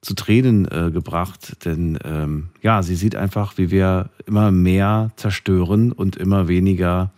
zu 0.02 0.14
Tränen 0.14 0.66
äh, 0.70 0.90
gebracht, 0.92 1.64
denn 1.64 1.98
ähm, 2.05 2.51
ja, 2.62 2.82
sie 2.82 2.94
sieht 2.94 3.16
einfach, 3.16 3.56
wie 3.56 3.70
wir 3.70 4.10
immer 4.26 4.52
mehr 4.52 5.10
zerstören 5.16 5.90
und 5.90 6.16
immer 6.16 6.46
weniger 6.46 7.10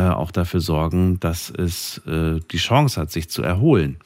auch 0.00 0.30
dafür 0.30 0.60
sorgen, 0.60 1.18
dass 1.20 1.50
es 1.50 1.98
äh, 2.06 2.40
die 2.50 2.58
Chance 2.58 3.00
hat, 3.00 3.10
sich 3.10 3.30
zu 3.30 3.42
erholen. 3.42 3.96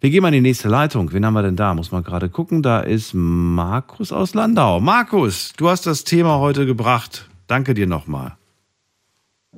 Wir 0.00 0.10
gehen 0.10 0.22
mal 0.22 0.28
in 0.28 0.34
die 0.34 0.48
nächste 0.48 0.68
Leitung. 0.68 1.12
Wen 1.12 1.24
haben 1.24 1.34
wir 1.34 1.42
denn 1.42 1.56
da? 1.56 1.74
Muss 1.74 1.92
man 1.92 2.02
gerade 2.02 2.28
gucken. 2.28 2.62
Da 2.62 2.80
ist 2.80 3.12
Markus 3.14 4.12
aus 4.12 4.34
Landau. 4.34 4.80
Markus, 4.80 5.52
du 5.56 5.68
hast 5.68 5.86
das 5.86 6.04
Thema 6.04 6.38
heute 6.38 6.66
gebracht. 6.66 7.28
Danke 7.46 7.74
dir 7.74 7.86
nochmal. 7.86 8.36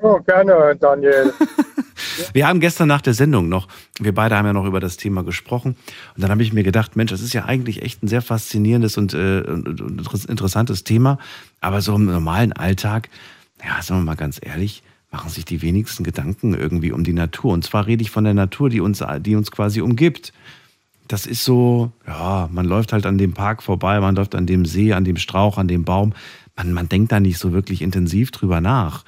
Oh, 0.00 0.18
gerne, 0.20 0.76
Daniel. 0.78 1.32
Wir 2.32 2.46
haben 2.46 2.60
gestern 2.60 2.88
nach 2.88 3.00
der 3.00 3.14
Sendung 3.14 3.48
noch, 3.48 3.68
wir 3.98 4.14
beide 4.14 4.36
haben 4.36 4.46
ja 4.46 4.52
noch 4.52 4.64
über 4.64 4.80
das 4.80 4.96
Thema 4.96 5.24
gesprochen. 5.24 5.76
Und 6.14 6.22
dann 6.22 6.30
habe 6.30 6.42
ich 6.42 6.52
mir 6.52 6.62
gedacht, 6.62 6.96
Mensch, 6.96 7.10
das 7.10 7.20
ist 7.20 7.32
ja 7.32 7.44
eigentlich 7.44 7.82
echt 7.82 8.02
ein 8.02 8.08
sehr 8.08 8.22
faszinierendes 8.22 8.96
und, 8.98 9.14
äh, 9.14 9.40
und 9.40 10.28
interessantes 10.28 10.84
Thema. 10.84 11.18
Aber 11.60 11.80
so 11.80 11.94
im 11.94 12.06
normalen 12.06 12.52
Alltag, 12.52 13.08
ja, 13.64 13.82
sagen 13.82 14.00
wir 14.00 14.04
mal 14.04 14.16
ganz 14.16 14.40
ehrlich, 14.42 14.82
machen 15.10 15.30
sich 15.30 15.44
die 15.44 15.62
wenigsten 15.62 16.04
Gedanken 16.04 16.54
irgendwie 16.54 16.92
um 16.92 17.04
die 17.04 17.12
Natur. 17.12 17.52
Und 17.52 17.64
zwar 17.64 17.86
rede 17.86 18.02
ich 18.02 18.10
von 18.10 18.24
der 18.24 18.34
Natur, 18.34 18.68
die 18.70 18.80
uns, 18.80 19.02
die 19.20 19.36
uns 19.36 19.50
quasi 19.50 19.80
umgibt. 19.80 20.32
Das 21.06 21.24
ist 21.24 21.44
so, 21.44 21.90
ja, 22.06 22.48
man 22.52 22.66
läuft 22.66 22.92
halt 22.92 23.06
an 23.06 23.16
dem 23.16 23.32
Park 23.32 23.62
vorbei, 23.62 23.98
man 24.00 24.14
läuft 24.14 24.34
an 24.34 24.46
dem 24.46 24.66
See, 24.66 24.92
an 24.92 25.04
dem 25.04 25.16
Strauch, 25.16 25.56
an 25.56 25.66
dem 25.68 25.84
Baum. 25.84 26.12
Man, 26.56 26.72
man 26.72 26.88
denkt 26.88 27.12
da 27.12 27.20
nicht 27.20 27.38
so 27.38 27.52
wirklich 27.52 27.80
intensiv 27.80 28.30
drüber 28.30 28.60
nach. 28.60 29.04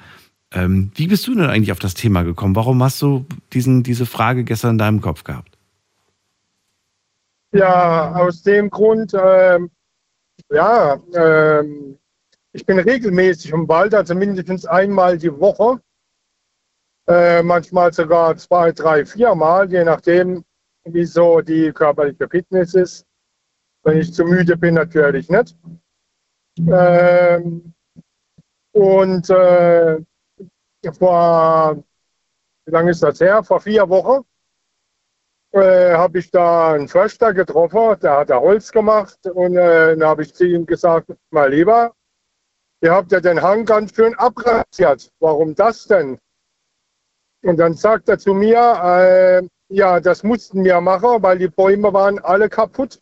Ähm, 0.53 0.91
wie 0.95 1.07
bist 1.07 1.27
du 1.27 1.35
denn 1.35 1.49
eigentlich 1.49 1.71
auf 1.71 1.79
das 1.79 1.93
Thema 1.93 2.23
gekommen? 2.23 2.55
Warum 2.55 2.81
hast 2.83 3.01
du 3.01 3.25
diesen, 3.53 3.83
diese 3.83 4.05
Frage 4.05 4.43
gestern 4.43 4.71
in 4.71 4.77
deinem 4.79 5.01
Kopf 5.01 5.23
gehabt? 5.23 5.57
Ja, 7.53 8.13
aus 8.13 8.41
dem 8.43 8.69
Grund, 8.69 9.13
ähm, 9.13 9.69
ja, 10.49 10.97
ähm, 11.13 11.97
ich 12.53 12.65
bin 12.65 12.79
regelmäßig 12.79 13.51
im 13.51 13.67
Wald, 13.67 13.93
also 13.93 14.15
mindestens 14.15 14.65
einmal 14.65 15.17
die 15.17 15.31
Woche. 15.39 15.79
Äh, 17.07 17.43
manchmal 17.43 17.91
sogar 17.91 18.37
zwei, 18.37 18.71
drei, 18.71 19.05
vier 19.05 19.35
Mal, 19.35 19.71
je 19.71 19.83
nachdem, 19.83 20.43
wie 20.83 21.05
so 21.05 21.41
die 21.41 21.71
körperliche 21.71 22.27
Fitness 22.29 22.73
ist. 22.73 23.05
Wenn 23.83 23.97
ich 23.97 24.13
zu 24.13 24.23
müde 24.23 24.57
bin, 24.57 24.75
natürlich 24.75 25.29
nicht. 25.29 25.55
Ähm, 26.57 27.73
und 28.73 29.29
äh, 29.29 29.99
vor, 30.97 31.83
wie 32.65 32.71
lange 32.71 32.91
ist 32.91 33.03
das 33.03 33.19
her? 33.19 33.43
Vor 33.43 33.59
vier 33.59 33.89
Wochen 33.89 34.23
äh, 35.51 35.93
habe 35.93 36.19
ich 36.19 36.31
da 36.31 36.73
einen 36.73 36.87
Förster 36.87 37.33
getroffen, 37.33 37.99
der 38.01 38.17
hat 38.17 38.29
da 38.29 38.39
Holz 38.39 38.71
gemacht 38.71 39.19
und 39.27 39.55
äh, 39.55 39.97
dann 39.97 40.07
habe 40.07 40.23
ich 40.23 40.33
zu 40.33 40.45
ihm 40.45 40.65
gesagt, 40.65 41.07
mal 41.29 41.51
lieber, 41.51 41.93
ihr 42.81 42.91
habt 42.91 43.11
ja 43.11 43.19
den 43.19 43.41
Hang 43.41 43.65
ganz 43.65 43.95
schön 43.95 44.15
abrasiert. 44.15 45.11
Warum 45.19 45.55
das 45.55 45.85
denn? 45.85 46.19
Und 47.43 47.57
dann 47.57 47.73
sagt 47.73 48.09
er 48.09 48.19
zu 48.19 48.33
mir, 48.33 48.59
äh, 48.83 49.47
ja, 49.69 49.99
das 49.99 50.23
mussten 50.23 50.63
wir 50.63 50.79
machen, 50.81 51.23
weil 51.23 51.37
die 51.37 51.47
Bäume 51.47 51.91
waren 51.93 52.19
alle 52.19 52.49
kaputt. 52.49 53.01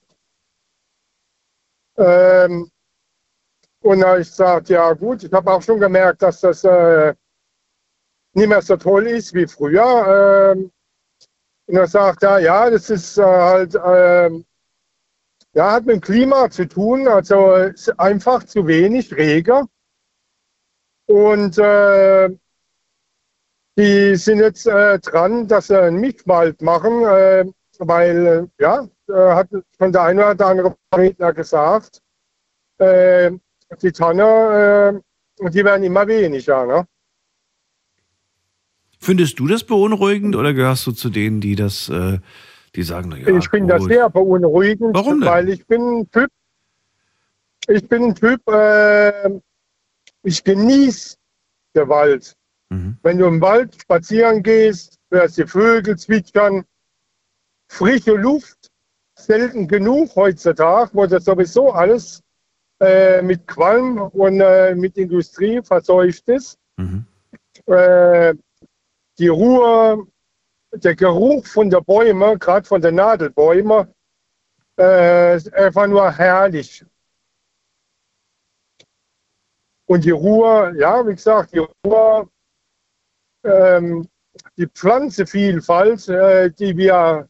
Ähm, 1.97 2.71
und 3.81 3.99
da 3.99 4.17
ich 4.17 4.29
gesagt, 4.29 4.69
ja 4.69 4.93
gut, 4.93 5.23
ich 5.23 5.31
habe 5.33 5.51
auch 5.51 5.61
schon 5.61 5.79
gemerkt, 5.79 6.21
dass 6.21 6.41
das 6.41 6.63
äh, 6.63 7.13
nicht 8.33 8.47
mehr 8.47 8.61
so 8.61 8.77
toll 8.77 9.07
ist 9.07 9.33
wie 9.33 9.47
früher. 9.47 10.53
Ähm, 10.53 10.71
und 11.67 11.75
er 11.75 11.87
sagt 11.87 12.23
er, 12.23 12.39
ja, 12.39 12.69
das 12.69 12.89
ist 12.89 13.17
äh, 13.17 13.23
halt, 13.23 13.75
äh, 13.75 14.29
ja, 15.53 15.71
hat 15.71 15.85
mit 15.85 15.95
dem 15.97 16.01
Klima 16.01 16.49
zu 16.49 16.67
tun, 16.67 17.07
also 17.07 17.71
einfach 17.97 18.43
zu 18.43 18.67
wenig 18.67 19.13
Regen. 19.15 19.67
Und 21.07 21.57
äh, 21.57 22.29
die 23.79 24.15
sind 24.17 24.39
jetzt 24.39 24.67
äh, 24.67 24.99
dran, 24.99 25.47
dass 25.47 25.67
sie 25.67 25.81
einen 25.81 26.01
Mischwald 26.01 26.61
machen, 26.61 27.03
äh, 27.05 27.45
weil, 27.79 28.49
äh, 28.59 28.63
ja, 28.63 28.87
hat 29.07 29.47
schon 29.77 29.91
der 29.91 30.03
eine 30.03 30.31
oder 30.31 30.45
andere 30.45 30.75
Redner 30.95 31.33
gesagt, 31.33 31.99
die 32.79 33.91
Tanne, 33.91 35.01
die 35.39 35.65
werden 35.65 35.83
immer 35.83 36.07
weniger. 36.07 36.65
Ne? 36.65 36.87
Findest 38.99 39.39
du 39.39 39.47
das 39.47 39.63
beunruhigend 39.63 40.35
oder 40.35 40.53
gehörst 40.53 40.85
du 40.85 40.91
zu 40.91 41.09
denen, 41.09 41.41
die 41.41 41.55
das, 41.55 41.89
äh, 41.89 42.19
die 42.75 42.83
sagen, 42.83 43.11
ja, 43.11 43.35
Ich 43.35 43.49
finde 43.49 43.73
das 43.73 43.85
sehr 43.85 44.09
beunruhigend, 44.09 44.93
Warum 44.93 45.21
denn? 45.21 45.29
weil 45.29 45.49
ich 45.49 45.65
bin 45.65 46.01
ein 46.01 46.11
Typ, 46.11 46.29
ich 47.67 47.87
bin 47.87 48.03
ein 48.03 48.15
Typ, 48.15 48.47
äh, 48.47 49.39
ich 50.23 50.43
genieße 50.43 51.15
den 51.75 51.89
Wald. 51.89 52.35
Mhm. 52.69 52.97
Wenn 53.01 53.17
du 53.17 53.25
im 53.25 53.41
Wald 53.41 53.75
spazieren 53.81 54.43
gehst, 54.43 54.99
hörst 55.11 55.37
die 55.37 55.47
Vögel 55.47 55.97
zwitschern, 55.97 56.65
frische 57.67 58.13
Luft, 58.13 58.69
selten 59.15 59.67
genug 59.67 60.15
heutzutage, 60.15 60.91
wo 60.93 61.05
das 61.05 61.25
sowieso 61.25 61.71
alles 61.71 62.23
äh, 62.79 63.21
mit 63.21 63.47
Qualm 63.47 63.97
und 63.99 64.39
äh, 64.39 64.75
mit 64.75 64.97
Industrie 64.97 65.61
verseucht 65.61 66.29
ist. 66.29 66.57
Mhm. 66.77 67.05
Äh, 67.65 68.35
die 69.17 69.27
Ruhe, 69.27 70.07
der 70.71 70.95
Geruch 70.95 71.45
von 71.45 71.69
der 71.69 71.81
Bäume, 71.81 72.37
gerade 72.37 72.65
von 72.65 72.81
den 72.81 72.95
Nadelbäumen, 72.95 73.93
äh, 74.79 75.35
ist 75.35 75.53
einfach 75.53 75.87
nur 75.87 76.09
herrlich. 76.11 76.85
Und 79.85 80.05
die 80.05 80.11
Ruhe, 80.11 80.73
ja, 80.77 81.05
wie 81.05 81.15
gesagt, 81.15 81.53
die 81.53 81.65
Ruhe, 81.85 82.29
ähm, 83.43 84.07
die 84.57 84.67
Pflanzenvielfalt, 84.67 86.07
äh, 86.09 86.51
die 86.51 86.75
wir 86.77 87.29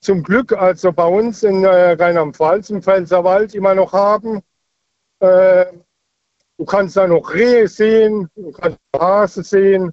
zum 0.00 0.22
Glück 0.22 0.52
also 0.52 0.92
bei 0.92 1.06
uns 1.06 1.42
in 1.42 1.64
äh, 1.64 1.92
Rheinland-Pfalz 1.92 2.70
im 2.70 2.82
Pfälzerwald 2.82 3.54
immer 3.54 3.74
noch 3.74 3.92
haben. 3.92 4.42
Äh, 5.20 5.66
du 6.58 6.64
kannst 6.64 6.96
da 6.96 7.06
noch 7.06 7.32
Rehe 7.32 7.68
sehen, 7.68 8.28
du 8.34 8.52
kannst 8.52 8.78
Hase 8.94 9.42
sehen, 9.42 9.92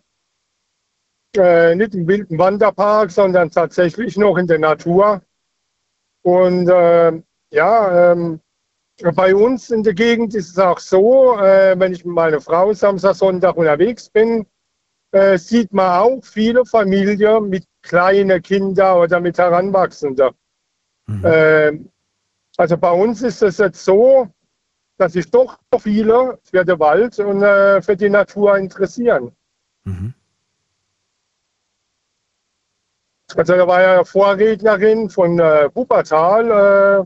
äh, 1.36 1.76
nicht 1.76 1.96
im 1.96 2.08
wilden 2.08 2.38
Wanderpark, 2.38 3.12
sondern 3.12 3.50
tatsächlich 3.50 4.18
noch 4.18 4.38
in 4.38 4.48
der 4.48 4.60
Natur. 4.60 5.22
Und 6.22 6.70
äh, 6.70 7.22
ja, 7.52 8.12
ähm, 8.12 8.40
bei 9.16 9.34
uns 9.34 9.72
in 9.72 9.84
der 9.84 9.94
Gegend 9.94 10.36
ist 10.36 10.52
es 10.52 10.60
auch 10.60 10.80
so, 10.80 11.38
äh, 11.40 11.78
wenn 11.78 11.94
ich 11.94 12.06
mit 12.06 12.14
meiner 12.14 12.40
Frau 12.40 12.74
Samstag, 12.74 13.16
Sonntag 13.16 13.58
unterwegs 13.58 14.10
bin, 14.10 14.46
äh, 15.14 15.38
sieht 15.38 15.72
man 15.72 15.92
auch 16.02 16.22
viele 16.24 16.66
Familien 16.66 17.50
mit 17.50 17.66
kleinen 17.82 18.42
Kindern 18.42 18.98
oder 18.98 19.20
mit 19.20 19.38
Heranwachsenden. 19.38 20.32
Äh, 21.24 21.80
also 22.58 22.78
bei 22.78 22.92
uns 22.92 23.22
ist 23.22 23.42
es 23.44 23.58
jetzt 23.60 23.84
so, 23.86 24.28
dass 24.98 25.14
sich 25.14 25.30
doch 25.30 25.60
viele 25.80 26.40
für 26.44 26.66
den 26.66 26.80
Wald 26.80 27.20
und 27.20 27.44
äh, 27.44 27.82
für 27.82 27.96
die 27.96 28.10
Natur 28.10 28.58
interessieren. 28.58 29.32
Also 33.36 33.56
da 33.56 33.68
war 33.68 33.82
ja 33.82 33.94
eine 33.96 34.06
Vorrednerin 34.06 35.10
von 35.10 35.40
äh, 35.40 35.70
Wuppertal, 35.74 37.06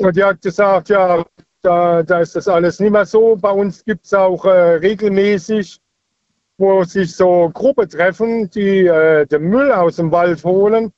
äh, 0.00 0.04
und 0.04 0.16
die 0.16 0.24
hat 0.24 0.40
gesagt, 0.40 0.88
ja, 0.88 1.24
da, 1.62 2.02
da 2.02 2.20
ist 2.20 2.36
das 2.36 2.48
alles 2.48 2.80
nicht 2.80 2.90
mehr 2.90 3.06
so. 3.06 3.36
Bei 3.36 3.50
uns 3.50 3.84
gibt 3.84 4.06
es 4.06 4.14
auch 4.14 4.44
äh, 4.44 4.50
regelmäßig, 4.76 5.80
wo 6.58 6.84
sich 6.84 7.14
so 7.14 7.50
Gruppen 7.50 7.88
treffen, 7.88 8.50
die 8.50 8.86
äh, 8.86 9.26
den 9.26 9.42
Müll 9.42 9.72
aus 9.72 9.96
dem 9.96 10.10
Wald 10.12 10.44
holen. 10.44 10.92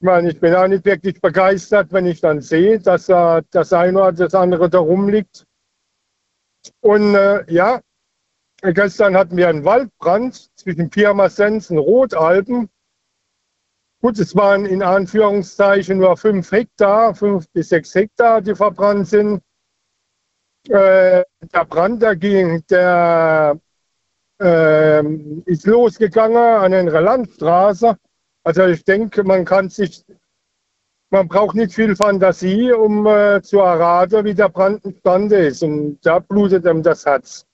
Ich 0.00 0.04
meine, 0.04 0.30
ich 0.30 0.38
bin 0.38 0.54
auch 0.54 0.68
nicht 0.68 0.84
wirklich 0.84 1.20
begeistert, 1.20 1.92
wenn 1.92 2.06
ich 2.06 2.20
dann 2.20 2.40
sehe, 2.40 2.78
dass 2.78 3.08
äh, 3.08 3.42
das 3.50 3.72
eine 3.72 4.00
oder 4.00 4.12
das 4.12 4.34
andere 4.34 4.70
da 4.70 4.78
rumliegt. 4.78 5.44
Und 6.80 7.14
äh, 7.14 7.44
ja, 7.52 7.80
gestern 8.62 9.16
hatten 9.16 9.36
wir 9.36 9.48
einen 9.48 9.64
Waldbrand 9.64 10.56
zwischen 10.56 10.90
Pirmasens 10.90 11.70
und 11.70 11.78
Rotalpen. 11.78 12.68
Gut, 14.00 14.18
es 14.20 14.36
waren 14.36 14.64
in 14.66 14.82
Anführungszeichen 14.82 15.98
nur 15.98 16.16
fünf 16.16 16.52
Hektar, 16.52 17.16
fünf 17.16 17.48
bis 17.50 17.70
sechs 17.70 17.92
Hektar, 17.96 18.40
die 18.40 18.54
verbrannt 18.54 19.08
sind. 19.08 19.42
Äh, 20.68 21.24
der 21.54 21.64
Brand, 21.66 22.02
der 22.02 22.16
ging, 22.16 22.62
der 22.68 23.58
äh, 24.40 25.02
ist 25.46 25.66
losgegangen 25.66 26.36
an 26.36 26.74
einer 26.74 27.00
Landstraße. 27.00 27.96
Also 28.44 28.66
ich 28.66 28.84
denke, 28.84 29.24
man 29.24 29.44
kann 29.44 29.68
sich, 29.70 30.04
man 31.10 31.26
braucht 31.26 31.54
nicht 31.56 31.74
viel 31.74 31.96
Fantasie, 31.96 32.72
um 32.72 33.06
äh, 33.06 33.40
zu 33.42 33.60
erraten, 33.60 34.24
wie 34.24 34.34
der 34.34 34.48
Brand 34.48 34.84
entstanden 34.84 35.40
ist. 35.40 35.62
Und 35.62 35.98
da 36.02 36.18
blutet 36.18 36.66
einem 36.66 36.82
das 36.82 37.04
Herz. 37.06 37.46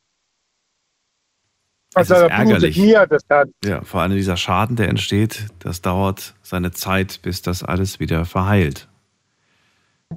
Es 1.97 2.11
Also 2.11 2.15
ist 2.15 2.21
da 2.23 2.27
blutet 2.43 2.51
ärgerlich. 2.55 2.77
mir 2.79 3.07
das 3.07 3.23
Herz. 3.29 3.51
Ja, 3.65 3.83
vor 3.83 4.01
allem 4.03 4.13
dieser 4.13 4.37
Schaden, 4.37 4.75
der 4.75 4.89
entsteht, 4.89 5.47
das 5.61 5.81
dauert 5.83 6.35
seine 6.43 6.73
Zeit, 6.73 7.23
bis 7.23 7.43
das 7.43 7.63
alles 7.63 8.01
wieder 8.01 8.25
verheilt. 8.25 8.89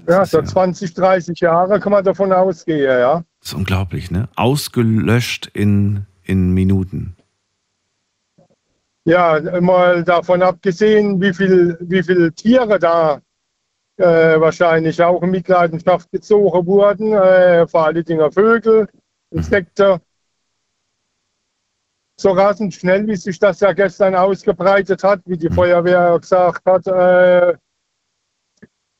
Ja, 0.07 0.25
so 0.25 0.41
20, 0.41 0.93
30 0.93 1.39
Jahre 1.39 1.79
kann 1.79 1.91
man 1.91 2.03
davon 2.03 2.31
ausgehen, 2.31 2.99
ja. 2.99 3.23
Das 3.39 3.51
ist 3.51 3.53
unglaublich, 3.53 4.11
ne? 4.11 4.29
Ausgelöscht 4.35 5.47
in, 5.53 6.05
in 6.23 6.53
Minuten. 6.53 7.15
Ja, 9.05 9.39
mal 9.61 10.03
davon 10.03 10.43
abgesehen, 10.43 11.21
wie 11.21 11.33
viel, 11.33 11.77
wie 11.79 12.03
viel 12.03 12.31
Tiere 12.33 12.77
da 12.77 13.21
äh, 13.97 14.39
wahrscheinlich 14.39 15.01
auch 15.01 15.21
in 15.23 15.31
Mitleidenschaft 15.31 16.11
gezogen 16.11 16.65
wurden, 16.67 17.13
äh, 17.13 17.67
vor 17.67 17.85
allen 17.85 18.03
Dingen 18.03 18.31
Vögel, 18.31 18.87
Insekten. 19.31 19.99
So 22.19 22.31
rasend 22.31 22.73
schnell, 22.73 23.07
wie 23.07 23.15
sich 23.15 23.39
das 23.39 23.59
ja 23.59 23.73
gestern 23.73 24.15
ausgebreitet 24.15 25.03
hat, 25.03 25.21
wie 25.25 25.37
die 25.37 25.49
Feuerwehr 25.49 26.17
gesagt 26.19 26.65
hat, 26.65 26.87
äh, 26.87 27.55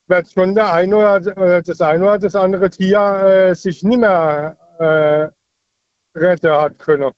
wird 0.08 0.32
schon 0.32 0.56
der 0.56 0.74
eine 0.74 0.96
oder 0.96 1.38
äh, 1.38 1.62
das 1.62 1.82
eine 1.82 2.04
oder 2.04 2.20
das 2.20 2.36
andere 2.36 2.70
Tier 2.70 3.00
äh, 3.00 3.56
sich 3.56 3.84
nicht 3.84 4.00
mehr 4.00 4.58
äh, 4.80 6.20
retten 6.20 6.52
hat 6.52 6.80
können. 6.80 7.12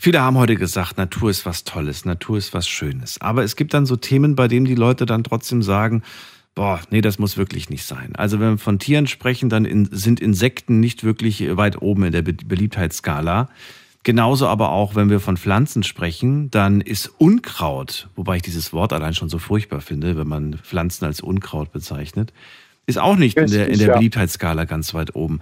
Viele 0.00 0.20
haben 0.20 0.38
heute 0.38 0.54
gesagt, 0.54 0.96
Natur 0.96 1.30
ist 1.30 1.44
was 1.44 1.64
Tolles, 1.64 2.04
Natur 2.04 2.38
ist 2.38 2.54
was 2.54 2.68
Schönes. 2.68 3.20
Aber 3.20 3.42
es 3.42 3.56
gibt 3.56 3.74
dann 3.74 3.84
so 3.84 3.96
Themen, 3.96 4.36
bei 4.36 4.46
denen 4.46 4.64
die 4.64 4.76
Leute 4.76 5.06
dann 5.06 5.24
trotzdem 5.24 5.60
sagen, 5.60 6.02
boah, 6.54 6.80
nee, 6.90 7.00
das 7.00 7.18
muss 7.18 7.36
wirklich 7.36 7.68
nicht 7.68 7.84
sein. 7.84 8.12
Also 8.16 8.38
wenn 8.38 8.50
wir 8.50 8.58
von 8.58 8.78
Tieren 8.78 9.06
sprechen, 9.06 9.48
dann 9.48 9.64
in, 9.64 9.88
sind 9.90 10.20
Insekten 10.20 10.78
nicht 10.80 11.02
wirklich 11.02 11.56
weit 11.56 11.82
oben 11.82 12.04
in 12.04 12.12
der 12.12 12.22
Be 12.22 12.32
Beliebtheitsskala. 12.32 13.48
Genauso 14.04 14.46
aber 14.46 14.70
auch, 14.70 14.94
wenn 14.94 15.10
wir 15.10 15.20
von 15.20 15.36
Pflanzen 15.36 15.82
sprechen, 15.82 16.50
dann 16.50 16.80
ist 16.80 17.08
Unkraut, 17.18 18.08
wobei 18.16 18.36
ich 18.36 18.42
dieses 18.42 18.72
Wort 18.72 18.92
allein 18.92 19.14
schon 19.14 19.28
so 19.28 19.38
furchtbar 19.38 19.80
finde, 19.80 20.16
wenn 20.16 20.28
man 20.28 20.54
Pflanzen 20.54 21.04
als 21.04 21.20
Unkraut 21.20 21.72
bezeichnet, 21.72 22.32
Ist 22.86 22.98
auch 22.98 23.16
nicht 23.16 23.36
in 23.36 23.50
der, 23.50 23.68
in 23.68 23.78
der. 23.78 23.92
Beliebtheitsskala 23.94 24.64
ganz 24.64 24.94
weit 24.94 25.14
oben. 25.14 25.40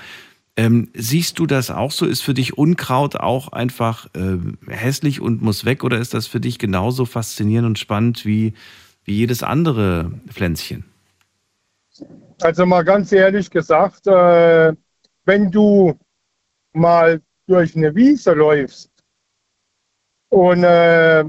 Ähm, 0.56 0.88
siehst 0.94 1.38
du 1.38 1.46
das 1.46 1.70
auch 1.70 1.90
so? 1.92 2.06
Ist 2.06 2.22
für 2.22 2.32
dich 2.32 2.56
Unkraut 2.56 3.16
auch 3.16 3.52
einfach 3.52 4.06
äh, 4.14 4.38
hässlich 4.68 5.20
und 5.20 5.42
muss 5.42 5.66
weg? 5.66 5.84
Oder 5.84 5.98
ist 5.98 6.14
das 6.14 6.26
für 6.26 6.40
dich 6.40 6.58
genauso 6.58 7.04
faszinierend 7.04 7.66
und 7.66 7.78
spannend 7.78 8.24
wie, 8.24 8.54
wie 9.04 9.16
jedes 9.16 9.42
andere 9.42 10.10
Pflänzchen? 10.28 10.84
Also 12.40 12.64
mal 12.66 12.82
ganz 12.82 13.12
ehrlich 13.12 13.50
gesagt, 13.50 14.06
äh, 14.06 14.72
wenn 15.26 15.50
du 15.50 15.98
mal 16.72 17.20
durch 17.46 17.76
eine 17.76 17.94
Wiese 17.94 18.32
läufst 18.32 18.90
und, 20.28 20.64
äh, 20.64 21.24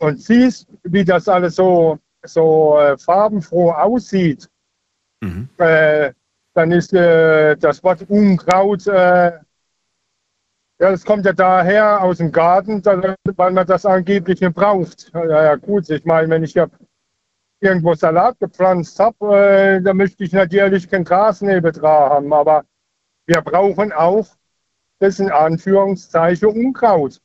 und 0.00 0.22
siehst, 0.22 0.68
wie 0.84 1.04
das 1.04 1.28
alles 1.28 1.56
so, 1.56 1.98
so 2.22 2.78
äh, 2.78 2.98
farbenfroh 2.98 3.72
aussieht, 3.72 4.48
äh, 5.58 6.12
dann 6.54 6.72
ist 6.72 6.92
äh, 6.92 7.56
das 7.56 7.82
Wort 7.82 8.08
Unkraut, 8.08 8.86
äh, 8.86 9.38
ja, 10.80 10.92
das 10.92 11.04
kommt 11.04 11.26
ja 11.26 11.32
daher 11.32 12.02
aus 12.02 12.18
dem 12.18 12.30
Garten, 12.30 12.84
weil 12.84 13.50
man 13.50 13.66
das 13.66 13.84
angeblich 13.84 14.40
nicht 14.40 14.54
braucht. 14.54 15.10
Ja, 15.12 15.42
ja 15.42 15.54
gut, 15.56 15.90
ich 15.90 16.04
meine, 16.04 16.28
wenn 16.30 16.44
ich 16.44 16.54
ja 16.54 16.68
irgendwo 17.60 17.94
Salat 17.94 18.38
gepflanzt 18.38 18.98
habe, 19.00 19.36
äh, 19.36 19.82
da 19.82 19.92
möchte 19.92 20.22
ich 20.22 20.32
natürlich 20.32 20.88
kein 20.88 21.02
Gras 21.02 21.40
neben 21.40 21.72
dran 21.72 22.10
haben, 22.10 22.32
aber 22.32 22.64
wir 23.26 23.40
brauchen 23.42 23.92
auch 23.92 24.37
das 24.98 25.18
in 25.20 25.30
Anführungszeichen 25.30 26.48
Unkraut. 26.48 27.20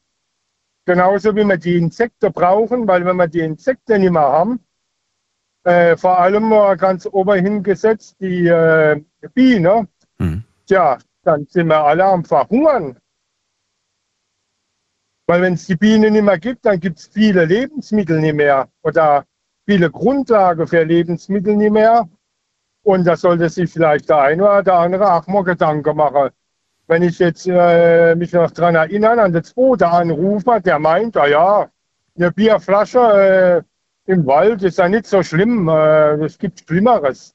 Genauso 0.85 1.35
wie 1.35 1.45
wir 1.45 1.57
die 1.57 1.77
Insekten 1.77 2.31
brauchen, 2.33 2.87
weil 2.87 3.05
wenn 3.05 3.15
wir 3.15 3.27
die 3.27 3.39
Insekten 3.39 4.01
nicht 4.01 4.11
mehr 4.11 4.21
haben, 4.21 4.59
äh, 5.63 5.95
vor 5.95 6.19
allem 6.19 6.49
ganz 6.77 7.05
oberhin 7.05 7.63
gesetzt 7.63 8.17
die 8.19 8.47
äh, 8.47 9.01
Biene, 9.33 9.87
tja, 10.65 10.97
dann 11.23 11.45
sind 11.47 11.67
wir 11.67 11.83
alle 11.83 12.03
am 12.03 12.25
Verhungern. 12.25 12.97
Weil 15.25 15.41
wenn 15.41 15.53
es 15.53 15.65
die 15.67 15.77
Biene 15.77 16.11
nicht 16.11 16.23
mehr 16.23 16.37
gibt, 16.37 16.65
dann 16.65 16.79
gibt 16.81 16.99
es 16.99 17.07
viele 17.07 17.45
Lebensmittel 17.45 18.19
nicht 18.19 18.35
mehr 18.35 18.67
oder 18.81 19.25
viele 19.65 19.89
Grundlagen 19.89 20.67
für 20.67 20.83
Lebensmittel 20.83 21.55
nicht 21.55 21.71
mehr. 21.71 22.09
Und 22.83 23.05
da 23.05 23.15
sollte 23.15 23.47
sich 23.47 23.71
vielleicht 23.71 24.09
der 24.09 24.17
eine 24.17 24.43
oder 24.43 24.63
der 24.63 24.73
andere 24.73 25.13
auch 25.13 25.25
mal 25.27 25.45
Gedanken 25.45 25.95
machen. 25.95 26.31
Wenn 26.87 27.03
ich 27.03 27.19
jetzt 27.19 27.47
äh, 27.47 28.15
mich 28.15 28.33
noch 28.33 28.51
daran 28.51 28.75
erinnern, 28.75 29.19
an 29.19 29.33
den 29.33 29.43
zweiten 29.43 29.83
Anrufer, 29.83 30.59
der 30.59 30.79
meint, 30.79 31.15
ah 31.17 31.27
ja, 31.27 31.69
eine 32.15 32.31
Bierflasche 32.31 33.63
äh, 34.07 34.11
im 34.11 34.25
Wald 34.25 34.63
ist 34.63 34.77
ja 34.77 34.89
nicht 34.89 35.07
so 35.07 35.23
schlimm, 35.23 35.67
äh, 35.69 36.15
es 36.25 36.37
gibt 36.37 36.59
Schlimmeres. 36.59 37.33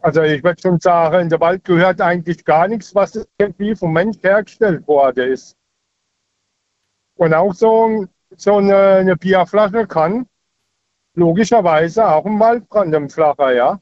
Also 0.00 0.22
ich 0.22 0.42
würde 0.42 0.60
schon 0.60 0.80
sagen, 0.80 1.20
in 1.20 1.28
der 1.28 1.40
Wald 1.40 1.64
gehört 1.64 2.00
eigentlich 2.00 2.44
gar 2.44 2.68
nichts, 2.68 2.94
was 2.94 3.26
irgendwie 3.38 3.74
vom 3.74 3.92
Mensch 3.92 4.18
hergestellt 4.22 4.86
worden 4.86 5.32
ist. 5.32 5.56
Und 7.16 7.34
auch 7.34 7.54
so, 7.54 8.06
so 8.36 8.56
eine, 8.56 8.76
eine 8.76 9.16
Bierflasche 9.16 9.86
kann 9.86 10.26
logischerweise 11.14 12.06
auch 12.06 12.26
im 12.26 12.38
Waldbrand 12.38 12.94
entflachen, 12.94 13.56
ja. 13.56 13.80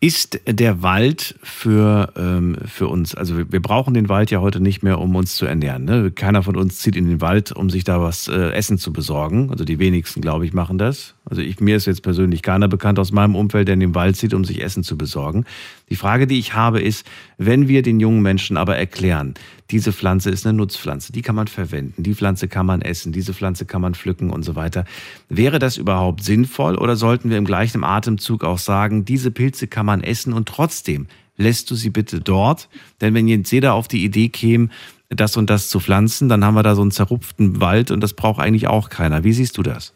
Ist 0.00 0.40
der 0.46 0.82
Wald 0.82 1.36
für, 1.42 2.12
ähm, 2.16 2.56
für 2.66 2.88
uns, 2.88 3.14
also 3.14 3.36
wir- 3.36 3.62
brauchen 3.62 3.94
den 3.94 4.08
Wald 4.08 4.30
ja 4.32 4.40
heute 4.40 4.58
nicht 4.60 4.82
mehr, 4.82 4.98
um 4.98 5.14
uns 5.14 5.36
zu 5.36 5.46
ernähren. 5.46 5.84
Ne? 5.84 6.10
Keiner 6.10 6.42
von 6.42 6.56
uns 6.56 6.78
zieht 6.78 6.96
in 6.96 7.06
den 7.06 7.20
Wald, 7.20 7.52
um 7.52 7.70
sich 7.70 7.84
da 7.84 8.00
was 8.02 8.26
äh, 8.26 8.50
Essen 8.50 8.78
zu 8.78 8.92
besorgen. 8.92 9.50
Also 9.50 9.64
die 9.64 9.78
wenigsten, 9.78 10.20
glaube 10.20 10.44
ich, 10.44 10.52
machen 10.52 10.78
das. 10.78 11.14
Also 11.24 11.40
ich, 11.40 11.60
mir 11.60 11.76
ist 11.76 11.86
jetzt 11.86 12.02
persönlich 12.02 12.42
keiner 12.42 12.66
bekannt 12.66 12.98
aus 12.98 13.12
meinem 13.12 13.36
Umfeld, 13.36 13.68
der 13.68 13.74
in 13.74 13.80
den 13.80 13.94
Wald 13.94 14.16
zieht, 14.16 14.34
um 14.34 14.44
sich 14.44 14.60
Essen 14.62 14.82
zu 14.82 14.98
besorgen. 14.98 15.44
Die 15.88 15.96
Frage, 15.96 16.26
die 16.26 16.38
ich 16.38 16.54
habe, 16.54 16.80
ist, 16.80 17.06
wenn 17.38 17.68
wir 17.68 17.82
den 17.82 18.00
jungen 18.00 18.22
Menschen 18.22 18.56
aber 18.56 18.76
erklären, 18.76 19.34
diese 19.70 19.92
Pflanze 19.92 20.30
ist 20.30 20.46
eine 20.46 20.56
Nutzpflanze, 20.56 21.12
die 21.12 21.22
kann 21.22 21.36
man 21.36 21.46
verwenden, 21.46 22.02
die 22.02 22.14
Pflanze 22.14 22.48
kann 22.48 22.66
man 22.66 22.82
essen, 22.82 23.12
diese 23.12 23.32
Pflanze 23.34 23.66
kann 23.66 23.80
man 23.80 23.94
pflücken 23.94 24.30
und 24.30 24.42
so 24.42 24.56
weiter. 24.56 24.84
Wäre 25.28 25.58
das 25.58 25.76
überhaupt 25.76 26.24
sinnvoll 26.24 26.76
oder 26.76 26.96
sollten 26.96 27.30
wir 27.30 27.38
im 27.38 27.44
gleichen 27.44 27.84
Atemzug 27.84 28.44
auch 28.44 28.58
sagen, 28.58 29.04
diese 29.04 29.30
Pilze 29.30 29.68
kann 29.68 29.86
man 29.86 30.02
essen 30.02 30.32
und 30.32 30.48
trotzdem 30.48 31.06
lässt 31.36 31.70
du 31.70 31.76
sie 31.76 31.90
bitte 31.90 32.20
dort? 32.20 32.68
Denn 33.00 33.14
wenn 33.14 33.28
jetzt 33.28 33.50
jeder 33.52 33.74
auf 33.74 33.88
die 33.88 34.04
Idee 34.04 34.28
käme, 34.28 34.68
das 35.08 35.36
und 35.36 35.50
das 35.50 35.68
zu 35.68 35.78
pflanzen, 35.78 36.28
dann 36.28 36.44
haben 36.44 36.54
wir 36.54 36.62
da 36.62 36.74
so 36.74 36.82
einen 36.82 36.90
zerrupften 36.90 37.60
Wald 37.60 37.90
und 37.90 38.00
das 38.00 38.14
braucht 38.14 38.40
eigentlich 38.40 38.66
auch 38.66 38.88
keiner. 38.88 39.24
Wie 39.24 39.32
siehst 39.32 39.56
du 39.56 39.62
das? 39.62 39.92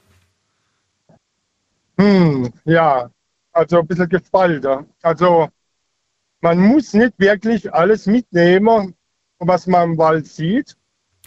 Hm, 1.99 2.53
ja, 2.65 3.11
also 3.53 3.81
ein 3.81 3.87
bisschen 3.87 4.09
gespalten. 4.09 4.87
Also 5.03 5.49
man 6.41 6.59
muss 6.59 6.93
nicht 6.93 7.15
wirklich 7.19 7.73
alles 7.73 8.07
mitnehmen, 8.07 8.95
was 9.39 9.67
man 9.67 9.93
im 9.93 9.99
Wald 9.99 10.27
sieht. 10.27 10.77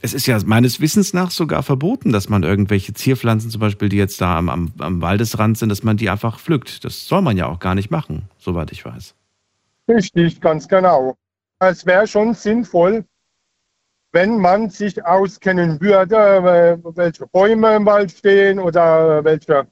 Es 0.02 0.14
ist 0.14 0.28
ja 0.28 0.40
meines 0.46 0.80
Wissens 0.80 1.14
nach 1.14 1.32
sogar 1.32 1.62
verboten, 1.62 2.14
dass 2.14 2.30
man 2.30 2.44
irgendwelche 2.44 2.94
Zierpflanzen 2.94 3.50
zum 3.50 3.60
Beispiel, 3.60 3.90
die 3.90 3.98
jetzt 3.98 4.22
da 4.22 4.38
am, 4.38 4.48
am, 4.48 4.74
am 4.80 5.02
Waldesrand 5.02 5.58
sind, 5.58 5.70
dass 5.70 5.84
man 5.84 5.98
die 5.98 6.10
einfach 6.10 6.40
pflückt. 6.40 6.86
Das 6.86 7.06
soll 7.08 7.22
man 7.22 7.36
ja 7.36 7.48
auch 7.48 7.60
gar 7.60 7.76
nicht 7.76 7.92
machen, 7.92 8.30
soweit 8.38 8.72
ich 8.72 8.86
weiß. 8.86 9.16
Richtig, 9.90 10.40
ganz 10.40 10.68
genau. 10.68 11.18
Es 11.60 11.86
wäre 11.86 12.08
schon 12.08 12.34
sinnvoll, 12.34 13.04
wenn 14.12 14.38
man 14.38 14.70
sich 14.70 15.06
auskennen 15.06 15.82
würde, 15.82 16.16
äh, 16.16 16.78
welche 16.96 17.28
Bäume 17.28 17.76
im 17.76 17.86
Wald 17.86 18.12
stehen 18.12 18.60
oder 18.60 19.24
welche, 19.24 19.68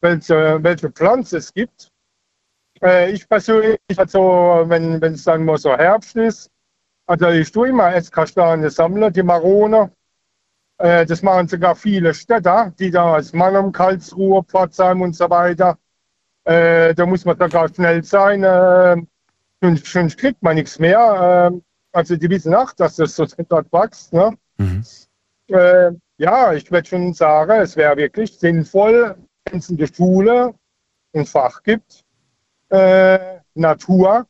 welche, 0.00 0.58
welche 0.62 0.90
Pflanze 0.90 1.38
es 1.38 1.52
gibt. 1.52 1.88
Äh, 2.82 3.10
Ich 3.12 3.28
persönlich, 3.28 3.78
also 3.96 4.64
wenn 4.66 5.02
es 5.02 5.24
dann 5.24 5.44
mal 5.44 5.58
so 5.58 5.76
Herbst 5.76 6.16
ist, 6.16 6.50
also 7.06 7.28
ich 7.28 7.50
tue 7.50 7.68
immer 7.70 7.94
Esskastanien 7.94 8.70
sammeln, 8.70 9.12
die 9.12 9.22
Marone. 9.22 9.90
Äh, 10.78 11.06
Das 11.06 11.22
machen 11.22 11.48
sogar 11.48 11.74
viele 11.74 12.14
Städter, 12.14 12.72
die 12.78 12.90
da 12.90 13.16
aus 13.16 13.32
Mannheim, 13.32 13.72
Karlsruhe, 13.72 14.44
Pforzheim 14.44 15.02
und 15.02 15.14
so 15.16 15.28
weiter. 15.30 15.78
Äh, 16.44 16.94
Da 16.94 17.06
muss 17.06 17.24
man 17.24 17.38
sogar 17.38 17.68
schnell 17.68 18.04
sein, 18.04 18.44
äh, 18.44 18.96
sonst, 19.60 19.86
sonst 19.86 20.18
kriegt 20.18 20.42
man 20.42 20.54
nichts 20.56 20.78
mehr. 20.78 21.50
Äh, 21.52 21.60
Also 21.92 22.16
die 22.16 22.28
wissen 22.30 22.54
auch, 22.54 22.72
dass 22.74 22.96
das 22.96 23.16
so 23.16 23.24
dort 23.48 23.72
wächst. 23.72 24.12
Ne? 24.12 24.36
Äh, 25.48 25.92
ja, 26.18 26.52
ich 26.52 26.70
würde 26.70 26.86
schon 26.86 27.14
sagen, 27.14 27.60
es 27.62 27.74
wäre 27.76 27.96
wirklich 27.96 28.38
sinnvoll, 28.38 29.16
der 29.52 29.86
Schule 29.86 30.54
ein 31.14 31.26
Fach 31.26 31.62
gibt, 31.62 32.04
äh, 32.70 33.18
Natur. 33.54 34.26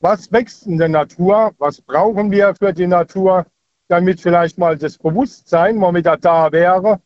Was 0.00 0.32
wächst 0.32 0.66
in 0.66 0.78
der 0.78 0.88
Natur? 0.88 1.52
Was 1.58 1.80
brauchen 1.80 2.30
wir 2.30 2.54
für 2.54 2.72
die 2.72 2.86
Natur? 2.86 3.46
Damit 3.88 4.20
vielleicht 4.20 4.56
mal 4.56 4.78
das 4.78 4.98
Bewusstsein 4.98 5.76
mal 5.76 5.94
wieder 5.94 6.16
da 6.16 6.50
wäre, 6.52 7.00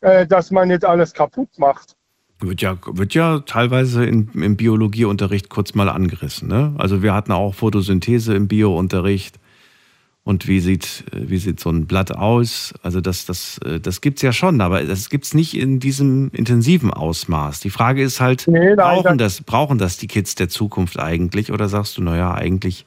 äh, 0.00 0.26
dass 0.26 0.50
man 0.50 0.68
nicht 0.68 0.84
alles 0.84 1.12
kaputt 1.12 1.58
macht. 1.58 1.96
Wird 2.40 2.62
ja, 2.62 2.76
wird 2.86 3.14
ja 3.14 3.40
teilweise 3.40 4.04
in, 4.04 4.30
im 4.32 4.56
Biologieunterricht 4.56 5.50
kurz 5.50 5.74
mal 5.74 5.88
angerissen. 5.88 6.48
Ne? 6.48 6.74
Also 6.78 7.02
wir 7.02 7.14
hatten 7.14 7.32
auch 7.32 7.54
Photosynthese 7.54 8.34
im 8.34 8.48
Biounterricht. 8.48 9.38
Und 10.22 10.46
wie 10.46 10.60
sieht, 10.60 11.04
wie 11.12 11.38
sieht 11.38 11.60
so 11.60 11.70
ein 11.70 11.86
Blatt 11.86 12.12
aus? 12.14 12.74
Also 12.82 13.00
das, 13.00 13.24
das, 13.24 13.58
das 13.82 14.00
gibt 14.02 14.18
es 14.18 14.22
ja 14.22 14.32
schon, 14.32 14.60
aber 14.60 14.82
das 14.84 15.08
gibt 15.08 15.24
es 15.24 15.34
nicht 15.34 15.56
in 15.56 15.80
diesem 15.80 16.30
intensiven 16.32 16.92
Ausmaß. 16.92 17.60
Die 17.60 17.70
Frage 17.70 18.02
ist 18.02 18.20
halt, 18.20 18.46
brauchen, 18.76 19.16
das, 19.18 19.40
brauchen 19.42 19.78
das 19.78 19.96
die 19.96 20.06
Kids 20.08 20.34
der 20.34 20.48
Zukunft 20.50 20.98
eigentlich? 20.98 21.50
Oder 21.52 21.68
sagst 21.68 21.96
du, 21.96 22.02
naja, 22.02 22.34
eigentlich 22.34 22.84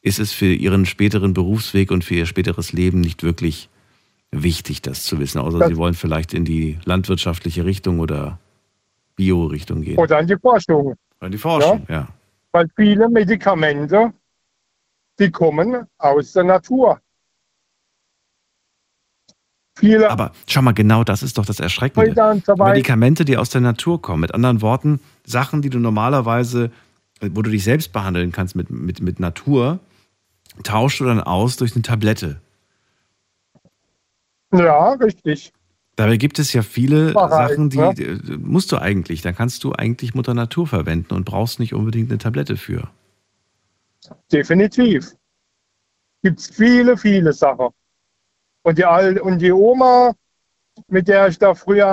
ist 0.00 0.18
es 0.18 0.32
für 0.32 0.52
ihren 0.52 0.86
späteren 0.86 1.34
Berufsweg 1.34 1.90
und 1.90 2.02
für 2.02 2.14
ihr 2.14 2.26
späteres 2.26 2.72
Leben 2.72 3.00
nicht 3.00 3.22
wirklich 3.22 3.68
wichtig, 4.30 4.82
das 4.82 5.04
zu 5.04 5.18
wissen, 5.20 5.38
außer 5.40 5.58
Das- 5.60 5.68
sie 5.68 5.76
wollen 5.76 5.94
vielleicht 5.94 6.34
in 6.34 6.44
die 6.44 6.78
landwirtschaftliche 6.84 7.64
Richtung 7.64 8.00
oder 8.00 8.38
Bio-Richtung 9.16 9.82
gehen. 9.82 9.98
Oder 9.98 10.18
an 10.18 10.26
die 10.26 10.36
Forschung. 10.36 10.94
Oder 11.20 11.30
die 11.30 11.38
Forschung, 11.38 11.86
ja. 11.88 12.08
Weil 12.52 12.68
viele 12.74 13.08
Medikamente, 13.08 14.12
die 15.18 15.30
kommen 15.30 15.86
aus 15.98 16.32
der 16.32 16.44
Natur. 16.44 17.00
Viele 19.76 20.08
Aber 20.08 20.32
schau 20.46 20.62
mal, 20.62 20.72
genau 20.72 21.02
das 21.02 21.22
ist 21.22 21.36
doch 21.36 21.46
das 21.46 21.58
Erschreckende. 21.58 22.42
Medikamente, 22.56 23.24
die 23.24 23.36
aus 23.36 23.50
der 23.50 23.60
Natur 23.60 24.00
kommen. 24.00 24.20
Mit 24.20 24.32
anderen 24.32 24.62
Worten, 24.62 25.00
Sachen, 25.26 25.62
die 25.62 25.70
du 25.70 25.80
normalerweise, 25.80 26.70
äh, 27.20 27.30
wo 27.32 27.42
du 27.42 27.50
dich 27.50 27.64
selbst 27.64 27.92
behandeln 27.92 28.30
kannst 28.30 28.54
mit, 28.54 28.70
mit, 28.70 29.02
mit 29.02 29.18
Natur, 29.18 29.80
tauschst 30.62 31.00
du 31.00 31.04
dann 31.06 31.20
aus 31.20 31.56
durch 31.56 31.74
eine 31.74 31.82
Tablette. 31.82 32.40
Ja, 34.52 34.92
richtig. 34.92 35.52
Dabei 35.96 36.16
gibt 36.16 36.38
es 36.38 36.52
ja 36.52 36.62
viele 36.62 37.14
Wahrheit, 37.14 37.50
Sachen, 37.50 37.70
die 37.70 37.78
ja. 37.78 37.90
äh, 37.90 38.18
musst 38.38 38.70
du 38.70 38.78
eigentlich, 38.78 39.22
da 39.22 39.32
kannst 39.32 39.64
du 39.64 39.72
eigentlich 39.72 40.14
Mutter 40.14 40.34
Natur 40.34 40.68
verwenden 40.68 41.14
und 41.14 41.24
brauchst 41.24 41.58
nicht 41.58 41.74
unbedingt 41.74 42.10
eine 42.10 42.18
Tablette 42.18 42.56
für. 42.56 42.88
Definitiv. 44.32 45.16
Gibt 46.22 46.38
es 46.38 46.50
viele, 46.50 46.96
viele 46.96 47.32
Sachen. 47.32 47.68
Und 48.62 48.78
die, 48.78 48.84
Al 48.84 49.18
und 49.18 49.38
die 49.38 49.52
Oma, 49.52 50.14
mit 50.88 51.08
der 51.08 51.28
ich 51.28 51.38
da 51.38 51.54
früher 51.54 51.86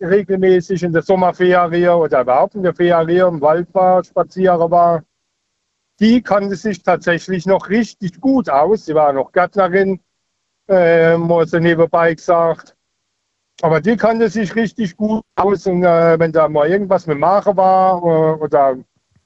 äh, 0.00 0.04
regelmäßig 0.04 0.82
in 0.82 0.92
der 0.92 1.02
Sommerferie 1.02 1.88
oder 1.88 2.20
überhaupt 2.20 2.54
in 2.54 2.62
der 2.62 2.74
Ferie 2.74 3.26
im 3.26 3.40
Wald 3.40 3.72
war, 3.74 4.04
spazieren 4.04 4.70
war, 4.70 5.02
die 5.98 6.22
kannte 6.22 6.56
sich 6.56 6.82
tatsächlich 6.82 7.46
noch 7.46 7.68
richtig 7.68 8.20
gut 8.20 8.48
aus. 8.48 8.86
Sie 8.86 8.94
war 8.94 9.12
noch 9.12 9.32
Gärtnerin, 9.32 10.00
äh, 10.68 11.16
muss 11.16 11.52
nebenbei 11.52 12.14
gesagt. 12.14 12.76
Aber 13.62 13.80
die 13.80 13.96
kannte 13.96 14.30
sich 14.30 14.54
richtig 14.54 14.96
gut 14.96 15.22
aus 15.36 15.66
und 15.66 15.84
äh, 15.84 16.18
wenn 16.18 16.32
da 16.32 16.48
mal 16.48 16.68
irgendwas 16.68 17.06
mit 17.06 17.18
Mache 17.18 17.54
war 17.56 17.98
äh, 17.98 18.42
oder 18.42 18.78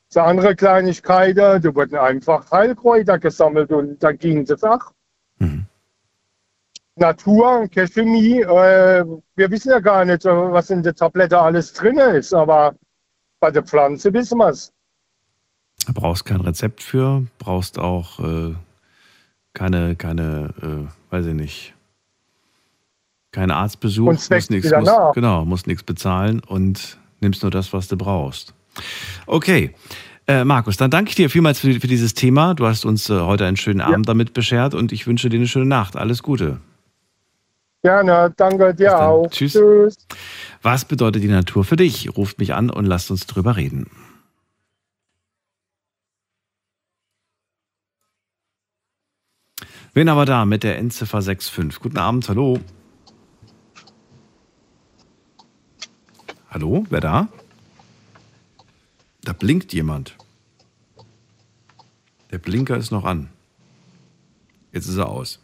so 0.08 0.20
andere 0.20 0.54
Kleinigkeiten, 0.54 1.62
da 1.62 1.74
wurden 1.74 1.96
einfach 1.96 2.50
Heilkräuter 2.50 3.18
gesammelt 3.18 3.72
und 3.72 4.02
dann 4.02 4.16
ging 4.18 4.44
das 4.44 4.62
auch. 4.62 4.92
Natur, 6.96 7.68
keine 7.68 7.88
Chemie, 7.88 8.40
äh, 8.40 9.04
wir 9.34 9.50
wissen 9.50 9.70
ja 9.70 9.80
gar 9.80 10.04
nicht, 10.04 10.24
was 10.24 10.70
in 10.70 10.82
der 10.82 10.94
Tablette 10.94 11.38
alles 11.38 11.72
drin 11.72 11.98
ist, 11.98 12.32
aber 12.32 12.74
bei 13.40 13.50
der 13.50 13.64
Pflanze 13.64 14.12
wissen 14.12 14.38
wir 14.38 14.50
es. 14.50 14.72
Da 15.86 15.92
brauchst 15.92 16.24
kein 16.24 16.40
Rezept 16.40 16.82
für, 16.82 17.26
brauchst 17.38 17.78
auch 17.78 18.20
äh, 18.20 18.54
keine, 19.54 19.96
keine, 19.96 20.54
äh, 20.62 21.12
weiß 21.12 21.26
ich 21.26 21.34
nicht, 21.34 21.74
keinen 23.32 23.50
Arztbesuch, 23.50 24.06
Und 24.06 24.30
musst 24.30 24.50
nichts, 24.50 24.70
musst, 24.70 25.14
genau, 25.14 25.44
musst 25.44 25.66
nichts 25.66 25.82
bezahlen 25.82 26.40
und 26.40 26.98
nimmst 27.20 27.42
nur 27.42 27.50
das, 27.50 27.72
was 27.72 27.88
du 27.88 27.96
brauchst. 27.96 28.54
Okay. 29.26 29.74
Äh, 30.26 30.44
Markus, 30.44 30.78
dann 30.78 30.90
danke 30.90 31.10
ich 31.10 31.16
dir 31.16 31.28
vielmals 31.28 31.58
für, 31.60 31.72
für 31.74 31.86
dieses 31.86 32.14
Thema. 32.14 32.54
Du 32.54 32.66
hast 32.66 32.86
uns 32.86 33.10
äh, 33.10 33.20
heute 33.20 33.44
einen 33.44 33.58
schönen 33.58 33.82
Abend 33.82 34.08
damit 34.08 34.32
beschert 34.32 34.74
und 34.74 34.90
ich 34.90 35.06
wünsche 35.06 35.28
dir 35.28 35.36
eine 35.36 35.48
schöne 35.48 35.66
Nacht. 35.66 35.96
Alles 35.96 36.22
Gute. 36.22 36.60
Gerne, 37.82 38.32
danke 38.38 38.74
dir 38.74 38.98
auch. 38.98 39.28
Tschüss. 39.28 39.52
Tschüss. 39.52 39.96
Was 40.62 40.86
bedeutet 40.86 41.22
die 41.22 41.28
Natur 41.28 41.64
für 41.64 41.76
dich? 41.76 42.16
Ruft 42.16 42.38
mich 42.38 42.54
an 42.54 42.70
und 42.70 42.86
lasst 42.86 43.10
uns 43.10 43.26
drüber 43.26 43.56
reden. 43.56 43.90
Wen 49.92 50.08
aber 50.08 50.24
da 50.24 50.46
mit 50.46 50.64
der 50.64 50.78
Endziffer 50.78 51.20
65? 51.20 51.80
Guten 51.80 51.98
Abend, 51.98 52.28
hallo. 52.30 52.58
Hallo, 56.50 56.84
wer 56.88 57.00
da? 57.00 57.28
Da 59.24 59.32
blinkt 59.32 59.72
jemand. 59.72 60.16
Der 62.30 62.38
Blinker 62.38 62.76
ist 62.76 62.90
noch 62.90 63.04
an. 63.04 63.30
Jetzt 64.72 64.86
ist 64.86 64.98
er 64.98 65.08
aus. 65.08 65.40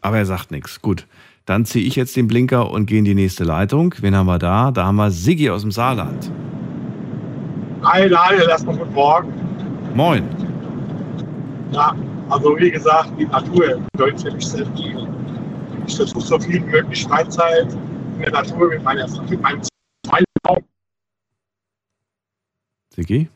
Aber 0.00 0.18
er 0.18 0.26
sagt 0.26 0.50
nichts. 0.50 0.82
Gut, 0.82 1.06
dann 1.44 1.64
ziehe 1.64 1.84
ich 1.86 1.94
jetzt 1.94 2.16
den 2.16 2.26
Blinker 2.26 2.70
und 2.70 2.86
gehe 2.86 2.98
in 2.98 3.04
die 3.04 3.14
nächste 3.14 3.44
Leitung. 3.44 3.94
Wen 4.00 4.16
haben 4.16 4.26
wir 4.26 4.38
da? 4.38 4.72
Da 4.72 4.86
haben 4.86 4.96
wir 4.96 5.12
Siggi 5.12 5.50
aus 5.50 5.62
dem 5.62 5.70
Saarland. 5.70 6.32
Hi 7.82 8.08
Daniel, 8.08 8.48
erstmal 8.48 8.76
guten 8.76 8.94
Morgen. 8.94 9.32
Moin. 9.94 10.24
Ja, 11.70 11.94
also 12.28 12.56
wie 12.58 12.72
gesagt, 12.72 13.12
die 13.18 13.26
Natur 13.26 13.80
bedeutet 13.92 14.22
für 14.22 14.32
mich 14.32 14.46
sehr 14.48 14.66
viel. 14.74 15.06
Ich 15.86 15.94
versuche 15.94 16.20
so 16.22 16.40
viel 16.40 16.54
wie 16.54 16.70
möglich 16.70 17.04
Freizeit 17.04 17.72
in 18.16 18.22
der 18.22 18.32
Natur 18.32 18.68
mit, 18.68 18.82
meiner, 18.82 19.06
mit 19.30 19.40
meinem 19.40 19.62
Freund. 20.06 20.24
Siggi? 22.98 23.28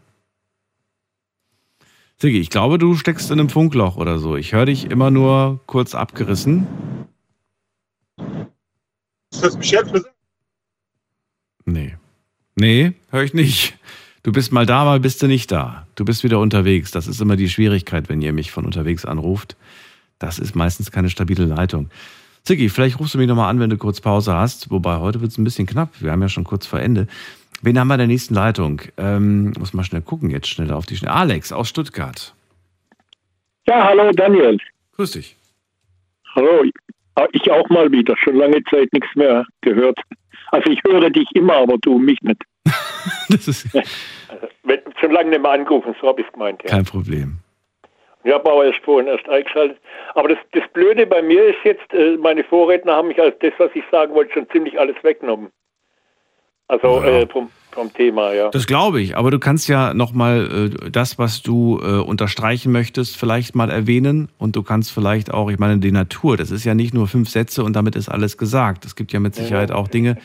Siggi, 2.21 2.41
ich 2.41 2.51
glaube, 2.51 2.79
du 2.79 2.97
steckst 2.97 3.31
in 3.31 3.39
einem 3.39 3.49
Funkloch 3.49 3.97
oder 3.97 4.19
so. 4.19 4.35
Ich 4.35 4.53
höre 4.53 4.67
dich 4.67 4.91
immer 4.91 5.13
nur 5.13 5.61
kurz 5.67 5.95
abgerissen. 5.95 6.67
Ist 9.31 9.45
das 9.45 9.57
mich 9.57 9.71
jetzt? 9.71 10.05
Nee. 11.65 11.95
Nee, 12.57 12.95
höre 13.11 13.23
ich 13.23 13.35
nicht. 13.35 13.79
Du 14.25 14.33
bist 14.33 14.51
mal 14.51 14.67
da, 14.67 14.85
mal 14.85 14.99
bist 14.99 15.23
du 15.23 15.29
nicht 15.29 15.53
da. 15.53 15.87
Du 15.95 16.05
bist 16.05 16.25
wieder 16.25 16.41
unterwegs. 16.41 16.91
Das 16.91 17.07
ist 17.07 17.21
immer 17.21 17.37
die 17.37 17.49
Schwierigkeit, 17.49 18.09
wenn 18.09 18.21
ihr 18.21 18.33
mich 18.33 18.51
von 18.51 18.67
unterwegs 18.67 19.05
anruft. 19.05 19.57
Das 20.19 20.41
ist 20.41 20.57
meistens 20.57 20.91
keine 20.91 21.09
stabile 21.09 21.45
Leitung. 21.45 21.89
Siggi, 22.43 22.69
vielleicht 22.69 22.99
rufst 22.99 23.15
du 23.15 23.19
mich 23.19 23.29
nochmal 23.29 23.49
an, 23.49 23.61
wenn 23.61 23.71
du 23.71 23.79
kurz 23.79 24.01
Pause 24.01 24.35
hast. 24.35 24.73
Wobei 24.73 24.99
heute 24.99 25.21
wird 25.21 25.31
es 25.31 25.39
ein 25.39 25.45
bisschen 25.45 25.67
knapp. 25.67 25.91
Wir 26.01 26.11
haben 26.11 26.23
ja 26.23 26.29
schon 26.29 26.43
kurz 26.43 26.67
vor 26.67 26.81
Ende. 26.81 27.07
Wen 27.63 27.79
haben 27.79 27.89
wir 27.89 27.95
in 27.95 27.99
der 27.99 28.07
nächsten 28.09 28.35
Leitung? 28.35 28.81
Ähm, 28.99 29.53
muss 29.59 29.73
mal 29.73 29.85
schnell 29.85 30.03
gucken, 30.03 30.31
jetzt 30.31 30.49
schnell 30.49 30.73
auf 30.73 30.87
die 30.87 30.97
Schnelle. 30.97 31.15
Alex 31.15 31.53
aus 31.53 31.69
Stuttgart. 31.69 32.35
Ja, 33.69 33.85
hallo 33.85 34.11
Daniel. 34.11 34.59
Grüß 34.97 35.13
dich. 35.13 35.37
Hallo. 36.35 36.65
Ah, 37.15 37.27
Ich 37.33 37.51
auch 37.51 37.69
mal 37.69 37.91
wieder. 37.93 38.17
Schon 38.19 38.37
lange 38.37 38.63
Zeit 38.65 38.93
nichts 38.93 39.15
mehr 39.15 39.45
gehört. 39.61 39.99
Also 40.51 40.71
ich 40.71 40.81
höre 40.87 41.09
dich 41.11 41.29
immer, 41.35 41.55
aber 41.55 41.77
du 41.83 41.99
mich 41.99 42.21
nicht. 42.23 42.43
das 43.29 43.47
ist 43.49 43.73
Wenn, 44.65 44.81
schon 45.01 45.13
lange 45.13 45.31
nicht 45.31 45.43
mehr 45.43 45.53
angerufen, 45.53 45.95
so 46.01 46.09
habe 46.09 46.21
ich 46.21 46.27
es 46.27 46.33
gemeint. 46.33 46.61
Ja. 46.65 46.71
kein 46.71 46.85
Problem. 46.85 47.39
Ich 48.25 48.33
habe 48.33 48.51
aber 48.51 48.67
erst 48.67 48.81
vorhin 48.85 49.09
erst 49.09 49.29
eingeschaltet. 49.29 49.79
Aber 50.15 50.29
das, 50.29 50.39
das 50.53 50.63
Blöde 50.73 51.07
bei 51.07 51.23
mir 51.23 51.45
ist 51.47 51.59
jetzt, 51.65 51.93
äh, 51.93 52.17
meine 52.17 52.45
Vorredner 52.45 52.95
haben 52.95 53.09
mich 53.09 53.21
als 53.21 53.37
das, 53.41 53.53
was 53.59 53.71
ich 53.75 53.85
sagen 53.91 54.15
wollte, 54.15 54.33
schon 54.33 54.49
ziemlich 54.51 54.79
alles 54.79 54.97
weggenommen. 55.03 55.51
Also 56.73 57.03
äh, 57.03 57.27
vom, 57.27 57.51
vom 57.70 57.93
Thema, 57.93 58.32
ja. 58.32 58.49
Das 58.49 58.66
glaube 58.66 59.03
ich, 59.03 59.15
aber 59.15 59.31
du 59.31 59.39
kannst 59.39 59.69
ja 59.69 59.93
nochmal 59.93 60.70
äh, 60.73 60.90
das, 60.90 61.19
was 61.19 61.43
du 61.43 61.78
äh, 61.82 61.99
unterstreichen 61.99 62.73
möchtest, 62.73 63.19
vielleicht 63.19 63.55
mal 63.55 63.69
erwähnen 63.69 64.31
und 64.39 64.57
du 64.57 64.62
kannst 64.62 64.90
vielleicht 64.90 65.35
auch, 65.35 65.51
ich 65.51 65.59
meine, 65.59 65.77
die 65.81 65.93
Natur, 65.93 66.39
das 66.39 66.51
ist 66.51 66.65
ja 66.65 66.74
nicht 66.74 66.94
nur 66.94 67.09
fünf 67.09 67.28
Sätze 67.28 67.62
und 67.62 67.74
damit 67.74 67.94
ist 67.94 68.09
alles 68.09 68.39
gesagt. 68.39 68.86
Es 68.86 68.97
gibt 68.97 69.12
ja 69.12 69.20
mit 69.20 69.35
Sicherheit 69.35 69.70
auch 69.70 69.86
Dinge, 69.86 70.16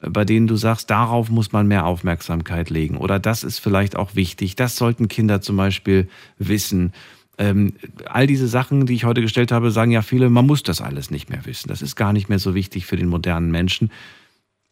äh, 0.00 0.10
bei 0.10 0.24
denen 0.24 0.48
du 0.48 0.56
sagst, 0.56 0.90
darauf 0.90 1.30
muss 1.30 1.52
man 1.52 1.68
mehr 1.68 1.86
Aufmerksamkeit 1.86 2.68
legen 2.68 2.96
oder 2.96 3.20
das 3.20 3.44
ist 3.44 3.60
vielleicht 3.60 3.94
auch 3.94 4.16
wichtig. 4.16 4.56
Das 4.56 4.74
sollten 4.74 5.06
Kinder 5.06 5.40
zum 5.40 5.56
Beispiel 5.56 6.08
wissen. 6.36 6.92
Ähm, 7.38 7.74
all 8.06 8.26
diese 8.26 8.48
Sachen, 8.48 8.86
die 8.86 8.94
ich 8.94 9.04
heute 9.04 9.20
gestellt 9.20 9.52
habe, 9.52 9.70
sagen 9.70 9.92
ja 9.92 10.02
viele, 10.02 10.30
man 10.30 10.48
muss 10.48 10.64
das 10.64 10.80
alles 10.80 11.12
nicht 11.12 11.30
mehr 11.30 11.46
wissen. 11.46 11.68
Das 11.68 11.80
ist 11.80 11.94
gar 11.94 12.12
nicht 12.12 12.28
mehr 12.28 12.40
so 12.40 12.56
wichtig 12.56 12.86
für 12.86 12.96
den 12.96 13.06
modernen 13.06 13.52
Menschen. 13.52 13.92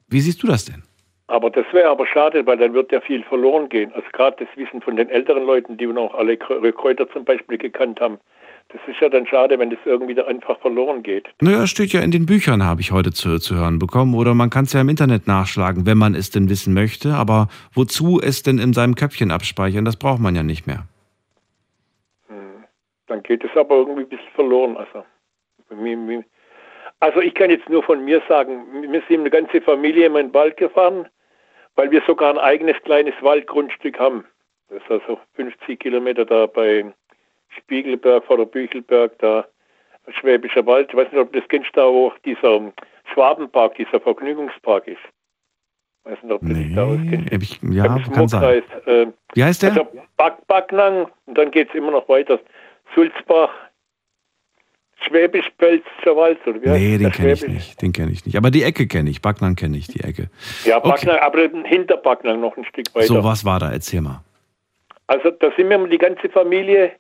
Wie 0.08 0.20
siehst 0.20 0.42
du 0.42 0.48
das 0.48 0.64
denn? 0.64 0.82
Aber 1.26 1.48
das 1.50 1.64
wäre 1.72 1.88
aber 1.88 2.06
schade, 2.06 2.46
weil 2.46 2.58
dann 2.58 2.74
wird 2.74 2.92
ja 2.92 3.00
viel 3.00 3.22
verloren 3.24 3.68
gehen. 3.68 3.90
Also 3.94 4.06
gerade 4.12 4.44
das 4.44 4.56
Wissen 4.56 4.82
von 4.82 4.96
den 4.96 5.08
älteren 5.08 5.44
Leuten, 5.44 5.76
die 5.76 5.86
noch 5.86 6.14
alle 6.14 6.34
Krä- 6.34 6.70
Kräuter 6.72 7.08
zum 7.10 7.24
Beispiel 7.24 7.56
gekannt 7.56 8.00
haben. 8.00 8.18
Das 8.68 8.80
ist 8.86 9.00
ja 9.00 9.08
dann 9.08 9.26
schade, 9.26 9.58
wenn 9.58 9.70
das 9.70 9.78
irgendwie 9.84 10.14
da 10.14 10.24
einfach 10.24 10.58
verloren 10.60 11.02
geht. 11.02 11.28
Naja, 11.40 11.66
steht 11.66 11.92
ja 11.92 12.00
in 12.00 12.10
den 12.10 12.26
Büchern, 12.26 12.64
habe 12.64 12.80
ich 12.80 12.92
heute 12.92 13.12
zu, 13.12 13.38
zu 13.38 13.54
hören 13.54 13.78
bekommen. 13.78 14.14
Oder 14.14 14.34
man 14.34 14.50
kann 14.50 14.64
es 14.64 14.72
ja 14.72 14.80
im 14.80 14.88
Internet 14.88 15.26
nachschlagen, 15.26 15.86
wenn 15.86 15.98
man 15.98 16.14
es 16.14 16.30
denn 16.30 16.48
wissen 16.50 16.74
möchte. 16.74 17.14
Aber 17.14 17.48
wozu 17.74 18.20
es 18.22 18.42
denn 18.42 18.58
in 18.58 18.72
seinem 18.72 18.94
Köpfchen 18.94 19.30
abspeichern, 19.30 19.84
das 19.84 19.96
braucht 19.96 20.20
man 20.20 20.34
ja 20.34 20.42
nicht 20.42 20.66
mehr. 20.66 20.84
Dann 23.06 23.22
geht 23.22 23.44
es 23.44 23.50
aber 23.56 23.76
irgendwie 23.76 24.02
ein 24.02 24.08
bisschen 24.08 24.32
verloren. 24.34 24.76
Also, 24.76 25.04
also 27.00 27.20
ich 27.20 27.34
kann 27.34 27.50
jetzt 27.50 27.68
nur 27.68 27.82
von 27.82 28.04
mir 28.04 28.22
sagen, 28.28 28.64
wir 28.90 29.02
sind 29.08 29.20
eine 29.20 29.30
ganze 29.30 29.60
Familie 29.60 30.06
in 30.06 30.14
den 30.14 30.34
Wald 30.34 30.56
gefahren, 30.56 31.06
weil 31.76 31.90
wir 31.90 32.02
sogar 32.06 32.30
ein 32.30 32.38
eigenes 32.38 32.76
kleines 32.82 33.14
Waldgrundstück 33.20 33.98
haben. 33.98 34.24
Das 34.68 34.82
ist 34.82 34.90
also 34.90 35.18
50 35.34 35.78
Kilometer 35.78 36.24
da 36.24 36.46
bei 36.46 36.92
Spiegelberg 37.56 38.24
vor 38.24 38.38
der 38.38 38.46
Büchelberg, 38.46 39.18
da 39.18 39.46
Schwäbischer 40.08 40.66
Wald. 40.66 40.88
Ich 40.90 40.96
weiß 40.96 41.10
nicht, 41.10 41.20
ob 41.20 41.32
du 41.32 41.40
das 41.40 41.48
kennst, 41.48 41.70
da 41.74 41.86
wo 41.86 42.08
auch 42.08 42.18
dieser 42.18 42.72
Schwabenpark, 43.12 43.74
dieser 43.76 44.00
Vergnügungspark 44.00 44.86
ist. 44.88 44.98
Ich 46.04 46.10
weiß 46.10 46.22
nicht, 46.22 46.32
ob 46.32 46.40
du 46.42 46.52
dich 46.52 46.74
da 46.74 46.84
auskennst. 46.84 47.32
Hab 47.32 47.42
Ich, 47.42 47.62
ja, 47.62 47.98
kann 48.12 48.28
sein. 48.28 48.62
Äh, 48.86 49.06
Wie 49.34 49.44
heißt 49.44 49.62
der? 49.62 49.70
Also 49.70 49.88
Back, 50.16 50.46
Backnang 50.46 51.06
und 51.26 51.38
dann 51.38 51.50
geht 51.50 51.70
es 51.70 51.74
immer 51.74 51.92
noch 51.92 52.08
weiter. 52.08 52.38
Sulzbach, 52.94 53.50
Schwäbisch-Pelzer 55.02 56.16
Wald, 56.16 56.38
oder 56.46 56.62
wie 56.62 56.68
Nee, 56.68 56.98
den 56.98 57.12
kenne 57.12 57.32
ich 57.32 57.46
nicht. 57.46 57.82
Den 57.82 57.92
kenne 57.92 58.12
ich 58.12 58.24
nicht. 58.24 58.36
Aber 58.36 58.50
die 58.50 58.62
Ecke 58.62 58.86
kenne 58.86 59.10
ich. 59.10 59.20
Backnang 59.20 59.56
kenne 59.56 59.76
ich, 59.76 59.88
die 59.88 60.00
Ecke. 60.00 60.30
Ja, 60.64 60.78
Okay. 60.78 60.88
Backnang, 60.88 61.18
aber 61.18 61.48
hinter 61.64 61.96
Backnang 61.96 62.40
noch 62.40 62.56
ein 62.56 62.64
Stück 62.64 62.86
weiter. 62.94 63.06
So, 63.06 63.24
was 63.24 63.44
war 63.44 63.58
da? 63.60 63.72
Erzähl 63.72 64.00
mal. 64.00 64.22
Also 65.06 65.30
da 65.30 65.50
sind 65.56 65.68
wir 65.68 65.86
die 65.88 65.98
ganze 65.98 66.28
Familie, 66.30 66.92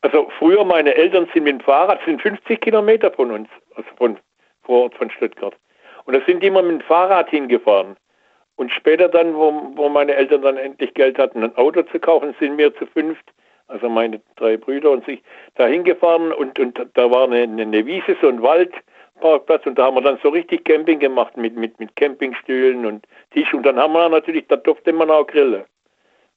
also 0.00 0.28
früher 0.38 0.64
meine 0.64 0.94
Eltern 0.94 1.28
sind 1.32 1.44
mit 1.44 1.52
dem 1.52 1.60
Fahrrad, 1.60 2.00
sind 2.04 2.20
50 2.20 2.60
Kilometer 2.60 3.12
von 3.12 3.30
uns, 3.30 3.48
also 3.76 3.88
von 3.96 4.18
Vorort 4.64 4.94
von 4.94 5.10
Stuttgart. 5.10 5.54
Und 6.04 6.16
da 6.16 6.20
sind 6.26 6.42
die 6.42 6.48
immer 6.48 6.62
mit 6.62 6.80
dem 6.80 6.86
Fahrrad 6.86 7.30
hingefahren. 7.30 7.96
Und 8.56 8.70
später 8.72 9.08
dann, 9.08 9.34
wo, 9.34 9.72
wo 9.76 9.88
meine 9.88 10.14
Eltern 10.14 10.42
dann 10.42 10.56
endlich 10.56 10.92
Geld 10.94 11.18
hatten, 11.18 11.42
ein 11.42 11.56
Auto 11.56 11.82
zu 11.82 11.98
kaufen, 11.98 12.34
sind 12.38 12.58
wir 12.58 12.74
zu 12.74 12.86
fünft, 12.86 13.24
also 13.72 13.88
meine 13.88 14.20
drei 14.36 14.56
Brüder 14.56 14.90
und 14.90 15.04
sich, 15.06 15.22
da 15.54 15.66
hingefahren 15.66 16.32
und, 16.32 16.58
und 16.58 16.78
da 16.94 17.10
war 17.10 17.24
eine, 17.24 17.42
eine 17.42 17.86
Wiese, 17.86 18.16
so 18.20 18.28
ein 18.28 18.42
Waldparkplatz 18.42 19.66
und 19.66 19.78
da 19.78 19.86
haben 19.86 19.96
wir 19.96 20.02
dann 20.02 20.18
so 20.22 20.28
richtig 20.28 20.64
Camping 20.64 20.98
gemacht 20.98 21.36
mit, 21.36 21.56
mit, 21.56 21.78
mit 21.80 21.96
Campingstühlen 21.96 22.84
und 22.84 23.06
Tisch 23.30 23.52
und 23.54 23.64
dann 23.64 23.78
haben 23.78 23.94
wir 23.94 24.08
natürlich, 24.08 24.46
da 24.48 24.56
durfte 24.56 24.92
man 24.92 25.10
auch 25.10 25.26
grillen. 25.26 25.64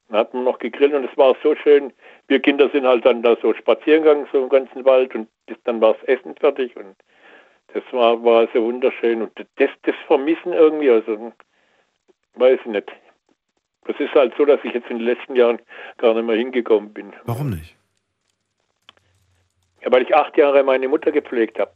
Dann 0.08 0.18
hat 0.18 0.34
man 0.34 0.44
noch 0.44 0.58
gegrillt 0.58 0.94
und 0.94 1.04
es 1.04 1.16
war 1.16 1.36
so 1.42 1.54
schön. 1.56 1.92
Wir 2.28 2.40
Kinder 2.40 2.70
sind 2.70 2.86
halt 2.86 3.04
dann 3.04 3.22
da 3.22 3.36
so 3.42 3.52
spazieren 3.54 4.02
gegangen, 4.02 4.28
so 4.32 4.42
im 4.42 4.48
ganzen 4.48 4.84
Wald 4.84 5.14
und 5.14 5.28
dann 5.64 5.80
war 5.80 5.94
das 5.94 6.04
Essen 6.04 6.34
fertig 6.36 6.74
und 6.76 6.96
Das 7.74 7.84
war, 7.92 8.22
war 8.24 8.48
so 8.54 8.62
wunderschön 8.62 9.22
und 9.22 9.32
das, 9.56 9.70
das 9.82 9.94
Vermissen 10.06 10.52
irgendwie, 10.52 10.90
also 10.90 11.32
weiß 12.34 12.60
ich 12.60 12.66
nicht. 12.66 12.92
Das 13.86 13.98
ist 14.00 14.14
halt 14.14 14.34
so, 14.36 14.44
dass 14.44 14.58
ich 14.64 14.72
jetzt 14.74 14.90
in 14.90 14.98
den 14.98 15.06
letzten 15.06 15.36
Jahren 15.36 15.58
gar 15.98 16.14
nicht 16.14 16.26
mehr 16.26 16.36
hingekommen 16.36 16.92
bin. 16.92 17.12
Warum 17.24 17.50
nicht? 17.50 17.76
Ja, 19.82 19.92
weil 19.92 20.02
ich 20.02 20.14
acht 20.14 20.36
Jahre 20.36 20.64
meine 20.64 20.88
Mutter 20.88 21.12
gepflegt 21.12 21.58
habe. 21.58 21.72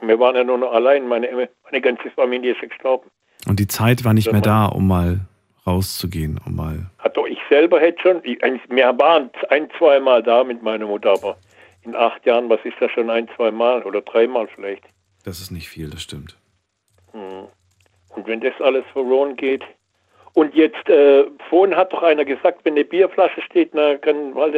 Wir 0.00 0.18
waren 0.18 0.34
ja 0.34 0.44
nur 0.44 0.58
noch 0.58 0.72
allein, 0.72 1.06
meine, 1.06 1.48
meine 1.64 1.80
ganze 1.80 2.10
Familie 2.10 2.52
ist 2.52 2.60
gestorben. 2.60 3.10
Und 3.46 3.60
die 3.60 3.66
Zeit 3.66 4.04
war 4.04 4.14
nicht 4.14 4.32
mehr 4.32 4.40
da, 4.40 4.66
um 4.66 4.88
mal 4.88 5.20
rauszugehen, 5.66 6.40
um 6.46 6.56
mal. 6.56 6.90
Also 6.98 7.26
ich 7.26 7.38
selber 7.48 7.80
hätte 7.80 8.00
schon, 8.02 8.22
wir 8.22 8.98
waren 8.98 9.30
ein, 9.50 9.68
zwei 9.78 10.00
Mal 10.00 10.22
da 10.22 10.44
mit 10.44 10.62
meiner 10.62 10.86
Mutter, 10.86 11.12
aber 11.12 11.36
in 11.82 11.94
acht 11.94 12.24
Jahren, 12.24 12.48
was 12.48 12.60
ist 12.64 12.76
das 12.80 12.90
schon 12.92 13.10
ein, 13.10 13.28
zwei 13.36 13.50
Mal 13.50 13.82
oder 13.82 14.00
dreimal 14.00 14.48
vielleicht? 14.54 14.84
Das 15.24 15.40
ist 15.40 15.50
nicht 15.50 15.68
viel, 15.68 15.90
das 15.90 16.02
stimmt. 16.02 16.36
Hm. 17.12 17.48
Und 18.10 18.26
wenn 18.26 18.40
das 18.40 18.54
alles 18.60 18.84
verloren 18.92 19.36
geht. 19.36 19.62
Und 20.34 20.54
jetzt, 20.54 20.88
äh, 20.88 21.24
vorhin 21.48 21.76
hat 21.76 21.92
doch 21.92 22.02
einer 22.02 22.24
gesagt, 22.24 22.60
wenn 22.64 22.74
eine 22.74 22.84
Bierflasche 22.84 23.40
steht, 23.42 23.70
na, 23.72 23.96
kann 23.96 24.34
Wald 24.34 24.54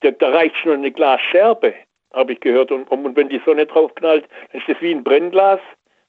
Da, 0.00 0.10
da 0.10 0.28
reicht 0.28 0.56
schon 0.56 0.74
eine 0.74 0.90
Glasscherbe, 0.90 1.74
habe 2.12 2.34
ich 2.34 2.40
gehört. 2.40 2.70
Und, 2.70 2.90
und 2.90 3.16
wenn 3.16 3.30
die 3.30 3.40
Sonne 3.46 3.64
drauf 3.66 3.94
knallt, 3.94 4.28
dann 4.52 4.60
ist 4.60 4.68
das 4.68 4.80
wie 4.80 4.92
ein 4.92 5.02
Brennglas, 5.02 5.60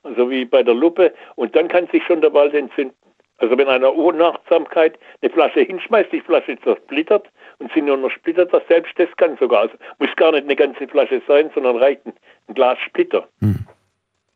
also 0.03 0.29
wie 0.29 0.43
bei 0.43 0.61
der 0.61 0.73
Lupe. 0.73 1.13
Und 1.35 1.55
dann 1.55 1.69
kann 1.69 1.87
sich 1.87 2.03
schon 2.03 2.21
der 2.21 2.33
Wald 2.33 2.53
entzünden. 2.53 2.95
Also 3.37 3.57
wenn 3.57 3.67
einer 3.67 3.95
Unachtsamkeit 3.95 4.99
eine 5.21 5.31
Flasche 5.31 5.61
hinschmeißt, 5.61 6.11
die 6.11 6.21
Flasche 6.21 6.59
zersplittert 6.59 7.27
und 7.57 7.71
sie 7.73 7.81
nur 7.81 7.97
noch 7.97 8.11
splittert, 8.11 8.53
das 8.53 8.61
selbst 8.67 8.93
das 8.97 9.09
kann 9.17 9.35
sogar. 9.37 9.61
Also 9.61 9.75
muss 9.97 10.15
gar 10.15 10.31
nicht 10.31 10.43
eine 10.43 10.55
ganze 10.55 10.87
Flasche 10.87 11.21
sein, 11.27 11.49
sondern 11.55 11.77
reicht 11.77 12.05
ein, 12.05 12.13
ein 12.47 12.53
Glas 12.53 12.77
Splitter. 12.85 13.27
Hm. 13.39 13.65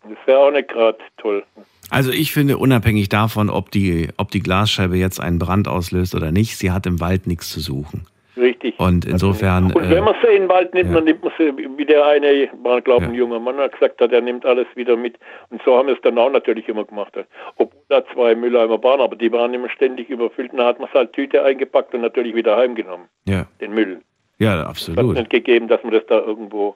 Das 0.07 0.17
ja 0.27 0.37
auch 0.37 0.51
nicht 0.51 0.69
gerade 0.69 0.97
toll. 1.17 1.43
Also 1.89 2.11
ich 2.11 2.31
finde, 2.31 2.57
unabhängig 2.57 3.09
davon, 3.09 3.49
ob 3.49 3.71
die, 3.71 4.09
ob 4.17 4.31
die 4.31 4.39
Glasscheibe 4.39 4.97
jetzt 4.97 5.19
einen 5.19 5.39
Brand 5.39 5.67
auslöst 5.67 6.15
oder 6.15 6.31
nicht, 6.31 6.57
sie 6.57 6.71
hat 6.71 6.85
im 6.85 6.99
Wald 6.99 7.27
nichts 7.27 7.49
zu 7.51 7.59
suchen. 7.59 8.07
Richtig. 8.37 8.77
Und 8.79 9.05
insofern. 9.05 9.71
Und 9.71 9.89
wenn 9.89 10.03
man 10.03 10.15
sie 10.21 10.27
in 10.27 10.43
den 10.43 10.49
Wald 10.49 10.73
nimmt, 10.73 10.89
ja. 10.89 10.95
dann 10.95 11.05
nimmt 11.05 11.23
man 11.23 11.31
sie, 11.37 11.53
wie 11.77 11.85
der 11.85 12.05
eine, 12.05 12.49
war 12.63 12.81
glaube 12.81 13.05
ja. 13.05 13.09
ein 13.09 13.15
junger 13.15 13.39
Mann, 13.39 13.57
hat 13.57 13.73
gesagt 13.73 14.01
hat, 14.01 14.11
er 14.11 14.21
nimmt 14.21 14.45
alles 14.45 14.67
wieder 14.75 14.97
mit. 14.97 15.17
Und 15.49 15.61
so 15.63 15.77
haben 15.77 15.87
wir 15.87 15.95
es 15.95 16.01
dann 16.01 16.17
auch 16.17 16.29
natürlich 16.29 16.67
immer 16.67 16.83
gemacht. 16.83 17.13
Obwohl 17.55 17.81
da 17.87 18.03
zwei 18.13 18.35
Mülleimer 18.35 18.81
waren, 18.83 18.99
aber 18.99 19.15
die 19.15 19.31
waren 19.31 19.53
immer 19.53 19.69
ständig 19.69 20.09
überfüllt. 20.09 20.51
Und 20.51 20.57
dann 20.57 20.67
hat 20.67 20.79
man 20.79 20.89
es 20.89 20.93
halt 20.93 21.13
Tüte 21.13 21.43
eingepackt 21.43 21.93
und 21.93 22.01
natürlich 22.01 22.35
wieder 22.35 22.57
heimgenommen. 22.57 23.07
Ja. 23.25 23.45
Den 23.61 23.73
Müll. 23.73 24.01
Ja, 24.37 24.65
absolut. 24.65 24.99
Es 24.99 25.07
hat 25.07 25.15
nicht 25.15 25.29
gegeben, 25.29 25.69
dass 25.69 25.81
man 25.83 25.93
das 25.93 26.05
da 26.07 26.19
irgendwo 26.19 26.75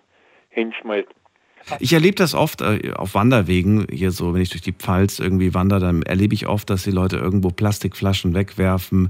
hinschmeißt. 0.49 1.09
Ich 1.79 1.93
erlebe 1.93 2.15
das 2.15 2.33
oft 2.33 2.61
äh, 2.61 2.93
auf 2.95 3.13
Wanderwegen, 3.13 3.87
hier 3.91 4.11
so, 4.11 4.33
wenn 4.33 4.41
ich 4.41 4.49
durch 4.49 4.61
die 4.61 4.73
Pfalz 4.73 5.19
irgendwie 5.19 5.53
wandere, 5.53 5.79
dann 5.79 6.03
erlebe 6.03 6.33
ich 6.33 6.47
oft, 6.47 6.69
dass 6.69 6.83
die 6.83 6.91
Leute 6.91 7.17
irgendwo 7.17 7.49
Plastikflaschen 7.49 8.33
wegwerfen, 8.33 9.09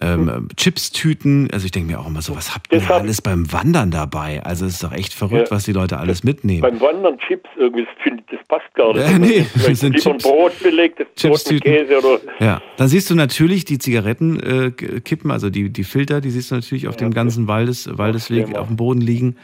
ähm, 0.00 0.48
Chips-Tüten. 0.56 1.48
Also 1.52 1.66
ich 1.66 1.72
denke 1.72 1.90
mir 1.90 1.98
auch 1.98 2.06
immer 2.06 2.22
so, 2.22 2.36
was 2.36 2.54
habt 2.54 2.72
ihr 2.72 2.88
alles 2.90 3.20
beim 3.20 3.52
Wandern 3.52 3.90
dabei? 3.90 4.42
Also 4.44 4.66
es 4.66 4.74
ist 4.74 4.84
doch 4.84 4.92
echt 4.92 5.12
verrückt, 5.12 5.48
ja. 5.48 5.56
was 5.56 5.64
die 5.64 5.72
Leute 5.72 5.98
alles 5.98 6.22
mitnehmen. 6.22 6.60
Beim 6.60 6.80
Wandern 6.80 7.18
Chips 7.18 7.48
irgendwie, 7.56 7.84
das, 7.84 7.94
find, 8.02 8.22
das 8.30 8.38
passt 8.46 8.72
gar 8.74 8.94
nicht. 8.94 9.08
Äh, 9.08 9.18
nee, 9.18 9.46
das 9.54 9.80
sind 9.80 9.96
Chips. 9.96 10.22
Brot 10.22 10.52
belegt, 10.62 10.98
Chips 11.16 11.44
Brot 11.44 11.62
Käse 11.62 11.98
oder... 11.98 12.20
Ja, 12.38 12.62
dann 12.76 12.88
siehst 12.88 13.10
du 13.10 13.16
natürlich 13.16 13.64
die 13.64 13.78
Zigarettenkippen, 13.78 15.30
äh, 15.30 15.32
also 15.32 15.50
die, 15.50 15.70
die 15.70 15.84
Filter, 15.84 16.20
die 16.20 16.30
siehst 16.30 16.52
du 16.52 16.56
natürlich 16.56 16.86
auf 16.86 16.94
ja, 16.94 17.00
dem 17.00 17.12
ganzen 17.12 17.48
Waldes, 17.48 17.88
Waldesweg 17.98 18.56
auf 18.56 18.68
dem 18.68 18.76
Boden 18.76 19.00
liegen 19.00 19.36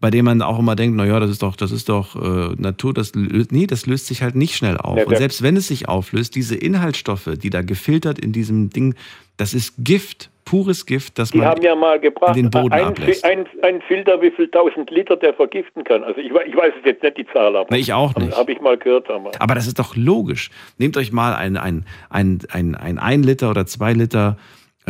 bei 0.00 0.10
dem 0.10 0.24
man 0.24 0.42
auch 0.42 0.58
immer 0.58 0.76
denkt, 0.76 0.96
naja, 0.96 1.18
das 1.18 1.30
ist 1.30 1.42
doch, 1.42 1.56
das 1.56 1.72
ist 1.72 1.88
doch 1.88 2.14
äh, 2.14 2.54
Natur, 2.56 2.94
das 2.94 3.12
nee, 3.14 3.66
das 3.66 3.86
löst 3.86 4.06
sich 4.06 4.22
halt 4.22 4.36
nicht 4.36 4.54
schnell 4.54 4.76
auf. 4.76 4.96
Ja, 4.96 5.06
und 5.06 5.16
selbst 5.16 5.42
wenn 5.42 5.56
es 5.56 5.68
sich 5.68 5.88
auflöst, 5.88 6.36
diese 6.36 6.54
Inhaltsstoffe, 6.54 7.30
die 7.42 7.50
da 7.50 7.62
gefiltert 7.62 8.18
in 8.18 8.32
diesem 8.32 8.70
Ding, 8.70 8.94
das 9.36 9.54
ist 9.54 9.74
Gift, 9.78 10.30
pures 10.44 10.86
Gift, 10.86 11.18
das 11.18 11.30
die 11.30 11.38
man 11.38 11.48
haben 11.48 11.62
ja 11.62 11.74
mal 11.74 11.98
gebracht, 12.00 12.36
in 12.36 12.44
den 12.44 12.50
Boden 12.50 12.72
ein, 12.72 12.84
ablässt. 12.84 13.24
Ein, 13.24 13.46
ein, 13.62 13.82
Filter, 13.82 14.22
wie 14.22 14.30
viel 14.30 14.48
tausend 14.48 14.90
Liter 14.90 15.16
der 15.16 15.34
vergiften 15.34 15.84
kann. 15.84 16.02
Also 16.04 16.20
ich, 16.20 16.30
ich 16.30 16.56
weiß 16.56 16.72
es 16.78 16.84
jetzt 16.84 17.02
nicht 17.02 17.18
die 17.18 17.26
Zahl, 17.26 17.54
aber 17.56 17.66
nee, 17.70 17.80
ich 17.80 17.92
auch 17.92 18.14
nicht. 18.16 18.36
Habe 18.36 18.52
ich 18.52 18.60
mal 18.60 18.78
gehört. 18.78 19.10
Aber. 19.10 19.32
aber 19.38 19.54
das 19.54 19.66
ist 19.66 19.78
doch 19.78 19.96
logisch. 19.96 20.50
Nehmt 20.78 20.96
euch 20.96 21.12
mal 21.12 21.34
ein, 21.34 21.56
ein, 21.56 21.84
ein, 22.08 22.38
ein, 22.50 22.74
ein, 22.74 22.98
ein 22.98 23.22
Liter 23.22 23.50
oder 23.50 23.66
zwei 23.66 23.92
Liter 23.92 24.38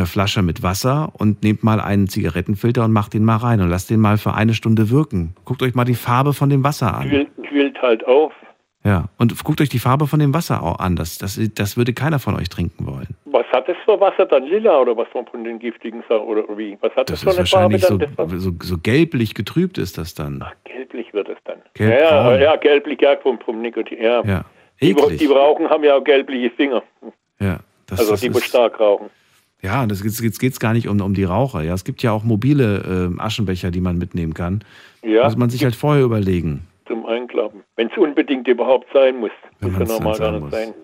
Flasche 0.06 0.42
mit 0.42 0.62
Wasser 0.62 1.12
und 1.18 1.42
nehmt 1.42 1.62
mal 1.64 1.80
einen 1.80 2.08
Zigarettenfilter 2.08 2.84
und 2.84 2.92
macht 2.92 3.14
den 3.14 3.24
mal 3.24 3.36
rein 3.36 3.60
und 3.60 3.68
lasst 3.68 3.90
den 3.90 4.00
mal 4.00 4.18
für 4.18 4.34
eine 4.34 4.54
Stunde 4.54 4.90
wirken. 4.90 5.34
Guckt 5.44 5.62
euch 5.62 5.74
mal 5.74 5.84
die 5.84 5.94
Farbe 5.94 6.32
von 6.32 6.50
dem 6.50 6.64
Wasser 6.64 6.94
an. 6.94 7.26
Quillt 7.42 7.80
halt 7.82 8.06
auf. 8.06 8.32
Ja, 8.84 9.06
und 9.18 9.44
guckt 9.44 9.60
euch 9.60 9.68
die 9.68 9.80
Farbe 9.80 10.06
von 10.06 10.20
dem 10.20 10.32
Wasser 10.32 10.62
auch 10.62 10.78
an. 10.78 10.96
Das, 10.96 11.18
das, 11.18 11.38
das 11.54 11.76
würde 11.76 11.92
keiner 11.92 12.18
von 12.18 12.36
euch 12.36 12.48
trinken 12.48 12.86
wollen. 12.86 13.08
Was 13.26 13.46
hat 13.48 13.68
das 13.68 13.76
für 13.84 14.00
Wasser 14.00 14.24
dann? 14.24 14.44
Lila 14.44 14.78
oder 14.80 14.96
was 14.96 15.08
von 15.08 15.44
den 15.44 15.58
giftigen 15.58 16.02
Sachen? 16.08 16.26
Oder 16.26 16.44
wie? 16.56 16.78
Was 16.80 16.94
hat 16.94 17.10
das, 17.10 17.20
das 17.20 17.34
für 17.34 17.38
eine 17.38 17.46
Farbe 17.46 17.78
dann? 17.78 18.28
So, 18.30 18.38
so, 18.38 18.52
so, 18.62 18.78
gelblich 18.78 19.34
getrübt 19.34 19.78
ist 19.78 19.98
das 19.98 20.14
dann. 20.14 20.40
Ach, 20.42 20.54
gelblich 20.64 21.12
wird 21.12 21.28
es 21.28 21.36
dann. 21.44 21.58
Gelb 21.74 22.00
ja, 22.00 22.36
ja, 22.36 22.56
gelblich, 22.56 23.00
ja, 23.00 23.16
vom, 23.16 23.38
vom 23.40 23.60
Nikotin. 23.60 24.00
Ja. 24.00 24.22
ja. 24.24 24.44
Die, 24.80 24.94
die 24.94 25.26
rauchen, 25.26 25.68
haben 25.68 25.82
ja 25.82 25.96
auch 25.96 26.04
gelbliche 26.04 26.50
Finger. 26.50 26.82
Ja. 27.40 27.58
Das, 27.86 27.98
also 27.98 28.16
die, 28.16 28.32
die 28.32 28.40
stark 28.40 28.78
rauchen. 28.78 29.10
Ja, 29.62 29.86
das 29.86 30.02
jetzt, 30.05 30.20
jetzt 30.20 30.39
geht 30.39 30.52
es 30.52 30.60
gar 30.60 30.72
nicht 30.72 30.89
um, 30.89 31.01
um 31.01 31.14
die 31.14 31.24
Raucher. 31.24 31.62
Ja, 31.62 31.74
es 31.74 31.85
gibt 31.85 32.02
ja 32.02 32.12
auch 32.12 32.22
mobile 32.22 33.10
äh, 33.16 33.20
Aschenbecher, 33.20 33.70
die 33.70 33.80
man 33.80 33.98
mitnehmen 33.98 34.35
kann. 34.35 34.62
Ja. 35.02 35.24
Muss 35.24 35.36
man 35.36 35.51
sich 35.51 35.64
halt 35.64 35.74
vorher 35.74 36.05
überlegen. 36.05 36.66
Zum 36.86 37.06
Einklappen. 37.06 37.62
Wenn 37.76 37.90
es 37.90 37.98
unbedingt 37.98 38.47
überhaupt 38.47 38.86
sein 38.93 39.18
muss. 39.18 39.32
Wenn 39.60 39.72
muss 39.72 39.89
ja 39.89 39.98
normal 39.98 40.14
sein 40.14 40.32
gar 40.32 40.40
nicht 40.40 40.52
sein. 40.52 40.74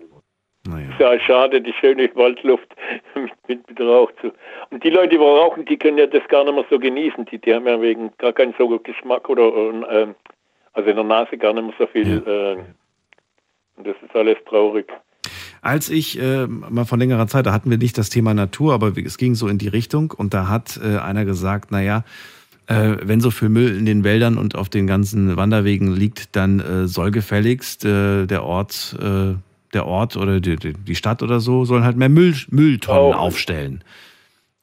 Naja. 0.67 0.89
Ist 0.89 0.99
ja 0.99 1.19
schade, 1.19 1.61
die 1.61 1.73
schöne 1.73 2.09
Waldluft 2.15 2.75
mit, 3.15 3.31
mit, 3.47 3.69
mit 3.69 3.79
Rauch 3.79 4.11
zu. 4.21 4.31
Und 4.71 4.83
die 4.83 4.89
Leute, 4.89 5.09
die 5.09 5.15
rauchen, 5.17 5.65
die 5.65 5.77
können 5.77 5.97
ja 5.97 6.07
das 6.07 6.27
gar 6.27 6.43
nicht 6.43 6.55
mehr 6.55 6.65
so 6.69 6.79
genießen. 6.79 7.25
Die, 7.25 7.37
die 7.37 7.53
haben 7.53 7.67
ja 7.67 7.79
wegen 7.79 8.11
gar 8.17 8.33
keinen 8.33 8.55
so 8.57 8.67
Geschmack 8.79 9.29
oder 9.29 9.53
äh, 9.89 10.07
also 10.73 10.89
in 10.89 10.95
der 10.95 11.05
Nase 11.05 11.37
gar 11.37 11.53
nicht 11.53 11.65
mehr 11.65 11.75
so 11.77 11.87
viel. 11.87 12.23
Ja. 12.25 12.53
Äh, 12.53 12.57
und 13.77 13.87
das 13.87 13.95
ist 14.03 14.15
alles 14.15 14.37
traurig. 14.45 14.91
Als 15.65 15.89
ich 15.89 16.21
äh, 16.21 16.45
mal 16.45 16.85
vor 16.85 16.99
längerer 16.99 17.25
Zeit, 17.25 17.47
da 17.47 17.51
hatten 17.51 17.71
wir 17.71 17.79
nicht 17.79 17.97
das 17.97 18.11
Thema 18.11 18.35
Natur, 18.35 18.75
aber 18.75 18.95
es 19.03 19.17
ging 19.17 19.33
so 19.33 19.47
in 19.47 19.57
die 19.57 19.67
Richtung 19.67 20.11
und 20.15 20.35
da 20.35 20.47
hat 20.47 20.79
äh, 20.79 20.99
einer 20.99 21.25
gesagt, 21.25 21.71
naja, 21.71 22.03
äh, 22.67 22.97
wenn 23.01 23.19
so 23.19 23.31
viel 23.31 23.49
Müll 23.49 23.75
in 23.75 23.87
den 23.87 24.03
Wäldern 24.03 24.37
und 24.37 24.53
auf 24.53 24.69
den 24.69 24.85
ganzen 24.85 25.37
Wanderwegen 25.37 25.91
liegt, 25.91 26.35
dann 26.35 26.59
äh, 26.59 26.87
soll 26.87 27.09
gefälligst 27.09 27.83
äh, 27.83 28.27
der 28.27 28.43
Ort, 28.43 28.95
äh, 29.01 29.33
der 29.73 29.87
Ort 29.87 30.17
oder 30.17 30.39
die, 30.39 30.55
die 30.55 30.95
Stadt 30.95 31.23
oder 31.23 31.39
so, 31.39 31.65
sollen 31.65 31.83
halt 31.83 31.97
mehr 31.97 32.09
Müll, 32.09 32.35
Mülltonnen 32.51 33.15
Auch. 33.15 33.21
aufstellen. 33.21 33.83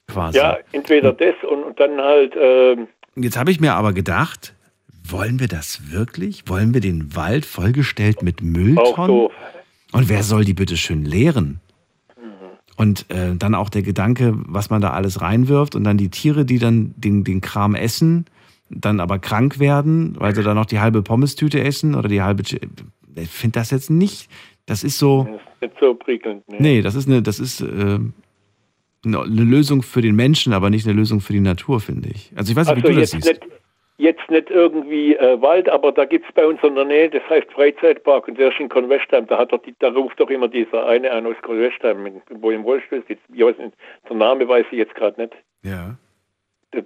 Quasi. 0.07 0.39
Ja, 0.39 0.57
entweder 0.71 1.13
das 1.15 1.35
und, 1.51 1.65
und 1.65 1.81
dann 1.81 2.01
halt. 2.01 2.35
ähm, 2.41 2.87
Jetzt 3.17 3.37
habe 3.37 3.51
ich 3.51 3.59
mir 3.59 3.75
aber 3.75 3.93
gedacht, 3.93 4.55
wollen 5.03 5.41
wir 5.41 5.49
das 5.49 5.91
wirklich? 5.91 6.45
Wollen 6.47 6.75
wir 6.75 6.81
den 6.81 7.17
Wald 7.17 7.45
vollgestellt 7.45 8.23
mit 8.23 8.39
auch 8.39 8.45
Mülltonnen? 8.45 9.09
doof. 9.09 9.33
Und 9.93 10.09
wer 10.09 10.23
soll 10.23 10.45
die 10.45 10.55
bitte 10.55 10.77
schön 10.77 11.05
leeren? 11.05 11.61
Mhm. 12.17 12.23
Und 12.77 13.11
äh, 13.11 13.37
dann 13.37 13.55
auch 13.55 13.69
der 13.69 13.83
Gedanke, 13.83 14.35
was 14.37 14.71
man 14.71 14.81
da 14.81 14.91
alles 14.91 15.21
reinwirft 15.21 15.75
und 15.75 15.85
dann 15.85 15.99
die 15.99 16.09
Tiere, 16.09 16.45
die 16.45 16.59
dann 16.59 16.95
den, 16.97 17.25
den 17.25 17.41
Kram 17.41 17.75
essen, 17.75 18.27
dann 18.71 19.01
aber 19.01 19.19
krank 19.19 19.59
werden, 19.59 20.15
weil 20.19 20.35
sie 20.35 20.43
dann 20.43 20.57
noch 20.57 20.67
die 20.67 20.81
halbe 20.81 21.03
Pommestüte 21.03 21.63
essen 21.63 21.95
oder 21.95 22.09
die 22.09 22.23
halbe. 22.23 22.43
Ich 23.15 23.29
finde 23.29 23.59
das 23.61 23.71
jetzt 23.71 23.91
nicht. 23.91 24.29
Das 24.65 24.83
ist 24.83 24.99
so. 24.99 25.25
Das 25.25 25.35
ist 25.35 25.61
nicht 25.63 25.75
so 25.81 25.95
prickelnd. 25.95 26.49
Ne? 26.49 26.57
Nee, 26.59 26.83
das 26.83 26.95
ist 26.95 27.07
eine, 27.07 27.21
das 27.21 27.39
ist 27.39 27.61
äh, 27.61 27.65
eine 29.05 29.21
eine 29.21 29.43
Lösung 29.43 29.83
für 29.83 30.01
den 30.01 30.17
Menschen, 30.17 30.53
aber 30.53 30.71
nicht 30.71 30.87
eine 30.87 30.95
Lösung 30.95 31.21
für 31.21 31.33
die 31.35 31.41
Natur, 31.41 31.81
finde 31.81 32.09
ich. 32.09 32.33
Also 32.35 32.51
ich 32.53 32.57
weiß 32.57 32.69
nicht, 32.69 32.77
Also 32.77 32.89
wie 32.89 32.95
du 32.95 33.01
das 33.01 33.11
siehst. 33.11 33.27
nicht, 33.27 33.41
jetzt 34.03 34.31
nicht 34.31 34.51
irgendwie 34.51 35.17
äh, 35.17 35.41
Wald, 35.41 35.69
aber 35.69 35.93
da 35.93 36.05
gibt 36.05 36.27
es 36.27 36.33
bei 36.35 36.47
uns 36.47 36.63
in 36.63 36.75
der 36.75 36.85
Nähe, 36.85 37.09
das 37.11 37.23
heißt 37.29 37.51
Freizeitpark 37.53 38.29
und 38.29 38.39
der 38.39 38.49
ist 38.49 38.61
in 38.61 38.69
Convestheim, 38.69 39.27
da, 39.27 39.39
hat 39.39 39.53
doch 39.53 39.63
die, 39.63 39.75
da 39.79 39.89
ruft 39.89 40.19
doch 40.21 40.31
immer 40.31 40.49
dieser 40.49 40.87
eine 40.87 41.11
an 41.11 41.27
aus 41.27 41.37
Convestheim, 41.43 42.03
mit- 42.03 42.15
wo 42.31 42.51
im 42.51 42.63
Rollstuhl 42.63 43.03
sitzt. 43.09 43.23
Ich 43.33 43.43
weiß 43.45 43.57
nicht, 43.59 43.75
der 44.09 44.17
Name 44.17 44.47
weiß 44.49 44.67
ich 44.71 44.79
jetzt 44.79 44.95
gerade 44.95 45.21
nicht. 45.21 45.35
Ja. 45.63 45.97
Da, 46.73 46.81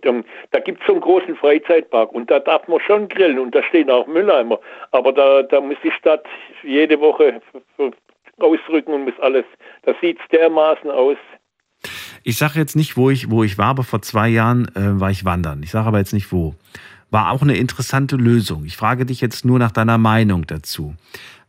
da- 0.51 0.61
gibt 0.61 0.81
es 0.81 0.87
so 0.87 0.93
einen 0.95 1.01
großen 1.01 1.37
Freizeitpark 1.37 2.13
und 2.13 2.31
da 2.31 2.41
darf 2.41 2.67
man 2.69 2.81
schon 2.81 3.09
grillen 3.09 3.39
und 3.39 3.55
da 3.55 3.63
stehen 3.63 3.89
auch 3.91 4.07
Mülleimer. 4.07 4.59
Aber 4.91 5.13
da, 5.13 5.43
da 5.43 5.61
muss 5.61 5.77
die 5.85 5.93
Stadt 5.93 6.25
jede 6.65 6.99
Woche 7.01 7.41
rausrücken 8.41 8.93
und 8.95 9.05
muss 9.05 9.19
alles, 9.21 9.45
da 9.83 9.95
sieht 10.01 10.19
es 10.21 10.29
dermaßen 10.29 10.91
aus. 10.91 11.17
Ich 12.25 12.39
sage 12.39 12.59
jetzt 12.59 12.75
nicht, 12.75 12.97
wo 12.97 13.11
ich, 13.11 13.31
wo 13.31 13.45
ich 13.45 13.57
war, 13.59 13.67
aber 13.69 13.85
vor 13.85 14.03
zwei 14.03 14.29
Jahren 14.29 14.67
äh, 14.75 15.01
war 15.01 15.11
ich 15.11 15.25
wandern. 15.25 15.63
Ich 15.63 15.71
sage 15.71 15.87
aber 15.87 15.99
jetzt 15.99 16.13
nicht 16.13 16.33
wo. 16.33 16.55
War 17.17 17.31
auch 17.31 17.41
eine 17.41 17.57
interessante 17.57 18.17
Lösung. 18.17 18.67
Ich 18.67 18.77
frage 18.77 19.07
dich 19.07 19.23
jetzt 19.23 19.47
nur 19.47 19.59
nach 19.59 19.73
deiner 19.73 19.97
Meinung 19.97 20.47
dazu. 20.47 20.95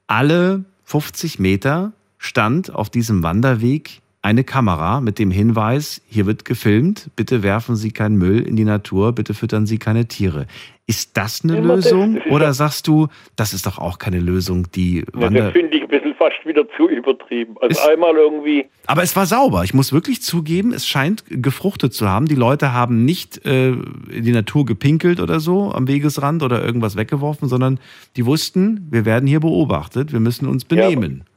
Alle 0.07 0.64
50 0.85 1.39
Meter 1.39 1.91
stand 2.18 2.73
auf 2.73 2.89
diesem 2.89 3.22
Wanderweg 3.22 4.02
eine 4.28 4.44
Kamera 4.44 4.99
mit 4.99 5.20
dem 5.20 5.32
Hinweis, 5.32 6.02
hier 6.10 6.26
wird 6.26 6.44
gefilmt, 6.44 7.10
bitte 7.16 7.44
werfen 7.44 7.78
Sie 7.78 7.91
keinen 7.91 8.18
Müll 8.18 8.41
in 8.41 8.58
die 8.58 8.66
Natur, 8.66 9.14
bitte 9.14 9.34
füttern 9.34 9.66
Sie 9.66 9.78
keine 9.78 10.10
Tiere. 10.10 10.48
Ist 10.86 11.16
das 11.16 11.44
eine 11.45 11.56
das- 11.62 11.66
Lösung? 11.86 12.16
das 12.16 12.26
Oder 12.32 12.54
sagst 12.54 12.88
du, 12.90 13.08
das 13.38 13.54
ist 13.54 13.66
doch 13.66 13.78
auch 13.78 13.99
keine 13.99 14.20
Lösung, 14.20 14.68
die 14.76 14.98
Ja, 14.99 15.06
Wander... 15.22 15.44
das 15.45 15.54
finde 15.54 15.78
ich 15.78 15.84
ein 15.84 15.88
bisschen 15.88 16.14
fast 16.16 16.45
wieder 16.45 16.66
zu 16.76 16.90
übertrieben. 16.90 17.56
Also 17.62 17.80
Ist- 17.80 17.88
einmal 17.88 18.16
irgendwie, 18.16 18.66
Aber 18.86 19.02
es 19.02 19.16
war 19.16 19.26
sauber. 19.26 19.64
Ich 19.64 19.74
muss 19.74 19.94
wirklich 19.94 20.22
zugeben, 20.22 20.74
es 20.74 20.86
scheint 20.86 21.24
gefruchtet 21.30 21.94
zu 21.94 22.10
haben. 22.10 22.26
Die 22.28 22.36
Leute 22.36 22.74
haben 22.74 23.06
nicht 23.06 23.45
äh, 23.45 23.70
in 23.70 24.24
die 24.26 24.32
Natur 24.34 24.66
gepinkelt 24.66 25.22
oder 25.22 25.40
so 25.40 25.72
am 25.72 25.88
Wegesrand 25.88 26.44
oder 26.44 26.62
irgendwas 26.66 26.98
weggeworfen, 26.98 27.48
sondern 27.48 27.80
die 28.18 28.26
wussten, 28.26 28.88
wir 28.91 29.06
werden 29.06 29.26
hier 29.28 29.40
beobachtet, 29.40 30.12
wir 30.12 30.20
müssen 30.20 30.48
uns 30.49 30.66
benehmen. 30.66 31.24
ja, 31.26 31.32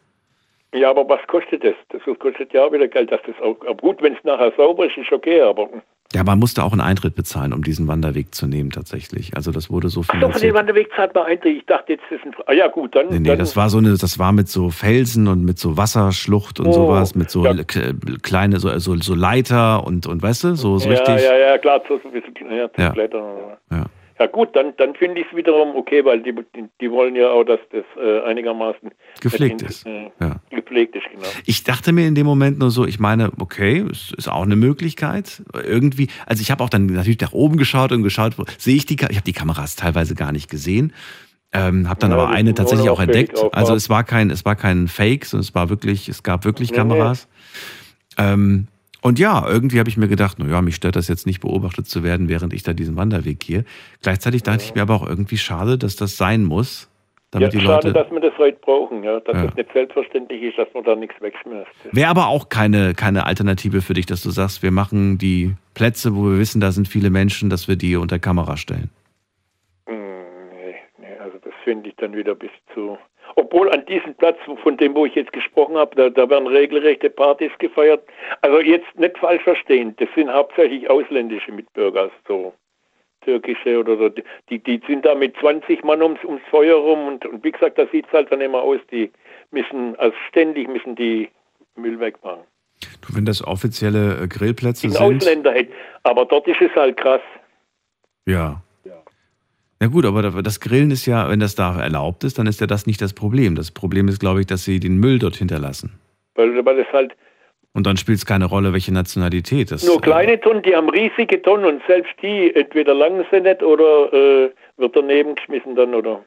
aber 0.91 1.09
was 1.09 1.21
kostet 1.27 1.65
das? 1.65 1.75
Das 1.91 2.01
kostet 2.19 2.53
ja 2.53 2.65
auch 2.65 2.73
wieder 2.73 2.89
Geld, 2.89 3.11
dass 3.11 3.21
das 3.27 3.35
auch, 3.43 3.57
aber 3.63 3.75
gut, 3.75 4.03
wenn 4.03 4.15
es 4.15 4.23
nachher 4.25 4.53
sauber 4.57 4.87
ist, 4.87 4.97
ist 4.97 5.11
okay, 5.13 5.41
aber 5.43 5.69
Ja, 6.13 6.25
man 6.25 6.39
musste 6.39 6.63
auch 6.65 6.73
einen 6.73 6.81
Eintritt 6.81 7.15
bezahlen, 7.15 7.53
um 7.53 7.63
diesen 7.63 7.87
Wanderweg 7.89 8.35
zu 8.35 8.47
nehmen 8.47 8.71
tatsächlich. 8.71 9.37
Also 9.37 9.53
das 9.53 9.71
wurde 9.71 9.89
so 9.89 10.01
Ach 10.01 10.05
so, 10.07 10.13
von 10.13 10.21
dem 10.21 10.29
finanziert. 10.33 10.55
Wanderweg 10.55 10.89
zahlt 10.97 11.15
man 11.15 11.25
Eintritt. 11.27 11.57
Ich 11.59 11.67
dachte 11.67 11.93
jetzt, 11.93 12.05
das 12.11 12.19
ist 12.21 12.27
ein, 12.27 12.35
ah 12.47 12.53
ja 12.53 12.67
gut, 12.69 12.95
dann, 12.95 13.07
Nee, 13.09 13.19
nee, 13.21 13.29
dann 13.29 13.39
das 13.39 13.57
war 13.57 13.69
so 13.71 13.79
eine, 13.79 13.91
das 13.97 14.19
war 14.19 14.33
mit 14.33 14.49
so 14.49 14.71
Felsen 14.71 15.29
und 15.29 15.45
mit 15.45 15.59
so 15.59 15.77
Wasserschlucht 15.77 16.59
und 16.61 16.69
Oh, 16.69 16.73
sowas, 16.73 17.15
mit 17.15 17.31
so 17.31 17.45
ja. 17.45 17.55
kleine, 18.23 18.59
so, 18.59 18.77
so, 18.79 18.97
so 18.97 19.15
Leiter 19.15 19.85
und, 19.87 20.07
und 20.07 20.23
weißt 20.23 20.45
du, 20.45 20.55
so, 20.57 20.79
so 20.79 20.89
ja, 20.91 20.97
richtig. 20.99 21.25
ja, 21.25 21.37
ja, 21.37 21.59
klar, 21.59 21.81
so, 21.89 21.95
ein 22.05 22.13
bisschen 22.13 22.35
ja, 22.51 22.69
Ja. 22.77 22.91
Klettern. 22.91 23.25
Ja. 23.71 23.85
Ja 24.21 24.27
gut, 24.27 24.55
dann, 24.55 24.75
dann 24.77 24.95
finde 24.95 25.23
ich 25.23 25.27
es 25.31 25.35
wiederum 25.37 25.75
okay, 25.75 26.05
weil 26.05 26.21
die, 26.21 26.35
die, 26.79 26.91
wollen 26.91 27.17
ja 27.17 27.31
auch, 27.31 27.43
dass 27.43 27.59
das 27.73 27.85
äh, 27.97 28.21
einigermaßen 28.21 28.91
Gepflegt 29.23 29.63
ist. 29.63 29.87
Äh, 29.87 30.11
Ja. 30.21 30.37
Gepflegt 30.51 30.95
ist, 30.95 31.07
genau. 31.11 31.27
Ich 31.47 31.65
dachte 31.65 31.93
mir 31.93 32.07
in 32.07 32.15
dem 32.15 32.27
Moment 32.27 32.59
nur 32.59 32.71
so, 32.71 32.85
ich 32.85 33.01
meine, 33.01 33.33
okay, 33.39 33.83
es 33.91 34.13
ist 34.13 34.29
auch 34.29 34.43
eine 34.43 34.57
Möglichkeit. 34.57 35.43
Irgendwie, 35.55 36.09
also 36.27 36.43
ich 36.43 36.51
habe 36.51 36.63
auch 36.63 36.69
dann 36.69 36.85
natürlich 36.85 37.19
nach 37.23 37.33
oben 37.33 37.57
geschaut 37.57 37.93
und 37.93 38.03
geschaut, 38.03 38.39
wo, 38.39 38.45
sehe 38.59 38.77
ich 38.77 38.85
die, 38.85 38.97
ich 38.97 39.17
habe 39.17 39.25
die 39.25 39.33
Kameras 39.33 39.75
teilweise 39.75 40.15
gar 40.15 40.33
nicht 40.33 40.51
gesehen. 40.51 40.93
Ähm, 41.55 41.89
habe 41.89 42.01
dann 42.01 42.11
Ja, 42.11 42.19
aber 42.19 42.29
eine 42.29 42.53
tatsächlich 42.53 42.91
auch 42.91 42.99
auch 42.99 43.03
entdeckt. 43.03 43.39
fake 43.39 43.57
Also 43.57 43.73
auch, 43.73 43.77
es 43.77 43.89
war 43.89 44.05
kein, 44.05 44.29
es 44.29 44.45
war 44.45 44.55
kein 44.55 44.87
Fake, 44.87 45.25
sondern 45.25 45.45
es 45.45 45.55
war 45.55 45.71
wirklich, 45.71 46.11
es 46.11 46.23
gab 46.23 46.45
wirklich 46.45 46.73
Nee, 46.73 46.77
Kameras. 46.77 47.27
Ähm, 48.19 48.67
und 49.03 49.19
ja, 49.19 49.47
irgendwie 49.49 49.79
habe 49.79 49.89
ich 49.89 49.97
mir 49.97 50.09
gedacht, 50.09 50.39
naja, 50.39 50.61
mich 50.63 50.75
stört 50.77 50.97
das 50.97 51.09
jetzt 51.09 51.27
nicht 51.27 51.41
beobachtet 51.41 51.87
zu 51.89 52.03
werden, 52.03 52.29
während 52.29 52.53
ich 52.53 52.63
da 52.63 52.73
diesen 52.73 52.97
Wanderweg 52.97 53.41
gehe. 53.41 53.65
Gleichzeitig 54.03 54.43
dachte 54.43 54.65
ich 54.65 54.75
mir 54.75 54.83
aber 54.83 54.95
auch 54.95 55.07
irgendwie 55.07 55.39
schade, 55.39 55.79
dass 55.79 55.97
das 55.97 56.17
sein 56.17 56.45
muss, 56.45 56.89
damit 57.31 57.53
ja, 57.55 57.61
die 57.61 57.65
schade, 57.67 57.89
Leute. 57.89 57.93
dass 57.93 58.11
wir 58.11 58.21
das 58.21 58.37
heute 58.39 58.59
brauchen, 58.61 59.03
ja, 59.05 59.21
dass 59.21 59.37
Ja. 59.37 59.47
das 59.47 59.55
nicht 59.55 59.73
selbstverständlich 59.73 60.43
ist, 60.43 60.59
dass 60.59 60.69
man 60.75 60.83
da 60.85 60.97
nichts 60.97 61.15
wegschmeißt. 61.21 61.71
Wäre 61.93 62.11
aber 62.11 62.27
auch 62.27 62.49
keine, 62.49 62.95
keine 62.95 63.25
Alternative 63.27 63.83
für 63.83 63.95
dich, 63.95 64.07
dass 64.07 64.23
du 64.23 64.31
sagst, 64.31 64.63
wir 64.63 64.73
machen 64.73 65.17
die 65.19 65.55
Plätze, 65.75 66.17
wo 66.17 66.25
wir 66.25 66.39
wissen, 66.39 66.61
da 66.61 66.73
sind 66.73 66.89
viele 66.89 67.11
Menschen, 67.11 67.49
dass 67.49 67.69
wir 67.69 67.77
die 67.77 67.97
unter 67.97 68.19
Kamera 68.19 68.57
stellen. 68.57 68.91
Hm, 69.87 69.97
nee, 70.51 70.75
nee, 70.99 71.17
also 71.21 71.39
das 71.39 71.53
finde 71.65 71.89
ich 71.91 71.97
dann 71.97 72.15
wieder 72.15 72.35
bis 72.35 72.51
zu. 72.75 72.99
Obwohl 73.37 73.71
an 73.71 73.85
diesem 73.87 74.15
Platz, 74.15 74.37
von 74.63 74.77
dem, 74.77 74.95
wo 74.95 75.07
ich 75.07 75.15
jetzt 75.15 75.33
gesprochen 75.33 75.77
habe, 75.77 75.95
da, 75.97 76.11
da 76.11 76.29
werden 76.29 76.47
regelrechte 76.47 77.11
Partys 77.11 77.53
gefeiert. 77.59 78.03
Also 78.43 78.61
jetzt 78.61 78.99
nicht 78.99 79.19
falsch 79.19 79.43
verstehen, 79.43 79.95
das 79.99 80.09
sind 80.15 80.31
hauptsächlich 80.33 80.89
ausländische 80.89 81.53
Mitbürger, 81.53 82.11
so 82.27 82.53
türkische 83.23 83.79
oder, 83.79 83.93
oder 83.93 84.23
die, 84.49 84.59
die 84.59 84.81
sind 84.87 85.05
da 85.05 85.15
mit 85.15 85.37
20 85.39 85.85
Mann 85.85 86.03
ums, 86.03 86.25
ums 86.25 86.43
Feuer 86.51 86.77
rum 86.77 87.07
und, 87.07 87.27
und 87.27 87.45
wie 87.45 87.53
gesagt, 87.53 87.79
da 87.79 87.87
sieht 87.93 88.07
es 88.07 88.13
halt 88.13 88.33
dann 88.33 88.41
immer 88.41 88.63
aus, 88.63 88.81
die 88.91 89.11
müssen, 89.51 89.95
also 89.97 90.17
ständig 90.29 90.69
müssen 90.69 90.97
die 90.97 91.29
Müll 91.77 92.01
wegmachen. 92.01 92.45
Du, 93.03 93.15
wenn 93.15 93.27
das 93.27 93.47
offizielle 93.47 94.23
äh, 94.23 94.29
Grillplätze 94.29 94.87
Die 94.87 94.93
sind. 94.93 95.17
Ausländer. 95.17 95.55
Aber 96.03 96.25
dort 96.25 96.49
ist 96.49 96.61
es 96.61 96.75
halt 96.75 96.97
krass. 96.97 97.21
Ja. 98.27 98.63
Na 99.81 99.87
gut, 99.89 100.05
aber 100.05 100.23
da- 100.23 100.43
das 100.43 100.61
Grillen 100.61 100.91
ist 100.91 101.07
ja, 101.07 101.29
wenn 101.31 101.41
das 101.41 101.55
da 101.55 101.81
erlaubt 101.81 102.23
ist, 102.25 102.39
dann 102.39 102.47
ist 102.47 102.61
ja 102.61 102.67
das 102.67 102.87
nicht 102.87 103.01
das 103.01 103.15
Problem. 103.15 103.55
Das 103.55 103.71
Problem 103.71 104.09
ist, 104.09 104.21
glaube 104.21 104.41
ich, 104.41 104.47
dass 104.47 104.65
sie 104.65 104.79
den 104.79 104.99
Müll 104.99 105.19
dort 105.19 105.37
hinterlassen. 105.37 105.99
Weil, 106.35 106.65
weil 106.65 106.79
es 106.81 106.87
halt 106.93 107.13
Und 107.73 107.87
dann 107.87 107.97
spielt 107.97 108.19
es 108.19 108.27
keine 108.27 108.47
Rolle, 108.47 108.73
welche 108.73 108.93
Nationalität 108.93 109.71
das 109.71 109.87
nur 109.87 110.01
kleine 110.01 110.41
Tonnen, 110.41 110.63
die 110.63 110.75
haben 110.75 110.89
riesige 110.91 111.41
Tonnen 111.41 111.65
und 111.65 111.83
selbst 111.87 112.13
die 112.21 112.53
entweder 112.55 112.95
langen 112.95 113.25
sie 113.31 113.41
nicht 113.41 113.63
oder 113.63 114.13
äh, 114.13 114.51
wird 114.77 114.97
daneben 114.97 115.35
geschmissen 115.37 115.77
dann 115.77 115.95
oder. 115.95 116.23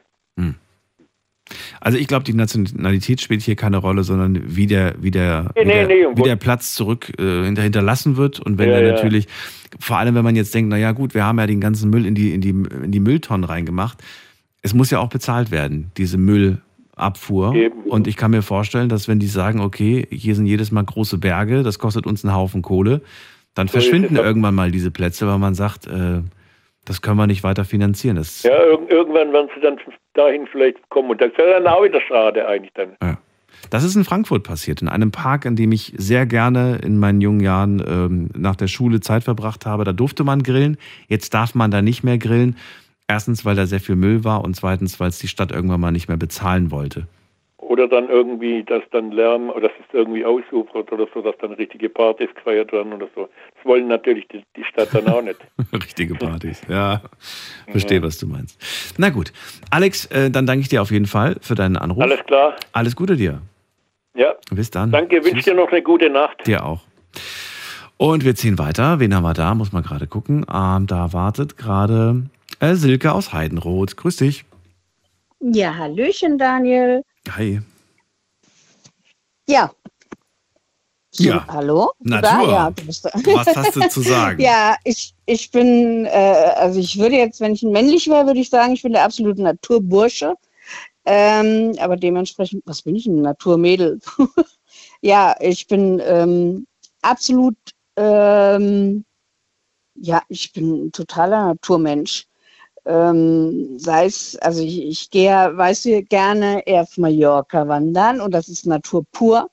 Also 1.84 1.98
ich 1.98 2.06
glaube, 2.08 2.24
die 2.24 2.32
Nationalität 2.32 3.20
spielt 3.20 3.42
hier 3.42 3.56
keine 3.56 3.76
Rolle, 3.76 4.04
sondern 4.04 4.40
wie 4.56 4.66
der, 4.66 4.94
wie 5.00 5.10
der, 5.10 5.50
Nee, 5.54 5.60
wie 5.62 5.66
nee, 5.66 5.72
der, 5.74 5.86
nee, 5.86 6.04
um 6.06 6.16
wie 6.16 6.22
der 6.22 6.36
Platz 6.36 6.74
zurück 6.74 7.12
äh, 7.18 7.44
hinter, 7.44 7.60
hinterlassen 7.62 8.16
wird. 8.16 8.40
Und 8.40 8.56
wenn 8.58 8.70
Ja, 8.70 8.76
er 8.76 8.86
ja. 8.86 8.92
natürlich, 8.94 9.28
vor 9.78 9.98
allem 9.98 10.14
wenn 10.14 10.24
man 10.24 10.34
jetzt 10.34 10.54
denkt, 10.54 10.70
naja 10.70 10.92
gut, 10.92 11.12
wir 11.14 11.24
haben 11.24 11.38
ja 11.38 11.46
den 11.46 11.60
ganzen 11.60 11.90
Müll 11.90 12.06
in 12.06 12.14
die, 12.14 12.32
in 12.32 12.40
die, 12.40 12.50
in 12.50 12.90
die 12.90 13.00
Mülltonnen 13.00 13.44
reingemacht. 13.44 13.98
Es 14.62 14.72
muss 14.72 14.90
ja 14.90 14.98
auch 14.98 15.10
bezahlt 15.10 15.50
werden, 15.50 15.90
diese 15.98 16.16
Müllabfuhr. 16.16 17.54
Eben. 17.54 17.82
Und 17.82 18.06
ich 18.06 18.16
kann 18.16 18.30
mir 18.30 18.40
vorstellen, 18.40 18.88
dass 18.88 19.06
wenn 19.06 19.18
die 19.18 19.26
sagen, 19.26 19.60
okay, 19.60 20.06
hier 20.10 20.34
sind 20.34 20.46
jedes 20.46 20.72
Mal 20.72 20.84
große 20.84 21.18
Berge, 21.18 21.62
das 21.62 21.78
kostet 21.78 22.06
uns 22.06 22.24
einen 22.24 22.34
Haufen 22.34 22.62
Kohle, 22.62 23.02
dann 23.54 23.68
So 23.68 23.72
verschwinden 23.72 24.16
auch. 24.18 24.24
irgendwann 24.24 24.54
mal 24.54 24.70
diese 24.70 24.90
Plätze, 24.90 25.26
weil 25.26 25.38
man 25.38 25.54
sagt, 25.54 25.86
äh, 25.86 26.22
das 26.86 27.02
können 27.02 27.18
wir 27.18 27.26
nicht 27.26 27.42
weiter 27.44 27.66
finanzieren. 27.66 28.16
Das, 28.16 28.42
Ja, 28.42 28.56
irg 28.64 28.90
irgendwann 28.90 29.32
werden 29.34 29.48
sie 29.54 29.60
dann 29.60 29.76
dahin 30.14 30.46
vielleicht 30.46 30.88
kommen 30.90 31.10
und 31.10 31.20
das 31.20 31.30
wäre 31.36 31.60
dann 31.60 31.66
auch 31.66 31.82
wieder 31.82 32.00
schade 32.00 32.46
eigentlich 32.46 32.72
dann. 32.74 32.96
Das 33.70 33.82
ist 33.82 33.96
in 33.96 34.04
Frankfurt 34.04 34.42
passiert, 34.44 34.82
in 34.82 34.88
einem 34.88 35.10
Park, 35.10 35.44
in 35.44 35.56
dem 35.56 35.72
ich 35.72 35.94
sehr 35.96 36.26
gerne 36.26 36.78
in 36.82 36.98
meinen 36.98 37.20
jungen 37.20 37.40
Jahren 37.40 37.82
ähm, 37.86 38.30
nach 38.36 38.56
der 38.56 38.68
Schule 38.68 39.00
Zeit 39.00 39.24
verbracht 39.24 39.66
habe. 39.66 39.84
Da 39.84 39.92
durfte 39.92 40.24
man 40.24 40.42
grillen. 40.42 40.76
Jetzt 41.08 41.34
darf 41.34 41.54
man 41.54 41.70
da 41.70 41.82
nicht 41.82 42.04
mehr 42.04 42.18
grillen. 42.18 42.56
Erstens, 43.06 43.44
weil 43.44 43.54
da 43.54 43.66
sehr 43.66 43.80
viel 43.80 43.96
Müll 43.96 44.24
war 44.24 44.44
und 44.44 44.54
zweitens, 44.54 44.98
weil 45.00 45.08
es 45.08 45.18
die 45.18 45.28
Stadt 45.28 45.52
irgendwann 45.52 45.80
mal 45.80 45.92
nicht 45.92 46.08
mehr 46.08 46.16
bezahlen 46.16 46.70
wollte. 46.70 47.06
Oder 47.66 47.88
dann 47.88 48.10
irgendwie, 48.10 48.62
dass 48.62 48.82
dann 48.90 49.10
Lärm 49.10 49.48
oder 49.48 49.68
dass 49.68 49.72
es 49.80 49.94
irgendwie 49.94 50.24
ausufert 50.24 50.92
oder 50.92 51.06
so, 51.14 51.22
dass 51.22 51.34
dann 51.38 51.52
richtige 51.52 51.88
Partys 51.88 52.28
gefeiert 52.34 52.72
werden 52.72 52.92
oder 52.92 53.08
so. 53.14 53.28
Das 53.56 53.64
wollen 53.64 53.88
natürlich 53.88 54.28
die, 54.28 54.44
die 54.54 54.64
Stadt 54.64 54.88
dann 54.92 55.08
auch 55.08 55.22
nicht. 55.22 55.38
Richtige 55.72 56.14
Partys, 56.14 56.60
ja. 56.68 57.00
Verstehe, 57.70 58.02
was 58.02 58.18
du 58.18 58.26
meinst. 58.26 58.60
Na 58.98 59.08
gut. 59.08 59.32
Alex, 59.70 60.06
äh, 60.06 60.30
dann 60.30 60.44
danke 60.46 60.60
ich 60.60 60.68
dir 60.68 60.82
auf 60.82 60.90
jeden 60.90 61.06
Fall 61.06 61.36
für 61.40 61.54
deinen 61.54 61.76
Anruf. 61.76 62.02
Alles 62.02 62.22
klar? 62.24 62.54
Alles 62.72 62.94
Gute 62.94 63.16
dir. 63.16 63.40
Ja. 64.14 64.34
Bis 64.50 64.70
dann. 64.70 64.92
Danke, 64.92 65.24
wünsche 65.24 65.42
dir 65.50 65.54
noch 65.54 65.70
eine 65.72 65.82
gute 65.82 66.10
Nacht. 66.10 66.46
Dir 66.46 66.64
auch. 66.64 66.82
Und 67.96 68.24
wir 68.24 68.34
ziehen 68.34 68.58
weiter. 68.58 69.00
Wen 69.00 69.14
haben 69.14 69.22
wir 69.22 69.34
da? 69.34 69.54
Muss 69.54 69.72
man 69.72 69.82
gerade 69.82 70.06
gucken. 70.06 70.44
Ähm, 70.52 70.86
da 70.86 71.12
wartet 71.14 71.56
gerade 71.56 72.24
äh, 72.60 72.74
Silke 72.74 73.12
aus 73.12 73.32
Heidenroth. 73.32 73.96
Grüß 73.96 74.16
dich. 74.16 74.44
Ja, 75.40 75.74
Hallöchen, 75.76 76.38
Daniel. 76.38 77.02
Hi. 77.30 77.60
Ja. 79.48 79.72
Ja. 81.16 81.46
Hallo? 81.48 81.92
Natur. 82.00 82.50
Ja. 82.50 82.72
Was 83.34 83.56
hast 83.56 83.76
du 83.76 83.88
zu 83.88 84.00
sagen? 84.02 84.40
ja, 84.42 84.76
ich, 84.84 85.14
ich 85.26 85.50
bin, 85.50 86.06
äh, 86.06 86.52
also 86.56 86.80
ich 86.80 86.98
würde 86.98 87.16
jetzt, 87.16 87.40
wenn 87.40 87.54
ich 87.54 87.62
ein 87.62 87.72
männlich 87.72 88.08
wäre, 88.08 88.26
würde 88.26 88.40
ich 88.40 88.50
sagen, 88.50 88.72
ich 88.72 88.82
bin 88.82 88.92
der 88.92 89.04
absolute 89.04 89.42
Naturbursche. 89.42 90.34
Ähm, 91.06 91.74
aber 91.78 91.96
dementsprechend, 91.96 92.62
was 92.66 92.82
bin 92.82 92.96
ich, 92.96 93.06
ein 93.06 93.22
Naturmädel? 93.22 94.00
ja, 95.02 95.36
ich 95.40 95.66
bin 95.66 96.00
ähm, 96.04 96.66
absolut, 97.02 97.56
ähm, 97.96 99.04
ja, 99.94 100.22
ich 100.28 100.52
bin 100.52 100.86
ein 100.86 100.92
totaler 100.92 101.46
Naturmensch. 101.48 102.26
Ähm, 102.86 103.78
sei 103.78 104.06
es, 104.06 104.36
also 104.36 104.62
ich, 104.62 104.82
ich 104.82 105.10
gehe, 105.10 105.30
weißt 105.56 105.86
du, 105.86 106.02
gerne 106.02 106.66
eher 106.66 106.82
auf 106.82 106.98
Mallorca 106.98 107.66
wandern 107.66 108.20
und 108.20 108.32
das 108.32 108.48
ist 108.48 108.66
Natur 108.66 109.04
pur. 109.12 109.50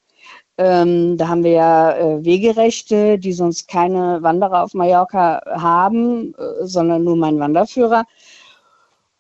Ähm, 0.57 1.17
da 1.17 1.27
haben 1.29 1.43
wir 1.43 1.51
ja 1.51 1.97
äh, 1.97 2.25
Wegerechte, 2.25 3.17
die 3.17 3.33
sonst 3.33 3.67
keine 3.67 4.21
Wanderer 4.21 4.63
auf 4.63 4.73
Mallorca 4.73 5.41
haben, 5.47 6.35
äh, 6.35 6.65
sondern 6.67 7.03
nur 7.03 7.15
mein 7.15 7.39
Wanderführer. 7.39 8.05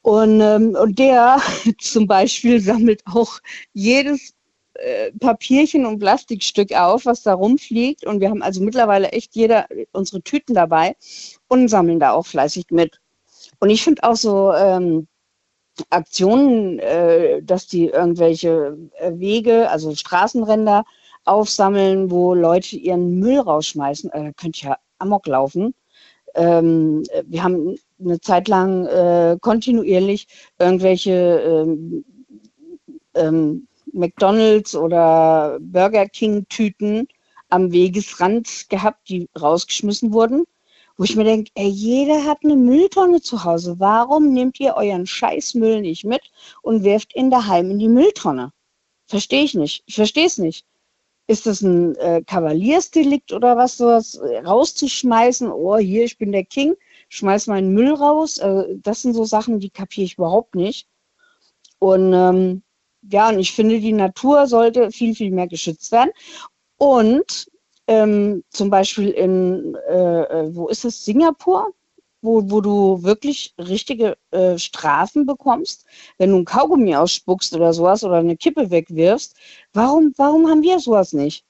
Und, 0.01 0.41
ähm, 0.41 0.75
und 0.79 0.99
der 0.99 1.39
zum 1.79 2.07
Beispiel 2.07 2.59
sammelt 2.59 3.01
auch 3.05 3.39
jedes 3.73 4.33
äh, 4.75 5.11
Papierchen 5.19 5.85
und 5.85 5.99
Plastikstück 5.99 6.73
auf, 6.73 7.05
was 7.05 7.23
da 7.23 7.33
rumfliegt. 7.33 8.05
Und 8.05 8.19
wir 8.19 8.29
haben 8.29 8.41
also 8.41 8.61
mittlerweile 8.61 9.09
echt 9.09 9.35
jeder 9.35 9.67
unsere 9.93 10.21
Tüten 10.21 10.53
dabei 10.53 10.95
und 11.47 11.67
sammeln 11.69 11.99
da 11.99 12.11
auch 12.11 12.25
fleißig 12.25 12.65
mit. 12.71 12.99
Und 13.61 13.69
ich 13.69 13.83
finde 13.83 14.03
auch 14.03 14.15
so 14.15 14.51
ähm, 14.53 15.07
Aktionen, 15.91 16.79
äh, 16.79 17.43
dass 17.43 17.67
die 17.67 17.87
irgendwelche 17.89 18.75
äh, 18.99 19.11
Wege, 19.13 19.69
also 19.69 19.93
Straßenränder 19.93 20.83
aufsammeln, 21.25 22.09
wo 22.09 22.33
Leute 22.33 22.75
ihren 22.75 23.19
Müll 23.19 23.39
rausschmeißen, 23.39 24.11
äh, 24.11 24.33
könnte 24.35 24.65
ja 24.65 24.77
Amok 24.97 25.27
laufen. 25.27 25.75
Ähm, 26.33 27.03
wir 27.25 27.43
haben 27.43 27.75
eine 27.99 28.19
Zeit 28.19 28.47
lang 28.47 28.87
äh, 28.87 29.37
kontinuierlich 29.39 30.27
irgendwelche 30.57 31.11
ähm, 31.11 32.03
ähm, 33.13 33.67
McDonalds 33.93 34.75
oder 34.75 35.59
Burger 35.61 36.07
King 36.07 36.47
Tüten 36.49 37.07
am 37.49 37.71
Wegesrand 37.71 38.69
gehabt, 38.69 39.07
die 39.09 39.29
rausgeschmissen 39.39 40.13
wurden, 40.13 40.45
wo 41.01 41.05
ich 41.05 41.15
mir 41.15 41.23
denke, 41.23 41.49
ey, 41.55 41.67
jeder 41.67 42.25
hat 42.25 42.43
eine 42.43 42.55
Mülltonne 42.55 43.21
zu 43.21 43.43
Hause. 43.43 43.79
Warum 43.79 44.33
nehmt 44.33 44.59
ihr 44.59 44.75
euren 44.75 45.07
Scheißmüll 45.07 45.81
nicht 45.81 46.03
mit 46.03 46.21
und 46.61 46.83
werft 46.83 47.15
ihn 47.15 47.31
daheim 47.31 47.71
in 47.71 47.79
die 47.79 47.87
Mülltonne? 47.87 48.53
Verstehe 49.07 49.43
ich 49.43 49.55
nicht. 49.55 49.81
Ich 49.87 49.95
verstehe 49.95 50.27
es 50.27 50.37
nicht. 50.37 50.63
Ist 51.25 51.47
das 51.47 51.61
ein 51.61 51.95
äh, 51.95 52.21
Kavaliersdelikt 52.23 53.33
oder 53.33 53.57
was, 53.57 53.77
sowas 53.77 54.13
äh, 54.13 54.41
rauszuschmeißen? 54.41 55.51
Oh, 55.51 55.75
hier, 55.79 56.03
ich 56.03 56.19
bin 56.19 56.31
der 56.31 56.45
King, 56.45 56.75
schmeiß 57.09 57.47
meinen 57.47 57.73
Müll 57.73 57.95
raus. 57.95 58.37
Äh, 58.37 58.75
das 58.75 59.01
sind 59.01 59.15
so 59.15 59.25
Sachen, 59.25 59.59
die 59.59 59.71
kapiere 59.71 60.05
ich 60.05 60.19
überhaupt 60.19 60.53
nicht. 60.53 60.87
Und 61.79 62.13
ähm, 62.13 62.61
ja, 63.11 63.29
und 63.29 63.39
ich 63.39 63.53
finde, 63.53 63.79
die 63.79 63.93
Natur 63.93 64.45
sollte 64.45 64.91
viel, 64.91 65.15
viel 65.15 65.31
mehr 65.31 65.47
geschützt 65.47 65.91
werden. 65.91 66.11
Und 66.77 67.50
ähm, 67.87 68.43
zum 68.49 68.69
Beispiel 68.69 69.09
in, 69.09 69.75
äh, 69.89 70.21
äh, 70.21 70.55
wo 70.55 70.67
ist 70.69 70.85
es, 70.85 71.03
Singapur, 71.03 71.73
wo, 72.21 72.49
wo 72.49 72.61
du 72.61 73.01
wirklich 73.03 73.53
richtige 73.57 74.15
äh, 74.31 74.57
Strafen 74.57 75.25
bekommst, 75.25 75.85
wenn 76.17 76.29
du 76.29 76.37
ein 76.37 76.45
Kaugummi 76.45 76.95
ausspuckst 76.95 77.53
oder 77.55 77.73
sowas 77.73 78.03
oder 78.03 78.17
eine 78.17 78.37
Kippe 78.37 78.69
wegwirfst. 78.69 79.35
Warum, 79.73 80.13
warum 80.17 80.47
haben 80.47 80.61
wir 80.61 80.79
sowas 80.79 81.13
nicht? 81.13 81.43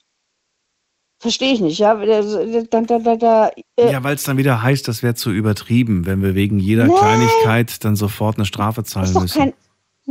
Verstehe 1.20 1.54
ich 1.54 1.62
nicht, 1.62 1.78
ja. 1.78 1.94
Da, 1.94 2.82
da, 2.82 3.00
da, 3.00 3.16
da, 3.16 3.52
äh, 3.76 3.92
Ja, 3.92 4.04
weil 4.04 4.16
es 4.16 4.24
dann 4.24 4.38
wieder 4.38 4.64
heißt, 4.64 4.88
das 4.88 5.04
wäre 5.04 5.14
zu 5.14 5.30
übertrieben, 5.32 6.08
wenn 6.08 6.24
wir 6.24 6.34
wegen 6.34 6.58
jeder 6.58 6.88
Nee. 6.88 6.96
Kleinigkeit 6.98 7.84
dann 7.86 7.96
sofort 7.96 8.38
eine 8.38 8.46
Strafe 8.46 8.84
zahlen 8.84 9.06
ist 9.06 9.20
müssen. 9.22 9.38
kein. 9.38 9.54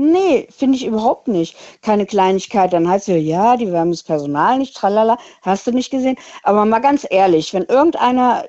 Nee, 0.01 0.49
finde 0.51 0.77
ich 0.77 0.87
überhaupt 0.87 1.29
nicht. 1.29 1.57
Keine 1.83 2.07
Kleinigkeit. 2.07 2.73
Dann 2.73 2.89
heißt 2.89 3.09
es 3.09 3.23
ja, 3.23 3.57
die 3.57 3.71
haben 3.73 3.91
das 3.91 4.03
Personal 4.03 4.59
nicht, 4.59 4.77
tralala. 4.77 5.19
Hast 5.43 5.67
du 5.67 5.73
nicht 5.73 5.91
gesehen? 5.91 6.17
Aber 6.43 6.65
mal 6.65 6.81
ganz 6.81 7.07
ehrlich, 7.09 7.53
wenn 7.55 7.65
irgendeiner 7.65 8.47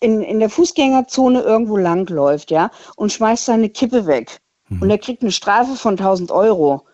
in, 0.00 0.22
in 0.22 0.40
der 0.40 0.50
Fußgängerzone 0.50 1.40
irgendwo 1.40 1.76
langläuft, 1.76 2.50
ja, 2.50 2.70
und 2.96 3.12
schmeißt 3.12 3.44
seine 3.44 3.68
Kippe 3.68 4.06
weg 4.06 4.40
Mhm. 4.68 4.82
und 4.82 4.90
er 4.90 4.98
kriegt 4.98 5.22
eine 5.22 5.32
Strafe 5.32 5.76
von 5.76 5.96
1000 5.96 6.30
Euro, 6.30 6.86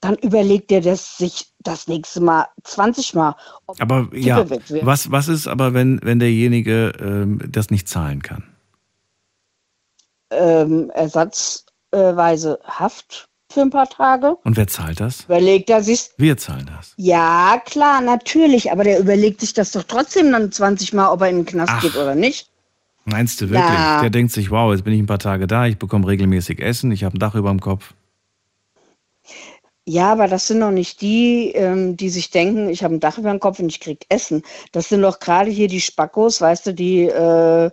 dann 0.00 0.14
überlegt 0.16 0.70
er 0.70 0.80
das 0.80 1.16
sich 1.18 1.52
das 1.58 1.88
nächste 1.88 2.20
Mal 2.20 2.46
20 2.64 3.14
Mal. 3.14 3.34
ob 3.66 3.80
Aber 3.80 4.08
ja, 4.14 4.44
was, 4.82 5.10
was 5.10 5.28
ist 5.28 5.48
aber, 5.48 5.74
wenn, 5.74 6.00
wenn 6.02 6.20
derjenige 6.20 6.92
ähm, 7.00 7.40
das 7.50 7.70
nicht 7.70 7.88
zahlen 7.88 8.22
kann? 8.22 8.44
Ähm, 10.30 10.90
ersatzweise 10.90 12.60
Haft 12.64 13.27
für 13.50 13.62
ein 13.62 13.70
paar 13.70 13.88
Tage. 13.88 14.36
Und 14.44 14.56
wer 14.56 14.66
zahlt 14.66 15.00
das? 15.00 15.24
Überlegt 15.24 15.70
er 15.70 15.82
sich, 15.82 16.10
Wir 16.16 16.36
zahlen 16.36 16.70
das. 16.76 16.92
Ja, 16.96 17.60
klar, 17.64 18.00
natürlich, 18.00 18.70
aber 18.70 18.84
der 18.84 19.00
überlegt 19.00 19.40
sich 19.40 19.54
das 19.54 19.72
doch 19.72 19.84
trotzdem 19.84 20.30
dann 20.32 20.52
20 20.52 20.92
Mal, 20.92 21.10
ob 21.10 21.22
er 21.22 21.30
in 21.30 21.36
den 21.36 21.46
Knast 21.46 21.72
Ach. 21.76 21.82
geht 21.82 21.96
oder 21.96 22.14
nicht. 22.14 22.50
Meinst 23.04 23.40
du 23.40 23.48
wirklich? 23.48 23.64
Na. 23.70 24.00
Der 24.02 24.10
denkt 24.10 24.32
sich, 24.32 24.50
wow, 24.50 24.70
jetzt 24.72 24.84
bin 24.84 24.92
ich 24.92 25.00
ein 25.00 25.06
paar 25.06 25.18
Tage 25.18 25.46
da, 25.46 25.66
ich 25.66 25.78
bekomme 25.78 26.06
regelmäßig 26.06 26.60
Essen, 26.60 26.92
ich 26.92 27.04
habe 27.04 27.16
ein 27.16 27.20
Dach 27.20 27.34
über 27.34 27.48
dem 27.48 27.60
Kopf. 27.60 27.94
Ja, 29.86 30.12
aber 30.12 30.28
das 30.28 30.46
sind 30.46 30.60
doch 30.60 30.70
nicht 30.70 31.00
die, 31.00 31.50
ähm, 31.54 31.96
die 31.96 32.10
sich 32.10 32.30
denken, 32.30 32.68
ich 32.68 32.84
habe 32.84 32.94
ein 32.94 33.00
Dach 33.00 33.16
über 33.16 33.30
dem 33.30 33.40
Kopf 33.40 33.58
und 33.60 33.70
ich 33.70 33.80
krieg 33.80 34.04
Essen. 34.10 34.42
Das 34.72 34.90
sind 34.90 35.00
doch 35.00 35.18
gerade 35.18 35.50
hier 35.50 35.68
die 35.68 35.80
Spackos, 35.80 36.42
weißt 36.42 36.66
du, 36.66 36.74
die, 36.74 37.04
äh, 37.04 37.70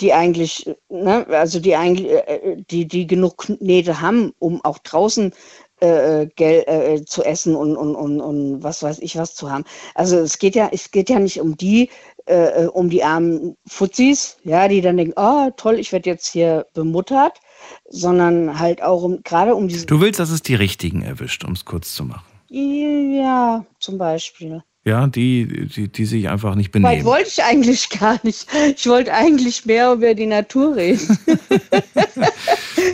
die 0.00 0.12
eigentlich, 0.12 0.66
äh, 0.66 0.74
ne, 0.88 1.26
also 1.28 1.60
die 1.60 1.76
eigentlich, 1.76 2.10
äh, 2.10 2.56
die, 2.70 2.86
die 2.86 3.06
genug 3.06 3.38
Knete 3.38 4.00
haben, 4.00 4.32
um 4.38 4.64
auch 4.64 4.78
draußen 4.78 5.32
äh, 5.80 6.26
Geld 6.36 6.68
äh, 6.68 7.04
zu 7.04 7.24
essen 7.24 7.56
und, 7.56 7.76
und, 7.76 7.94
und, 7.94 8.20
und 8.20 8.62
was 8.62 8.82
weiß 8.82 9.00
ich 9.00 9.16
was 9.16 9.34
zu 9.34 9.50
haben. 9.50 9.64
Also 9.94 10.18
es 10.18 10.38
geht 10.38 10.54
ja, 10.54 10.68
es 10.72 10.90
geht 10.90 11.10
ja 11.10 11.18
nicht 11.18 11.40
um 11.40 11.56
die, 11.56 11.90
äh, 12.26 12.66
um 12.66 12.88
die 12.88 13.02
armen 13.02 13.56
Fuzis, 13.66 14.38
ja, 14.44 14.68
die 14.68 14.80
dann 14.80 14.96
denken, 14.96 15.14
oh 15.16 15.50
toll, 15.56 15.78
ich 15.78 15.92
werde 15.92 16.08
jetzt 16.08 16.28
hier 16.28 16.66
bemuttert, 16.72 17.40
sondern 17.88 18.58
halt 18.58 18.82
auch 18.82 19.02
um, 19.02 19.22
gerade 19.24 19.54
um 19.54 19.68
diese 19.68 19.86
Du 19.86 20.00
willst, 20.00 20.20
dass 20.20 20.30
es 20.30 20.42
die 20.42 20.54
Richtigen 20.54 21.02
erwischt, 21.02 21.44
um 21.44 21.52
es 21.52 21.64
kurz 21.64 21.94
zu 21.94 22.04
machen. 22.04 22.24
Ja, 22.48 23.64
zum 23.80 23.98
Beispiel. 23.98 24.62
Ja, 24.84 25.06
die, 25.06 25.68
die, 25.68 25.86
die 25.92 26.04
sich 26.06 26.28
einfach 26.28 26.56
nicht 26.56 26.74
Weit 26.74 26.82
benehmen. 26.82 27.04
wollte 27.04 27.28
ich 27.28 27.44
eigentlich 27.44 27.88
gar 27.88 28.18
nicht. 28.24 28.48
Ich 28.76 28.86
wollte 28.88 29.14
eigentlich 29.14 29.64
mehr 29.64 29.92
über 29.92 30.14
die 30.14 30.26
Natur 30.26 30.74
reden. 30.76 31.16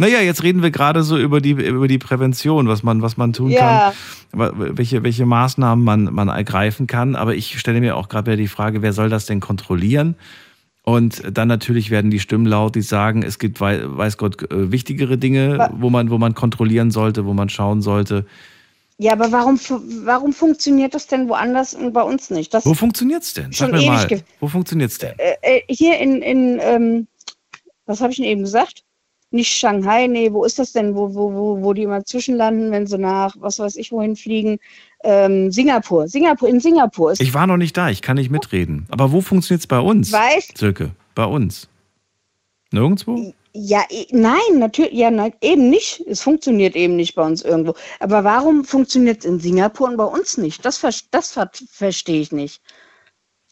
Naja, 0.01 0.21
jetzt 0.21 0.43
reden 0.43 0.63
wir 0.63 0.71
gerade 0.71 1.03
so 1.03 1.19
über 1.19 1.41
die, 1.41 1.51
über 1.53 1.89
die 1.89 1.99
Prävention, 1.99 2.69
was 2.69 2.83
man, 2.83 3.03
was 3.03 3.17
man 3.17 3.33
tun 3.33 3.51
Ja. 3.51 3.93
kann, 4.33 4.77
welche, 4.77 5.03
welche 5.03 5.27
Maßnahmen 5.27 5.85
man, 5.85 6.05
man 6.15 6.29
ergreifen 6.29 6.87
kann. 6.87 7.17
Aber 7.17 7.35
ich 7.35 7.59
stelle 7.59 7.81
mir 7.81 7.97
auch 7.97 8.09
gerade 8.09 8.27
wieder 8.27 8.37
die 8.37 8.49
Frage, 8.49 8.83
wer 8.83 8.93
soll 8.93 9.09
das 9.09 9.27
denn 9.27 9.41
kontrollieren? 9.41 10.15
Und 10.83 11.23
dann 11.37 11.49
natürlich 11.49 11.91
werden 11.91 12.11
die 12.11 12.21
Stimmen 12.21 12.47
laut, 12.47 12.75
die 12.75 12.83
sagen, 12.83 13.23
es 13.23 13.39
gibt, 13.39 13.61
wei- 13.61 13.81
weiß 13.85 14.17
Gott, 14.19 14.43
äh, 14.53 14.71
wichtigere 14.71 15.19
Dinge, 15.19 15.71
wo 15.75 15.91
man, 15.91 16.11
wo 16.11 16.19
man 16.19 16.35
kontrollieren 16.35 16.91
sollte, 16.91 17.25
wo 17.27 17.35
man 17.35 17.49
schauen 17.49 17.83
sollte. 17.83 18.25
Ja, 19.01 19.13
aber 19.13 19.31
warum, 19.31 19.59
warum 20.05 20.33
funktioniert 20.33 20.93
das 20.93 21.07
denn 21.07 21.29
woanders 21.29 21.73
und 21.73 21.93
bei 21.93 22.03
uns 22.03 22.31
nicht? 22.31 22.53
Das 22.53 22.67
Wo 22.67 22.75
funktioniert's 22.75 23.33
denn? 23.33 23.53
Sag 23.53 23.71
mir 23.71 23.83
mal, 23.87 24.23
wo 24.41 24.49
funktioniert's 24.49 24.99
denn? 24.99 25.17
äh, 25.19 25.37
äh, 25.43 25.63
hier 25.69 25.99
in, 25.99 26.21
in 26.21 26.59
ähm, 26.61 27.07
was 27.87 28.01
habe 28.01 28.11
ich 28.11 28.17
denn 28.17 28.27
eben 28.27 28.43
gesagt? 28.43 28.83
Nicht 29.31 29.53
Shanghai, 29.53 30.07
nee, 30.07 30.33
wo 30.33 30.45
ist 30.45 30.59
das 30.59 30.73
denn, 30.73 30.95
wo, 30.97 31.15
wo, 31.15 31.33
wo, 31.33 31.63
wo 31.63 31.73
die 31.75 31.83
immer 31.83 32.05
zwischenlanden, 32.05 32.73
wenn 32.73 32.87
sie 32.87 32.99
nach, 32.99 33.37
was 33.39 33.59
weiß 33.59 33.77
ich, 33.77 33.93
wohin 33.93 34.17
fliegen? 34.17 34.59
Ähm, 35.05 35.53
Singapur. 35.53 36.09
Singapur, 36.09 36.49
in 36.49 36.61
Singapur 36.61 37.13
ist 37.13 37.21
Ich 37.21 37.35
war 37.35 37.47
noch 37.47 37.59
nicht 37.59 37.77
da, 37.77 37.91
ich 37.91 38.03
kann 38.03 38.17
nicht 38.17 38.31
mitreden. 38.31 38.87
Aber 38.91 39.13
wo 39.13 39.21
funktioniert's 39.21 39.67
bei 39.67 39.79
uns? 39.79 40.13
Weiß- 40.13 40.59
Silke, 40.59 40.91
bei 41.15 41.25
uns. 41.27 41.69
Nirgendwo? 42.73 43.33
Ja, 43.61 43.85
nein, 44.11 44.59
natürlich, 44.59 44.93
ja, 44.93 45.11
nein, 45.11 45.33
eben 45.41 45.69
nicht. 45.69 46.01
Es 46.07 46.23
funktioniert 46.23 46.77
eben 46.77 46.95
nicht 46.95 47.17
bei 47.17 47.27
uns 47.27 47.43
irgendwo. 47.43 47.75
Aber 47.99 48.23
warum 48.23 48.65
funktioniert 48.65 49.19
es 49.21 49.25
in 49.25 49.41
Singapur 49.41 49.89
und 49.89 49.97
bei 49.97 50.05
uns 50.05 50.37
nicht? 50.39 50.65
Das, 50.65 50.81
das 51.11 51.33
ver 51.33 51.51
verstehe 51.69 52.21
ich 52.21 52.31
nicht. 52.31 52.63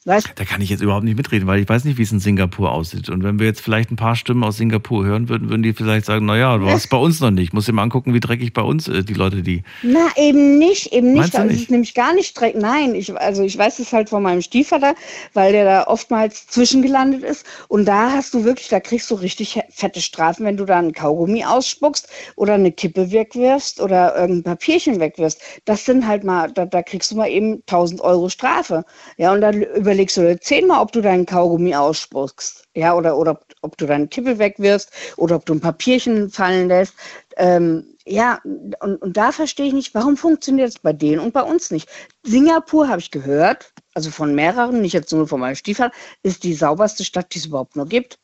Weißt 0.07 0.31
Da 0.37 0.45
kann 0.45 0.61
ich 0.61 0.71
jetzt 0.71 0.83
überhaupt 0.83 1.03
nicht 1.05 1.17
mitreden, 1.17 1.49
weil 1.49 1.61
ich 1.61 1.69
weiß 1.69 1.85
nicht, 1.85 1.99
wie 1.99 2.03
es 2.03 2.13
in 2.13 2.21
Singapur 2.21 2.71
aussieht. 2.71 3.09
Und 3.09 3.25
wenn 3.25 3.41
wir 3.41 3.47
jetzt 3.47 3.61
vielleicht 3.61 3.91
ein 3.91 3.97
paar 3.97 4.15
Stimmen 4.15 4.45
aus 4.45 4.57
Singapur 4.57 5.05
hören 5.05 5.29
würden, 5.29 5.51
würden 5.51 5.65
die 5.65 5.73
vielleicht 5.73 6.07
sagen, 6.07 6.27
naja, 6.27 6.57
du 6.59 6.67
hast 6.67 6.85
es 6.85 6.87
bei 6.87 6.97
uns 6.97 7.19
noch 7.19 7.33
nicht. 7.33 7.53
Muss 7.53 7.67
dir 7.67 7.73
mal 7.73 7.83
angucken, 7.83 8.15
wie 8.15 8.21
dreckig 8.21 8.53
bei 8.53 8.63
uns 8.63 8.87
äh, 8.87 9.03
die 9.03 9.15
Leute, 9.15 9.43
die. 9.43 9.65
Na, 9.83 10.07
eben 10.15 10.59
nicht, 10.59 10.93
eben 10.93 11.13
nicht. 11.13 11.35
Also 11.35 11.49
nicht? 11.49 11.57
Es 11.57 11.63
ist 11.63 11.71
nämlich 11.73 11.95
gar 11.95 12.15
nicht 12.15 12.39
direkt. 12.39 12.57
Nein, 12.57 12.95
ich, 12.95 13.19
also 13.19 13.43
ich 13.43 13.59
weiß 13.59 13.81
es 13.81 13.93
halt 13.93 14.09
von 14.09 14.23
meinem 14.23 14.43
Stiefvater, 14.43 14.95
weil 15.33 15.51
der 15.51 15.65
da 15.65 15.87
oftmals 15.89 16.47
zwischengelandet 16.47 17.25
ist. 17.25 17.45
Und 17.67 17.87
da 17.87 18.13
hast 18.13 18.33
du 18.33 18.45
wirklich, 18.45 18.69
da 18.69 18.79
kriegst 18.79 19.11
du 19.11 19.17
richtig 19.17 19.61
fette 19.71 20.01
Strafen, 20.01 20.47
wenn 20.47 20.57
du 20.57 20.67
da 20.67 20.79
einen 20.79 20.93
Kaugummi 20.93 21.45
ausspuckst 21.45 22.09
oder 22.37 22.55
eine 22.55 22.71
Kippe 22.71 23.11
wegwirfst 23.11 23.81
oder 23.81 24.15
irgendein 24.15 24.55
Papierchen 24.55 25.01
wegwirfst. 25.01 25.41
Das 25.65 25.85
sind 25.85 26.07
halt 26.07 26.23
mal, 26.23 26.53
da, 26.53 26.65
da 26.65 26.83
kriegst 26.85 27.11
du 27.11 27.17
mal 27.17 27.29
eben 27.29 27.55
1000 27.67 28.01
Euro 28.03 28.29
Strafe. 28.29 28.85
Ja, 29.17 29.33
und 29.33 29.41
dann 29.41 29.65
überlegst 29.97 30.17
du 30.19 30.21
dir 30.23 30.39
zehnmal, 30.39 30.83
ob 30.83 30.93
du 30.93 31.01
deinen 31.01 31.25
Kaugummi 31.25 31.75
ausspuckst. 31.75 32.65
Ja, 32.75 32.95
oder, 32.95 33.17
oder 33.17 33.33
ob, 33.33 33.47
ob 33.63 33.79
du 33.79 33.87
deine 33.87 34.09
Kippe 34.09 34.39
wegwirfst 34.39 34.91
oder 35.17 35.37
ob 35.37 35.47
du 35.47 35.55
ein 35.55 35.61
Papierchen 35.61 36.29
fallen 36.31 36.69
lässt. 36.69 36.95
Ähm, 37.39 37.97
ja, 38.05 38.39
und, 38.45 38.97
und 38.97 39.17
da 39.17 39.33
verstehe 39.33 39.67
ich 39.67 39.73
nicht, 39.73 39.95
warum 39.95 40.19
funktioniert 40.19 40.69
es 40.69 40.79
bei 40.79 40.93
denen 40.93 41.21
und 41.21 41.33
bei 41.33 41.43
uns 41.43 41.71
nicht. 41.71 41.89
Singapur 42.25 42.89
habe 42.89 43.01
ich 43.01 43.11
gehört, 43.11 43.73
also 43.95 44.11
von 44.11 44.35
mehreren, 44.35 44.83
nicht 44.83 44.93
jetzt 44.93 45.13
nur 45.13 45.27
von 45.27 45.41
meinem 45.41 45.57
Stiefvater, 45.57 45.95
ist 46.23 46.45
die 46.45 46.55
sauberste 46.55 47.05
Stadt, 47.05 47.35
die 47.35 47.39
es 47.39 47.47
überhaupt 47.47 47.75
nur 47.75 47.87
gibt. 47.87 48.19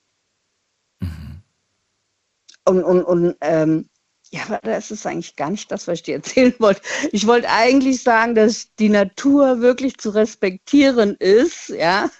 Und, 2.65 2.85
und, 2.85 3.03
und 3.03 3.37
ähm, 3.41 3.89
ja, 4.33 4.45
aber 4.49 4.61
das 4.63 4.91
ist 4.91 5.07
eigentlich 5.07 5.37
gar 5.37 5.51
nicht 5.51 5.71
das, 5.71 5.87
was 5.87 5.99
ich 5.99 6.03
dir 6.05 6.15
erzählen 6.17 6.55
wollte. 6.59 6.81
Ich 7.13 7.27
wollte 7.27 7.51
eigentlich 7.51 8.03
sagen, 8.03 8.35
dass 8.35 8.75
die 8.77 8.89
Natur 8.89 9.61
wirklich 9.61 9.99
zu 9.99 10.11
respektieren 10.11 11.17
ist. 11.19 11.69
Ja, 11.69 12.11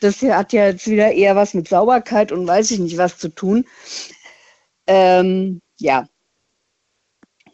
das 0.00 0.20
hat 0.22 0.52
ja 0.52 0.66
jetzt 0.66 0.88
wieder 0.88 1.12
eher 1.12 1.36
was 1.36 1.54
mit 1.54 1.68
Sauberkeit 1.68 2.32
und 2.32 2.46
weiß 2.46 2.72
ich 2.72 2.80
nicht 2.80 2.98
was 2.98 3.18
zu 3.18 3.28
tun. 3.28 3.66
Ähm, 4.88 5.60
ja. 5.78 6.08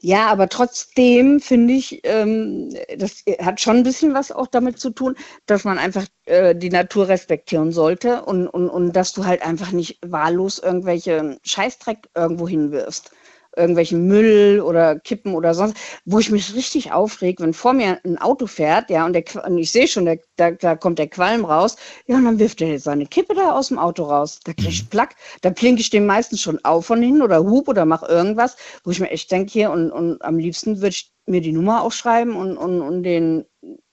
Ja, 0.00 0.28
aber 0.28 0.48
trotzdem 0.48 1.40
finde 1.40 1.74
ich, 1.74 2.00
ähm, 2.04 2.70
das 2.96 3.24
hat 3.40 3.60
schon 3.60 3.78
ein 3.78 3.82
bisschen 3.82 4.14
was 4.14 4.30
auch 4.30 4.46
damit 4.46 4.78
zu 4.78 4.90
tun, 4.90 5.16
dass 5.46 5.64
man 5.64 5.78
einfach 5.78 6.06
äh, 6.26 6.54
die 6.54 6.70
Natur 6.70 7.08
respektieren 7.08 7.72
sollte 7.72 8.22
und, 8.24 8.46
und, 8.46 8.68
und 8.70 8.92
dass 8.94 9.12
du 9.12 9.24
halt 9.26 9.42
einfach 9.42 9.72
nicht 9.72 9.98
wahllos 10.06 10.58
irgendwelche 10.58 11.38
Scheißdreck 11.44 12.08
irgendwo 12.14 12.46
hinwirfst. 12.48 13.10
Irgendwelchen 13.56 14.06
Müll 14.06 14.60
oder 14.60 14.98
Kippen 14.98 15.34
oder 15.34 15.54
sonst, 15.54 15.76
wo 16.04 16.18
ich 16.18 16.30
mich 16.30 16.54
richtig 16.54 16.92
aufreg, 16.92 17.40
wenn 17.40 17.52
vor 17.52 17.72
mir 17.72 17.98
ein 18.04 18.18
Auto 18.18 18.46
fährt, 18.46 18.90
ja, 18.90 19.06
und, 19.06 19.12
der, 19.12 19.24
und 19.46 19.58
ich 19.58 19.70
sehe 19.70 19.88
schon, 19.88 20.04
der, 20.04 20.18
da, 20.36 20.50
da 20.50 20.76
kommt 20.76 20.98
der 20.98 21.08
Qualm 21.08 21.44
raus, 21.44 21.76
ja, 22.06 22.16
und 22.16 22.24
dann 22.24 22.38
wirft 22.38 22.60
er 22.60 22.78
seine 22.78 23.06
Kippe 23.06 23.34
da 23.34 23.52
aus 23.52 23.68
dem 23.68 23.78
Auto 23.78 24.04
raus. 24.04 24.40
Da 24.44 24.52
krieg 24.52 24.68
ich 24.68 24.90
Plack, 24.90 25.16
da 25.40 25.50
blinke 25.50 25.80
ich 25.80 25.90
dem 25.90 26.06
meistens 26.06 26.40
schon 26.40 26.64
auf 26.64 26.86
von 26.86 27.02
hinten 27.02 27.22
oder 27.22 27.42
hub 27.44 27.68
oder 27.68 27.84
mach 27.84 28.02
irgendwas, 28.02 28.56
wo 28.84 28.90
ich 28.90 29.00
mir 29.00 29.10
echt 29.10 29.30
denke, 29.30 29.52
hier, 29.52 29.70
und, 29.70 29.90
und 29.90 30.22
am 30.22 30.38
liebsten 30.38 30.76
würde 30.76 30.90
ich 30.90 31.10
mir 31.26 31.40
die 31.40 31.52
Nummer 31.52 31.82
aufschreiben 31.82 32.34
und, 32.36 32.56
und, 32.56 32.80
und 32.80 33.02
den, 33.02 33.44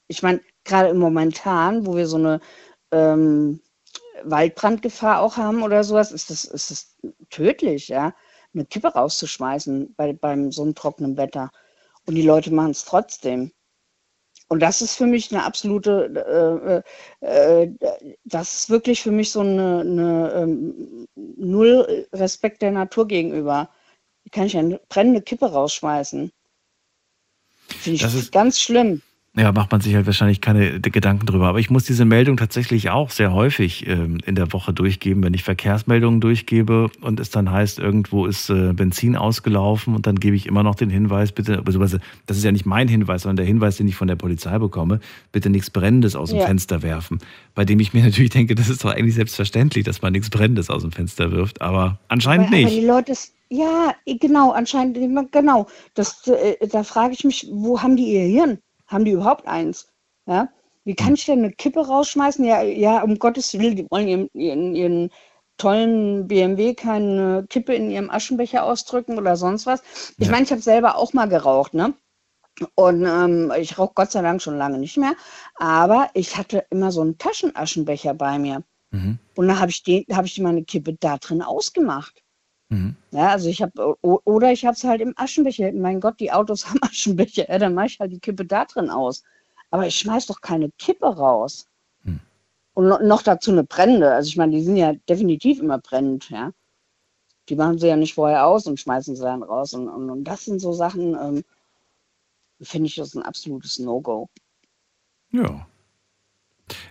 ich 0.08 0.22
meine, 0.22 0.42
gerade 0.64 0.90
im 0.90 0.98
Momentan, 0.98 1.86
wo 1.86 1.96
wir 1.96 2.08
so 2.08 2.18
eine 2.18 2.40
ähm, 2.92 3.60
Waldbrandgefahr 4.24 5.22
auch 5.22 5.38
haben 5.38 5.64
oder 5.64 5.84
sowas, 5.84 6.12
ist 6.12 6.30
das, 6.30 6.46
ist 6.46 6.72
das 6.72 6.96
tödlich, 7.30 7.88
ja, 7.88 8.14
eine 8.54 8.66
Kippe 8.66 8.90
rauszuschmeißen 8.90 9.94
bei, 9.96 10.14
beim 10.14 10.52
so 10.52 10.64
einem 10.64 10.76
trockenen 10.76 11.18
Wetter. 11.18 11.52
Und 12.06 12.16
die 12.16 12.22
Leute 12.22 12.52
machen 12.52 12.72
es 12.72 12.86
trotzdem. 12.86 13.52
Und 14.50 14.60
das 14.60 14.82
ist 14.82 14.96
für 14.98 15.08
mich 15.08 15.32
eine 15.34 15.44
absolute, 15.46 16.84
äh, 17.22 17.26
äh, 17.26 17.72
das 18.26 18.54
ist 18.54 18.70
wirklich 18.70 19.02
für 19.02 19.12
mich 19.12 19.32
so 19.32 19.40
eine, 19.40 19.80
eine 19.82 20.32
ähm, 20.36 21.08
Null 21.16 22.08
Respekt 22.14 22.62
der 22.62 22.72
Natur 22.72 23.08
gegenüber. 23.08 23.70
Wie 24.24 24.30
kann 24.30 24.46
ich 24.46 24.58
eine 24.58 24.80
brennende 24.90 25.22
Kippe 25.22 25.52
rausschmeißen? 25.52 26.32
Finde 27.68 27.96
ich 27.96 28.02
Das 28.02 28.14
ist- 28.14 28.32
ganz 28.32 28.60
schlimm. 28.60 29.02
Ja, 29.36 29.52
macht 29.52 29.72
man 29.72 29.82
sich 29.82 29.96
halt 29.96 30.06
wahrscheinlich 30.06 30.42
keine 30.42 30.80
Gedanken 30.80 31.26
drüber. 31.26 31.48
Aber 31.48 31.60
ich 31.60 31.72
muss 31.72 31.86
diese 31.86 32.06
Meldung 32.06 32.38
tatsächlich 32.38 32.92
auch 32.92 33.10
sehr 33.10 33.34
häufig 33.34 33.88
ähm, 33.88 34.20
in 34.28 34.36
der 34.36 34.54
Woche 34.54 34.74
durchgeben, 34.74 35.24
wenn 35.24 35.34
ich 35.34 35.42
Verkehrsmeldungen 35.42 36.22
durchgebe 36.22 36.92
und 37.02 37.20
es 37.20 37.32
dann 37.32 37.50
heißt, 37.50 37.80
irgendwo 37.80 38.28
ist 38.28 38.52
äh, 38.52 38.74
Benzin 38.74 39.16
ausgelaufen 39.16 39.96
und 39.96 40.06
dann 40.06 40.20
gebe 40.20 40.36
ich 40.36 40.46
immer 40.46 40.62
noch 40.62 40.76
den 40.76 40.92
Hinweis, 40.92 41.32
bitte, 41.32 41.64
beziehungsweise 41.64 42.00
das 42.28 42.38
ist 42.38 42.44
ja 42.44 42.52
nicht 42.52 42.68
mein 42.68 42.88
Hinweis, 42.88 43.24
sondern 43.24 43.38
der 43.38 43.48
Hinweis, 43.48 43.78
den 43.78 43.88
ich 43.88 43.96
von 43.96 44.08
der 44.08 44.18
Polizei 44.18 44.60
bekomme, 44.60 45.00
bitte 45.32 45.50
nichts 45.50 45.72
Brennendes 45.72 46.16
aus 46.16 46.30
dem 46.30 46.38
Ja. 46.38 46.46
Fenster 46.46 46.84
werfen. 46.84 47.18
Bei 47.56 47.66
dem 47.66 47.80
ich 47.80 47.92
mir 47.92 48.04
natürlich 48.06 48.30
denke, 48.30 48.54
das 48.54 48.70
ist 48.70 48.86
doch 48.86 48.92
eigentlich 48.92 49.16
selbstverständlich, 49.16 49.84
dass 49.84 50.04
man 50.04 50.14
nichts 50.14 50.30
Brennendes 50.30 50.70
aus 50.70 50.84
dem 50.84 50.92
Fenster 50.92 51.32
wirft, 51.32 51.60
aber 51.60 51.98
anscheinend 52.08 52.50
aber, 52.50 52.58
nicht. 52.58 52.68
Aber 52.68 52.76
die 52.76 52.86
Leute, 52.86 53.14
ja, 53.50 53.96
genau, 54.06 54.52
anscheinend, 54.52 54.96
genau. 55.32 55.66
Das, 55.96 56.28
äh, 56.28 56.68
da 56.68 56.84
frage 56.84 57.14
ich 57.14 57.24
mich, 57.24 57.48
wo 57.52 57.82
haben 57.82 57.96
die 57.96 58.14
ihr 58.14 58.26
Hirn? 58.26 58.60
Haben 58.94 59.06
die 59.06 59.12
überhaupt 59.12 59.48
eins? 59.48 59.90
Ja? 60.28 60.50
Wie 60.86 60.96
kann 60.96 61.14
ich 61.16 61.26
denn 61.26 61.40
eine 61.40 61.52
Kippe 61.52 61.86
rausschmeißen? 61.86 62.46
Ja, 62.46 62.62
ja, 62.62 63.04
um 63.04 63.18
Gottes 63.20 63.54
Willen, 63.54 63.76
die 63.76 63.88
wollen 63.90 64.08
ihren, 64.08 64.30
ihren, 64.34 64.76
ihren 64.76 65.10
tollen 65.58 66.28
BMW 66.28 66.74
keine 66.74 67.46
Kippe 67.50 67.74
in 67.74 67.90
ihrem 67.90 68.10
Aschenbecher 68.10 68.64
ausdrücken 68.64 69.18
oder 69.18 69.36
sonst 69.36 69.66
was. 69.66 69.82
Ich 70.18 70.30
meine, 70.30 70.44
ich 70.44 70.52
habe 70.52 70.62
selber 70.62 70.98
auch 70.98 71.14
mal 71.14 71.28
geraucht, 71.28 71.74
ne? 71.74 71.94
Und 72.76 73.06
ähm, 73.06 73.52
ich 73.60 73.80
rauche 73.80 73.94
Gott 73.96 74.12
sei 74.12 74.22
Dank 74.22 74.42
schon 74.42 74.58
lange 74.58 74.78
nicht 74.78 74.98
mehr. 74.98 75.14
Aber 75.56 76.10
ich 76.14 76.38
hatte 76.38 76.66
immer 76.70 76.92
so 76.92 77.02
einen 77.02 77.18
Taschenaschenbecher 77.18 78.14
bei 78.14 78.38
mir. 78.38 78.64
Mhm. 78.92 79.18
Und 79.36 79.48
dann 79.48 79.60
habe 79.60 79.72
ich, 79.72 79.84
den- 79.84 80.06
hab 80.12 80.26
ich 80.26 80.40
meine 80.40 80.64
Kippe 80.64 80.94
da 80.94 81.18
drin 81.18 81.42
ausgemacht. 81.42 82.23
Mhm. 82.74 82.96
Ja, 83.12 83.30
also 83.30 83.50
ich 83.50 83.62
habe, 83.62 83.96
oder 84.02 84.52
ich 84.52 84.66
habe 84.66 84.74
es 84.76 84.84
halt 84.84 85.00
im 85.02 85.14
Aschenbecher. 85.16 85.72
Mein 85.74 86.00
Gott, 86.00 86.20
die 86.20 86.32
Autos 86.32 86.66
haben 86.70 86.80
Aschenbecher. 86.82 87.50
Ja, 87.50 87.60
dann 87.60 87.74
mache 87.76 87.88
ich 87.88 88.00
halt 88.00 88.12
die 88.12 88.20
Kippe 88.20 88.46
da 88.46 88.66
drin 88.66 88.90
aus. 88.90 89.24
Aber 89.70 89.86
ich 89.88 89.96
schmeiß 89.96 90.26
doch 90.28 90.42
keine 90.42 90.70
Kippe 90.80 91.06
raus. 91.06 91.68
Und 92.74 92.88
no- 92.88 93.00
noch 93.04 93.22
dazu 93.22 93.52
eine 93.52 93.64
brennende. 93.64 94.12
Also 94.12 94.28
ich 94.30 94.38
meine, 94.38 94.54
die 94.54 94.64
sind 94.64 94.78
ja 94.78 94.94
definitiv 95.08 95.60
immer 95.60 95.78
brennend, 95.78 96.30
ja. 96.32 96.52
Die 97.50 97.56
machen 97.56 97.78
sie 97.78 97.88
ja 97.88 97.96
nicht 97.96 98.14
vorher 98.16 98.48
aus 98.48 98.66
und 98.66 98.80
schmeißen 98.80 99.16
sie 99.16 99.22
dann 99.22 99.44
raus. 99.44 99.74
Und, 99.74 99.88
und, 99.90 100.10
und 100.10 100.24
das 100.24 100.46
sind 100.46 100.60
so 100.60 100.74
Sachen, 100.74 101.14
ähm, 101.16 101.44
finde 102.62 102.88
ich 102.88 102.96
das 102.96 103.14
ein 103.14 103.22
absolutes 103.24 103.78
No-Go. 103.80 104.30
Ja. 105.32 105.68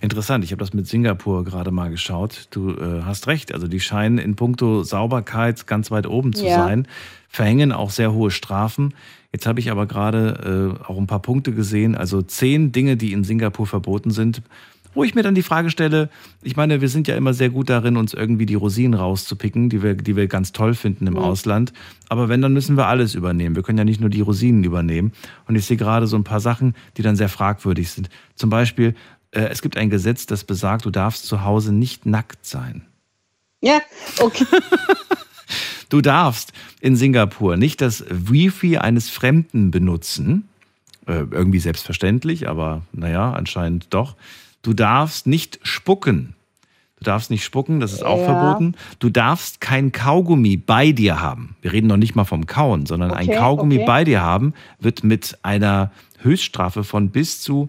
Interessant, 0.00 0.44
ich 0.44 0.52
habe 0.52 0.60
das 0.60 0.74
mit 0.74 0.86
Singapur 0.86 1.44
gerade 1.44 1.70
mal 1.70 1.90
geschaut. 1.90 2.46
Du 2.50 2.70
äh, 2.70 3.02
hast 3.04 3.26
recht, 3.26 3.52
also 3.54 3.68
die 3.68 3.80
scheinen 3.80 4.18
in 4.18 4.36
puncto 4.36 4.82
Sauberkeit 4.82 5.66
ganz 5.66 5.90
weit 5.90 6.06
oben 6.06 6.32
zu 6.34 6.46
Ja. 6.46 6.54
sein, 6.56 6.86
verhängen 7.28 7.72
auch 7.72 7.90
sehr 7.90 8.12
hohe 8.12 8.30
Strafen. 8.30 8.94
Jetzt 9.32 9.46
habe 9.46 9.60
ich 9.60 9.70
aber 9.70 9.86
gerade 9.86 10.76
äh, 10.82 10.84
auch 10.84 10.98
ein 10.98 11.06
paar 11.06 11.22
Punkte 11.22 11.52
gesehen, 11.52 11.94
also 11.94 12.20
zehn 12.20 12.70
Dinge, 12.72 12.96
die 12.96 13.12
in 13.12 13.24
Singapur 13.24 13.66
verboten 13.66 14.10
sind, 14.10 14.42
wo 14.94 15.04
ich 15.04 15.14
mir 15.14 15.22
dann 15.22 15.34
die 15.34 15.42
Frage 15.42 15.70
stelle, 15.70 16.10
ich 16.42 16.54
meine, 16.54 16.82
wir 16.82 16.88
sind 16.90 17.08
ja 17.08 17.16
immer 17.16 17.32
sehr 17.32 17.48
gut 17.48 17.70
darin, 17.70 17.96
uns 17.96 18.12
irgendwie 18.12 18.44
die 18.44 18.56
Rosinen 18.56 18.92
rauszupicken, 18.92 19.70
die 19.70 19.82
wir, 19.82 19.94
die 19.94 20.16
wir 20.16 20.26
ganz 20.26 20.52
toll 20.52 20.74
finden 20.74 21.06
im 21.06 21.14
Mhm. 21.14 21.20
Ausland. 21.20 21.72
Aber 22.10 22.28
wenn, 22.28 22.42
dann 22.42 22.52
müssen 22.52 22.76
wir 22.76 22.88
alles 22.88 23.14
übernehmen. 23.14 23.56
Wir 23.56 23.62
können 23.62 23.78
ja 23.78 23.84
nicht 23.84 24.02
nur 24.02 24.10
die 24.10 24.20
Rosinen 24.20 24.64
übernehmen. 24.64 25.12
Und 25.48 25.56
ich 25.56 25.64
sehe 25.64 25.78
gerade 25.78 26.06
so 26.06 26.16
ein 26.16 26.24
paar 26.24 26.40
Sachen, 26.40 26.74
die 26.98 27.02
dann 27.02 27.16
sehr 27.16 27.30
fragwürdig 27.30 27.90
sind. 27.90 28.10
Zum 28.34 28.50
Beispiel, 28.50 28.94
äh, 29.32 29.40
es 29.48 29.60
gibt 29.62 29.76
ein 29.76 29.90
Gesetz, 29.90 30.26
das 30.26 30.44
besagt, 30.44 30.84
du 30.84 30.90
darfst 30.90 31.26
zu 31.26 31.44
Hause 31.44 31.72
nicht 31.72 32.06
nackt 32.06 32.46
sein. 32.46 32.86
Ja, 33.60 33.80
okay. 34.20 34.46
Du 35.88 36.00
darfst 36.00 36.54
in 36.80 36.96
Singapur 36.96 37.58
nicht 37.58 37.82
das 37.82 38.02
Wifi 38.08 38.78
eines 38.78 39.10
Fremden 39.10 39.70
benutzen. 39.70 40.48
Äh, 41.06 41.24
irgendwie 41.30 41.58
selbstverständlich, 41.58 42.48
aber 42.48 42.80
naja, 42.92 43.32
anscheinend 43.34 43.88
doch. 43.92 44.16
Du 44.62 44.72
darfst 44.72 45.26
nicht 45.26 45.58
spucken. 45.64 46.34
Du 46.96 47.04
darfst 47.04 47.30
nicht 47.30 47.44
spucken, 47.44 47.78
das 47.80 47.92
ist 47.92 48.04
auch 48.04 48.20
Ja. 48.20 48.24
verboten. 48.24 48.74
Du 49.00 49.10
darfst 49.10 49.60
kein 49.60 49.92
Kaugummi 49.92 50.56
bei 50.56 50.92
dir 50.92 51.20
haben. 51.20 51.56
Wir 51.60 51.72
reden 51.74 51.88
noch 51.88 51.98
nicht 51.98 52.14
mal 52.14 52.24
vom 52.24 52.46
Kauen, 52.46 52.86
sondern 52.86 53.10
ein 53.10 53.28
Okay, 53.28 53.36
Kaugummi 53.36 53.76
okay. 53.76 53.84
bei 53.86 54.04
dir 54.04 54.22
haben 54.22 54.54
wird 54.80 55.04
mit 55.04 55.36
einer 55.42 55.90
Höchststrafe 56.20 56.84
von 56.84 57.10
bis 57.10 57.42
zu 57.42 57.68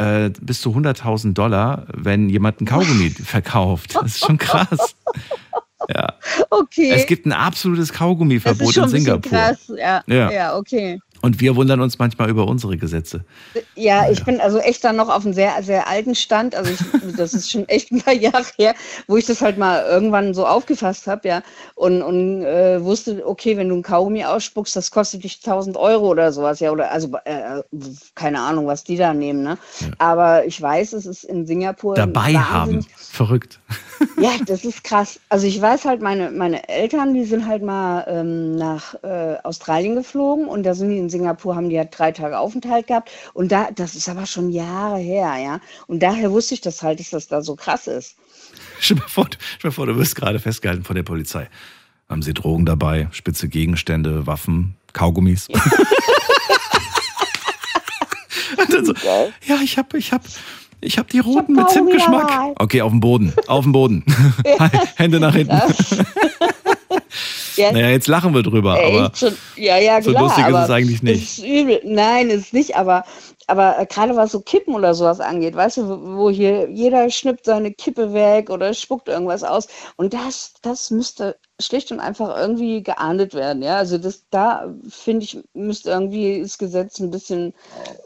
äh, 0.00 0.30
bis 0.40 0.60
zu 0.60 0.70
100.000 0.70 1.34
Dollar, 1.34 1.86
wenn 1.92 2.28
jemand 2.28 2.60
ein 2.60 2.66
Kaugummi 2.66 3.10
verkauft. 3.24 3.94
Das 3.94 4.12
ist 4.16 4.24
schon 4.24 4.38
krass. 4.38 4.96
Ja. 5.88 6.14
Okay. 6.50 6.90
Es 6.90 7.06
gibt 7.06 7.26
ein 7.26 7.32
absolutes 7.32 7.88
das 7.88 7.96
Kaugummiverbot 7.98 8.68
ist 8.68 8.74
schon 8.74 8.84
in 8.84 8.88
ein 8.88 8.92
bisschen 8.92 9.22
Singapur. 9.22 9.30
krass. 9.30 9.72
Ja, 9.76 10.02
Ja. 10.06 10.30
ja. 10.30 10.56
okay. 10.56 11.00
Und 11.22 11.40
wir 11.40 11.56
wundern 11.56 11.80
uns 11.80 11.98
manchmal 11.98 12.30
über 12.30 12.46
unsere 12.46 12.76
Gesetze. 12.76 13.24
Ja, 13.74 14.10
ich 14.10 14.24
bin 14.24 14.40
also 14.40 14.58
echt 14.58 14.82
dann 14.84 14.96
noch 14.96 15.08
auf 15.08 15.24
einem 15.24 15.34
sehr, 15.34 15.62
sehr 15.62 15.86
alten 15.86 16.14
Stand. 16.14 16.54
Also 16.54 16.70
ich, 16.70 16.78
das 17.16 17.34
ist 17.34 17.50
schon 17.50 17.68
echt 17.68 17.92
ein 17.92 18.00
paar 18.00 18.14
Jahre 18.14 18.44
her, 18.56 18.74
wo 19.06 19.16
ich 19.16 19.26
das 19.26 19.42
halt 19.42 19.58
mal 19.58 19.84
irgendwann 19.86 20.32
so 20.32 20.46
aufgefasst 20.46 21.06
habe, 21.06 21.28
ja. 21.28 21.42
Und, 21.74 22.02
und 22.02 22.42
äh, 22.44 22.82
wusste, 22.82 23.26
okay, 23.26 23.56
wenn 23.56 23.68
du 23.68 23.76
ein 23.76 23.82
Kaugummi 23.82 24.24
ausspuckst, 24.24 24.74
das 24.76 24.90
kostet 24.90 25.24
dich 25.24 25.40
1000 25.44 25.76
Euro 25.76 26.08
oder 26.08 26.32
sowas, 26.32 26.60
ja. 26.60 26.70
Oder 26.70 26.90
also 26.90 27.10
äh, 27.24 27.62
keine 28.14 28.40
Ahnung, 28.40 28.66
was 28.66 28.84
die 28.84 28.96
da 28.96 29.12
nehmen, 29.12 29.42
ne? 29.42 29.58
Aber 29.98 30.46
ich 30.46 30.60
weiß, 30.60 30.94
es 30.94 31.06
ist 31.06 31.24
in 31.24 31.46
Singapur 31.46 31.94
Dabei 31.96 32.34
haben. 32.34 32.86
Verrückt. 32.96 33.60
ja, 34.20 34.30
das 34.46 34.64
ist 34.64 34.84
krass. 34.84 35.20
Also 35.28 35.46
ich 35.46 35.60
weiß 35.60 35.84
halt, 35.84 36.00
meine, 36.00 36.30
meine 36.30 36.68
Eltern, 36.68 37.12
die 37.12 37.24
sind 37.24 37.46
halt 37.46 37.62
mal 37.62 38.04
ähm, 38.08 38.56
nach 38.56 38.94
äh, 39.02 39.36
Australien 39.42 39.96
geflogen 39.96 40.46
und 40.46 40.62
da 40.62 40.74
sind 40.74 40.90
die 40.90 40.98
in 40.98 41.09
Singapur, 41.10 41.56
haben 41.56 41.68
die 41.68 41.78
halt 41.78 41.96
drei 41.96 42.12
Tage 42.12 42.38
Aufenthalt 42.38 42.86
gehabt 42.86 43.10
und 43.34 43.52
da, 43.52 43.70
das 43.74 43.94
ist 43.94 44.08
aber 44.08 44.26
schon 44.26 44.50
Jahre 44.50 44.98
her, 44.98 45.36
ja. 45.36 45.60
Und 45.86 46.02
daher 46.02 46.30
wusste 46.30 46.54
ich 46.54 46.60
das 46.60 46.82
halt, 46.82 47.00
dass 47.00 47.10
das 47.10 47.28
da 47.28 47.42
so 47.42 47.56
krass 47.56 47.86
ist. 47.86 48.16
Stell 48.78 48.96
dir 48.96 49.08
vor, 49.08 49.28
stell 49.58 49.70
dir 49.70 49.74
vor, 49.74 49.86
du 49.86 49.96
wirst 49.96 50.16
gerade 50.16 50.38
festgehalten 50.38 50.84
von 50.84 50.96
der 50.96 51.02
Polizei. 51.02 51.48
Haben 52.08 52.22
sie 52.22 52.34
Drogen 52.34 52.66
dabei, 52.66 53.08
spitze 53.12 53.48
Gegenstände, 53.48 54.26
Waffen, 54.26 54.76
Kaugummis? 54.92 55.48
Dann 58.70 58.84
so, 58.84 58.92
ja, 59.46 59.56
ich 59.62 59.78
hab, 59.78 59.94
ich 59.94 60.12
hab, 60.12 60.22
ich 60.80 60.98
hab 60.98 61.08
die 61.08 61.18
roten 61.18 61.54
mit 61.54 61.66
Kaugummi 61.66 61.90
Zimtgeschmack. 61.90 62.52
Okay, 62.56 62.82
auf 62.82 62.90
dem 62.90 63.00
Boden, 63.00 63.32
auf 63.46 63.64
dem 63.64 63.72
Boden. 63.72 64.04
Hände 64.96 65.20
nach 65.20 65.34
hinten. 65.34 65.60
Ja. 67.60 67.72
Naja, 67.72 67.90
jetzt 67.90 68.08
lachen 68.08 68.34
wir 68.34 68.42
drüber, 68.42 68.78
Echt 68.78 68.96
aber 68.96 69.16
schon, 69.16 69.36
ja, 69.56 69.76
ja, 69.78 70.00
so 70.02 70.10
klar. 70.10 70.24
lustig 70.24 70.46
ist 70.48 70.56
es 70.56 70.70
eigentlich 70.70 71.02
nicht. 71.02 71.22
Es 71.22 71.38
ist 71.38 71.44
übel. 71.44 71.80
Nein, 71.84 72.30
ist 72.30 72.52
nicht, 72.52 72.76
aber, 72.76 73.04
aber 73.46 73.78
äh, 73.78 73.86
gerade 73.86 74.16
was 74.16 74.32
so 74.32 74.40
Kippen 74.40 74.74
oder 74.74 74.94
sowas 74.94 75.20
angeht, 75.20 75.54
weißt 75.54 75.78
du, 75.78 75.88
wo 75.88 76.20
wo 76.20 76.30
hier 76.30 76.70
jeder 76.70 77.10
schnippt 77.10 77.44
seine 77.44 77.72
Kippe 77.72 78.12
weg 78.12 78.50
oder 78.50 78.74
spuckt 78.74 79.08
irgendwas 79.08 79.44
aus. 79.44 79.68
Und 79.96 80.14
das, 80.14 80.54
das 80.62 80.90
müsste 80.90 81.36
schlicht 81.60 81.92
und 81.92 82.00
einfach 82.00 82.36
irgendwie 82.36 82.82
geahndet 82.82 83.34
werden. 83.34 83.62
Ja, 83.62 83.76
also 83.76 83.98
das, 83.98 84.24
da 84.30 84.72
finde 84.88 85.24
ich, 85.24 85.38
müsste 85.54 85.90
irgendwie 85.90 86.40
das 86.42 86.58
Gesetz 86.58 86.98
ein 87.00 87.10
bisschen 87.10 87.54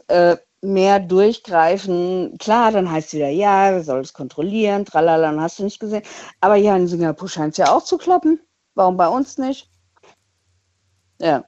äh, 0.07 0.37
mehr 0.61 0.99
durchgreifen. 0.99 2.37
Klar, 2.39 2.71
dann 2.71 2.91
heißt 2.91 3.07
es 3.07 3.13
wieder, 3.13 3.29
ja, 3.29 3.73
wir 3.73 3.83
sollen 3.83 4.01
es 4.01 4.13
kontrollieren, 4.13 4.85
tralala, 4.85 5.31
dann 5.31 5.41
hast 5.41 5.59
du 5.59 5.63
nicht 5.63 5.79
gesehen. 5.79 6.03
Aber 6.41 6.55
ja, 6.55 6.75
in 6.75 6.87
Singapur 6.87 7.29
scheint 7.29 7.53
es 7.53 7.57
ja 7.57 7.71
auch 7.71 7.83
zu 7.83 7.97
klappen. 7.97 8.39
Warum 8.75 8.97
bei 8.97 9.07
uns 9.07 9.37
nicht? 9.37 9.69
Ja. 11.19 11.43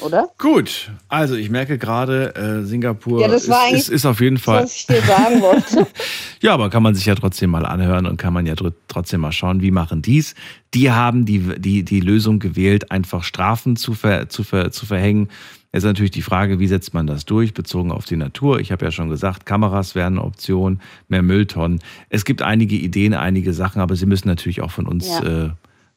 Oder? 0.00 0.28
Gut, 0.38 0.90
also 1.08 1.34
ich 1.34 1.50
merke 1.50 1.76
gerade, 1.76 2.34
äh, 2.34 2.64
Singapur 2.64 3.20
Ja, 3.20 3.28
das 3.28 3.48
war 3.50 3.58
ist, 3.58 3.62
eigentlich 3.66 3.80
ist, 3.80 3.88
ist 3.90 4.06
auf 4.06 4.20
jeden 4.22 4.36
das, 4.36 4.44
Fall. 4.44 4.62
was 4.64 4.74
ich 4.74 4.86
dir 4.86 5.02
sagen 5.02 5.40
wollte. 5.40 5.86
Ja, 6.42 6.54
aber 6.54 6.70
kann 6.70 6.82
man 6.82 6.94
sich 6.94 7.04
ja 7.04 7.14
trotzdem 7.14 7.50
mal 7.50 7.66
anhören 7.66 8.06
und 8.06 8.16
kann 8.16 8.32
man 8.32 8.46
ja 8.46 8.54
trotzdem 8.88 9.20
mal 9.20 9.30
schauen, 9.30 9.60
wie 9.60 9.70
machen 9.70 10.00
die's. 10.00 10.34
Die 10.72 10.90
haben 10.90 11.26
die, 11.26 11.38
die, 11.60 11.82
die 11.84 12.00
Lösung 12.00 12.38
gewählt, 12.38 12.90
einfach 12.90 13.24
Strafen 13.24 13.76
zu, 13.76 13.92
ver, 13.92 14.30
zu, 14.30 14.42
ver, 14.42 14.72
zu 14.72 14.86
verhängen. 14.86 15.28
Jetzt 15.70 15.82
ist 15.82 15.88
natürlich 15.88 16.12
die 16.12 16.22
Frage, 16.22 16.58
wie 16.58 16.66
setzt 16.66 16.94
man 16.94 17.06
das 17.06 17.26
durch, 17.26 17.52
bezogen 17.52 17.92
auf 17.92 18.06
die 18.06 18.16
Natur. 18.16 18.58
Ich 18.58 18.72
habe 18.72 18.86
ja 18.86 18.90
schon 18.90 19.10
gesagt, 19.10 19.44
Kameras 19.44 19.94
wären 19.94 20.14
eine 20.16 20.24
Option, 20.24 20.80
mehr 21.08 21.20
Mülltonnen. 21.20 21.80
Es 22.08 22.24
gibt 22.24 22.40
einige 22.40 22.76
Ideen, 22.76 23.12
einige 23.12 23.52
Sachen, 23.52 23.82
aber 23.82 23.94
sie 23.94 24.06
müssen 24.06 24.26
natürlich 24.28 24.62
auch 24.62 24.70
von 24.70 24.86
uns 24.86 25.08
Ja. 25.08 25.44
äh, 25.44 25.50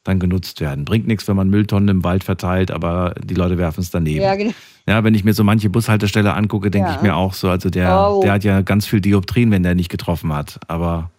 dann 0.04 0.20
genutzt 0.20 0.60
werden. 0.60 0.84
Bringt 0.84 1.06
nichts, 1.06 1.26
wenn 1.28 1.36
man 1.36 1.48
Mülltonnen 1.48 1.88
im 1.88 2.04
Wald 2.04 2.24
verteilt, 2.24 2.70
aber 2.70 3.14
die 3.22 3.34
Leute 3.34 3.58
werfen 3.58 3.80
es 3.80 3.90
daneben. 3.90 4.22
Ja, 4.22 4.34
genau. 4.36 4.52
Ja, 4.86 5.02
wenn 5.02 5.14
ich 5.14 5.24
mir 5.24 5.32
so 5.32 5.44
manche 5.44 5.70
Bushaltestelle 5.70 6.34
angucke, 6.34 6.70
denke 6.70 6.90
Ja. 6.90 6.96
ich 6.96 7.02
mir 7.02 7.16
auch 7.16 7.32
so, 7.32 7.48
also 7.48 7.70
der, 7.70 8.08
Oh. 8.10 8.20
der 8.22 8.32
hat 8.32 8.44
ja 8.44 8.60
ganz 8.60 8.86
viel 8.86 9.00
Dioptrien, 9.00 9.50
wenn 9.50 9.62
der 9.62 9.74
nicht 9.74 9.88
getroffen 9.88 10.32
hat. 10.32 10.60
Aber 10.68 11.10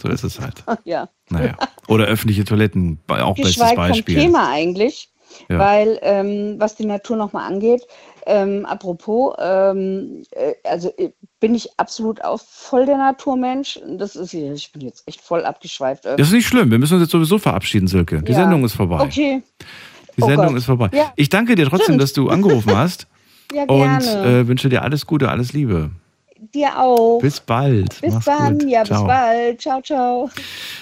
so 0.00 0.08
ist 0.08 0.24
es 0.24 0.40
halt. 0.40 0.62
Ja. 0.84 1.08
Naja. 1.30 1.56
Oder 1.88 2.04
öffentliche 2.04 2.44
Toiletten, 2.44 2.98
auch 3.08 3.34
bestes 3.34 3.54
Geschweigt 3.54 3.76
vom 3.76 3.88
Beispiel. 3.88 4.14
Thema 4.16 4.50
eigentlich, 4.50 5.08
Ja. 5.48 5.58
weil 5.58 5.98
ähm, 6.02 6.56
was 6.58 6.76
die 6.76 6.86
Natur 6.86 7.16
nochmal 7.16 7.46
angeht, 7.50 7.86
ähm, 8.26 8.64
apropos, 8.66 9.34
ähm, 9.38 10.22
äh, 10.30 10.54
also 10.64 10.92
äh, 10.96 11.10
bin 11.40 11.54
ich 11.54 11.68
absolut 11.78 12.24
auch 12.24 12.40
voll 12.40 12.86
der 12.86 12.96
Naturmensch. 12.96 13.78
Das 13.98 14.16
ist, 14.16 14.32
ich 14.34 14.72
bin 14.72 14.82
jetzt 14.82 15.02
echt 15.06 15.20
voll 15.20 15.44
abgeschweift. 15.44 16.04
Das 16.06 16.18
ist 16.20 16.32
nicht 16.32 16.46
schlimm, 16.46 16.70
wir 16.70 16.78
müssen 16.78 16.94
uns 16.94 17.02
jetzt 17.02 17.12
sowieso 17.12 17.38
verabschieden, 17.38 17.86
Silke. 17.86 18.22
Die 18.22 18.32
Ja. 18.32 18.38
Sendung 18.38 18.64
ist 18.64 18.74
vorbei. 18.74 19.00
Okay. 19.04 19.42
Die 20.16 20.22
Oh 20.22 20.26
Sendung 20.26 20.46
Gott. 20.48 20.56
ist 20.58 20.64
vorbei. 20.66 20.90
Ja. 20.92 21.12
Ich 21.16 21.28
danke 21.28 21.54
dir 21.56 21.64
trotzdem, 21.66 21.84
Stimmt. 21.94 22.02
dass 22.02 22.12
du 22.12 22.28
angerufen 22.30 22.76
hast 22.76 23.06
Ja, 23.52 23.62
und 23.64 24.00
gerne. 24.00 24.40
äh, 24.40 24.48
wünsche 24.48 24.68
dir 24.68 24.82
alles 24.82 25.06
Gute, 25.06 25.28
alles 25.28 25.52
Liebe. 25.52 25.90
Dir 26.54 26.78
auch. 26.78 27.18
Bis 27.20 27.40
bald. 27.40 28.00
Bis 28.00 28.14
Mach's 28.14 28.24
dann. 28.26 28.58
gut. 28.58 28.70
Ja, 28.70 28.84
Ciao. 28.84 29.02
bis 29.02 29.08
bald. 29.08 29.60
Ciao, 29.60 29.82
ciao. 29.82 30.30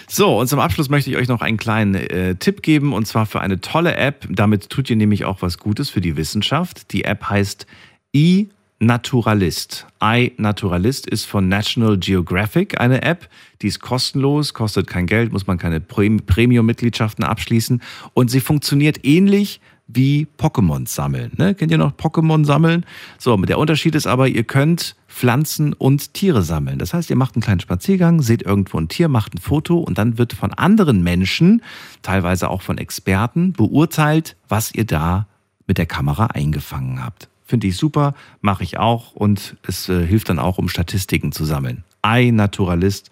So, 0.06 0.38
und 0.38 0.46
zum 0.46 0.60
Abschluss 0.60 0.90
möchte 0.90 1.08
ich 1.10 1.16
euch 1.16 1.28
noch 1.28 1.40
einen 1.40 1.56
kleinen 1.56 1.94
äh, 1.94 2.34
Tipp 2.36 2.62
geben 2.62 2.92
und 2.92 3.06
zwar 3.06 3.24
für 3.24 3.40
eine 3.40 3.60
tolle 3.60 3.96
App. 3.96 4.26
Damit 4.28 4.68
tut 4.68 4.90
ihr 4.90 4.96
nämlich 4.96 5.24
auch 5.24 5.40
was 5.40 5.58
Gutes 5.58 5.88
für 5.88 6.02
die 6.02 6.16
Wissenschaft. 6.16 6.92
Die 6.92 7.04
App 7.04 7.24
heißt 7.30 7.66
iNaturalist. 8.12 9.86
iNaturalist 10.02 11.06
ist 11.06 11.24
von 11.24 11.48
National 11.48 11.96
Geographic 11.98 12.80
eine 12.80 13.02
App. 13.02 13.28
Die 13.62 13.68
ist 13.68 13.80
kostenlos, 13.80 14.54
kostet 14.54 14.86
kein 14.86 15.06
Geld, 15.06 15.32
muss 15.32 15.46
man 15.46 15.56
keine 15.56 15.80
Prem- 15.80 16.20
Premium-Mitgliedschaften 16.26 17.24
abschließen 17.24 17.80
und 18.12 18.30
sie 18.30 18.40
funktioniert 18.40 19.04
ähnlich 19.04 19.60
wie 19.94 20.26
Pokémon 20.38 20.86
sammeln. 20.88 21.32
Ne? 21.36 21.54
Kennt 21.54 21.70
ihr 21.70 21.78
noch 21.78 21.92
Pokémon 21.92 22.44
sammeln? 22.44 22.84
So, 23.18 23.36
der 23.36 23.58
Unterschied 23.58 23.94
ist 23.94 24.06
aber, 24.06 24.28
ihr 24.28 24.44
könnt 24.44 24.96
Pflanzen 25.08 25.72
und 25.74 26.14
Tiere 26.14 26.42
sammeln. 26.42 26.78
Das 26.78 26.94
heißt, 26.94 27.10
ihr 27.10 27.16
macht 27.16 27.34
einen 27.34 27.42
kleinen 27.42 27.60
Spaziergang, 27.60 28.22
seht 28.22 28.42
irgendwo 28.42 28.78
ein 28.78 28.88
Tier, 28.88 29.08
macht 29.08 29.34
ein 29.34 29.38
Foto 29.38 29.78
und 29.78 29.98
dann 29.98 30.18
wird 30.18 30.32
von 30.32 30.52
anderen 30.54 31.02
Menschen, 31.02 31.62
teilweise 32.02 32.48
auch 32.48 32.62
von 32.62 32.78
Experten, 32.78 33.52
beurteilt, 33.52 34.36
was 34.48 34.74
ihr 34.74 34.84
da 34.84 35.26
mit 35.66 35.78
der 35.78 35.86
Kamera 35.86 36.26
eingefangen 36.26 37.04
habt. 37.04 37.28
Finde 37.44 37.66
ich 37.66 37.76
super, 37.76 38.14
mache 38.40 38.64
ich 38.64 38.78
auch 38.78 39.12
und 39.12 39.56
es 39.66 39.88
äh, 39.88 40.06
hilft 40.06 40.30
dann 40.30 40.38
auch, 40.38 40.58
um 40.58 40.68
Statistiken 40.68 41.32
zu 41.32 41.44
sammeln. 41.44 41.84
iNaturalist. 42.04 43.10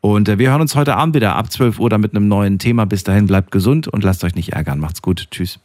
Und 0.00 0.28
äh, 0.28 0.38
wir 0.38 0.50
hören 0.50 0.60
uns 0.60 0.74
heute 0.74 0.96
Abend 0.96 1.14
wieder 1.14 1.36
ab 1.36 1.50
12 1.50 1.78
Uhr 1.78 1.90
dann 1.90 2.00
mit 2.00 2.14
einem 2.14 2.28
neuen 2.28 2.58
Thema. 2.58 2.84
Bis 2.86 3.04
dahin 3.04 3.26
bleibt 3.26 3.50
gesund 3.50 3.88
und 3.88 4.04
lasst 4.04 4.24
euch 4.24 4.34
nicht 4.34 4.52
ärgern. 4.52 4.80
Macht's 4.80 5.02
gut. 5.02 5.28
Tschüss. 5.30 5.60